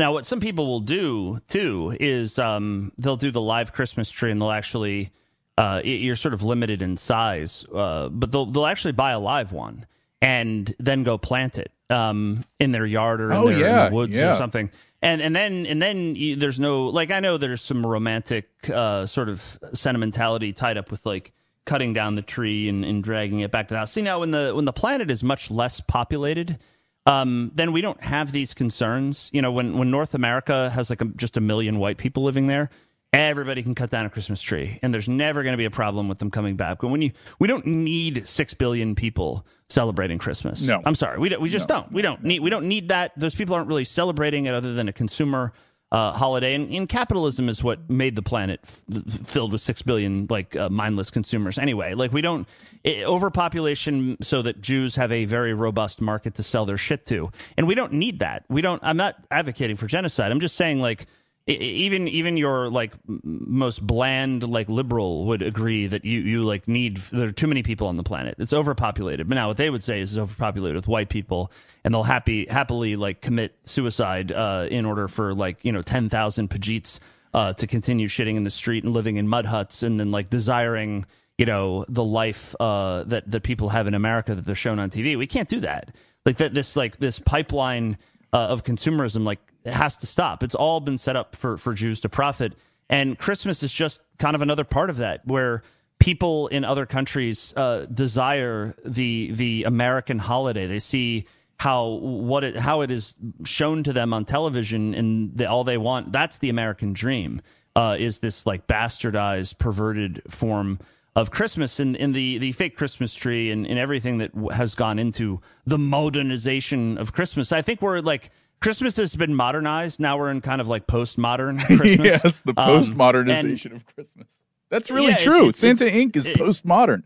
[0.00, 4.30] now what some people will do too is um they'll do the live Christmas tree
[4.32, 5.12] and they'll actually
[5.56, 9.52] uh you're sort of limited in size, uh but they'll they'll actually buy a live
[9.52, 9.86] one
[10.20, 13.94] and then go plant it um in their yard or in, Oh, their, in the
[13.94, 14.34] woods yeah.
[14.34, 14.70] or something.
[15.02, 19.06] And and then and then you, there's no like I know there's some romantic uh
[19.06, 21.32] sort of sentimentality tied up with like
[21.66, 23.92] cutting down the tree and, and dragging it back to the house.
[23.92, 26.58] See now when the when the planet is much less populated,
[27.06, 29.30] um, then we don't have these concerns.
[29.32, 32.46] You know, when when North America has like a, just a million white people living
[32.46, 32.70] there,
[33.12, 36.08] everybody can cut down a Christmas tree, and there's never going to be a problem
[36.08, 36.78] with them coming back.
[36.80, 40.62] But when you we don't need six billion people celebrating Christmas.
[40.62, 40.82] No.
[40.84, 41.90] I'm sorry, we don't, we just don't.
[41.92, 43.12] We don't need we don't need that.
[43.16, 45.52] Those people aren't really celebrating it other than a consumer
[45.92, 46.54] uh, holiday.
[46.54, 48.82] And, and capitalism is what made the planet f-
[49.26, 51.58] filled with six billion like uh, mindless consumers.
[51.58, 52.48] Anyway, like we don't
[52.84, 57.30] i overpopulation so that Jews have a very robust market to sell their shit to,
[57.56, 58.44] and we don't need that.
[58.48, 58.80] We don't.
[58.82, 60.30] I'm not advocating for genocide.
[60.30, 61.06] I'm just saying like.
[61.50, 66.98] Even even your like most bland like liberal would agree that you you like need
[66.98, 68.36] there are too many people on the planet.
[68.38, 69.28] It's overpopulated.
[69.28, 71.50] But now what they would say is it's overpopulated with white people,
[71.84, 76.08] and they'll happy happily like commit suicide uh, in order for like you know ten
[76.08, 77.00] thousand Pajits
[77.34, 80.30] uh, to continue shitting in the street and living in mud huts, and then like
[80.30, 81.04] desiring
[81.36, 84.88] you know the life uh, that that people have in America that they're shown on
[84.90, 85.18] TV.
[85.18, 85.94] We can't do that.
[86.24, 87.98] Like that this like this pipeline
[88.32, 90.42] uh, of consumerism like it has to stop.
[90.42, 92.54] It's all been set up for for Jews to profit,
[92.88, 95.62] and Christmas is just kind of another part of that where
[95.98, 100.66] people in other countries uh, desire the the American holiday.
[100.66, 101.26] They see
[101.58, 103.14] how what it how it is
[103.44, 107.42] shown to them on television, and the, all they want that's the American dream.
[107.76, 110.80] Uh, is this like bastardized, perverted form
[111.14, 114.98] of Christmas and in the, the fake Christmas tree and, and everything that has gone
[114.98, 117.52] into the modernization of Christmas?
[117.52, 118.30] I think we're like
[118.60, 120.00] Christmas has been modernized.
[120.00, 121.98] Now we're in kind of like postmodern Christmas.
[122.22, 124.44] yes, the Um, postmodernization and- of Christmas.
[124.68, 125.48] That's really Yeah, true.
[125.48, 126.16] it's- Santa it's- Inc.
[126.16, 127.02] is it- postmodern.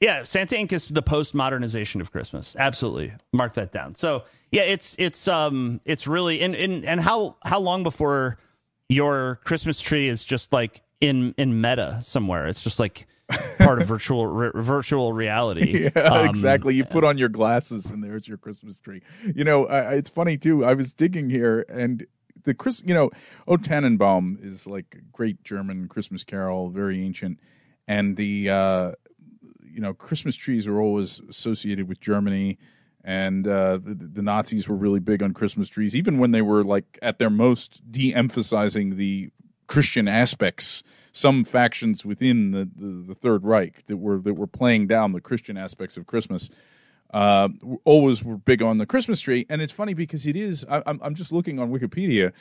[0.00, 0.72] Yeah, Santa Inc.
[0.72, 2.56] is the postmodernization of Christmas.
[2.58, 3.94] Absolutely, mark that down.
[3.94, 8.36] So yeah, it's it's um it's really and and and how how long before
[8.88, 12.48] your Christmas tree is just like in in meta somewhere?
[12.48, 13.06] It's just like
[13.58, 15.90] part of virtual re- virtual reality.
[15.96, 16.74] Yeah, Um, exactly.
[16.74, 19.02] You put on your glasses, and there's your Christmas tree.
[19.34, 20.64] You know, I- it's funny too.
[20.64, 22.06] I was digging here, and
[22.44, 23.10] the Chris, you know,
[23.46, 27.38] O Tannenbaum is like a great German Christmas carol, very ancient,
[27.88, 28.92] and the uh,
[29.64, 32.58] you know, Christmas trees are always associated with Germany,
[33.04, 36.62] and uh, the, the Nazis were really big on Christmas trees, even when they were
[36.64, 39.30] like at their most de-emphasizing the
[39.68, 40.82] Christian aspects.
[41.12, 45.20] Some factions within the, the, the Third Reich that were that were playing down the
[45.20, 46.50] Christian aspects of Christmas
[47.12, 47.48] uh,
[47.84, 49.44] always were big on the Christmas tree.
[49.50, 50.64] And it's funny because it is.
[50.70, 52.32] I, I'm I'm just looking on Wikipedia.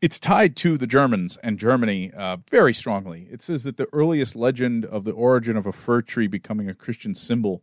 [0.00, 3.26] It's tied to the Germans and Germany uh, very strongly.
[3.32, 6.74] It says that the earliest legend of the origin of a fir tree becoming a
[6.74, 7.62] Christian symbol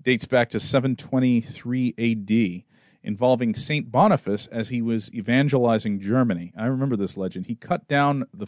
[0.00, 2.64] dates back to 723 A.D.
[3.02, 6.52] involving Saint Boniface as he was evangelizing Germany.
[6.56, 7.46] I remember this legend.
[7.46, 8.46] He cut down the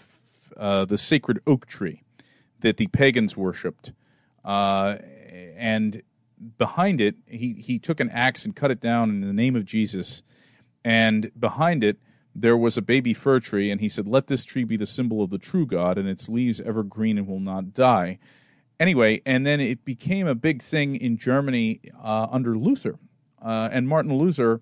[0.56, 2.02] uh, the sacred oak tree
[2.60, 3.92] that the pagans worshipped,
[4.44, 4.96] uh,
[5.56, 6.02] and
[6.58, 9.64] behind it, he he took an axe and cut it down in the name of
[9.64, 10.22] Jesus,
[10.84, 11.98] and behind it
[12.34, 15.22] there was a baby fir tree, and he said, "Let this tree be the symbol
[15.22, 18.18] of the true God, and its leaves ever green and will not die."
[18.80, 22.98] Anyway, and then it became a big thing in Germany uh, under Luther,
[23.40, 24.60] uh, and Martin Luther.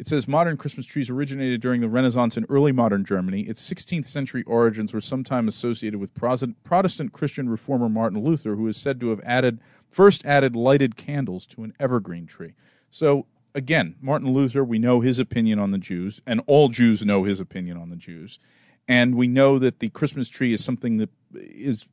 [0.00, 3.42] It says modern Christmas trees originated during the Renaissance in early modern Germany.
[3.42, 8.78] Its 16th century origins were sometimes associated with Protestant Christian reformer Martin Luther, who is
[8.78, 12.54] said to have added first added lighted candles to an evergreen tree.
[12.90, 17.24] So again, Martin Luther, we know his opinion on the Jews, and all Jews know
[17.24, 18.38] his opinion on the Jews.
[18.88, 21.90] And we know that the Christmas tree is something that is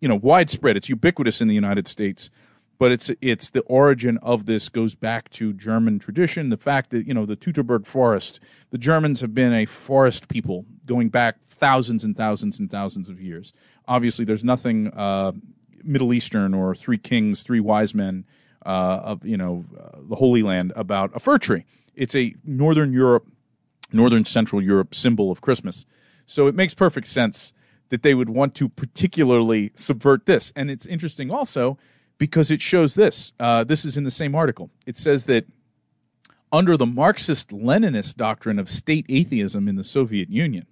[0.00, 0.76] you know widespread.
[0.76, 2.30] It's ubiquitous in the United States
[2.78, 6.50] but it's it's the origin of this goes back to German tradition.
[6.50, 8.40] The fact that you know the Teutoburg Forest,
[8.70, 13.20] the Germans have been a forest people going back thousands and thousands and thousands of
[13.20, 13.52] years.
[13.88, 15.32] Obviously, there's nothing uh,
[15.82, 18.24] Middle Eastern or Three Kings, Three Wise Men
[18.64, 21.64] uh, of you know uh, the Holy Land about a fir tree.
[21.94, 23.26] It's a Northern Europe,
[23.92, 25.86] Northern Central Europe symbol of Christmas.
[26.26, 27.52] So it makes perfect sense
[27.88, 30.52] that they would want to particularly subvert this.
[30.56, 31.78] And it's interesting also
[32.18, 33.32] because it shows this.
[33.38, 34.70] Uh, this is in the same article.
[34.86, 35.46] It says that
[36.52, 40.66] under the Marxist Leninist doctrine of state atheism in the Soviet Union,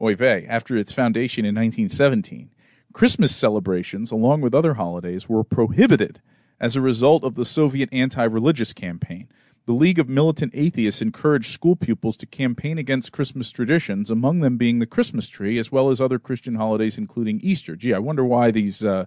[0.00, 2.50] oy vey, after its foundation in 1917,
[2.92, 6.20] Christmas celebrations, along with other holidays, were prohibited
[6.58, 9.28] as a result of the Soviet anti religious campaign.
[9.66, 14.56] The League of Militant Atheists encouraged school pupils to campaign against Christmas traditions, among them
[14.56, 17.76] being the Christmas tree, as well as other Christian holidays, including Easter.
[17.76, 19.06] Gee, I wonder why these uh,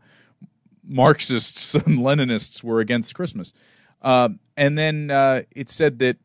[0.86, 3.54] Marxists and Leninists were against Christmas.
[4.02, 6.18] Uh, and then uh, it said that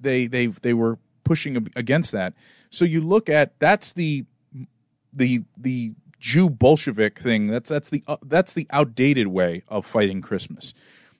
[0.00, 2.34] they they they were pushing against that.
[2.70, 4.24] So you look at that's the
[5.12, 7.46] the the Jew Bolshevik thing.
[7.46, 10.74] That's that's the uh, that's the outdated way of fighting Christmas.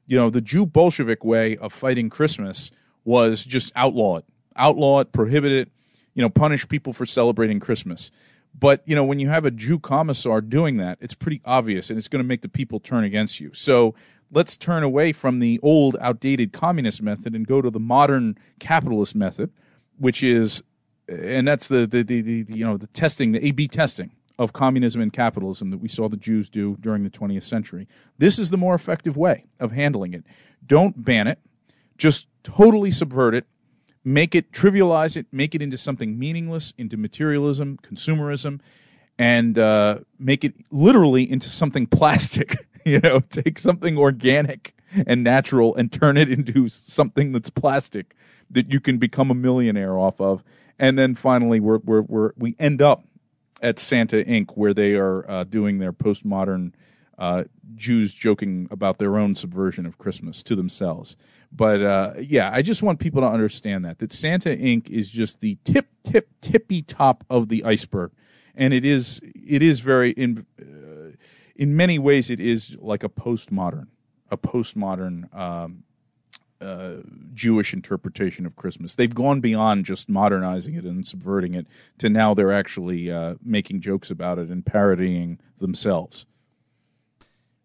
[0.07, 2.70] You know, the Jew Bolshevik way of fighting Christmas
[3.05, 4.25] was just outlaw it,
[4.57, 5.70] outlaw it, prohibit it.
[6.15, 8.10] You know, punish people for celebrating Christmas.
[8.58, 11.98] But you know, when you have a Jew commissar doing that, it's pretty obvious, and
[11.98, 13.50] it's going to make the people turn against you.
[13.54, 13.94] So
[14.30, 19.14] let's turn away from the old, outdated communist method and go to the modern capitalist
[19.14, 19.50] method,
[19.98, 20.62] which is,
[21.08, 25.02] and that's the the the, the, you know the testing, the A/B testing of communism
[25.02, 27.86] and capitalism that we saw the Jews do during the 20th century.
[28.16, 30.24] This is the more effective way of handling it.
[30.66, 31.38] Don't ban it,
[31.98, 33.46] just totally subvert it
[34.04, 38.60] make it trivialize it, make it into something meaningless, into materialism, consumerism,
[39.18, 42.66] and uh, make it literally into something plastic.
[42.84, 44.74] you know, take something organic
[45.06, 48.16] and natural and turn it into something that's plastic
[48.50, 50.42] that you can become a millionaire off of.
[50.78, 53.04] And then finally, we're, we're, we're we end up
[53.62, 56.72] at Santa Inc., where they are uh, doing their postmodern
[57.18, 61.16] uh, Jews joking about their own subversion of Christmas to themselves.
[61.52, 64.88] But uh, yeah, I just want people to understand that that Santa Inc.
[64.88, 68.12] is just the tip, tip, tippy top of the iceberg,
[68.54, 71.16] and it is it is very in uh,
[71.56, 73.88] in many ways it is like a postmodern
[74.30, 75.82] a postmodern um,
[76.60, 76.96] uh,
[77.34, 78.94] Jewish interpretation of Christmas.
[78.94, 81.66] They've gone beyond just modernizing it and subverting it
[81.98, 86.26] to now they're actually uh, making jokes about it and parodying themselves.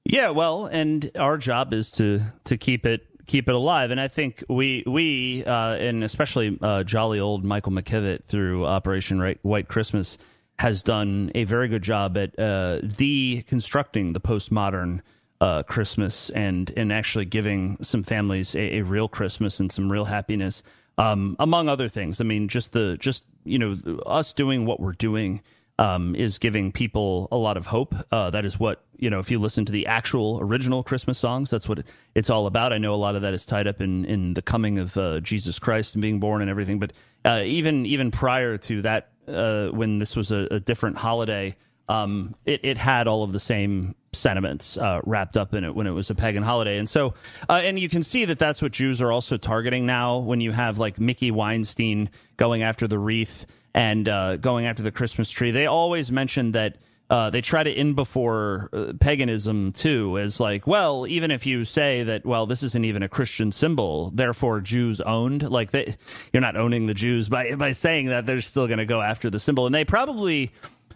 [0.05, 4.07] Yeah, well, and our job is to to keep it keep it alive, and I
[4.07, 10.17] think we we uh, and especially uh, jolly old Michael McKivitt through Operation White Christmas
[10.59, 15.01] has done a very good job at uh, deconstructing the postmodern
[15.41, 20.05] uh, Christmas and and actually giving some families a, a real Christmas and some real
[20.05, 20.63] happiness,
[20.97, 22.21] um, among other things.
[22.21, 25.41] I mean, just the just you know us doing what we're doing
[25.77, 27.93] um, is giving people a lot of hope.
[28.11, 29.19] Uh, that is what you know.
[29.19, 32.71] If you listen to the actual original Christmas songs, that's what it's all about.
[32.71, 35.19] I know a lot of that is tied up in in the coming of uh,
[35.19, 36.79] Jesus Christ and being born and everything.
[36.79, 36.93] But
[37.25, 41.55] uh, even even prior to that, uh, when this was a, a, different holiday,
[41.89, 45.87] um, it, it had all of the same sentiments uh, wrapped up in it when
[45.87, 46.77] it was a pagan holiday.
[46.77, 47.15] And so,
[47.49, 50.53] uh, and you can see that that's what Jews are also targeting now when you
[50.53, 53.45] have like Mikey Weinstein going after the wreath
[53.75, 55.51] and uh, going after the Christmas tree.
[55.51, 56.77] They always mention that.
[57.07, 61.63] Uh, they try to in before uh, paganism too, as like, well, even if you
[61.63, 65.97] say that, well, this isn't even a Christian symbol, therefore Jews owned, like they,
[66.33, 69.29] you're not owning the Jews by by saying that they're still going to go after
[69.29, 70.51] the symbol, and they probably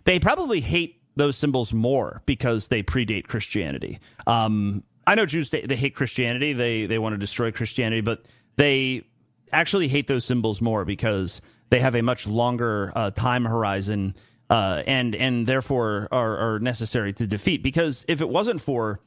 [0.05, 3.99] they probably hate those symbols more because they predate Christianity.
[4.25, 8.25] Um, I know Jews they, they hate Christianity, they they want to destroy Christianity, but
[8.55, 9.03] they
[9.51, 14.15] actually hate those symbols more because they have a much longer uh, time horizon
[14.49, 17.63] uh, and and therefore are, are necessary to defeat.
[17.63, 18.99] Because if it wasn't for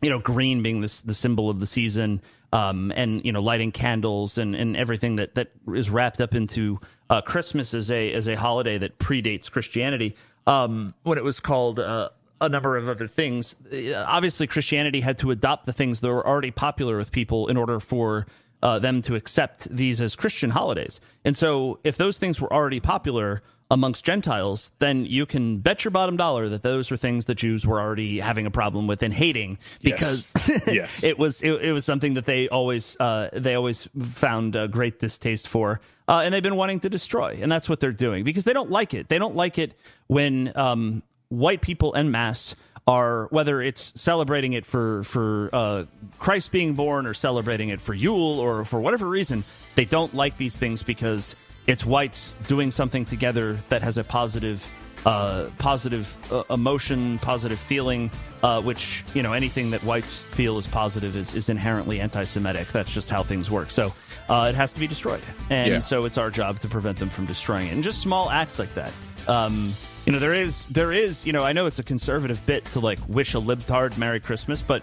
[0.00, 2.20] you know green being this the symbol of the season
[2.52, 6.80] um, and you know lighting candles and, and everything that that is wrapped up into
[7.10, 11.80] uh, Christmas as a as a holiday that predates Christianity um, when it was called
[11.80, 13.54] uh, a number of other things.
[13.72, 17.56] Uh, Obviously, Christianity had to adopt the things that were already popular with people in
[17.56, 18.26] order for
[18.62, 21.00] uh, them to accept these as Christian holidays.
[21.24, 25.90] And so, if those things were already popular amongst Gentiles, then you can bet your
[25.92, 29.14] bottom dollar that those were things that Jews were already having a problem with and
[29.14, 30.62] hating because Yes.
[30.66, 31.02] Yes.
[31.04, 34.98] it was it, it was something that they always uh, they always found a great
[35.00, 38.44] distaste for, uh, and they've been wanting to destroy, and that's what they're doing because
[38.44, 39.08] they don't like it.
[39.08, 39.72] They don't like it
[40.06, 42.54] when um, white people en masse
[42.86, 45.84] are whether it's celebrating it for for uh,
[46.18, 49.44] Christ being born or celebrating it for Yule or for whatever reason,
[49.76, 51.34] they don't like these things because
[51.66, 54.66] it's whites doing something together that has a positive
[55.06, 58.10] uh, positive uh, emotion, positive feeling,
[58.42, 62.68] uh, which you know anything that whites feel is positive is, is inherently anti-Semitic.
[62.68, 63.70] That's just how things work.
[63.70, 63.92] So
[64.28, 65.78] uh, it has to be destroyed, and Yeah.
[65.80, 67.72] so it's our job to prevent them from destroying it.
[67.74, 68.92] And just small acts like that.
[69.28, 69.74] Um,
[70.06, 72.80] you know, there is there is you know I know it's a conservative bit to
[72.80, 74.82] like wish a libtard Merry Christmas, but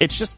[0.00, 0.36] it's just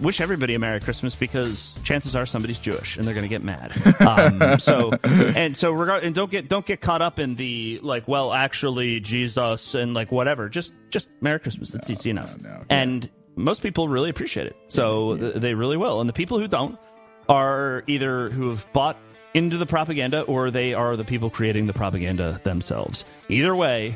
[0.00, 3.42] wish everybody a Merry Christmas because chances are somebody's Jewish and they're going to get
[3.42, 3.72] mad.
[4.06, 8.06] Um, so and so regard and don't get don't get caught up in the like
[8.06, 10.48] well actually Jesus and like whatever.
[10.48, 11.74] Just just Merry Christmas.
[11.74, 12.36] It's easy enough.
[12.70, 14.56] And most people really appreciate it.
[14.68, 16.00] So th- they really will.
[16.00, 16.78] And the people who don't
[17.28, 18.96] are either who have bought
[19.36, 23.04] into the propaganda or they are the people creating the propaganda themselves.
[23.28, 23.94] Either way,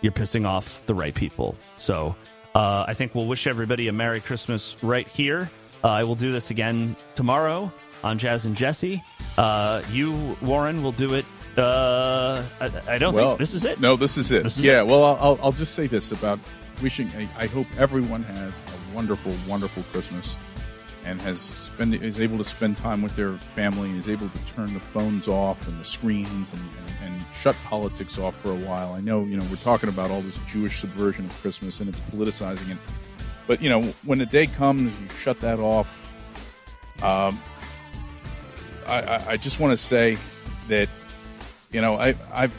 [0.00, 1.54] you're pissing off the right people.
[1.78, 2.16] So
[2.56, 5.48] uh, I think we'll wish everybody a Merry Christmas right here.
[5.84, 9.02] Uh, I will do this again tomorrow on Jazz and Jesse.
[9.38, 11.24] Uh, you, Warren, will do it.
[11.56, 13.80] Uh, I, I don't well, think this is it.
[13.80, 14.42] No, this is it.
[14.42, 14.80] This is yeah.
[14.80, 14.88] it.
[14.88, 16.40] Well, I'll, I'll, I'll just say this about
[16.82, 17.08] wishing.
[17.16, 20.36] I, I hope everyone has a wonderful, wonderful Christmas,
[21.04, 24.38] and has spend is able to spend time with their family, and is able to
[24.54, 28.56] turn the phones off and the screens, and, and, and shut politics off for a
[28.56, 28.92] while.
[28.92, 32.00] I know, you know, we're talking about all this Jewish subversion of Christmas, and it's
[32.00, 32.78] politicizing it.
[33.46, 36.12] But you know, when the day comes, you shut that off.
[37.02, 37.40] Um,
[38.86, 40.18] I, I, I just want to say
[40.68, 40.88] that
[41.72, 42.54] you know I I've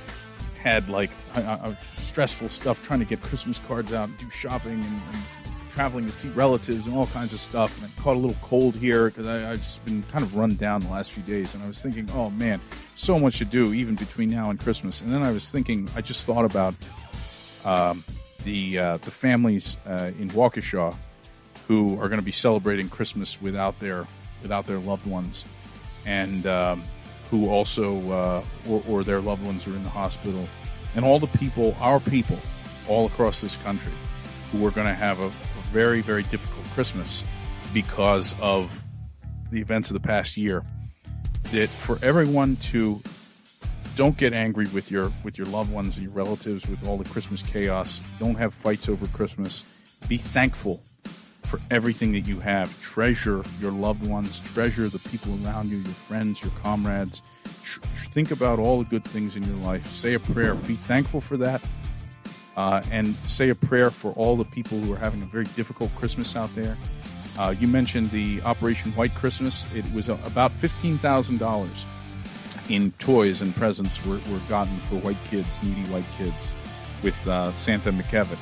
[0.61, 4.73] had like I, I, stressful stuff trying to get Christmas cards out and do shopping
[4.73, 5.23] and, and
[5.71, 7.75] traveling to see relatives and all kinds of stuff.
[7.77, 10.81] And I caught a little cold here because I've just been kind of run down
[10.81, 11.53] the last few days.
[11.53, 12.61] And I was thinking, oh man,
[12.95, 15.01] so much to do even between now and Christmas.
[15.01, 16.75] And then I was thinking, I just thought about
[17.65, 18.03] um,
[18.43, 20.95] the uh, the families uh, in Waukesha
[21.67, 24.05] who are going to be celebrating Christmas without their
[24.41, 25.45] without their loved ones,
[26.05, 26.83] and um,
[27.29, 30.47] who also uh, or, or their loved ones are in the hospital,
[30.95, 32.37] and all the people, our people,
[32.87, 33.93] all across this country,
[34.51, 37.23] who are going to have a, a very very difficult Christmas
[37.73, 38.83] because of
[39.51, 40.63] the events of the past year.
[41.51, 43.01] That for everyone to
[43.95, 47.09] don't get angry with your with your loved ones and your relatives with all the
[47.09, 48.01] Christmas chaos.
[48.19, 49.65] Don't have fights over Christmas.
[50.07, 50.81] Be thankful
[51.43, 52.81] for everything that you have.
[52.81, 54.39] Treasure your loved ones.
[54.53, 57.21] Treasure the people around you, your friends, your comrades.
[57.63, 57.81] Tr-
[58.13, 59.85] think about all the good things in your life.
[59.91, 60.55] Say a prayer.
[60.55, 61.61] Be thankful for that.
[62.57, 65.93] Uh, and say a prayer for all the people who are having a very difficult
[65.95, 66.77] Christmas out there.
[67.39, 69.65] Uh, you mentioned the Operation White Christmas.
[69.73, 71.85] It was about fifteen thousand dollars
[72.69, 76.51] in toys and presents were, were gotten for white kids, needy white kids,
[77.03, 78.37] with uh, Santa McKevitt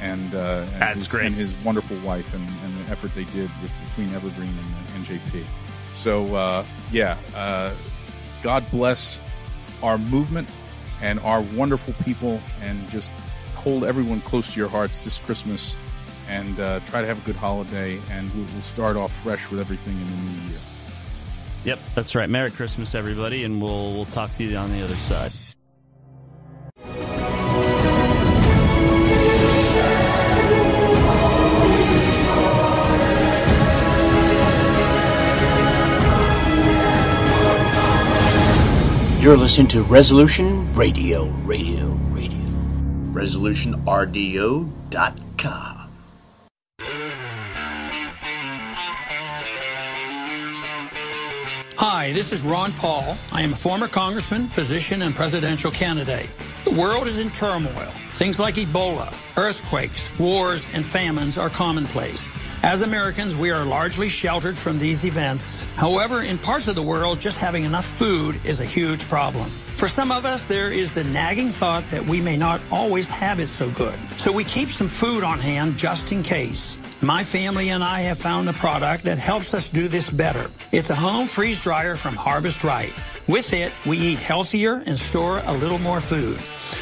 [0.00, 3.72] and, uh, and, his, and his wonderful wife and, and the effort they did with
[3.88, 4.50] between Evergreen
[4.94, 5.44] and NJP.
[5.94, 7.74] So uh, yeah, uh,
[8.42, 9.20] God bless
[9.82, 10.48] our movement
[11.02, 13.12] and our wonderful people, and just
[13.64, 15.74] hold everyone close to your hearts this Christmas
[16.28, 18.00] and uh, try to have a good holiday.
[18.10, 20.60] And we'll, we'll start off fresh with everything in the new year.
[21.64, 22.28] Yep, that's right.
[22.28, 25.32] Merry Christmas, everybody, and we'll, we'll talk to you on the other side.
[39.22, 41.93] You're listening to Resolution Radio Radio.
[43.14, 45.80] ResolutionRDO.com.
[51.76, 53.16] Hi, this is Ron Paul.
[53.32, 56.28] I am a former congressman, physician, and presidential candidate.
[56.64, 57.92] The world is in turmoil.
[58.14, 62.30] Things like Ebola, earthquakes, wars, and famines are commonplace.
[62.64, 65.66] As Americans, we are largely sheltered from these events.
[65.76, 69.44] However, in parts of the world, just having enough food is a huge problem.
[69.50, 73.38] For some of us, there is the nagging thought that we may not always have
[73.38, 73.98] it so good.
[74.16, 76.78] So we keep some food on hand just in case.
[77.02, 80.50] My family and I have found a product that helps us do this better.
[80.72, 82.94] It's a home freeze dryer from Harvest Right.
[83.28, 86.40] With it, we eat healthier and store a little more food.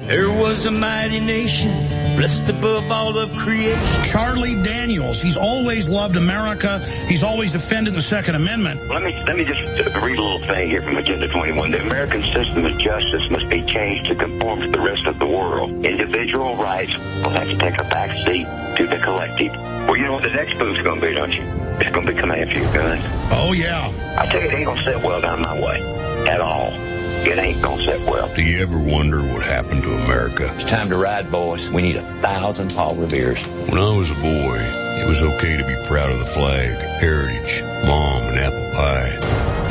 [0.00, 4.02] There was a mighty nation, blessed above all of creation.
[4.04, 5.20] Charlie Daniels.
[5.20, 6.78] He's always loved America.
[7.08, 8.88] He's always defended the Second Amendment.
[8.88, 11.70] Let me let me just read a little thing here from Agenda 21.
[11.72, 15.26] The American system of justice must be changed to conform to the rest of the
[15.26, 15.84] world.
[15.84, 19.52] Individual rights will have to take a back seat to the collective.
[19.88, 21.42] Well, you know what the next move's going to be, don't you?
[21.80, 23.02] It's going to be coming after your guns.
[23.32, 23.90] Oh, yeah.
[24.18, 25.80] I tell you, it ain't going to sit well down my way
[26.28, 26.72] at all.
[27.26, 28.32] It ain't going to sit well.
[28.36, 30.48] Do you ever wonder what happened to America?
[30.54, 31.68] It's time to ride, boys.
[31.68, 33.44] We need a thousand Paul Revere's.
[33.48, 37.62] When I was a boy, it was okay to be proud of the flag, heritage,
[37.84, 39.08] mom, and apple pie.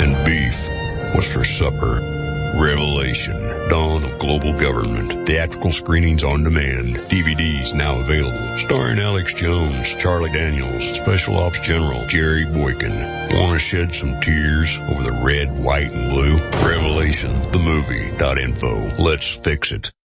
[0.03, 0.67] And beef
[1.15, 2.14] was for supper.
[2.53, 3.33] Revelation,
[3.69, 10.31] Dawn of Global Government, theatrical screenings on demand, DVDs now available, starring Alex Jones, Charlie
[10.31, 12.95] Daniels, Special Ops General Jerry Boykin.
[13.37, 16.37] Want to shed some tears over the red, white, and blue?
[16.67, 19.01] Revelation, the movie.info.
[19.01, 19.95] Let's fix it.